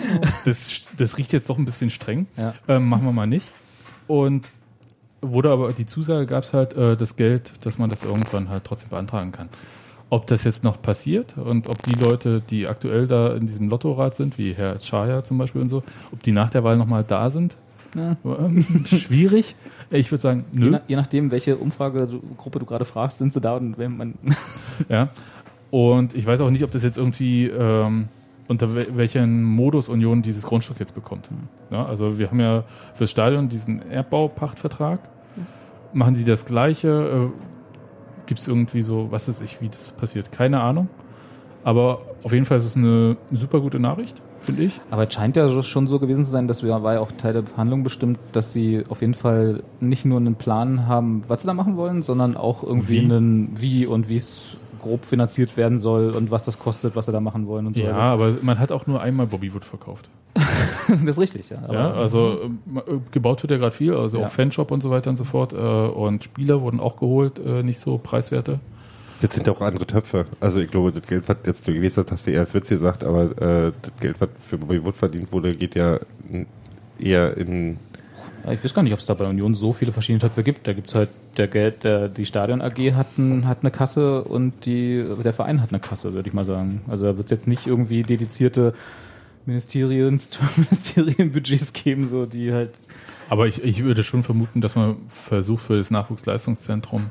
Das, 0.44 0.88
das 0.96 1.18
riecht 1.18 1.32
jetzt 1.32 1.50
doch 1.50 1.58
ein 1.58 1.64
bisschen 1.64 1.90
streng. 1.90 2.26
Ja. 2.36 2.54
Ähm, 2.68 2.88
machen 2.88 3.04
wir 3.04 3.12
mal 3.12 3.26
nicht. 3.26 3.46
Und 4.06 4.50
wurde 5.22 5.50
aber 5.50 5.72
die 5.72 5.86
Zusage 5.86 6.26
gab 6.26 6.44
es 6.44 6.54
halt 6.54 6.74
äh, 6.74 6.96
das 6.96 7.16
Geld, 7.16 7.52
dass 7.64 7.78
man 7.78 7.90
das 7.90 8.02
irgendwann 8.02 8.48
halt 8.48 8.64
trotzdem 8.64 8.88
beantragen 8.88 9.32
kann. 9.32 9.48
Ob 10.08 10.26
das 10.26 10.42
jetzt 10.44 10.64
noch 10.64 10.80
passiert 10.82 11.36
und 11.36 11.68
ob 11.68 11.82
die 11.84 11.94
Leute, 11.94 12.40
die 12.40 12.66
aktuell 12.66 13.06
da 13.06 13.34
in 13.34 13.46
diesem 13.46 13.68
Lottorat 13.68 14.14
sind, 14.16 14.38
wie 14.38 14.54
Herr 14.54 14.78
Chaya 14.80 15.22
zum 15.22 15.38
Beispiel 15.38 15.60
und 15.60 15.68
so, 15.68 15.84
ob 16.10 16.22
die 16.22 16.32
nach 16.32 16.50
der 16.50 16.64
Wahl 16.64 16.76
nochmal 16.76 17.04
da 17.04 17.30
sind, 17.30 17.56
Ja. 17.94 18.16
ähm, 18.24 18.64
schwierig. 18.86 19.56
Ich 19.90 20.10
würde 20.10 20.22
sagen, 20.22 20.44
Je, 20.52 20.60
nö. 20.60 20.70
nach, 20.70 20.80
je 20.86 20.96
nachdem, 20.96 21.30
welche 21.30 21.56
Umfragegruppe 21.56 22.58
du 22.58 22.66
gerade 22.66 22.84
fragst, 22.84 23.18
sind 23.18 23.32
sie 23.32 23.40
da 23.40 23.52
und 23.52 23.78
wenn 23.78 23.96
man. 23.96 24.14
Ja. 24.88 25.08
Und 25.70 26.16
ich 26.16 26.26
weiß 26.26 26.40
auch 26.40 26.50
nicht, 26.50 26.64
ob 26.64 26.70
das 26.72 26.82
jetzt 26.82 26.96
irgendwie 26.96 27.46
ähm, 27.46 28.08
unter 28.48 28.74
wel 28.74 28.88
welchen 28.96 29.44
Modus 29.44 29.88
Union 29.88 30.22
dieses 30.22 30.42
Grundstück 30.42 30.80
jetzt 30.80 30.94
bekommt. 30.94 31.28
Ja, 31.70 31.86
also 31.86 32.18
wir 32.18 32.28
haben 32.28 32.40
ja 32.40 32.64
fürs 32.94 33.10
Stadion 33.10 33.48
diesen 33.48 33.88
Erbbaupachtvertrag. 33.90 35.00
Machen 35.92 36.16
sie 36.16 36.24
das 36.24 36.44
Gleiche? 36.44 37.30
Äh, 37.30 38.26
Gibt 38.26 38.40
es 38.40 38.48
irgendwie 38.48 38.82
so, 38.82 39.08
was 39.10 39.28
ist 39.28 39.42
ich, 39.42 39.60
wie 39.60 39.68
das 39.68 39.92
passiert? 39.92 40.32
Keine 40.32 40.60
Ahnung. 40.60 40.88
Aber 41.62 42.00
auf 42.22 42.32
jeden 42.32 42.44
Fall 42.44 42.58
ist 42.58 42.64
es 42.64 42.76
eine 42.76 43.16
super 43.30 43.60
gute 43.60 43.78
Nachricht, 43.78 44.20
finde 44.40 44.64
ich. 44.64 44.80
Aber 44.90 45.06
es 45.06 45.12
scheint 45.14 45.36
ja 45.36 45.62
schon 45.62 45.86
so 45.88 45.98
gewesen 45.98 46.24
zu 46.24 46.30
sein, 46.30 46.48
dass 46.48 46.62
wir, 46.62 46.82
war 46.82 46.94
ja 46.94 47.00
auch 47.00 47.12
Teil 47.12 47.32
der 47.34 47.42
Verhandlung 47.44 47.82
bestimmt, 47.82 48.18
dass 48.32 48.52
sie 48.52 48.82
auf 48.88 49.00
jeden 49.00 49.14
Fall 49.14 49.62
nicht 49.80 50.04
nur 50.04 50.18
einen 50.18 50.34
Plan 50.36 50.86
haben, 50.86 51.22
was 51.28 51.42
sie 51.42 51.46
da 51.46 51.54
machen 51.54 51.76
wollen, 51.76 52.02
sondern 52.02 52.36
auch 52.36 52.62
irgendwie 52.62 53.00
Wie? 53.00 53.04
einen 53.04 53.50
Wie 53.60 53.86
und 53.86 54.08
wie 54.08 54.16
es 54.16 54.56
grob 54.80 55.04
finanziert 55.04 55.56
werden 55.58 55.78
soll 55.78 56.10
und 56.10 56.30
was 56.30 56.46
das 56.46 56.58
kostet, 56.58 56.96
was 56.96 57.06
sie 57.06 57.12
da 57.12 57.20
machen 57.20 57.46
wollen 57.46 57.66
und 57.66 57.76
so 57.76 57.82
Ja, 57.82 57.88
weiter. 57.90 58.00
aber 58.00 58.32
man 58.40 58.58
hat 58.58 58.72
auch 58.72 58.86
nur 58.86 59.00
einmal 59.02 59.26
Bobbywood 59.26 59.64
verkauft. 59.64 60.08
das 60.88 61.02
ist 61.02 61.20
richtig, 61.20 61.50
ja. 61.50 61.58
Ja, 61.70 61.90
also 61.92 62.38
ähm, 62.44 62.58
äh, 62.76 62.80
gebaut 63.10 63.42
wird 63.42 63.50
ja 63.50 63.58
gerade 63.58 63.74
viel, 63.76 63.92
also 63.94 64.20
Ja. 64.20 64.26
auch 64.26 64.30
Fanshop 64.30 64.70
und 64.70 64.80
so 64.82 64.90
weiter 64.90 65.10
und 65.10 65.16
so 65.18 65.24
fort. 65.24 65.52
Äh, 65.52 65.56
und 65.56 66.24
Spieler 66.24 66.62
wurden 66.62 66.80
auch 66.80 66.96
geholt, 66.98 67.38
äh, 67.44 67.62
nicht 67.62 67.78
so 67.80 67.98
preiswerte. 67.98 68.58
Das 69.20 69.34
sind 69.34 69.48
auch 69.48 69.60
andere 69.60 69.86
Töpfe. 69.86 70.26
Also 70.40 70.60
ich 70.60 70.70
glaube, 70.70 70.92
das 70.92 71.06
Geld, 71.06 71.28
was 71.28 71.36
jetzt 71.44 71.68
du 71.68 71.74
gewesen 71.74 72.02
hast, 72.02 72.10
hast 72.10 72.26
du 72.26 72.30
eher 72.30 72.40
als 72.40 72.54
Witz 72.54 72.70
gesagt, 72.70 73.04
aber 73.04 73.24
äh, 73.40 73.72
das 73.82 73.92
Geld, 74.00 74.20
was 74.20 74.30
für 74.38 74.56
Bobby 74.56 74.82
Wood 74.82 74.96
verdient 74.96 75.30
wurde, 75.30 75.54
geht 75.54 75.74
ja 75.74 76.00
eher 76.98 77.36
in 77.36 77.76
Ja, 78.44 78.52
Ich 78.52 78.64
weiß 78.64 78.72
gar 78.72 78.82
nicht, 78.82 78.94
ob 78.94 78.98
es 78.98 79.06
da 79.06 79.12
bei 79.12 79.26
Union 79.26 79.54
so 79.54 79.74
viele 79.74 79.92
verschiedene 79.92 80.20
Töpfe 80.20 80.42
gibt. 80.42 80.66
Da 80.66 80.72
gibt's 80.72 80.94
halt 80.94 81.10
der 81.36 81.48
Geld, 81.48 81.84
der, 81.84 82.08
die 82.08 82.24
Stadion 82.24 82.62
AG 82.62 82.94
hat, 82.94 83.18
ein, 83.18 83.46
hat 83.46 83.58
eine 83.60 83.70
Kasse 83.70 84.24
und 84.24 84.64
die, 84.64 85.04
der 85.22 85.34
Verein 85.34 85.60
hat 85.60 85.70
eine 85.70 85.80
Kasse, 85.80 86.14
würde 86.14 86.28
ich 86.28 86.34
mal 86.34 86.46
sagen. 86.46 86.80
Also 86.88 87.04
da 87.04 87.16
wird's 87.18 87.30
jetzt 87.30 87.46
nicht 87.46 87.66
irgendwie 87.66 88.02
dedizierte 88.02 88.72
Ministeriens, 89.44 90.30
Ministerienbudgets 90.56 91.74
geben, 91.74 92.06
so 92.06 92.24
die 92.24 92.52
halt. 92.52 92.70
Aber 93.28 93.46
ich, 93.46 93.62
ich 93.62 93.84
würde 93.84 94.02
schon 94.02 94.22
vermuten, 94.22 94.62
dass 94.62 94.76
man 94.76 94.96
versucht 95.08 95.64
für 95.64 95.76
das 95.76 95.90
Nachwuchsleistungszentrum 95.90 97.10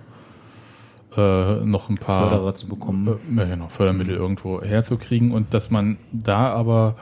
äh, 1.18 1.56
noch 1.66 1.90
ein 1.90 1.98
paar 1.98 2.30
Förderer 2.30 2.56
zu 2.56 2.68
bekommen. 2.68 3.08
Äh, 3.08 3.40
ja, 3.40 3.46
genau, 3.46 3.68
Fördermittel 3.70 4.16
irgendwo 4.16 4.62
herzukriegen 4.62 5.32
und 5.32 5.54
dass 5.54 5.72
man 5.72 5.98
da 6.12 6.52
aber, 6.54 6.96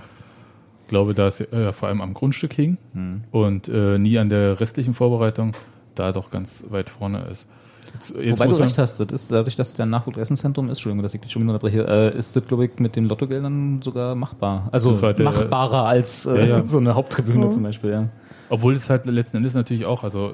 glaube, 0.88 1.14
da 1.14 1.28
es 1.28 1.40
äh, 1.42 1.74
vor 1.74 1.90
allem 1.90 2.02
am 2.02 2.14
Grundstück 2.14 2.54
hing 2.54 2.78
Hm. 2.94 3.24
und 3.32 3.68
äh, 3.68 3.98
nie 3.98 4.18
an 4.18 4.30
der 4.30 4.60
restlichen 4.60 4.94
Vorbereitung, 4.94 5.54
da 5.96 6.12
doch 6.12 6.30
ganz 6.32 6.64
weit 6.70 6.90
vorne 6.90 7.26
ist. 7.32 7.48
Jetzt, 7.94 8.16
jetzt 8.18 8.40
Wobei 8.40 8.48
du 8.50 8.56
recht 8.56 8.78
hast, 8.78 9.00
das 9.00 9.08
ist 9.12 9.32
dadurch, 9.32 9.56
dass 9.56 9.74
der 9.74 9.86
Nachwuchsleistungszentrum 9.86 10.66
ist, 10.66 10.72
Entschuldigung, 10.72 11.04
dass 11.04 11.14
ich 11.14 11.22
dich 11.22 11.32
schon 11.32 11.42
wieder 11.44 11.54
unterbreche, 11.54 11.88
äh, 11.88 12.18
ist 12.18 12.36
das, 12.36 12.46
glaube 12.46 12.66
ich, 12.66 12.80
mit 12.80 12.96
den 12.96 13.06
Lottogeldern 13.06 13.82
sogar 13.82 14.14
machbar. 14.14 14.68
Also 14.72 14.92
der- 15.14 15.24
machbarer 15.26 15.86
als 15.86 16.26
äh, 16.26 16.38
Ja, 16.42 16.58
ja. 16.60 16.66
so 16.66 16.78
eine 16.78 16.96
Haupttribüne 16.96 17.46
Mhm. 17.48 17.52
zum 17.54 17.64
Beispiel, 17.64 17.90
ja. 17.90 18.08
Obwohl 18.50 18.74
es 18.76 18.90
halt 18.90 19.06
letzten 19.06 19.38
Endes 19.38 19.54
natürlich 19.54 19.86
auch, 19.86 20.04
also 20.04 20.34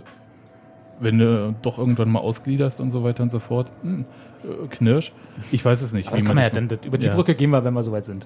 wenn 0.99 1.17
du 1.19 1.55
doch 1.61 1.77
irgendwann 1.77 2.09
mal 2.09 2.19
ausgliederst 2.19 2.79
und 2.79 2.91
so 2.91 3.03
weiter 3.03 3.23
und 3.23 3.29
so 3.29 3.39
fort, 3.39 3.71
hm, 3.81 4.05
äh, 4.43 4.67
Knirsch. 4.67 5.11
Ich 5.51 5.63
weiß 5.63 5.81
es 5.81 5.93
nicht. 5.93 6.07
Aber 6.07 6.17
wie 6.17 6.21
ich 6.21 6.25
kann 6.25 6.35
man 6.35 6.43
ja 6.43 6.49
dann, 6.49 6.69
über 6.85 6.97
die 6.97 7.07
Ja. 7.07 7.15
Brücke 7.15 7.35
gehen 7.35 7.49
wir, 7.49 7.63
wenn 7.63 7.73
wir 7.73 7.83
soweit 7.83 8.05
sind. 8.05 8.25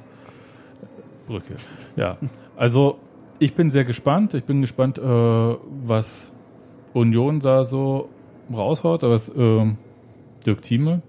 Brücke. 1.27 1.55
Ja, 1.95 2.17
also 2.55 2.99
ich 3.39 3.53
bin 3.55 3.69
sehr 3.69 3.83
gespannt. 3.83 4.33
Ich 4.33 4.43
bin 4.45 4.61
gespannt, 4.61 4.97
äh, 4.97 5.01
was 5.03 6.31
Union 6.93 7.39
da 7.39 7.65
so 7.65 8.09
raushaut, 8.53 9.03
was 9.03 9.31
ähm, 9.35 9.77
Dirk 10.45 10.61
Thieme 10.61 11.01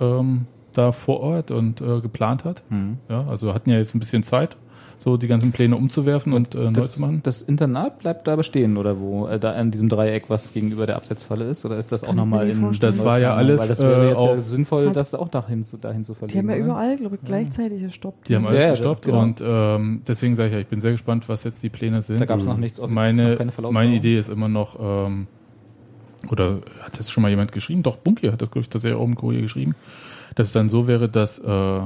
ähm, 0.00 0.46
da 0.72 0.92
vor 0.92 1.20
Ort 1.20 1.50
und 1.50 1.80
äh, 1.80 2.00
geplant 2.00 2.44
hat. 2.44 2.62
Hm. 2.68 2.98
Ja, 3.08 3.26
also 3.26 3.54
hatten 3.54 3.70
ja 3.70 3.78
jetzt 3.78 3.94
ein 3.94 4.00
bisschen 4.00 4.22
Zeit, 4.22 4.56
so 5.02 5.16
die 5.16 5.28
ganzen 5.28 5.50
Pläne 5.50 5.76
umzuwerfen 5.76 6.34
und 6.34 6.54
äh, 6.54 6.58
neu 6.64 6.72
Das, 6.72 6.92
zu 6.92 7.00
machen. 7.00 7.20
das 7.22 7.40
Internat 7.40 8.00
bleibt 8.00 8.26
da 8.26 8.36
bestehen, 8.36 8.76
oder 8.76 9.00
wo? 9.00 9.26
Äh, 9.26 9.38
da 9.40 9.52
an 9.52 9.70
diesem 9.70 9.88
Dreieck, 9.88 10.24
was 10.28 10.52
gegenüber 10.52 10.84
der 10.86 10.96
Absetzfalle 10.96 11.46
ist? 11.46 11.64
Oder 11.64 11.78
ist 11.78 11.90
das 11.90 12.02
auch 12.04 12.08
Kann 12.08 12.16
mir 12.16 12.22
nochmal 12.22 12.50
in. 12.50 12.70
Das 12.80 13.02
war 13.02 13.18
ja 13.18 13.30
Weil 13.30 13.38
alles, 13.38 13.66
das 13.66 13.80
wäre 13.80 14.04
äh, 14.04 14.08
jetzt 14.10 14.22
ja 14.22 14.30
auch- 14.34 14.40
sinnvoll, 14.40 14.92
das 14.92 15.14
auch 15.14 15.28
dahin 15.28 15.64
zu, 15.64 15.78
dahin 15.78 16.04
zu 16.04 16.12
verlegen. 16.12 16.32
Die 16.32 16.38
haben 16.38 16.50
ja 16.50 16.56
oder? 16.56 16.64
überall, 16.74 16.96
glaube 16.98 17.16
ich, 17.16 17.22
gleichzeitig 17.22 17.82
gestoppt. 17.82 18.28
Die 18.28 18.36
haben 18.36 18.42
ne? 18.42 18.48
alles 18.48 18.60
Ja, 18.60 18.66
ja, 18.66 18.70
gestoppt 18.72 19.04
genau. 19.06 19.22
und 19.22 19.42
ähm, 19.42 20.02
deswegen 20.06 20.36
sage 20.36 20.48
ich 20.48 20.54
ja, 20.54 20.60
ich 20.60 20.66
bin 20.66 20.80
sehr 20.82 20.92
gespannt, 20.92 21.28
was 21.30 21.44
jetzt 21.44 21.62
die 21.62 21.70
Pläne 21.70 22.02
sind. 22.02 22.20
Da 22.20 22.26
gab's 22.26 22.44
noch 22.44 22.58
nichts 22.58 22.78
offiziell, 22.78 22.94
Meine, 22.94 23.38
noch 23.62 23.70
meine 23.72 23.94
Idee 23.94 24.18
ist 24.18 24.28
immer 24.28 24.48
noch, 24.48 24.78
ähm, 24.78 25.26
oder 26.30 26.58
hat 26.82 26.98
das 26.98 27.10
schon 27.10 27.22
mal 27.22 27.30
jemand 27.30 27.52
geschrieben? 27.52 27.82
Doch, 27.82 27.96
Bunky 27.96 28.26
hat 28.28 28.42
das, 28.42 28.50
glaube 28.50 28.64
ich, 28.64 28.68
tatsächlich 28.68 29.00
auch 29.00 29.04
im 29.06 29.14
Kurier 29.14 29.40
geschrieben, 29.40 29.74
dass 30.34 30.48
es 30.48 30.52
dann 30.52 30.68
so 30.68 30.86
wäre, 30.86 31.08
dass 31.08 31.38
äh, 31.38 31.80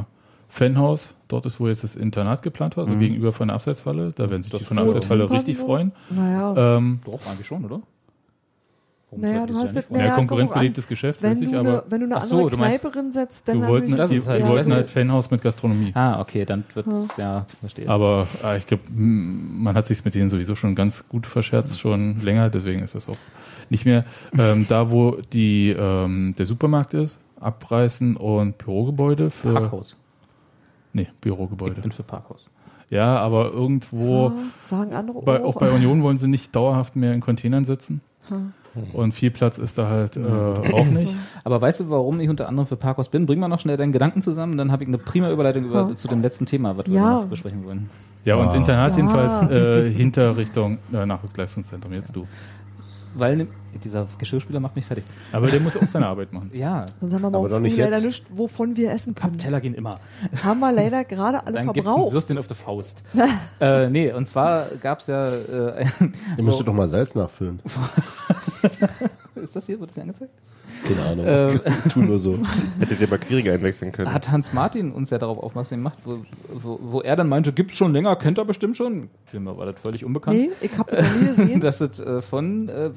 Fanhaus, 0.49 1.15
dort 1.35 1.47
ist, 1.47 1.61
wo 1.61 1.69
jetzt 1.69 1.85
das 1.85 1.97
Internat 1.97 2.43
geplant 2.43 2.77
war, 2.77 2.87
so 2.87 2.95
Mhm. 2.95 3.01
gegenüber 3.01 3.33
von 3.33 3.49
der 3.49 3.57
Abseitsfalle, 3.57 4.13
da 4.17 4.31
werden 4.31 4.43
sich 4.43 4.53
Das 4.53 4.61
die 4.61 4.65
von 4.67 4.77
der 4.77 4.87
Abseitsfalle 4.87 5.31
richtig 5.31 5.59
freuen. 5.59 5.93
Naja, 6.11 6.77
Ähm, 6.77 7.01
Doch, 7.05 7.27
eigentlich 7.27 7.47
schon, 7.47 7.65
oder? 7.65 7.81
Warum 9.11 9.21
Naja, 9.23 9.47
du 9.47 9.55
hast? 9.55 9.75
Naja, 9.91 10.07
ja, 10.07 10.15
kommt 10.15 10.29
konkurrenzbelebtes 10.29 10.89
Geschäft, 10.89 11.23
wenn 11.23 11.31
weiß 11.33 11.39
du, 11.39 11.45
ich, 11.45 11.57
eine, 11.57 11.59
aber 11.61 11.85
wenn 11.89 12.01
du 12.01 12.07
eine 12.07 12.15
andere 12.17 12.27
so, 12.29 12.49
du 12.49 12.57
meinst- 12.57 12.81
Kneipe 12.83 13.13
setzt, 13.13 13.47
dann 13.49 13.61
du 13.61 13.67
wollten, 13.69 13.87
die, 13.93 13.99
halt- 14.01 14.11
die 14.11 14.17
ja, 14.43 14.49
wollten 14.49 14.69
so- 14.71 14.75
halt 14.75 14.91
Fanhaus 14.91 15.31
mit 15.31 15.41
Gastronomie. 15.43 15.93
Ah, 15.95 16.21
okay, 16.21 16.45
dann 16.45 16.65
wird's, 16.75 17.17
ja, 17.17 17.47
verstehe. 17.61 17.89
Aber 17.89 18.27
äh, 18.43 18.59
ich 18.59 18.67
glaube, 18.67 18.83
man 18.91 19.77
hat 19.77 19.87
sich 19.87 20.05
mit 20.05 20.15
denen 20.17 20.31
sowieso 20.31 20.57
schon 20.57 20.75
ganz 20.75 21.09
gut 21.09 21.27
verscherzt, 21.27 21.79
schon 21.79 22.21
länger, 22.23 22.51
deswegen 22.51 22.83
ist 22.83 22.95
das 22.97 23.09
auch 23.09 23.17
nicht 23.71 23.85
mehr. 23.85 24.05
Ähm, 24.37 24.67
da, 24.69 24.91
wo 24.91 25.19
die, 25.33 25.71
ähm, 25.79 26.35
der 26.37 26.47
Supermarkt 26.47 26.95
ist, 26.95 27.19
abreißen 27.41 28.17
und 28.17 28.59
Bürogebäude 28.59 29.31
für. 29.31 29.53
Parkhaus. 29.55 29.97
Nee, 30.95 31.03
Ich 31.03 31.13
Bürogebäude. 31.21 31.81
bin 31.83 31.93
für 31.93 32.03
Parkhaus. 32.03 32.47
Ja, 32.89 33.19
aber 33.19 33.51
irgendwo, 33.53 34.29
Ja, 34.29 34.33
sagen 34.63 34.93
andere 34.95 35.21
bei, 35.23 35.43
auch. 35.43 35.57
auch 35.57 35.61
bei 35.61 35.71
Union 35.71 36.03
wollen 36.03 36.17
sie 36.19 36.29
nicht 36.29 36.55
dauerhaft 36.57 36.97
mehr 36.97 37.13
in 37.13 37.21
Containern 37.21 37.65
sitzen. 37.67 38.01
Hm. 38.29 38.53
Und 38.93 39.13
viel 39.13 39.31
Platz 39.31 39.59
ist 39.59 39.79
da 39.79 39.89
halt 39.89 40.17
äh, 40.17 40.21
auch 40.73 40.87
nicht. 40.87 41.15
Aber 41.45 41.61
weißt 41.61 41.81
du, 41.81 41.91
warum 41.91 42.19
ich 42.19 42.29
unter 42.29 42.49
anderem 42.49 42.67
für 42.67 42.75
Parkhaus 42.77 43.09
bin? 43.09 43.25
Bring 43.27 43.39
mal 43.39 43.47
noch 43.47 43.61
schnell 43.61 43.77
deinen 43.77 43.93
Gedanken 43.93 44.21
zusammen, 44.21 44.57
dann 44.59 44.73
habe 44.73 44.83
ich 44.83 44.89
eine 44.89 44.99
prima 44.99 45.31
Überleitung 45.31 45.65
über, 45.67 45.89
Ja. 45.91 45.97
zu 45.97 46.09
dem 46.09 46.23
letzten 46.23 46.45
Thema, 46.47 46.77
was 46.77 46.87
wir 46.87 46.95
Ja. 46.95 47.21
noch 47.21 47.27
besprechen 47.27 47.65
wollen. 47.65 47.89
Ja, 48.25 48.35
und 48.37 48.49
Ah. 48.49 48.55
Internat 48.55 48.93
Ja. 48.93 48.97
jedenfalls 48.97 49.51
äh, 49.51 49.91
hinter 49.91 50.37
Richtung 50.37 50.79
äh, 50.93 51.05
Nachwuchsleistungszentrum. 51.07 51.93
Jetzt 51.93 52.17
du. 52.17 52.27
Weil 53.17 53.37
ne, 53.37 53.47
dieser 53.83 54.07
Geschirrspüler 54.19 54.61
macht 54.61 54.77
mich 54.77 54.85
fertig. 54.85 55.05
Aber 55.33 55.47
der 55.47 55.61
muss 55.61 55.77
auch 55.77 55.87
seine 55.89 56.07
Arbeit 56.07 56.33
machen. 56.33 56.51
Ja, 56.53 56.85
Dann 57.01 57.11
sagen 57.11 57.23
wir 57.23 57.31
mal 57.31 57.39
Aber 57.39 57.47
auch 57.47 57.51
doch 57.51 57.61
nicht 57.61 57.75
früh 57.75 57.81
leider 57.83 57.97
jetzt. 57.97 58.05
nicht, 58.07 58.27
wovon 58.37 58.77
wir 58.77 58.93
essen 58.93 59.15
können. 59.15 59.33
Pappteller 59.33 59.61
gehen 59.61 59.75
immer. 59.75 59.99
Haben 60.43 60.61
wir 60.61 60.73
leider 60.73 61.05
gerade 61.05 61.45
alle 61.47 61.55
Dann 61.57 61.67
gibt's 61.73 61.81
ein 61.89 61.95
verbraucht. 61.95 62.13
Würstchen 62.13 62.39
auf 62.39 62.47
der 62.47 62.57
Faust. 62.57 63.05
äh, 63.61 63.89
nee, 63.91 64.13
und 64.13 64.27
zwar 64.27 64.67
gab's 64.81 65.07
ja, 65.07 65.29
äh, 65.29 65.87
Ihr 66.37 66.43
müsstet 66.45 66.67
doch 66.69 66.75
mal 66.75 66.89
Salz 66.89 67.15
nachfüllen. 67.15 67.61
ist 69.35 69.55
das 69.57 69.67
hier, 69.67 69.79
wird 69.79 69.91
das 69.91 69.95
hier 69.95 70.03
angezeigt? 70.03 70.33
Keine 70.87 71.03
Ahnung. 71.03 71.25
Ähm, 71.29 71.61
tu 71.93 72.01
nur 72.03 72.19
so. 72.19 72.39
Hättet 72.79 73.01
ihr 73.01 73.09
mal 73.09 73.19
Quiriger 73.19 73.53
einwechseln 73.53 73.91
können. 73.93 74.13
Hat 74.13 74.31
Hans 74.31 74.53
Martin 74.53 74.93
uns 74.93 75.11
ja 75.11 75.19
darauf 75.19 75.39
aufmerksam 75.39 75.79
gemacht, 75.79 75.99
wo, 76.05 76.15
wo, 76.53 76.79
wo 76.83 77.01
er 77.01 77.17
dann 77.17 77.29
meinte, 77.29 77.53
gibt's 77.53 77.77
schon 77.77 77.93
länger, 77.93 78.15
kennt 78.17 78.39
er 78.39 78.45
bestimmt 78.45 78.77
schon. 78.77 79.09
Mir 79.33 79.57
war 79.57 79.67
das 79.67 79.81
völlig 79.81 80.05
unbekannt. 80.05 80.37
Nee, 80.39 80.51
ich 80.61 80.77
habe 80.79 80.95
das 80.95 81.05
noch 81.13 81.21
nie 81.21 81.27
gesehen. 81.29 81.61
Das 81.65 81.81
ist 81.81 81.99
äh, 82.01 82.21
von, 82.23 82.69
äh, 82.69 82.91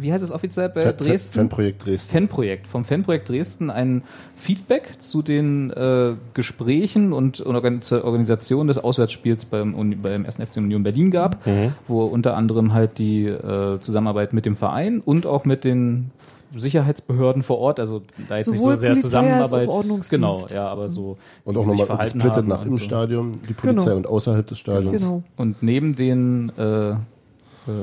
wie 0.00 0.12
heißt 0.12 0.22
es 0.24 0.30
offiziell 0.30 0.68
bei 0.68 0.82
Fan- 0.82 0.96
Dresden? 0.96 1.38
Fanprojekt 1.40 1.84
Dresden. 1.84 2.12
Fanprojekt, 2.12 2.66
vom 2.66 2.84
Fanprojekt 2.84 3.28
Dresden 3.28 3.70
ein 3.70 4.02
Feedback 4.36 5.00
zu 5.00 5.22
den 5.22 5.70
äh, 5.70 6.12
Gesprächen 6.34 7.12
und 7.12 7.44
Organ 7.44 7.82
zur 7.82 8.04
Organisation 8.04 8.68
des 8.68 8.78
Auswärtsspiels 8.78 9.44
beim, 9.44 9.74
beim 10.02 10.24
1. 10.26 10.36
FC 10.36 10.56
Union 10.58 10.82
Berlin 10.82 11.10
gab, 11.10 11.44
Mhm. 11.46 11.72
wo 11.88 12.04
unter 12.04 12.36
anderem 12.36 12.72
halt 12.72 12.98
die 12.98 13.26
äh, 13.26 13.80
Zusammenarbeit 13.80 14.32
mit 14.32 14.46
dem 14.46 14.56
Verein 14.56 15.00
und 15.04 15.26
auch 15.26 15.44
mit 15.44 15.64
den 15.64 16.10
Sicherheitsbehörden 16.54 17.42
vor 17.42 17.58
Ort, 17.58 17.80
also 17.80 18.02
da 18.28 18.36
jetzt 18.36 18.46
Sowohl 18.46 18.74
nicht 18.74 18.74
so 18.74 18.80
sehr 18.80 18.90
Polizei 18.90 18.94
als 18.94 19.02
Zusammenarbeit. 19.02 20.08
Genau, 20.10 20.46
ja, 20.52 20.68
aber 20.68 20.88
so. 20.88 21.16
Und 21.44 21.56
auch 21.56 21.66
nochmal 21.66 21.98
gesplittet 21.98 22.46
nach 22.46 22.62
und 22.62 22.66
im 22.68 22.72
so. 22.74 22.78
Stadion, 22.80 23.32
die 23.48 23.54
Polizei 23.54 23.84
Genau. 23.84 23.96
und 23.96 24.06
außerhalb 24.06 24.46
des 24.46 24.58
Stadions. 24.58 25.02
Genau. 25.02 25.22
Und 25.36 25.62
neben 25.62 25.96
den 25.96 26.52
äh, 26.58 26.90
äh, 26.90 26.96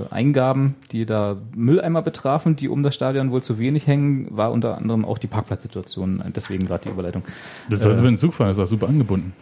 Eingaben, 0.10 0.76
die 0.92 1.06
da 1.06 1.38
Mülleimer 1.56 2.02
betrafen, 2.02 2.56
die 2.56 2.68
um 2.70 2.84
das 2.84 2.96
Stadion 2.96 3.32
wohl 3.32 3.42
zu 3.42 3.60
wenig 3.60 3.88
hängen, 3.88 4.28
war 4.30 4.52
unter 4.52 4.78
anderem 4.78 5.06
auch 5.06 5.18
die 5.18 5.28
Parkplatzsituation. 5.28 6.22
Deswegen 6.36 6.66
gerade 6.68 6.86
die 6.86 6.90
Überleitung. 6.92 7.24
Das 7.70 7.82
soll 7.82 7.96
sie 7.96 8.02
mit 8.02 8.12
dem 8.12 8.18
Zug 8.18 8.34
fahren, 8.34 8.50
das 8.50 8.58
ist 8.58 8.64
auch 8.64 8.68
super 8.68 8.88
angebunden. 8.90 9.34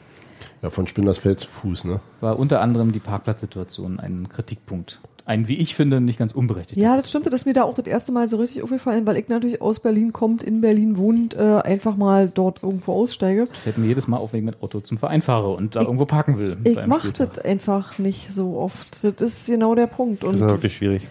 Ja, 0.62 0.70
von 0.72 0.88
Spindersfeld 0.88 1.40
zu 1.40 1.48
Fuß, 1.48 1.86
ne? 1.86 2.00
War 2.20 2.40
unter 2.40 2.62
anderem 2.62 2.92
die 2.92 3.00
Parkplatzsituation 3.00 4.00
ein 4.00 4.28
Kritikpunkt. 4.30 5.00
Ein, 5.28 5.50
wie 5.50 5.56
ich 5.58 5.76
finde, 5.76 6.00
nicht 6.00 6.18
ganz 6.18 6.32
unberechtigt. 6.32 6.80
Ja, 6.80 6.96
das 6.96 7.10
stimmte, 7.10 7.30
das 7.30 7.42
ist 7.42 7.46
mir 7.46 7.52
da 7.52 7.64
auch 7.64 7.74
das 7.74 7.86
erste 7.86 8.14
Mal 8.14 8.30
so 8.30 8.38
richtig 8.38 8.64
aufgefallen, 8.64 9.06
weil 9.06 9.18
ich 9.18 9.28
natürlich 9.28 9.62
aus 9.62 9.82
Berlin 9.82 10.14
kommt, 10.14 10.42
in 10.42 10.62
Berlin 10.62 10.96
wohnt, 10.98 11.34
äh, 11.36 11.40
einfach 11.66 11.98
mal 11.98 12.32
dort 12.34 12.64
irgendwo 12.64 12.94
aussteige. 12.94 13.44
Ich 13.60 13.66
hätte 13.66 13.82
mir 13.82 13.88
jedes 13.88 14.08
Mal 14.08 14.16
auf 14.16 14.32
wegen 14.32 14.46
mit 14.46 14.64
Auto 14.64 14.80
zum 14.80 14.98
Verein 14.98 15.22
fahre 15.22 15.50
und 15.50 15.76
da 15.76 15.82
irgendwo 15.82 16.06
parken 16.06 16.38
will. 16.38 16.56
Ich 16.64 16.78
mache 16.86 17.12
das 17.12 17.40
einfach 17.40 18.00
nicht 18.00 18.32
so 18.32 18.58
oft. 18.58 19.04
Das 19.04 19.22
ist 19.22 19.48
genau 19.48 19.76
der 19.76 19.88
Punkt. 19.88 20.24
Das 20.24 20.38
ist 20.38 20.42
Und, 20.42 20.48
wirklich 20.48 20.78
schwierig. 20.78 21.06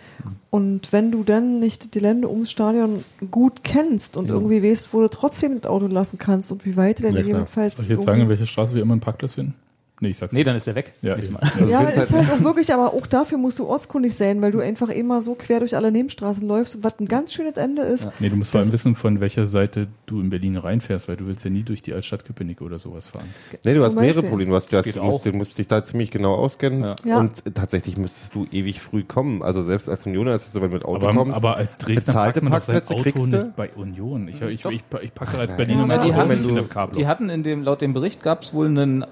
und 0.49 0.95
wenn 0.95 1.11
du 1.11 1.23
dann 1.23 1.61
nicht 1.61 1.95
die 1.95 1.99
Länder 1.99 2.31
ums 2.31 2.51
Stadion 2.51 3.05
gut 3.31 3.65
kennst 3.65 4.17
und 4.17 4.29
Ja. 4.29 4.33
irgendwie 4.33 4.63
weißt, 4.63 4.95
wo 4.95 5.03
du 5.03 5.09
trotzdem 5.09 5.61
das 5.61 5.71
Auto 5.71 5.89
lassen 5.89 6.17
kannst 6.19 6.51
und 6.53 6.65
wie 6.65 6.79
weit 6.79 7.01
du 7.01 7.03
denn 7.03 7.13
Ja, 7.17 7.21
gegebenenfalls. 7.21 7.77
Soll 7.77 7.85
ich 7.85 7.91
jetzt 7.91 8.05
sagen, 8.07 8.23
in 8.23 8.31
welcher 8.31 8.47
Straße 8.47 8.75
wir 8.75 8.81
immer 8.81 8.95
einen 8.95 9.03
Parkplatz 9.03 9.33
finden? 9.35 9.53
Nee, 10.01 10.09
ich 10.09 10.19
sag's 10.19 10.33
Nee, 10.35 10.45
dann 10.45 10.57
ist 10.57 10.67
er 10.69 10.75
weg. 10.75 10.93
Ja. 11.01 11.15
Also 11.15 11.33
ja, 11.67 11.81
find's 11.81 11.97
ist 11.97 12.13
halt- 12.13 12.27
halt 12.29 12.41
auch 12.41 12.45
wirklich, 12.45 12.73
aber 12.75 12.93
auch 12.93 13.07
dafür 13.07 13.39
musst 13.39 13.59
du 13.59 13.67
ortskundig 13.67 14.15
sein, 14.15 14.43
weil 14.43 14.53
du 14.53 14.61
einfach 14.61 14.91
immer 14.91 15.23
so 15.23 15.35
quer 15.35 15.61
durch 15.61 15.75
alle 15.75 15.91
Nebenstraßen 15.91 16.47
läufst, 16.47 16.85
was 16.85 16.93
ein 17.01 17.07
ganz 17.09 17.33
schönes 17.33 17.57
Ende 17.57 17.81
ist. 17.83 18.05
Ja. 18.05 18.13
Nee, 18.19 18.29
du 18.29 18.37
musst 18.37 18.51
vor 18.51 18.61
allem 18.61 18.73
wissen, 18.73 18.95
von 18.95 19.21
welcher 19.21 19.47
Seite 19.47 19.87
du 20.05 20.21
in 20.21 20.29
Berlin 20.29 20.59
reinfährst, 20.59 21.09
weil 21.09 21.17
du 21.17 21.27
willst 21.27 21.45
ja 21.47 21.51
nie 21.51 21.63
durch 21.63 21.81
die 21.81 21.95
Altstadt 21.95 22.27
Köpenick 22.27 22.61
oder 22.61 22.79
sowas 22.79 23.07
fahren. 23.07 23.25
Nee, 23.65 23.73
du 23.73 23.81
Zum 23.81 23.87
hast 23.87 23.95
mehrere. 23.99 24.23
Probleme. 24.25 24.51
Du, 24.51 24.57
hast, 24.57 24.71
du, 24.71 24.77
hast, 24.77 24.95
du, 24.95 25.03
musst, 25.03 25.21
auch. 25.21 25.23
du 25.23 25.33
musst 25.33 25.57
dich 25.59 25.67
da 25.67 25.83
ziemlich 25.83 26.11
genau 26.11 26.35
auskennen. 26.35 26.83
Ja. 26.83 26.97
Ja. 27.05 27.19
Und 27.21 27.43
tatsächlich 27.55 27.97
müsstest 27.97 28.35
du 28.35 28.47
ewig 28.53 28.83
früh 28.83 29.03
kommen. 29.03 29.43
Also 29.43 29.63
selbst 29.63 29.89
als 29.89 30.05
Unioner 30.05 30.35
ist 30.35 30.47
es 30.47 30.53
so, 30.53 30.61
wenn 30.61 30.69
du 30.71 30.75
mit 30.77 30.85
Auto 30.85 31.07
Aber, 31.09 31.15
kommst. 31.19 31.37
aber 31.39 31.57
als 31.57 31.79
Dresdner 31.79 31.95
bezahlte 31.95 32.33
packt 32.41 32.43
man 32.43 32.53
Parkplätze 32.53 32.93
Auto 32.95 33.03
kriegst 33.03 33.19
du? 33.19 33.27
nicht 33.29 33.57
bei 33.57 33.71
Union. 33.77 34.29
Ich, 34.29 34.43
ich, 34.43 34.65
ich, 34.67 34.85
ich 35.03 35.15
packe 35.15 35.39
als. 35.39 35.57
Berliner 35.57 35.81
Ja, 35.81 35.87
mein 35.87 36.03
die 36.03 36.11
Auto 36.13 36.21
hatten- 36.21 36.55
der 36.55 36.65
Kabel. 36.65 36.99
Die 36.99 37.07
hatten 37.07 37.31
in 37.31 37.43
dem, 37.43 37.63
laut 37.63 37.81
dem 37.81 37.95
Bericht 37.95 38.23
gab 38.23 38.43
es 38.43 38.53
wohl 38.53 38.67
einen 38.67 39.03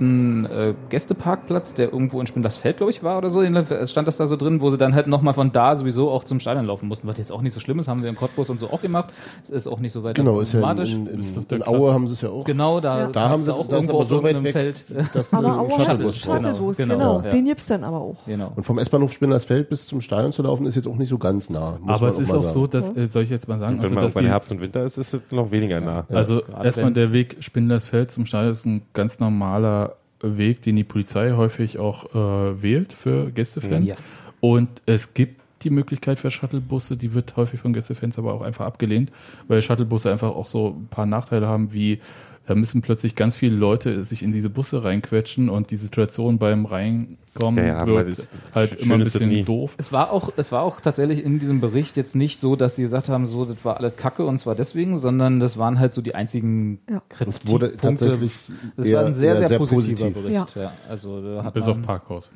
alten 0.00 0.46
äh, 0.46 0.74
Gästeparkplatz, 0.88 1.74
der 1.74 1.92
irgendwo 1.92 2.20
in 2.20 2.26
Spindlersfeld, 2.26 2.78
glaube 2.78 2.90
ich, 2.90 3.02
war 3.02 3.18
oder 3.18 3.30
so. 3.30 3.42
Jedenfalls 3.42 3.90
Stand 3.90 4.08
das 4.08 4.16
da 4.16 4.26
so 4.26 4.36
drin, 4.36 4.60
wo 4.60 4.70
sie 4.70 4.78
dann 4.78 4.94
halt 4.94 5.06
nochmal 5.06 5.34
von 5.34 5.52
da 5.52 5.76
sowieso 5.76 6.10
auch 6.10 6.24
zum 6.24 6.40
Stadion 6.40 6.64
laufen 6.66 6.88
mussten, 6.88 7.06
was 7.06 7.18
jetzt 7.18 7.30
auch 7.32 7.42
nicht 7.42 7.52
so 7.52 7.60
schlimm 7.60 7.78
ist, 7.78 7.88
haben 7.88 8.02
wir 8.02 8.08
in 8.08 8.16
Cottbus 8.16 8.50
und 8.50 8.58
so 8.60 8.70
auch 8.70 8.80
gemacht. 8.82 9.12
Ist 9.48 9.66
auch 9.66 9.78
nicht 9.80 9.92
so 9.92 10.02
weit 10.02 10.16
Genau, 10.16 10.40
ist 10.40 10.52
ja 10.54 10.60
problematisch. 10.60 10.94
in, 10.94 11.06
in, 11.06 11.20
in, 11.20 11.46
in. 11.50 11.66
Aue 11.66 11.92
haben 11.92 12.06
sie 12.06 12.14
es 12.14 12.20
ja 12.22 12.30
auch. 12.30 12.44
Genau, 12.44 12.80
da, 12.80 12.98
Ja. 13.00 13.06
Da 13.08 13.28
haben 13.28 13.42
sie 13.42 13.54
auch 13.54 13.66
das 13.66 13.80
ist 13.84 13.90
irgendwo 13.90 13.92
aber 13.92 14.02
auf 14.02 14.08
so 14.08 14.22
weit 14.22 14.34
irgendeinem 14.34 14.44
weg, 14.44 14.76
Feld. 14.86 15.14
dass 15.14 15.34
Aber 15.34 15.48
äh, 15.48 15.50
Aue 15.50 15.70
Shuttlebus. 15.84 16.16
Shuttlebus, 16.16 16.76
Genau, 16.76 16.94
genau. 16.94 17.20
ja. 17.22 17.30
Den 17.30 17.44
gibt's 17.44 17.66
dann 17.66 17.84
aber 17.84 17.98
auch. 18.00 18.16
Genau. 18.26 18.52
Und 18.56 18.62
vom 18.62 18.78
S-Bahnhof 18.78 19.12
Spindlersfeld 19.12 19.68
bis 19.68 19.86
zum 19.86 20.00
Stadion 20.00 20.32
zu 20.32 20.42
laufen, 20.42 20.66
ist 20.66 20.76
jetzt 20.76 20.86
auch 20.86 20.96
nicht 20.96 21.08
so 21.08 21.18
ganz 21.18 21.50
nah. 21.50 21.78
muss 21.80 21.96
Aber 21.96 22.06
man 22.06 22.14
es 22.14 22.18
ist 22.20 22.30
auch 22.30 22.42
sagen. 22.44 22.54
so, 22.54 22.66
dass, 22.66 22.96
äh, 22.96 23.06
soll 23.06 23.24
ich 23.24 23.30
jetzt 23.30 23.48
mal 23.48 23.58
sagen, 23.58 23.82
Wenn 23.82 23.96
also, 23.98 24.18
man 24.18 24.24
bei 24.24 24.30
Herbst 24.30 24.50
und 24.50 24.60
Winter 24.60 24.84
ist, 24.84 24.98
ist 24.98 25.14
es 25.14 25.20
noch 25.30 25.50
weniger 25.50 25.80
nah. 25.80 26.06
also 26.08 26.42
erstmal 26.62 26.92
der 26.92 27.12
Weg 27.12 27.36
Spindlersfeld 27.40 28.10
zum 28.10 28.26
Stadion 28.26 28.52
ist 28.52 28.66
ein 28.66 28.82
ganz 28.92 29.18
normaler 29.18 29.89
Weg, 30.22 30.62
den 30.62 30.76
die 30.76 30.84
Polizei 30.84 31.32
häufig 31.32 31.78
auch 31.78 32.14
äh, 32.14 32.62
wählt 32.62 32.92
für 32.92 33.30
Gästefans. 33.30 33.90
Ja. 33.90 33.96
Und 34.40 34.68
es 34.86 35.14
gibt 35.14 35.40
die 35.62 35.70
Möglichkeit 35.70 36.18
für 36.18 36.30
Shuttlebusse, 36.30 36.96
die 36.96 37.14
wird 37.14 37.36
häufig 37.36 37.60
von 37.60 37.72
Gästefans 37.72 38.18
aber 38.18 38.32
auch 38.32 38.42
einfach 38.42 38.64
abgelehnt, 38.66 39.10
weil 39.48 39.60
Shuttlebusse 39.62 40.10
einfach 40.10 40.30
auch 40.30 40.46
so 40.46 40.76
ein 40.78 40.88
paar 40.88 41.06
Nachteile 41.06 41.46
haben, 41.46 41.72
wie 41.72 42.00
da 42.50 42.56
müssen 42.56 42.82
plötzlich 42.82 43.14
ganz 43.14 43.36
viele 43.36 43.54
Leute 43.54 44.02
sich 44.02 44.24
in 44.24 44.32
diese 44.32 44.50
Busse 44.50 44.82
reinquetschen 44.82 45.48
und 45.48 45.70
die 45.70 45.76
Situation 45.76 46.38
beim 46.38 46.66
Reinkommen 46.66 47.64
Ja, 47.64 47.64
ja, 47.64 47.86
wird 47.86 48.26
halt 48.52 48.74
immer 48.80 48.94
ein 48.94 49.04
bisschen 49.04 49.44
doof. 49.44 49.76
Es 49.78 49.92
war 49.92 50.10
auch, 50.10 50.32
es 50.36 50.50
war 50.50 50.62
auch 50.62 50.80
tatsächlich 50.80 51.24
in 51.24 51.38
diesem 51.38 51.60
Bericht 51.60 51.96
jetzt 51.96 52.16
nicht 52.16 52.40
so, 52.40 52.56
dass 52.56 52.74
sie 52.74 52.82
gesagt 52.82 53.08
haben, 53.08 53.28
so, 53.28 53.44
das 53.44 53.64
war 53.64 53.76
alles 53.76 53.94
Kacke 53.96 54.26
und 54.26 54.38
zwar 54.38 54.56
deswegen, 54.56 54.98
sondern 54.98 55.38
das 55.38 55.58
waren 55.58 55.78
halt 55.78 55.94
so 55.94 56.02
die 56.02 56.16
einzigen 56.16 56.80
Ja. 56.90 57.02
Es 57.20 57.46
wurde 57.46 57.68
Kritikpunkte. 57.68 57.76
tatsächlich 57.76 58.34
Das 58.76 58.86
eher, 58.86 58.98
war 58.98 59.06
ein 59.06 59.14
sehr, 59.14 59.36
eher 59.36 59.46
sehr, 59.46 59.58
positiver 59.58 60.10
positiv. 60.10 60.22
Bericht. 60.24 60.56
Ja. 60.56 60.72
Also, 60.88 61.20
da 61.20 61.44
hat 61.44 61.54
Bis 61.54 61.66
man, 61.66 61.72
auf 61.78 61.82
Parkhaus. 61.82 62.32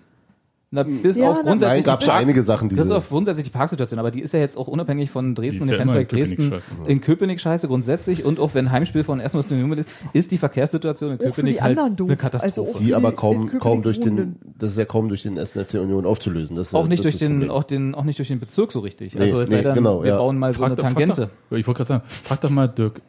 Na, 0.74 0.82
bis 0.82 1.16
Ja, 1.16 1.30
auf 1.30 1.36
Nein, 1.36 1.44
grundsätzlich 1.46 1.84
gab 1.84 2.00
die 2.00 2.04
es 2.06 2.10
Park- 2.10 2.20
einige 2.22 2.42
Sachen, 2.42 2.68
die 2.68 2.74
das 2.74 2.86
ist 2.86 2.90
sie- 2.90 2.96
auf 2.96 3.08
grundsätzlich 3.08 3.44
die 3.44 3.50
Parksituation, 3.50 4.00
aber 4.00 4.10
die 4.10 4.20
ist 4.20 4.32
ja 4.34 4.40
jetzt 4.40 4.56
auch 4.56 4.66
unabhängig 4.66 5.08
von 5.08 5.36
Dresden 5.36 5.62
und 5.62 5.68
dem 5.68 5.76
Fanprojekt 5.76 6.10
Dresden 6.10 6.50
scheiße. 6.50 6.90
in 6.90 7.00
Köpenick 7.00 7.40
scheiße 7.40 7.68
grundsätzlich 7.68 8.24
und 8.24 8.40
auch 8.40 8.54
wenn 8.54 8.72
Heimspiel 8.72 9.04
von 9.04 9.20
1. 9.20 9.34
Union 9.52 9.72
ist, 9.78 9.88
ist 10.12 10.32
die 10.32 10.38
Verkehrssituation 10.38 11.12
in 11.12 11.18
Köpenick 11.18 11.62
halt 11.62 11.78
doof. 11.96 12.08
eine 12.08 12.16
Katastrophe. 12.16 12.70
Also 12.72 12.84
die 12.84 12.92
aber 12.94 13.12
kaum, 13.12 13.48
kaum 13.60 13.82
durch 13.82 14.00
den, 14.00 14.34
das 14.58 14.70
ist 14.72 14.78
ja 14.78 14.84
kaum 14.84 15.08
durch 15.08 15.22
den 15.22 15.36
SNFC 15.38 15.74
Union 15.80 16.06
aufzulösen. 16.06 16.56
Das 16.56 16.66
ist 16.68 16.74
auch 16.74 16.88
nicht 16.88 17.04
das 17.04 17.12
durch 17.12 17.18
den, 17.20 17.34
Problem. 17.34 17.50
auch 17.52 17.62
den, 17.64 17.94
auch 17.94 18.04
nicht 18.04 18.18
durch 18.18 18.28
den 18.28 18.40
Bezirk 18.40 18.72
so 18.72 18.80
richtig. 18.80 19.14
Nee, 19.14 19.20
also 19.20 19.40
es 19.40 19.50
sei 19.50 19.58
nee, 19.58 19.62
denn, 19.62 19.74
genau, 19.76 20.02
wir 20.02 20.10
ja. 20.10 20.16
bauen 20.18 20.36
mal 20.38 20.52
so 20.54 20.64
eine 20.64 20.74
Frag 20.76 20.88
doch- 20.88 20.92
Tangente. 20.94 21.14
Frag 21.28 21.30
doch, 21.50 21.56
ich 21.56 21.66
wollte 21.68 21.78
gerade 21.78 21.88
sagen, 21.88 22.02
frag 22.06 22.40
doch 22.40 22.50
mal 22.50 22.66
Dirk 22.68 23.00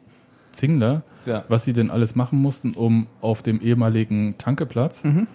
Zingler, 0.52 1.02
Ja. 1.26 1.44
was 1.50 1.66
sie 1.66 1.74
denn 1.74 1.90
alles 1.90 2.16
machen 2.16 2.40
mussten, 2.42 2.72
um 2.76 3.08
auf 3.22 3.42
dem 3.42 3.60
ehemaligen 3.60 4.36
Tankeplatz 4.38 5.04
Mhm. 5.04 5.28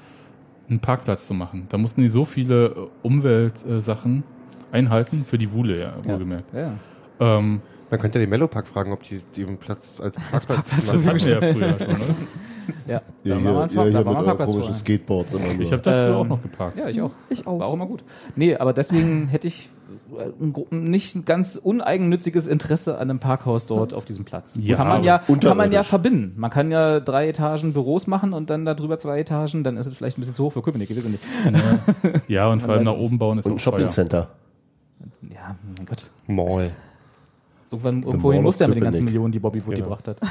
Einen 0.71 0.81
Parkplatz 0.81 1.27
zu 1.27 1.35
machen. 1.35 1.66
Da 1.68 1.77
mussten 1.79 2.01
die 2.01 2.09
so 2.09 2.25
viele 2.25 2.66
äh, 2.66 2.75
Umweltsachen 3.03 4.23
einhalten, 4.73 5.25
für 5.27 5.37
die 5.39 5.51
Wuhle, 5.53 5.79
ja, 5.81 5.93
Ja. 6.05 6.12
wohlgemerkt. 6.12 6.55
Ja. 6.55 6.73
Ähm, 7.18 7.61
Man 7.91 8.01
könnte 8.01 8.18
ja 8.18 8.25
den 8.25 8.31
Mellopack 8.31 8.66
fragen, 8.68 8.93
ob 8.93 9.03
die, 9.03 9.21
die 9.37 9.45
den 9.45 9.59
Platz 9.59 10.01
als 10.01 10.16
Parkplatz 10.16 10.47
Parkplatz 10.71 10.87
machen. 10.95 11.07
hatten 11.07 11.25
wir 11.25 11.33
ja 11.33 11.53
früher 11.53 11.79
schon, 11.79 11.89
oder? 11.97 12.14
Ja, 12.87 13.01
Ja, 13.25 13.35
da 13.35 13.41
hier, 13.41 13.45
war 13.45 13.53
man, 13.53 13.68
ja, 13.71 13.75
da 13.77 13.83
hier 13.85 13.93
war 13.95 14.05
mit 14.05 14.12
man 14.14 14.25
Parkplatz 14.25 14.51
komischen 14.51 14.62
vorher. 14.62 14.77
Skateboards 14.79 15.35
immer 15.35 15.53
nur. 15.55 15.61
Ich 15.61 15.73
habe 15.73 15.83
da 15.83 15.91
früher 15.93 16.09
Ähm, 16.09 16.14
auch 16.16 16.27
noch 16.29 16.43
geparkt. 16.43 16.79
Ja, 16.79 16.89
ich 16.89 17.01
auch. 17.03 17.11
Ich 17.29 17.47
auch. 17.47 17.59
War 17.61 17.66
auch 17.66 17.75
immer 17.75 17.87
gut. 17.87 18.03
Nee, 18.37 18.57
aber 18.57 18.73
deswegen 18.73 19.29
hätte 19.29 19.47
ich 19.47 19.68
äh, 20.18 20.25
ein 20.45 20.91
nicht 20.91 21.14
ein 21.16 21.25
ganz 21.25 21.57
uneigennütziges 21.57 22.47
Interesse 22.47 22.97
an 22.99 23.11
einem 23.11 23.18
Parkhaus 23.18 23.66
dort 23.66 23.93
auf 23.95 24.05
diesem 24.05 24.25
Platz. 24.25 24.59
Ja, 24.62 24.77
kann 24.77 24.89
man 24.89 25.05
ja, 25.05 25.18
kann 25.18 25.57
man 25.57 25.73
ja 25.73 25.83
verbinden. 25.83 26.35
Man 26.37 26.51
kann 26.51 26.71
ja 26.71 27.01
drei 27.01 27.29
Etagen 27.29 27.73
Büros 27.73 28.07
machen 28.07 28.33
und 28.33 28.51
dann 28.51 28.64
darüber 28.64 28.99
zwei 28.99 29.21
Etagen, 29.21 29.64
dann 29.64 29.77
ist 29.77 29.87
es 29.87 29.95
vielleicht 29.97 30.16
ein 30.18 30.21
bisschen 30.21 30.35
zu 30.35 30.45
hoch 30.45 30.53
für 30.53 30.62
Köpenick, 30.62 30.91
ich 30.91 30.97
weiß 30.97 31.05
nicht. 31.05 31.23
Ja, 32.29 32.49
und 32.49 32.61
vor 32.62 32.75
allem 32.75 32.85
nach 32.85 32.95
oben 32.97 33.18
bauen 33.18 33.39
ist 33.39 33.47
Und 33.47 33.53
ein 33.53 33.59
auch 33.59 33.62
teuer. 33.62 33.73
Shopping 33.73 33.89
Center. 33.89 34.29
Ja, 35.23 35.57
mein 35.77 35.87
Gott. 35.87 36.07
Mall. 36.27 36.71
Irgendwann, 37.71 38.03
irgendwohin 38.03 38.43
muss 38.43 38.59
der 38.59 38.68
mit 38.68 38.77
den 38.79 38.85
ganzen. 38.85 39.05
Millionen, 39.05 39.31
die 39.33 39.39
Bobby 39.39 39.64
Wood 39.64 39.79
Ja. 39.79 39.85
gebracht 39.85 40.09
hat. 40.09 40.16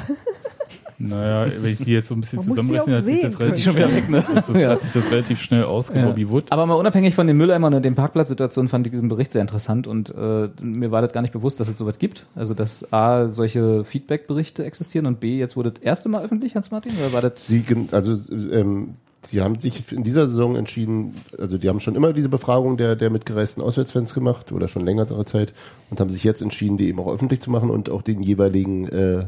Naja, 1.02 1.50
wenn 1.60 1.72
ich 1.72 1.78
die 1.78 1.92
jetzt 1.92 2.08
so 2.08 2.14
ein 2.14 2.20
bisschen 2.20 2.42
zusammenrechne, 2.42 2.96
hat 2.96 3.04
sich 3.04 3.22
das 3.22 3.40
relativ 3.40 3.64
Schon 3.64 3.76
wieder 3.76 3.94
weg, 3.94 4.10
ne? 4.10 4.22
Das 4.34 4.48
hat 4.48 4.80
sich 4.82 4.92
das 4.92 5.10
relativ 5.10 5.40
schnell 5.40 5.64
aus, 5.64 5.90
Ja. 5.94 6.14
Aber 6.50 6.66
mal 6.66 6.74
unabhängig 6.74 7.14
von 7.14 7.26
den 7.26 7.38
Mülleimern 7.38 7.72
und 7.72 7.82
den 7.82 7.94
Parkplatzsituationen 7.94 8.68
fand 8.68 8.86
ich 8.86 8.92
diesen 8.92 9.08
Bericht 9.08 9.32
sehr 9.32 9.40
interessant 9.40 9.86
und 9.86 10.10
äh, 10.10 10.48
mir 10.60 10.90
war 10.90 11.00
das 11.00 11.12
gar 11.12 11.22
nicht 11.22 11.32
bewusst, 11.32 11.58
dass 11.58 11.68
es 11.68 11.78
sowas 11.78 11.98
gibt. 11.98 12.26
Also 12.34 12.52
dass 12.52 12.92
A, 12.92 13.30
solche 13.30 13.84
Feedback-Berichte 13.84 14.64
existieren 14.64 15.06
und 15.06 15.20
B, 15.20 15.38
jetzt 15.38 15.56
wurde 15.56 15.72
das 15.72 15.82
erste 15.82 16.10
Mal 16.10 16.22
öffentlich, 16.22 16.54
Hans-Martin? 16.54 16.92
Oder 16.98 17.14
war 17.14 17.22
das 17.22 17.46
Sie, 17.46 17.64
also, 17.92 18.18
ähm, 18.52 18.96
die 19.32 19.40
haben 19.40 19.58
sich 19.58 19.90
in 19.92 20.04
dieser 20.04 20.28
Saison 20.28 20.56
entschieden, 20.56 21.14
also 21.38 21.56
die 21.56 21.68
haben 21.68 21.80
schon 21.80 21.94
immer 21.94 22.12
diese 22.12 22.28
Befragung 22.28 22.76
der, 22.76 22.94
der 22.94 23.08
mitgereisten 23.08 23.62
Auswärtsfans 23.62 24.12
gemacht 24.12 24.52
oder 24.52 24.68
schon 24.68 24.84
längere 24.84 25.24
Zeit 25.24 25.54
und 25.90 25.98
haben 25.98 26.10
sich 26.10 26.24
jetzt 26.24 26.42
entschieden, 26.42 26.76
die 26.76 26.88
eben 26.88 27.00
auch 27.00 27.12
öffentlich 27.12 27.40
zu 27.40 27.50
machen 27.50 27.70
und 27.70 27.88
auch 27.88 28.02
den 28.02 28.22
jeweiligen 28.22 28.88
äh, 28.88 29.24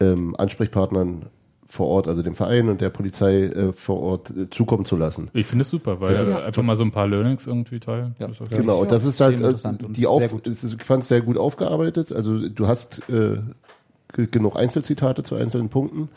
ähm, 0.00 0.34
Ansprechpartnern 0.36 1.26
vor 1.70 1.88
Ort, 1.88 2.08
also 2.08 2.22
dem 2.22 2.34
Verein 2.34 2.70
und 2.70 2.80
der 2.80 2.88
Polizei 2.88 3.42
äh, 3.42 3.72
vor 3.72 4.00
Ort 4.00 4.30
äh, 4.30 4.48
zukommen 4.48 4.86
zu 4.86 4.96
lassen. 4.96 5.28
Ich 5.34 5.46
finde 5.46 5.62
es 5.62 5.68
super, 5.68 6.00
weil 6.00 6.14
Das 6.14 6.44
einfach 6.44 6.62
mal 6.62 6.76
so 6.76 6.84
ein 6.84 6.92
paar 6.92 7.06
Learnings 7.06 7.46
irgendwie 7.46 7.78
teilen. 7.78 8.16
Ja. 8.18 8.28
Das. 8.28 8.48
Genau, 8.48 8.80
und 8.80 8.90
das 8.90 9.04
ist 9.04 9.20
halt 9.20 9.40
äh, 9.40 9.54
die 9.90 10.06
auf, 10.06 10.22
ich 10.22 10.82
fand 10.84 11.02
es 11.02 11.08
sehr 11.08 11.20
gut 11.20 11.36
aufgearbeitet. 11.36 12.10
Also 12.12 12.48
du 12.48 12.66
hast 12.66 13.02
äh, 13.10 13.36
ge- 14.14 14.28
genug 14.30 14.56
Einzelzitate 14.56 15.24
zu 15.24 15.34
einzelnen 15.34 15.68
Punkten, 15.68 16.08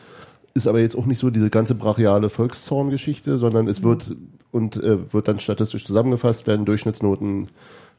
ist 0.53 0.67
aber 0.67 0.79
jetzt 0.79 0.95
auch 0.95 1.05
nicht 1.05 1.19
so 1.19 1.29
diese 1.29 1.49
ganze 1.49 1.75
brachiale 1.75 2.29
Volkszorn-Geschichte, 2.29 3.37
sondern 3.37 3.67
es 3.67 3.83
wird 3.83 4.15
und 4.51 4.77
äh, 4.77 5.13
wird 5.13 5.27
dann 5.27 5.39
statistisch 5.41 5.85
zusammengefasst, 5.85 6.47
werden 6.47 6.65
Durchschnittsnoten 6.65 7.49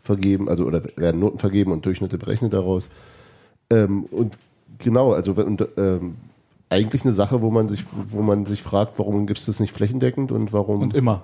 vergeben, 0.02 0.48
also 0.48 0.64
oder 0.64 0.82
werden 0.96 1.20
Noten 1.20 1.38
vergeben 1.38 1.70
und 1.72 1.84
Durchschnitte 1.84 2.16
berechnet 2.16 2.54
daraus. 2.54 2.88
Ähm, 3.68 4.04
und 4.04 4.34
genau, 4.78 5.12
also 5.12 5.32
und, 5.32 5.66
ähm, 5.76 6.16
eigentlich 6.68 7.04
eine 7.04 7.12
Sache, 7.12 7.42
wo 7.42 7.50
man 7.50 7.68
sich, 7.68 7.84
wo 8.10 8.22
man 8.22 8.46
sich 8.46 8.62
fragt, 8.62 8.98
warum 8.98 9.26
gibt 9.26 9.40
es 9.40 9.46
das 9.46 9.60
nicht 9.60 9.72
flächendeckend 9.72 10.32
und 10.32 10.52
warum 10.52 10.82
und 10.82 10.94
immer? 10.94 11.22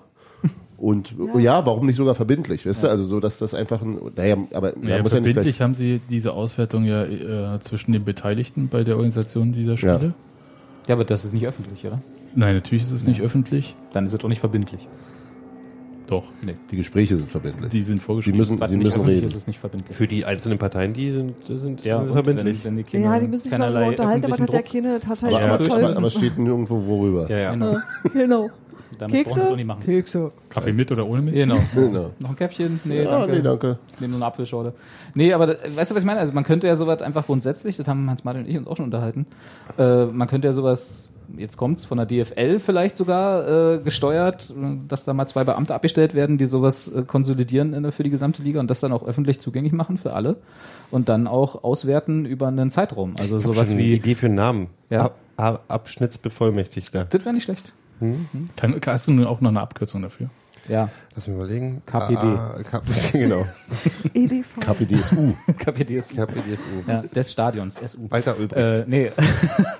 und 0.76 1.14
ja. 1.38 1.64
warum 1.66 1.86
nicht 1.86 1.96
sogar 1.96 2.14
verbindlich, 2.14 2.66
weißt 2.66 2.84
du? 2.84 2.88
Also 2.88 3.04
so, 3.04 3.20
dass 3.20 3.38
das 3.38 3.54
einfach 3.54 3.82
ein, 3.82 3.98
naja, 4.14 4.36
aber 4.52 4.76
Ja, 4.78 4.96
ja, 4.96 5.02
muss 5.02 5.12
ja 5.12 5.20
nicht 5.20 5.34
verbindlich 5.34 5.60
haben 5.60 5.74
sie 5.74 6.00
diese 6.08 6.32
Auswertung 6.32 6.84
ja 6.84 7.04
äh, 7.04 7.60
zwischen 7.60 7.92
den 7.92 8.04
Beteiligten 8.04 8.68
bei 8.68 8.84
der 8.84 8.96
Organisation 8.96 9.52
dieser 9.52 9.76
Spiele. 9.76 10.14
Ja, 10.86 10.94
aber 10.94 11.04
das 11.04 11.24
ist 11.24 11.34
nicht 11.34 11.46
öffentlich, 11.46 11.84
oder? 11.86 12.00
Nein, 12.34 12.54
natürlich 12.54 12.84
ist 12.84 12.92
es 12.92 13.06
nicht 13.06 13.20
öffentlich. 13.20 13.74
Dann 13.92 14.06
ist 14.06 14.14
es 14.14 14.24
auch 14.24 14.28
nicht 14.28 14.40
verbindlich. 14.40 14.86
Doch, 16.08 16.24
die 16.70 16.76
Gespräche 16.76 17.16
sind 17.16 17.30
verbindlich. 17.30 17.70
die 17.70 17.82
sind 17.82 17.98
Sie 17.98 18.02
vorgeschrieben. 18.02 18.38
müssen, 18.38 18.58
Was 18.58 18.70
sie 18.70 18.76
nicht 18.76 18.86
müssen 18.86 19.02
reden. 19.02 19.26
ist, 19.26 19.36
ist 19.36 19.46
nicht 19.46 19.60
verbindlich. 19.60 19.96
Für 19.96 20.08
die 20.08 20.24
einzelnen 20.24 20.58
Parteien, 20.58 20.94
die 20.94 21.10
sind, 21.10 21.34
sind 21.46 21.84
ja, 21.84 22.02
verbindlich. 22.04 22.64
Wenn, 22.64 22.70
wenn 22.72 22.76
die 22.78 22.84
Kinder 22.84 23.10
Ja, 23.14 23.20
die 23.20 23.28
müssen 23.28 23.48
sich 23.50 23.58
mal 23.58 23.68
unterhalten, 23.84 24.24
aber 24.24 24.36
das 24.36 24.40
hat 24.40 24.72
der 24.72 24.82
das 24.98 25.06
hat 25.06 25.22
halt 25.22 25.34
Aber, 25.34 25.42
Ja, 25.44 25.54
aber, 25.54 25.64
aber, 25.66 25.86
müssen. 25.86 25.98
aber 25.98 26.10
steht 26.10 26.38
nirgendwo 26.38 26.84
worüber. 26.86 27.28
ja, 27.30 27.38
ja. 27.38 27.78
Genau. 28.12 28.50
Damit 28.98 29.26
brauchen 29.26 29.28
sie 29.28 29.30
es 29.30 29.34
Kekse? 29.36 29.52
auch 29.52 29.56
nicht 29.56 29.66
machen. 29.66 29.82
Kekse. 29.84 30.32
Kaffee 30.48 30.72
mit 30.72 30.90
oder 30.90 31.06
ohne 31.06 31.20
Milch? 31.22 31.36
Genau. 31.36 31.58
Genau. 31.74 32.10
Noch 32.18 32.30
ein 32.30 32.36
Käffchen? 32.36 32.80
Nee, 32.84 33.02
Ja, 33.04 33.18
danke. 33.20 33.36
nee, 33.36 33.42
danke. 33.42 33.78
Nee, 34.00 34.06
nur 34.08 34.16
eine 34.16 34.24
Apfelschorle. 34.26 34.72
Nee, 35.14 35.32
aber 35.34 35.48
weißt 35.48 35.90
du, 35.90 35.94
was 35.94 36.02
ich 36.02 36.06
meine? 36.06 36.20
Also 36.20 36.32
man 36.32 36.42
könnte 36.44 36.66
ja 36.66 36.74
sowas 36.74 37.02
einfach 37.02 37.26
grundsätzlich, 37.26 37.76
das 37.76 37.86
haben 37.86 38.08
Hans-Martin 38.08 38.44
und 38.44 38.48
ich 38.50 38.56
uns 38.56 38.66
auch 38.66 38.76
schon 38.76 38.86
unterhalten, 38.86 39.26
äh, 39.78 40.06
man 40.06 40.26
könnte 40.26 40.48
ja 40.48 40.52
sowas, 40.52 41.08
jetzt 41.36 41.56
kommt's 41.56 41.84
von 41.84 41.98
der 41.98 42.06
DFL 42.06 42.58
vielleicht 42.58 42.96
sogar 42.96 43.74
äh, 43.74 43.78
gesteuert, 43.78 44.52
dass 44.88 45.04
da 45.04 45.14
mal 45.14 45.26
zwei 45.26 45.44
Beamte 45.44 45.74
abgestellt 45.74 46.14
werden, 46.14 46.38
die 46.38 46.46
sowas 46.46 46.88
äh, 46.88 47.02
konsolidieren 47.02 47.74
in, 47.74 47.90
für 47.92 48.02
die 48.02 48.10
gesamte 48.10 48.42
Liga 48.42 48.60
und 48.60 48.70
das 48.70 48.80
dann 48.80 48.92
auch 48.92 49.06
öffentlich 49.06 49.40
zugänglich 49.40 49.72
machen 49.72 49.98
für 49.98 50.14
alle 50.14 50.36
und 50.90 51.08
dann 51.08 51.26
auch 51.26 51.64
auswerten 51.64 52.24
über 52.24 52.48
einen 52.48 52.70
Zeitraum. 52.70 53.14
Also 53.18 53.38
Ich 53.38 53.44
sowas 53.44 53.68
schon 53.68 53.78
eine 53.78 53.86
wie, 53.86 53.94
Idee 53.94 54.14
für 54.14 54.26
einen 54.26 54.34
Namen. 54.36 54.66
Ja. 54.90 55.06
Ab, 55.06 55.18
Ab, 55.36 55.64
Abschnittsbevollmächtigter. 55.68 57.04
das 57.04 57.24
wäre 57.24 57.34
nicht 57.34 57.44
schlecht. 57.44 57.72
Kann, 58.56 58.80
hast 58.86 59.08
du 59.08 59.12
nun 59.12 59.26
auch 59.26 59.40
noch 59.40 59.50
eine 59.50 59.60
Abkürzung 59.60 60.02
dafür? 60.02 60.30
Ja, 60.68 60.88
Lass 61.18 61.26
mich 61.26 61.34
überlegen. 61.34 61.82
KPD. 61.84 62.16
Ah, 62.16 62.54
KPD, 62.62 63.18
genau. 63.18 63.44
EDV. 64.14 64.60
KPDSU. 64.60 65.34
KPDSU. 65.58 66.14
KPDSU. 66.14 66.84
Ja, 66.86 67.02
des 67.02 67.32
Stadions, 67.32 67.74
SU. 67.74 68.08
Walter 68.08 68.38
Ulbricht. 68.38 68.64
Äh, 68.64 68.84
nee. 68.86 69.10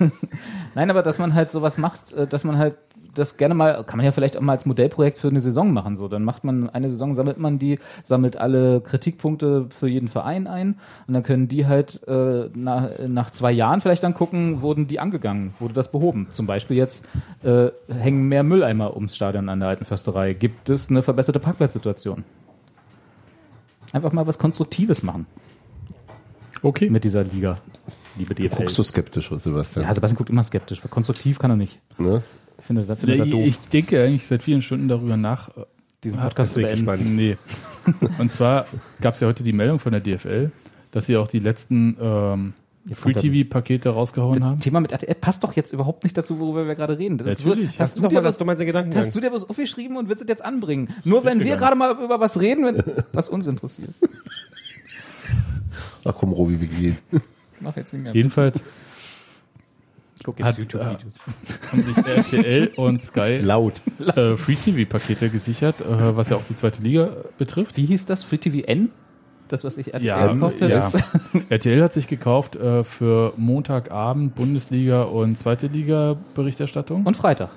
Nein, 0.75 0.89
aber 0.89 1.01
dass 1.01 1.17
man 1.17 1.33
halt 1.33 1.49
sowas 1.51 1.77
macht, 1.77 2.11
äh, 2.11 2.27
dass 2.27 2.43
man 2.43 2.57
halt 2.57 2.75
das 3.13 3.37
gerne 3.37 3.55
mal, 3.55 3.83
kann 3.83 3.97
man 3.97 4.05
ja 4.05 4.11
vielleicht 4.11 4.37
auch 4.37 4.41
mal 4.41 4.53
als 4.53 4.65
Modellprojekt 4.65 5.17
für 5.17 5.29
eine 5.29 5.41
Saison 5.41 5.71
machen. 5.73 5.95
So, 5.97 6.07
dann 6.07 6.23
macht 6.23 6.43
man 6.43 6.69
eine 6.69 6.89
Saison, 6.89 7.15
sammelt 7.15 7.37
man 7.37 7.59
die, 7.59 7.79
sammelt 8.03 8.37
alle 8.37 8.81
Kritikpunkte 8.81 9.67
für 9.69 9.87
jeden 9.87 10.07
Verein 10.07 10.47
ein 10.47 10.75
und 11.07 11.13
dann 11.13 11.23
können 11.23 11.47
die 11.47 11.65
halt 11.67 12.07
äh, 12.07 12.49
nach, 12.53 12.89
nach 13.07 13.31
zwei 13.31 13.51
Jahren 13.51 13.81
vielleicht 13.81 14.03
dann 14.03 14.13
gucken, 14.13 14.61
wurden 14.61 14.87
die 14.87 14.99
angegangen, 14.99 15.53
wurde 15.59 15.73
das 15.73 15.91
behoben. 15.91 16.27
Zum 16.31 16.45
Beispiel 16.45 16.77
jetzt 16.77 17.05
äh, 17.43 17.69
hängen 17.91 18.27
mehr 18.27 18.43
Mülleimer 18.43 18.95
ums 18.95 19.15
Stadion 19.15 19.49
an 19.49 19.59
der 19.59 19.69
alten 19.69 19.85
Försterei. 19.85 20.33
Gibt 20.33 20.69
es 20.69 20.89
eine 20.89 21.01
verbesserte 21.01 21.39
Parkplatzsituation? 21.39 22.23
Einfach 23.91 24.11
mal 24.11 24.27
was 24.27 24.37
Konstruktives 24.37 25.01
machen 25.03 25.25
Okay. 26.61 26.89
mit 26.89 27.03
dieser 27.03 27.23
Liga, 27.23 27.57
liebe 28.17 28.35
DFL. 28.35 28.57
Guckst 28.57 28.77
du 28.77 28.83
skeptisch, 28.83 29.29
Sebastian? 29.29 29.85
Ja, 29.85 29.93
Sebastian 29.93 30.17
guckt 30.17 30.29
immer 30.29 30.43
skeptisch. 30.43 30.83
weil 30.83 30.89
Konstruktiv 30.89 31.39
kann 31.39 31.51
er 31.51 31.57
nicht. 31.57 31.79
Ne? 31.97 32.21
Findet, 32.61 32.89
das 32.89 32.99
findet 32.99 33.19
er 33.19 33.25
ich, 33.25 33.31
doof, 33.31 33.41
ich 33.45 33.59
denke 33.69 34.03
eigentlich 34.03 34.25
seit 34.25 34.43
vielen 34.43 34.61
Stunden 34.61 34.87
darüber 34.87 35.17
nach. 35.17 35.49
diesen 36.03 36.19
Podcast 36.19 36.53
zu 36.53 36.61
beenden. 36.61 37.15
Nee. 37.15 37.37
Und 38.17 38.31
zwar 38.33 38.65
gab 39.01 39.15
es 39.15 39.19
ja 39.19 39.27
heute 39.27 39.43
die 39.43 39.53
Meldung 39.53 39.79
von 39.79 39.91
der 39.91 40.01
DFL, 40.01 40.51
dass 40.91 41.05
sie 41.05 41.17
auch 41.17 41.27
die 41.27 41.39
letzten 41.39 41.97
ähm, 41.99 42.53
Free-TV-Pakete 42.91 43.89
rausgehauen 43.89 44.43
haben. 44.43 44.59
Thema 44.59 44.79
mit 44.79 44.91
RTL 44.91 45.15
passt 45.15 45.43
doch 45.43 45.53
jetzt 45.53 45.73
überhaupt 45.73 46.03
nicht 46.03 46.17
dazu, 46.17 46.39
worüber 46.39 46.67
wir 46.67 46.75
gerade 46.75 46.97
reden. 46.97 47.17
Das 47.17 47.37
Natürlich. 47.37 47.71
Ist, 47.71 47.79
hast, 47.79 47.97
du 47.97 48.01
Doch 48.01 48.09
dir 48.09 48.21
mal 48.21 48.33
was, 48.39 48.59
in 48.59 48.65
Gedanken. 48.65 48.95
hast 48.95 49.13
du 49.13 49.19
dir 49.19 49.31
was 49.31 49.49
aufgeschrieben 49.49 49.97
und 49.97 50.09
willst 50.09 50.23
es 50.23 50.29
jetzt 50.29 50.43
anbringen? 50.43 50.89
Nur 51.03 51.23
wenn 51.25 51.39
wir 51.41 51.57
gerade 51.57 51.75
mal 51.75 51.91
über 51.91 52.19
was 52.19 52.39
reden, 52.39 52.65
wenn, 52.65 52.83
was 53.13 53.29
uns 53.29 53.47
interessiert. 53.47 53.91
Ach 56.05 56.13
komm, 56.17 56.31
Robi, 56.31 56.59
wir 56.59 56.67
gehen. 56.67 56.97
Mach 57.59 57.75
jetzt 57.75 57.93
nicht 57.93 58.03
mehr. 58.03 58.13
Jedenfalls 58.13 58.63
Hat- 60.39 60.57
jetzt 60.57 60.71
YouTube-Videos. 60.73 61.15
haben 61.71 61.83
sich 61.83 61.97
RTL 61.97 62.67
und 62.75 63.03
Sky 63.03 63.37
Laut. 63.43 63.81
äh, 64.15 64.35
Free-TV-Pakete 64.35 65.29
gesichert, 65.29 65.81
äh, 65.81 66.15
was 66.15 66.29
ja 66.29 66.37
auch 66.37 66.43
die 66.49 66.55
zweite 66.55 66.81
Liga 66.81 67.09
betrifft. 67.37 67.77
Wie 67.77 67.85
hieß 67.85 68.05
das? 68.05 68.23
Free 68.23 68.37
TV 68.37 68.65
N? 68.67 68.89
Das, 69.47 69.63
was 69.63 69.77
ich 69.77 69.93
RTL 69.93 70.05
Ja, 70.05 70.27
gekauft 70.31 70.61
habe? 70.61 70.71
ja. 70.73 70.87
RTL 71.49 71.81
hat 71.83 71.93
sich 71.93 72.07
gekauft 72.07 72.55
äh, 72.55 72.83
für 72.83 73.33
Montagabend 73.35 74.35
Bundesliga 74.35 75.03
und 75.03 75.37
zweite 75.37 75.67
Liga 75.67 76.17
Berichterstattung. 76.35 77.03
Und 77.05 77.17
Freitag. 77.17 77.49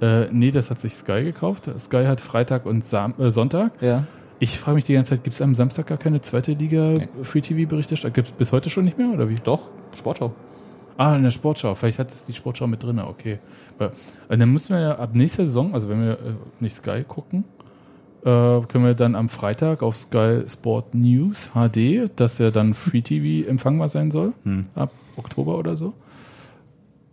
Äh, 0.00 0.26
nee, 0.32 0.50
das 0.50 0.70
hat 0.70 0.80
sich 0.80 0.94
Sky 0.94 1.22
gekauft. 1.22 1.70
Sky 1.78 2.04
hat 2.06 2.20
Freitag 2.20 2.66
und 2.66 2.84
Sam 2.84 3.14
äh, 3.18 3.30
Sonntag. 3.30 3.72
Ja. 3.80 4.04
Ich 4.42 4.58
frage 4.58 4.76
mich 4.76 4.84
die 4.84 4.94
ganze 4.94 5.10
Zeit, 5.10 5.22
gibt 5.24 5.36
es 5.36 5.42
am 5.42 5.54
Samstag 5.54 5.86
gar 5.86 5.98
keine 5.98 6.22
zweite 6.22 6.52
Liga 6.52 6.94
Free 7.22 7.42
TV 7.42 7.68
Berichterstattung? 7.68 8.14
Gibt 8.14 8.28
es 8.28 8.32
bis 8.34 8.52
heute 8.52 8.70
schon 8.70 8.84
nicht 8.86 8.96
mehr 8.96 9.10
oder 9.10 9.28
wie? 9.28 9.34
Doch, 9.34 9.68
Sportschau. 9.94 10.34
Ah, 11.00 11.16
in 11.16 11.22
der 11.22 11.30
Sportschau. 11.30 11.74
Vielleicht 11.74 11.98
hat 11.98 12.10
es 12.12 12.26
die 12.26 12.34
Sportschau 12.34 12.66
mit 12.66 12.82
drin. 12.82 12.98
Okay. 12.98 13.38
Aber, 13.78 13.92
äh, 14.28 14.36
dann 14.36 14.50
müssen 14.50 14.74
wir 14.74 14.82
ja 14.82 14.98
ab 14.98 15.14
nächster 15.14 15.46
Saison, 15.46 15.72
also 15.72 15.88
wenn 15.88 16.02
wir 16.02 16.12
äh, 16.12 16.16
nicht 16.60 16.76
Sky 16.76 17.04
gucken, 17.08 17.44
äh, 18.22 18.24
können 18.26 18.84
wir 18.84 18.92
dann 18.92 19.14
am 19.14 19.30
Freitag 19.30 19.82
auf 19.82 19.96
Sky 19.96 20.42
Sport 20.46 20.94
News 20.94 21.52
HD, 21.54 22.10
dass 22.16 22.36
ja 22.36 22.50
dann 22.50 22.74
Free 22.74 23.00
TV 23.00 23.48
empfangbar 23.48 23.88
sein 23.88 24.10
soll, 24.10 24.34
Hm. 24.44 24.66
ab 24.74 24.90
Oktober 25.16 25.56
oder 25.56 25.74
so. 25.74 25.94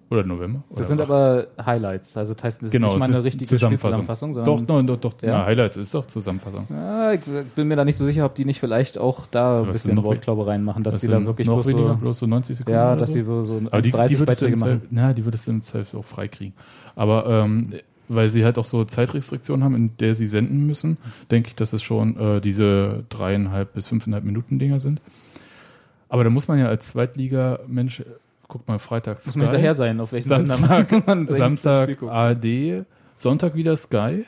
Oder 0.10 0.24
November. 0.24 0.64
Oder 0.70 0.78
Das 0.80 0.88
sind 0.88 1.01
aber 1.01 1.47
Highlights. 1.64 2.16
Also 2.16 2.34
das 2.34 2.43
heißt, 2.43 2.64
das 2.64 2.72
genau, 2.72 2.88
ist 2.88 2.93
nicht 2.93 2.99
mal 3.01 3.05
eine 3.10 3.24
richtige 3.24 3.45
Zusammenfassung. 3.49 4.03
Spielzusammenfassung, 4.03 4.45
Doch, 4.45 4.58
sondern 4.58 4.86
no, 4.86 4.95
doch, 4.95 5.14
doch. 5.14 5.22
Ja? 5.22 5.39
Na, 5.39 5.45
Highlight 5.45 5.76
ist 5.78 5.93
doch 5.93 6.05
Zusammenfassung. 6.05 6.66
Ja, 6.70 7.12
ich 7.12 7.22
bin 7.55 7.68
mir 7.68 7.76
da 7.76 7.84
nicht 7.84 7.97
so 7.97 8.05
sicher, 8.05 8.26
ob 8.26 8.36
die 8.36 8.45
nicht 8.45 8.60
vielleicht 8.62 8.97
auch 8.97 9.26
da 9.28 9.64
ein 9.64 9.72
bisschen 9.72 10.01
Wortklaube 10.01 10.47
reinmachen, 10.47 10.84
dass 10.84 10.95
Das 10.95 11.01
die 11.01 11.08
da 11.08 11.18
sind 11.18 11.26
wirklich 11.26 11.47
noch 11.47 11.55
bloß 11.55 11.68
weniger, 11.68 11.89
so, 11.89 11.95
bloß 11.97 12.20
so 12.20 12.26
90 12.26 12.58
Sekunden. 12.58 12.78
ja, 12.78 12.95
dass 12.95 13.12
sie 13.12 13.24
so 13.24 13.41
so 13.41 13.62
Aber 13.70 13.82
die, 13.82 13.91
die 13.91 13.97
30 13.97 14.20
würdest 14.20 14.41
du 14.41 14.45
Beiträge 14.45 14.60
machen. 14.62 14.82
Zeit, 14.82 14.89
na, 14.91 15.14
die 15.14 15.26
würdest 15.26 15.47
du 15.47 15.60
Zeit 15.60 15.93
auch 15.93 16.05
freikriegen. 16.05 16.53
Aber 16.95 17.26
ähm, 17.28 17.74
weil 18.08 18.30
sie 18.30 18.45
halt 18.45 18.58
auch 18.58 18.66
so 18.66 18.86
Zeitrestriktionen 18.86 19.66
haben, 19.66 19.76
in 19.76 19.97
der 19.97 20.16
sie 20.16 20.28
senden 20.28 20.66
müssen, 20.66 20.97
denke 21.30 21.49
ich, 21.49 21.55
dass 21.55 21.74
es 21.74 21.84
schon 21.84 22.18
äh, 22.18 22.39
diese 22.39 23.03
dreieinhalb 23.10 23.74
bis 23.74 23.88
fünfeinhalb 23.88 24.24
Minuten 24.24 24.60
Dinger 24.60 24.80
sind. 24.80 25.01
Aber 26.10 26.24
da 26.24 26.30
muss 26.30 26.47
man 26.47 26.58
ja 26.58 26.68
als 26.68 26.88
Zweitliga-Mensch, 26.88 28.03
guck 28.48 28.68
mal, 28.68 28.80
freitags 28.80 29.26
Muss 29.26 29.36
man 29.36 29.48
hinterher 29.48 29.76
sein, 29.76 30.00
auf 30.00 30.12
welchen 30.12 30.30
Samstag, 30.30 30.89
Samstag 31.28 31.98
das. 32.00 32.10
ARD, 32.10 32.86
Sonntag 33.18 33.56
wieder 33.56 33.76
Sky, 33.78 34.26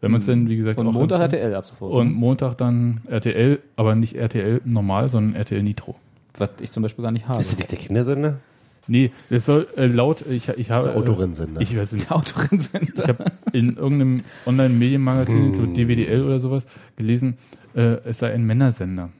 wenn 0.00 0.10
man 0.10 0.20
es 0.20 0.26
denn, 0.26 0.48
wie 0.48 0.56
gesagt, 0.56 0.78
Und 0.78 0.86
auch 0.86 0.92
Montag 0.92 1.20
empfängt. 1.20 1.42
RTL 1.42 1.54
ab 1.56 1.66
sofort. 1.66 1.92
Und 1.92 2.12
Montag 2.14 2.54
dann 2.56 3.00
RTL, 3.08 3.58
aber 3.76 3.94
nicht 3.94 4.14
RTL 4.16 4.60
normal, 4.64 5.08
sondern 5.08 5.34
RTL 5.34 5.62
Nitro. 5.62 5.96
was 6.38 6.50
ich 6.60 6.70
zum 6.70 6.82
Beispiel 6.82 7.02
gar 7.02 7.10
nicht 7.12 7.26
habe. 7.28 7.40
Ist 7.40 7.50
das 7.52 7.58
nicht 7.58 7.70
der 7.72 7.78
Kindersender? 7.78 8.36
Nee, 8.88 9.12
es 9.30 9.46
soll 9.46 9.68
äh, 9.76 9.86
laut, 9.86 10.24
ich, 10.28 10.48
ich 10.48 10.70
habe. 10.72 10.88
Der 10.88 10.96
Autorrennsender. 10.96 11.60
Ich 11.60 11.76
weiß 11.76 11.92
nicht. 11.92 12.10
Der 12.10 12.16
Autorensender. 12.16 13.02
Ich 13.02 13.08
habe 13.08 13.24
in 13.52 13.76
irgendeinem 13.76 14.24
Online-Medienmagazin, 14.46 15.52
Hm. 15.56 15.74
DWDL 15.74 16.24
oder 16.24 16.40
sowas, 16.40 16.64
gelesen, 16.96 17.36
äh, 17.76 17.98
es 18.04 18.18
sei 18.18 18.32
ein 18.32 18.44
Männersender. 18.44 19.10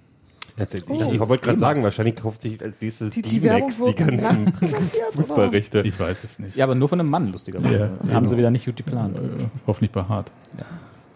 Ich, 0.73 0.85
Oh. 0.89 1.11
ich 1.13 1.21
wollte 1.21 1.45
gerade 1.45 1.59
sagen, 1.59 1.83
wahrscheinlich 1.83 2.17
kauft 2.17 2.43
sich 2.43 2.63
als 2.63 2.81
nächstes 2.81 3.11
Die, 3.11 3.23
die, 3.23 3.41
die 3.41 3.47
ganzen? 3.49 4.53
Fußballrechte. 5.15 5.83
Ich 5.83 5.99
weiß 5.99 6.25
es 6.25 6.39
nicht. 6.39 6.57
Ja, 6.57 6.65
aber 6.65 6.75
nur 6.75 6.89
von 6.89 7.01
einem 7.01 7.11
Mann, 7.11 7.31
lustigerweise. 7.33 7.91
Ja. 8.09 8.15
Haben 8.15 8.27
sie 8.27 8.37
wieder 8.37 8.51
nicht 8.51 8.65
gut 8.67 8.77
geplant. 8.77 9.19
Äh, 9.19 9.23
hoffentlich 9.67 9.91
bei 9.93 10.03
Hart. 10.05 10.31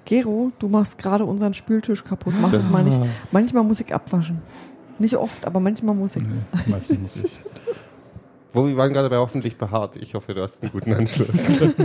Gero, 0.04 0.52
du 0.58 0.68
machst 0.68 0.98
gerade 0.98 1.24
unseren 1.24 1.52
Spültisch 1.54 2.04
kaputt. 2.04 2.34
Mach 2.40 2.52
das 2.52 2.68
mal 2.70 2.84
nicht. 2.84 3.00
Manchmal 3.32 3.64
muss 3.64 3.80
ich 3.80 3.92
abwaschen. 3.94 4.40
Nicht 4.98 5.16
oft, 5.16 5.46
aber 5.46 5.60
manchmal 5.60 5.94
muss 5.94 6.16
ich. 6.16 6.22
Nee, 6.22 6.28
meistens 6.66 6.98
muss 7.00 7.16
ich. 7.16 7.40
Wo 8.52 8.66
wir 8.66 8.76
waren 8.76 8.92
gerade 8.92 9.10
bei 9.10 9.16
hoffentlich 9.16 9.56
behaart. 9.58 9.96
Ich 9.96 10.14
hoffe, 10.14 10.32
du 10.32 10.42
hast 10.42 10.62
einen 10.62 10.72
guten 10.72 10.94
Anschluss. 10.94 11.28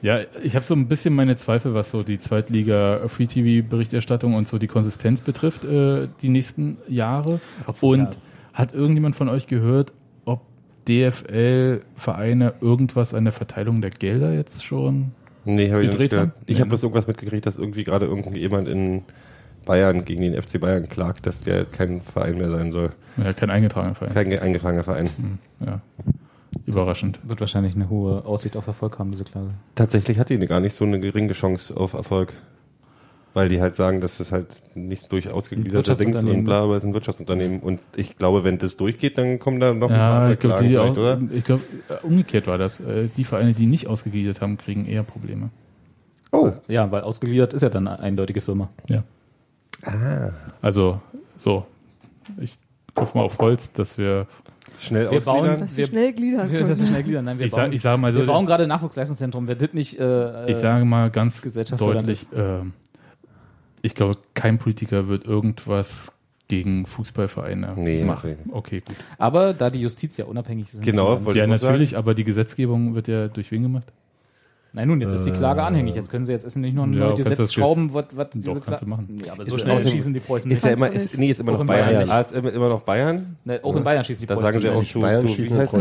Ja, 0.00 0.20
ich 0.42 0.54
habe 0.54 0.64
so 0.64 0.74
ein 0.74 0.86
bisschen 0.86 1.14
meine 1.14 1.36
Zweifel, 1.36 1.74
was 1.74 1.90
so 1.90 2.02
die 2.02 2.18
Zweitliga-Free-TV-Berichterstattung 2.20 4.34
und 4.34 4.46
so 4.48 4.58
die 4.58 4.68
Konsistenz 4.68 5.20
betrifft, 5.20 5.64
äh, 5.64 6.08
die 6.22 6.28
nächsten 6.28 6.78
Jahre. 6.88 7.40
Und 7.80 8.00
ja. 8.00 8.10
hat 8.54 8.74
irgendjemand 8.74 9.16
von 9.16 9.28
euch 9.28 9.46
gehört, 9.48 9.92
ob 10.24 10.42
DFL-Vereine 10.88 12.54
irgendwas 12.60 13.14
an 13.14 13.24
der 13.24 13.32
Verteilung 13.32 13.80
der 13.80 13.90
Gelder 13.90 14.32
jetzt 14.32 14.64
schon? 14.64 15.12
nee, 15.44 15.64
ich 15.66 15.72
nicht 15.72 15.90
Gedreht 15.90 16.10
gehört. 16.10 16.30
haben? 16.30 16.38
Ich 16.46 16.56
Nee. 16.56 16.60
habe 16.60 16.68
bloß 16.70 16.82
irgendwas 16.82 17.06
mitgekriegt, 17.06 17.46
dass 17.46 17.58
irgendwie 17.58 17.84
gerade 17.84 18.06
irgendjemand 18.06 18.68
in 18.68 19.02
Bayern 19.64 20.04
gegen 20.04 20.22
den 20.22 20.40
FC 20.40 20.60
Bayern 20.60 20.88
klagt, 20.88 21.26
dass 21.26 21.40
der 21.40 21.64
kein 21.64 22.00
Verein 22.02 22.38
mehr 22.38 22.50
sein 22.50 22.70
soll. 22.72 22.90
Ja, 23.16 23.32
kein 23.32 23.50
eingetragener 23.50 23.94
Verein. 23.94 24.14
Kein 24.14 24.28
ge- 24.30 24.38
eingetragener 24.38 24.84
Verein. 24.84 25.08
Ja. 25.64 25.80
Überraschend. 26.66 27.18
Wird 27.28 27.40
wahrscheinlich 27.40 27.74
eine 27.74 27.88
hohe 27.88 28.24
Aussicht 28.24 28.56
auf 28.56 28.66
Erfolg 28.66 28.98
haben, 28.98 29.10
diese 29.10 29.24
Klage. 29.24 29.50
Tatsächlich 29.74 30.18
hat 30.18 30.30
die 30.30 30.38
gar 30.38 30.60
nicht 30.60 30.74
so 30.74 30.84
eine 30.84 30.98
geringe 31.00 31.32
Chance 31.32 31.76
auf 31.76 31.92
Erfolg. 31.94 32.32
Weil 33.34 33.50
die 33.50 33.60
halt 33.60 33.74
sagen, 33.76 34.00
dass 34.00 34.18
das 34.18 34.32
halt 34.32 34.46
nicht 34.74 35.12
durch 35.12 35.28
ausgegliederte 35.28 35.94
Dings 35.96 36.24
und 36.24 36.44
bla, 36.44 36.62
aber 36.62 36.76
es 36.76 36.82
ist 36.82 36.88
ein 36.88 36.94
Wirtschaftsunternehmen. 36.94 37.60
Und 37.60 37.80
ich 37.94 38.16
glaube, 38.16 38.42
wenn 38.42 38.56
das 38.58 38.76
durchgeht, 38.78 39.18
dann 39.18 39.38
kommen 39.38 39.60
da 39.60 39.74
noch 39.74 39.90
ein 39.90 39.96
Ja, 39.96 40.08
paar 40.18 40.32
ich 40.32 40.38
glaube, 40.38 40.54
Klagen 40.56 40.68
die 40.68 40.74
vielleicht, 40.74 40.92
auch, 40.92 40.98
oder? 40.98 41.20
ich 41.36 41.44
glaube, 41.44 41.62
äh, 41.88 42.06
umgekehrt 42.06 42.46
war 42.46 42.56
das. 42.58 42.80
Äh, 42.80 43.08
Die 43.16 43.24
Vereine, 43.24 43.52
die 43.52 43.66
nicht 43.66 43.86
ausgegliedert 43.86 44.40
haben, 44.40 44.56
kriegen 44.56 44.86
eher 44.86 45.02
Probleme. 45.02 45.50
Oh, 46.32 46.52
Ja, 46.68 46.90
weil 46.90 47.02
ausgegliedert 47.02 47.52
ist 47.52 47.60
ja 47.62 47.68
dann 47.68 47.86
eine 47.86 48.00
eindeutige 48.00 48.40
Firma. 48.40 48.70
Ja. 48.88 49.04
Also, 50.62 51.00
so. 51.36 51.66
Ich 52.40 52.56
klopfe 52.98 53.18
mal 53.18 53.24
auf 53.24 53.38
Holz, 53.38 53.72
dass 53.72 53.96
wir, 53.98 54.26
schnell 54.78 55.10
Wir 55.10 55.20
bauen- 55.20 55.38
ausgliedern. 55.40 55.60
Dass 55.60 55.70
wir 55.72 55.76
Wir- 55.78 55.86
schnell 55.86 56.12
gliedern 56.12 56.50
Wir, 56.50 56.60
das 56.60 56.68
können. 56.68 56.82
ist 56.82 56.88
schnell 56.88 57.02
gliedern. 57.02 57.24
Nein, 57.24 57.38
wir 57.38 57.46
ich 57.46 57.52
bauen, 57.52 57.60
sage 57.60 57.74
ich 57.74 57.80
sag 57.82 57.98
mal 57.98 58.12
so, 58.12 58.18
wir 58.20 58.26
bauen 58.26 58.46
gerade 58.46 58.62
ein 58.64 58.68
Nachwuchsleistungszentrum. 58.68 59.46
Wer 59.48 59.54
das 59.56 59.72
nicht, 59.72 59.98
äh, 59.98 60.50
ich 60.50 60.56
sage 60.56 60.84
mal 60.84 61.10
ganz 61.10 61.40
deutlich, 61.76 62.26
ähm, 62.36 62.72
ich 63.82 63.94
glaube, 63.94 64.18
kein 64.34 64.58
Politiker 64.58 65.08
wird 65.08 65.24
irgendwas 65.24 66.12
gegen 66.48 66.86
Fußballvereine 66.86 67.74
Nee, 67.76 68.04
machen. 68.04 68.36
Okay, 68.52 68.80
gut. 68.80 68.96
aber 69.18 69.52
da 69.52 69.68
die 69.70 69.80
Justiz 69.82 70.16
ja 70.16 70.24
unabhängig 70.24 70.72
ist. 70.72 70.82
Genau, 70.82 71.24
wollte 71.24 71.38
Ja, 71.38 71.44
ich 71.44 71.50
natürlich, 71.50 71.96
aber 71.96 72.14
die 72.14 72.24
Gesetzgebung 72.24 72.94
wird 72.94 73.06
ja 73.08 73.28
durch 73.28 73.50
wen 73.52 73.62
gemacht? 73.62 73.86
Nein, 74.74 74.86
nun, 74.86 75.00
jetzt 75.00 75.14
ist 75.14 75.24
die 75.24 75.30
Klage 75.32 75.62
anhängig. 75.62 75.94
Jetzt 75.94 76.10
können 76.10 76.26
sie 76.26 76.32
jetzt 76.32 76.54
nicht 76.56 76.74
noch 76.74 76.84
ein 76.84 76.92
Ja, 76.92 77.08
neues 77.08 77.24
Gesetz 77.24 77.52
schrauben, 77.52 77.94
was, 77.94 78.04
was 78.12 78.26
Doch, 78.26 78.32
diese 78.34 78.60
kannst 78.60 78.82
du 78.82 78.86
machen. 78.86 79.18
Ja, 79.24 79.32
aber 79.32 79.42
Ist 79.42 79.50
so 79.50 79.56
ja 79.56 79.62
schnell 79.62 79.88
schießen 79.88 80.12
die 80.12 80.20
Preußen 80.20 80.50
Ist 80.50 80.64
ja 80.64 80.70
immer, 80.70 80.90
ist, 80.90 81.16
nee, 81.18 81.30
ist 81.30 81.40
immer 81.40 81.54
Auch 81.54 81.58
noch 81.60 81.66
Bayern. 81.66 81.86
Bayern. 81.86 82.10
Ah, 82.10 82.20
ist 82.20 82.32
immer, 82.32 82.52
immer 82.52 82.68
noch 82.68 82.82
Bayern. 82.82 83.36
Ne, 83.44 83.60
auch 83.62 83.74
in 83.74 83.82
Bayern 83.82 84.04
schießen 84.04 84.20
die 84.20 84.26
Da 84.26 84.34
Preußen 84.34 84.60
sagen 84.60 84.74
sie 84.74 84.80
auch 84.80 84.84
zu, 84.84 85.00
Bayern 85.00 85.26
zu 85.26 85.38
wie 85.38 85.54
heißt, 85.54 85.74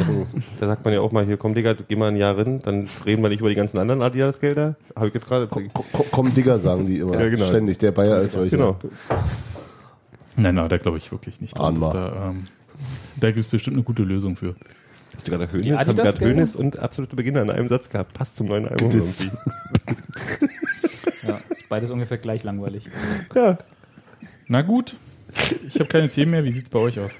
da 0.59 0.67
sagt 0.67 0.85
man 0.85 0.93
ja 0.93 1.01
auch 1.01 1.11
mal 1.11 1.25
hier, 1.25 1.35
komm 1.35 1.53
Digga, 1.53 1.73
geh 1.73 1.95
mal 1.97 2.07
ein 2.07 2.15
Jahr 2.15 2.37
rein, 2.37 2.61
dann 2.63 2.87
reden 3.05 3.21
wir 3.21 3.29
nicht 3.29 3.41
über 3.41 3.49
die 3.49 3.55
ganzen 3.55 3.77
anderen 3.77 4.01
Adidas-Gelder. 4.01 4.75
Habe 4.95 5.07
ich 5.09 5.13
jetzt 5.13 5.27
gerade. 5.27 5.47
Komm, 5.47 5.69
komm, 5.73 6.05
komm, 6.09 6.33
Digger, 6.33 6.57
sagen 6.57 6.85
die 6.87 6.99
immer. 6.99 7.19
Ja, 7.19 7.27
genau. 7.29 7.45
Ständig, 7.45 7.77
der 7.79 7.91
Bayer 7.91 8.15
als 8.15 8.31
solcher. 8.31 8.55
Genau. 8.57 8.77
Nein, 10.37 10.55
nein, 10.55 10.69
da 10.69 10.77
glaube 10.77 10.97
ich 10.97 11.11
wirklich 11.11 11.41
nicht 11.41 11.57
dran. 11.57 11.79
Da, 11.81 12.29
ähm, 12.29 12.45
da 13.19 13.31
gibt 13.31 13.45
es 13.45 13.51
bestimmt 13.51 13.75
eine 13.75 13.83
gute 13.83 14.03
Lösung 14.03 14.35
für. 14.35 14.55
Hast 15.17 15.27
du 15.27 15.31
gerade 15.31 15.51
Hönes? 15.51 15.77
Haben 15.79 15.95
gerade? 15.95 16.19
Hönes 16.19 16.55
und 16.55 16.77
absolute 16.77 17.15
Beginner 17.15 17.41
in 17.41 17.49
einem 17.49 17.67
Satz 17.69 17.89
gehabt. 17.89 18.13
Passt 18.13 18.37
zum 18.37 18.47
neuen 18.47 18.67
Album 18.67 18.89
Gedisst. 18.89 19.23
irgendwie. 19.25 19.37
Ja, 21.27 21.39
ist 21.49 21.67
beides 21.67 21.89
ungefähr 21.91 22.17
gleich 22.19 22.43
langweilig. 22.45 22.87
Na 24.47 24.61
gut, 24.61 24.95
ich 25.67 25.75
habe 25.75 25.85
keine 25.89 26.07
Themen 26.09 26.31
mehr. 26.31 26.43
Wie 26.45 26.51
sieht's 26.53 26.69
bei 26.69 26.79
euch 26.79 26.99
aus? 26.99 27.19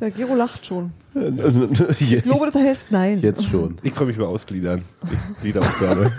Der 0.00 0.10
Gero 0.10 0.34
lacht 0.34 0.66
schon. 0.66 0.92
jetzt, 1.14 2.00
Ich 2.00 2.22
glaube, 2.22 2.46
das 2.46 2.54
heißt 2.56 2.90
nein. 2.90 3.20
jetzt 3.20 3.44
schon. 3.44 3.78
Ich 3.82 3.92
freue 3.94 4.08
mich 4.08 4.16
über 4.16 4.28
Ausgliedern. 4.28 4.82
Ich 5.36 5.40
glieder 5.42 5.60
auch 5.60 5.78
gerne. 5.78 6.12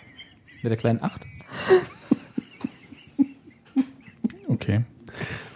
Mit 0.62 0.70
der 0.70 0.76
kleinen 0.76 1.02
Acht. 1.02 1.20
Okay. 4.48 4.82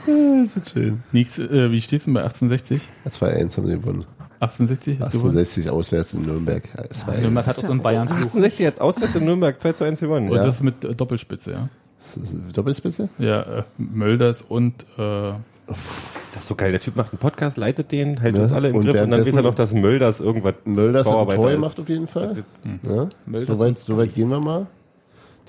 Das 0.07 0.57
ist 0.57 0.71
schön. 0.71 1.03
Nächste, 1.11 1.45
äh, 1.45 1.71
wie 1.73 1.81
steht's 1.81 2.05
denn 2.05 2.15
bei 2.15 2.23
1860? 2.23 2.81
2-1 3.09 3.57
haben 3.57 3.67
sie 3.67 3.73
gewonnen. 3.75 4.05
1860? 4.41 5.01
Hast 5.01 5.15
du 5.15 5.19
gewonnen? 5.19 5.39
68 5.39 5.71
auswärts 5.71 6.13
in 6.15 6.23
Nürnberg. 6.23 6.63
Ja, 6.77 6.85
2-1. 6.85 7.21
Nürnberg 7.23 7.47
hat 7.47 7.59
auch 7.59 7.63
so 7.65 7.73
einen 7.73 7.83
Bayern-Fluch. 7.83 8.17
1860 8.17 8.67
hat 8.67 8.81
auswärts 8.81 9.15
in 9.15 9.25
Nürnberg 9.25 9.59
2 9.61 9.73
zu 9.73 9.85
1 9.85 10.01
gewonnen. 10.01 10.29
Und 10.29 10.37
Ja. 10.37 10.45
das 10.45 10.61
mit 10.61 10.85
äh, 10.85 10.95
Doppelspitze, 10.95 11.53
ja. 11.53 11.69
Das 11.99 12.19
Doppelspitze? 12.55 13.09
Ja, 13.19 13.41
äh, 13.43 13.63
Mölders 13.79 14.43
und 14.43 14.83
äh, 14.99 15.33
Das 15.67 16.43
ist 16.43 16.47
so 16.49 16.55
geil. 16.55 16.71
Der 16.71 16.81
Typ 16.81 16.95
macht 16.97 17.13
einen 17.13 17.19
Podcast, 17.19 17.57
leitet 17.57 17.91
den, 17.91 18.21
hält 18.21 18.37
Ja. 18.37 18.43
uns 18.43 18.53
alle 18.53 18.69
im 18.69 18.77
Und 18.77 18.85
Griff 18.85 18.93
und 18.93 18.97
dann 19.01 19.11
weiß 19.11 19.17
währenddessen- 19.27 19.39
er 19.39 19.43
noch, 19.43 19.55
dass 19.55 19.73
Mölders 19.73 20.21
irgendwas 20.21 20.55
Mölders 20.65 21.11
hat 21.11 21.17
ein 21.31 21.35
Tor 21.37 21.51
gemacht 21.51 21.81
auf 21.81 21.89
jeden 21.89 22.07
Fall. 22.07 22.45
Ja, 22.83 23.09
Mölders 23.25 23.59
soweit, 23.59 23.69
und 23.71 23.79
soweit 23.79 24.15
gehen 24.15 24.29
wir 24.29 24.41
mal. 24.41 24.67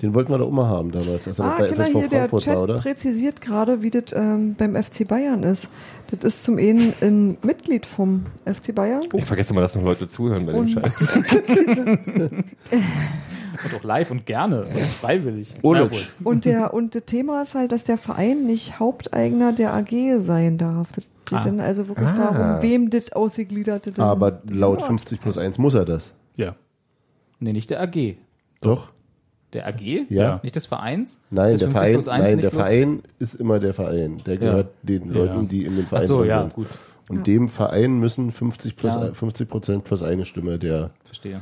Den 0.00 0.14
wollten 0.14 0.30
wir 0.32 0.40
auch 0.40 0.50
mal 0.52 0.68
haben 0.68 0.92
damals, 0.92 1.26
als 1.26 1.38
er 1.40 1.44
noch 1.46 1.52
Ah, 1.54 1.58
bei 1.58 1.68
genau, 1.68 1.82
FSV 1.82 1.92
hier 1.98 2.08
der 2.08 2.18
Frankfurt 2.20 2.42
Chat 2.44 2.54
war, 2.54 2.62
oder? 2.62 2.78
präzisiert 2.78 3.40
gerade, 3.40 3.82
wie 3.82 3.90
das 3.90 4.04
ähm, 4.14 4.54
beim 4.56 4.80
FC 4.80 5.08
Bayern 5.08 5.42
ist. 5.42 5.70
Das 6.12 6.20
ist 6.34 6.44
zum 6.44 6.56
einen 6.58 6.92
ein 7.00 7.36
Mitglied 7.42 7.84
vom 7.84 8.26
FC 8.44 8.74
Bayern. 8.74 9.02
Ich 9.14 9.24
vergesse 9.24 9.52
mal, 9.54 9.60
dass 9.60 9.74
noch 9.74 9.82
Leute 9.82 10.06
zuhören 10.06 10.46
bei 10.46 10.52
dem 10.52 10.60
Und- 10.60 10.70
Scheiß. 10.70 11.18
Und 12.70 13.74
auch 13.74 13.82
live 13.82 14.10
und 14.12 14.24
gerne. 14.24 14.62
Und 14.66 14.78
freiwillig. 14.84 15.54
Ohne. 15.62 15.90
Und, 16.22 16.44
der, 16.44 16.72
und 16.74 16.94
das 16.94 17.04
Thema 17.06 17.42
ist 17.42 17.54
halt, 17.56 17.72
dass 17.72 17.82
der 17.82 17.98
Verein 17.98 18.44
nicht 18.44 18.78
Haupteigner 18.78 19.52
der 19.52 19.74
AG 19.74 20.20
sein 20.20 20.58
darf. 20.58 20.88
Das 20.94 21.04
geht 21.24 21.38
Ah. 21.40 21.42
dann 21.42 21.58
also 21.60 21.88
wirklich 21.88 22.10
Ah. 22.10 22.30
darum, 22.32 22.62
wem 22.62 22.88
das 22.90 23.10
ausgegliederte 23.12 23.92
Aber 24.00 24.40
laut 24.48 24.76
gehört. 24.78 24.82
50 24.84 25.20
plus 25.20 25.36
1 25.38 25.58
muss 25.58 25.74
er 25.74 25.84
das. 25.84 26.12
Ja. 26.36 26.54
Nee, 27.40 27.52
nicht 27.52 27.70
der 27.70 27.80
AG. 27.82 28.16
Doch? 28.60 28.90
Der 29.54 29.66
AG? 29.66 29.80
Ja. 30.10 30.40
Nicht 30.42 30.56
des 30.56 30.66
Vereins? 30.66 31.20
Nein, 31.30 31.52
Des 31.52 31.60
der 31.60 31.70
50 31.70 32.04
Verein, 32.04 32.20
nein, 32.22 32.38
der? 32.40 32.50
Verein 32.50 33.02
ist 33.18 33.34
immer 33.34 33.58
der 33.58 33.72
Verein. 33.72 34.18
Der 34.26 34.36
gehört 34.36 34.68
den 34.82 35.08
Leuten, 35.10 35.48
die 35.48 35.64
in 35.64 35.74
dem 35.76 35.84
Ach 35.86 35.88
Verein 35.88 36.06
so, 36.06 36.18
drin 36.20 36.28
ja, 36.28 36.40
sind. 36.42 36.54
gut. 36.54 36.66
Und 37.08 37.26
dem 37.26 37.48
Verein 37.48 37.98
müssen 37.98 38.30
50 38.30 38.76
plus 38.76 38.94
Ja. 38.94 39.14
50 39.14 39.48
Prozent 39.48 39.84
plus 39.84 40.02
eine 40.02 40.26
Stimme 40.26 40.58
der 40.58 40.90
Verstehe. 41.04 41.40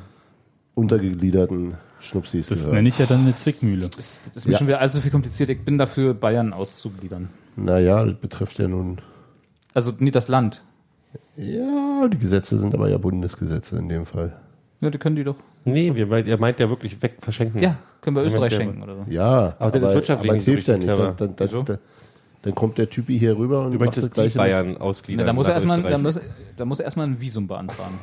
untergegliederten 0.76 1.74
Schnupsis 1.98 2.46
Das 2.48 2.58
gehören. 2.58 2.74
nenne 2.76 2.88
ich 2.90 2.98
ja 2.98 3.06
dann 3.06 3.22
eine 3.22 3.34
Zwickmühle. 3.34 3.88
Das, 3.88 4.20
das 4.26 4.36
ist 4.36 4.46
mir 4.46 4.52
Ja. 4.52 4.58
schon 4.58 4.68
wieder 4.68 4.80
allzu 4.80 5.00
viel 5.00 5.10
kompliziert. 5.10 5.48
Ich 5.50 5.64
bin 5.64 5.78
dafür, 5.78 6.14
Bayern 6.14 6.52
auszugliedern. 6.52 7.28
Naja, 7.56 8.04
das 8.04 8.16
betrifft 8.20 8.58
ja 8.58 8.68
nun. 8.68 9.00
Also 9.74 9.92
nicht 9.98 10.14
das 10.14 10.28
Land. 10.28 10.62
Ja, 11.36 12.06
die 12.08 12.18
Gesetze 12.18 12.58
sind 12.58 12.74
aber 12.74 12.88
ja 12.88 12.98
Bundesgesetze 12.98 13.78
in 13.78 13.88
dem 13.88 14.06
Fall. 14.06 14.36
Ja, 14.80 14.90
die 14.90 14.98
können 14.98 15.16
die 15.16 15.24
doch. 15.24 15.36
Nee, 15.66 15.94
wir 15.94 16.06
meint, 16.06 16.28
er 16.28 16.38
meint 16.38 16.58
ja 16.60 16.68
wirklich 16.70 17.00
weg 17.02 17.16
verschenken. 17.20 17.60
Ja, 17.60 17.76
können 18.00 18.16
wir 18.16 18.22
Ja, 18.22 18.26
Österreich 18.28 18.50
der- 18.50 18.60
schenken 18.60 18.82
oder 18.82 18.94
so. 18.96 19.04
Ja, 19.08 19.54
Aber 19.58 19.70
das 19.72 19.90
ist 19.90 19.94
wirtschaftlich 19.96 20.30
aber 20.30 20.32
nicht 20.34 20.40
es 20.40 20.44
so 20.46 20.52
hilft 20.52 20.68
ja 20.68 20.74
richtig 20.74 20.88
nicht. 20.90 20.96
clever. 20.98 21.14
Dann, 21.16 21.36
dann, 21.36 21.46
Wieso? 21.48 21.62
dann, 21.62 21.78
dann 22.42 22.54
kommt 22.54 22.78
der 22.78 22.88
Typi 22.88 23.18
hier 23.18 23.36
rüber 23.36 23.66
und 23.66 23.72
Du 23.72 23.78
macht 23.78 23.88
das 23.96 24.04
möchtest 24.04 24.16
die 24.16 24.20
gleiche. 24.20 24.38
Bayern 24.38 24.76
ausgliedern. 24.76 25.24
Na, 25.24 25.26
da 25.26 25.32
muss 25.32 25.46
er 25.46 25.48
nach 25.50 25.54
erstmal, 25.56 25.82
da 25.82 25.88
Österreich. 25.98 26.02
muss, 26.02 26.20
da 26.56 26.64
muss 26.64 26.78
er 26.78 26.84
erstmal 26.84 27.06
ein 27.08 27.20
Visum 27.20 27.46
beantragen. 27.48 27.98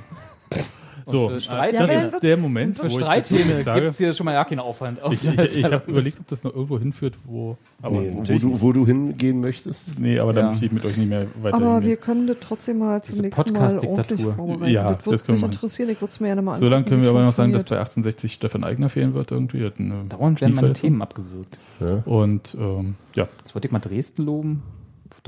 So, 1.05 1.29
für 1.29 1.41
Streit- 1.41 1.73
das 1.79 2.13
ist 2.13 2.23
der 2.23 2.37
Moment, 2.37 2.77
Für 2.77 2.83
wo 2.83 2.87
ich 2.87 2.93
Streitthemen 2.93 3.57
gibt 3.63 3.77
es 3.87 3.97
hier 3.97 4.13
schon 4.13 4.25
mal 4.25 4.33
ja 4.33 4.43
keinen 4.45 4.59
Aufwand. 4.59 4.99
ich, 5.11 5.27
ich, 5.27 5.57
ich 5.59 5.63
habe 5.65 5.89
überlegt, 5.91 6.19
ob 6.19 6.27
das 6.27 6.43
noch 6.43 6.53
irgendwo 6.53 6.79
hinführt, 6.79 7.15
wo. 7.25 7.57
Aber 7.81 7.99
Nee, 8.01 8.11
wo, 8.13 8.19
natürlich 8.19 8.41
du, 8.41 8.61
wo 8.61 8.71
du 8.71 8.85
hingehen 8.85 9.41
möchtest. 9.41 9.99
Nee, 9.99 10.19
aber 10.19 10.33
da 10.33 10.41
Ja. 10.41 10.49
möchte 10.51 10.65
ich 10.65 10.71
mit 10.71 10.85
euch 10.85 10.95
nicht 10.97 11.09
mehr 11.09 11.27
weiter 11.41 11.55
Aber 11.57 11.83
wir 11.83 11.97
können 11.97 12.27
das 12.27 12.37
trotzdem 12.39 12.77
mal 12.79 13.01
zum 13.03 13.13
Diese 13.15 13.21
nächsten 13.23 13.51
Mal 13.53 13.77
ordentlich 13.79 14.21
vorbereiten. 14.21 14.71
Ja, 14.71 14.83
das 14.93 14.97
das 14.99 15.05
würde 15.05 15.17
können 15.17 15.27
wir 15.27 15.33
mich 15.33 15.41
machen. 15.41 15.51
interessieren. 15.53 15.89
Ich 15.89 16.01
würde 16.01 16.11
es 16.11 16.19
mir 16.19 16.27
ja 16.29 16.35
nochmal 16.35 16.57
So 16.59 16.69
lange 16.69 16.85
können 16.85 17.01
wir 17.03 17.09
aber 17.09 17.23
noch 17.23 17.33
sagen, 17.33 17.51
dass 17.53 17.63
bei 17.65 17.77
1860 17.77 18.33
Stefan 18.33 18.63
Eigner 18.63 18.89
fehlen 18.89 19.13
wird 19.13 19.31
irgendwie. 19.31 19.63
Er 19.63 19.71
Dauernd 20.07 20.39
werden 20.41 20.55
meine. 20.55 20.73
Themen 20.73 21.01
abgewürgt. 21.01 21.57
Und 22.05 22.55
ähm, 22.59 22.95
ja, 23.15 23.27
Jetzt 23.39 23.53
wollte 23.55 23.67
ich 23.67 23.71
mal 23.71 23.79
Dresden 23.79 24.23
loben. 24.25 24.63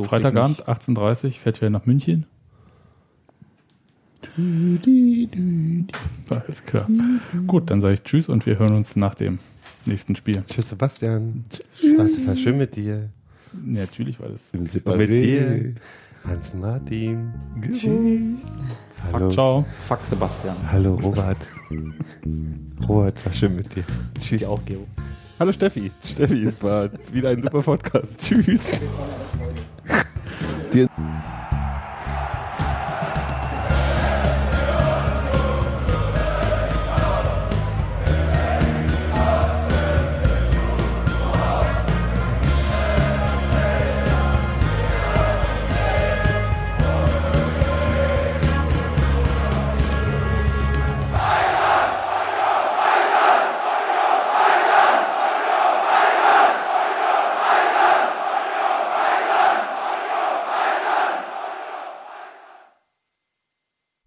Freitagabend, 0.01 0.59
nicht. 0.59 0.69
18.30 0.69 1.31
fährt 1.39 1.61
wir 1.61 1.69
nach 1.69 1.85
München. 1.85 2.25
Alles 6.29 6.65
klar. 6.65 6.87
Gut, 7.47 7.69
dann 7.69 7.81
sage 7.81 7.95
ich 7.95 8.03
Tschüss 8.03 8.29
und 8.29 8.45
wir 8.45 8.59
hören 8.59 8.75
uns 8.75 8.95
nach 8.95 9.15
dem 9.15 9.39
nächsten 9.85 10.15
Spiel. 10.15 10.43
Tschüss, 10.47 10.69
Sebastian. 10.69 11.45
Tschüss. 11.49 12.27
War 12.27 12.35
schön 12.35 12.57
mit 12.57 12.75
dir. 12.75 12.83
Ja, 12.85 12.99
natürlich 13.65 14.19
war 14.19 14.29
das. 14.29 14.51
Und 14.53 14.97
mit 14.97 15.09
dir. 15.09 15.73
Hans 16.27 16.53
Martin. 16.53 17.33
Tschüss. 17.71 18.41
Hallo. 19.13 19.29
Ciao. 19.29 19.65
Fuck 19.85 19.99
Sebastian. 20.07 20.55
Hallo, 20.71 20.95
Robert. 20.95 21.37
Robert, 22.87 23.25
war 23.25 23.33
schön 23.33 23.55
mit 23.55 23.75
dir. 23.75 23.83
Tschüss. 24.19 24.41
Ich 24.41 24.45
auch, 24.47 24.63
Gero. 24.65 24.87
Hallo, 25.39 25.51
Steffi. 25.51 25.91
Steffi, 26.03 26.45
es 26.45 26.63
war 26.63 26.89
wieder 27.11 27.29
ein 27.29 27.41
super 27.41 27.61
Podcast. 27.61 28.07
Tschüss. 28.21 28.71
Dir- 30.73 30.89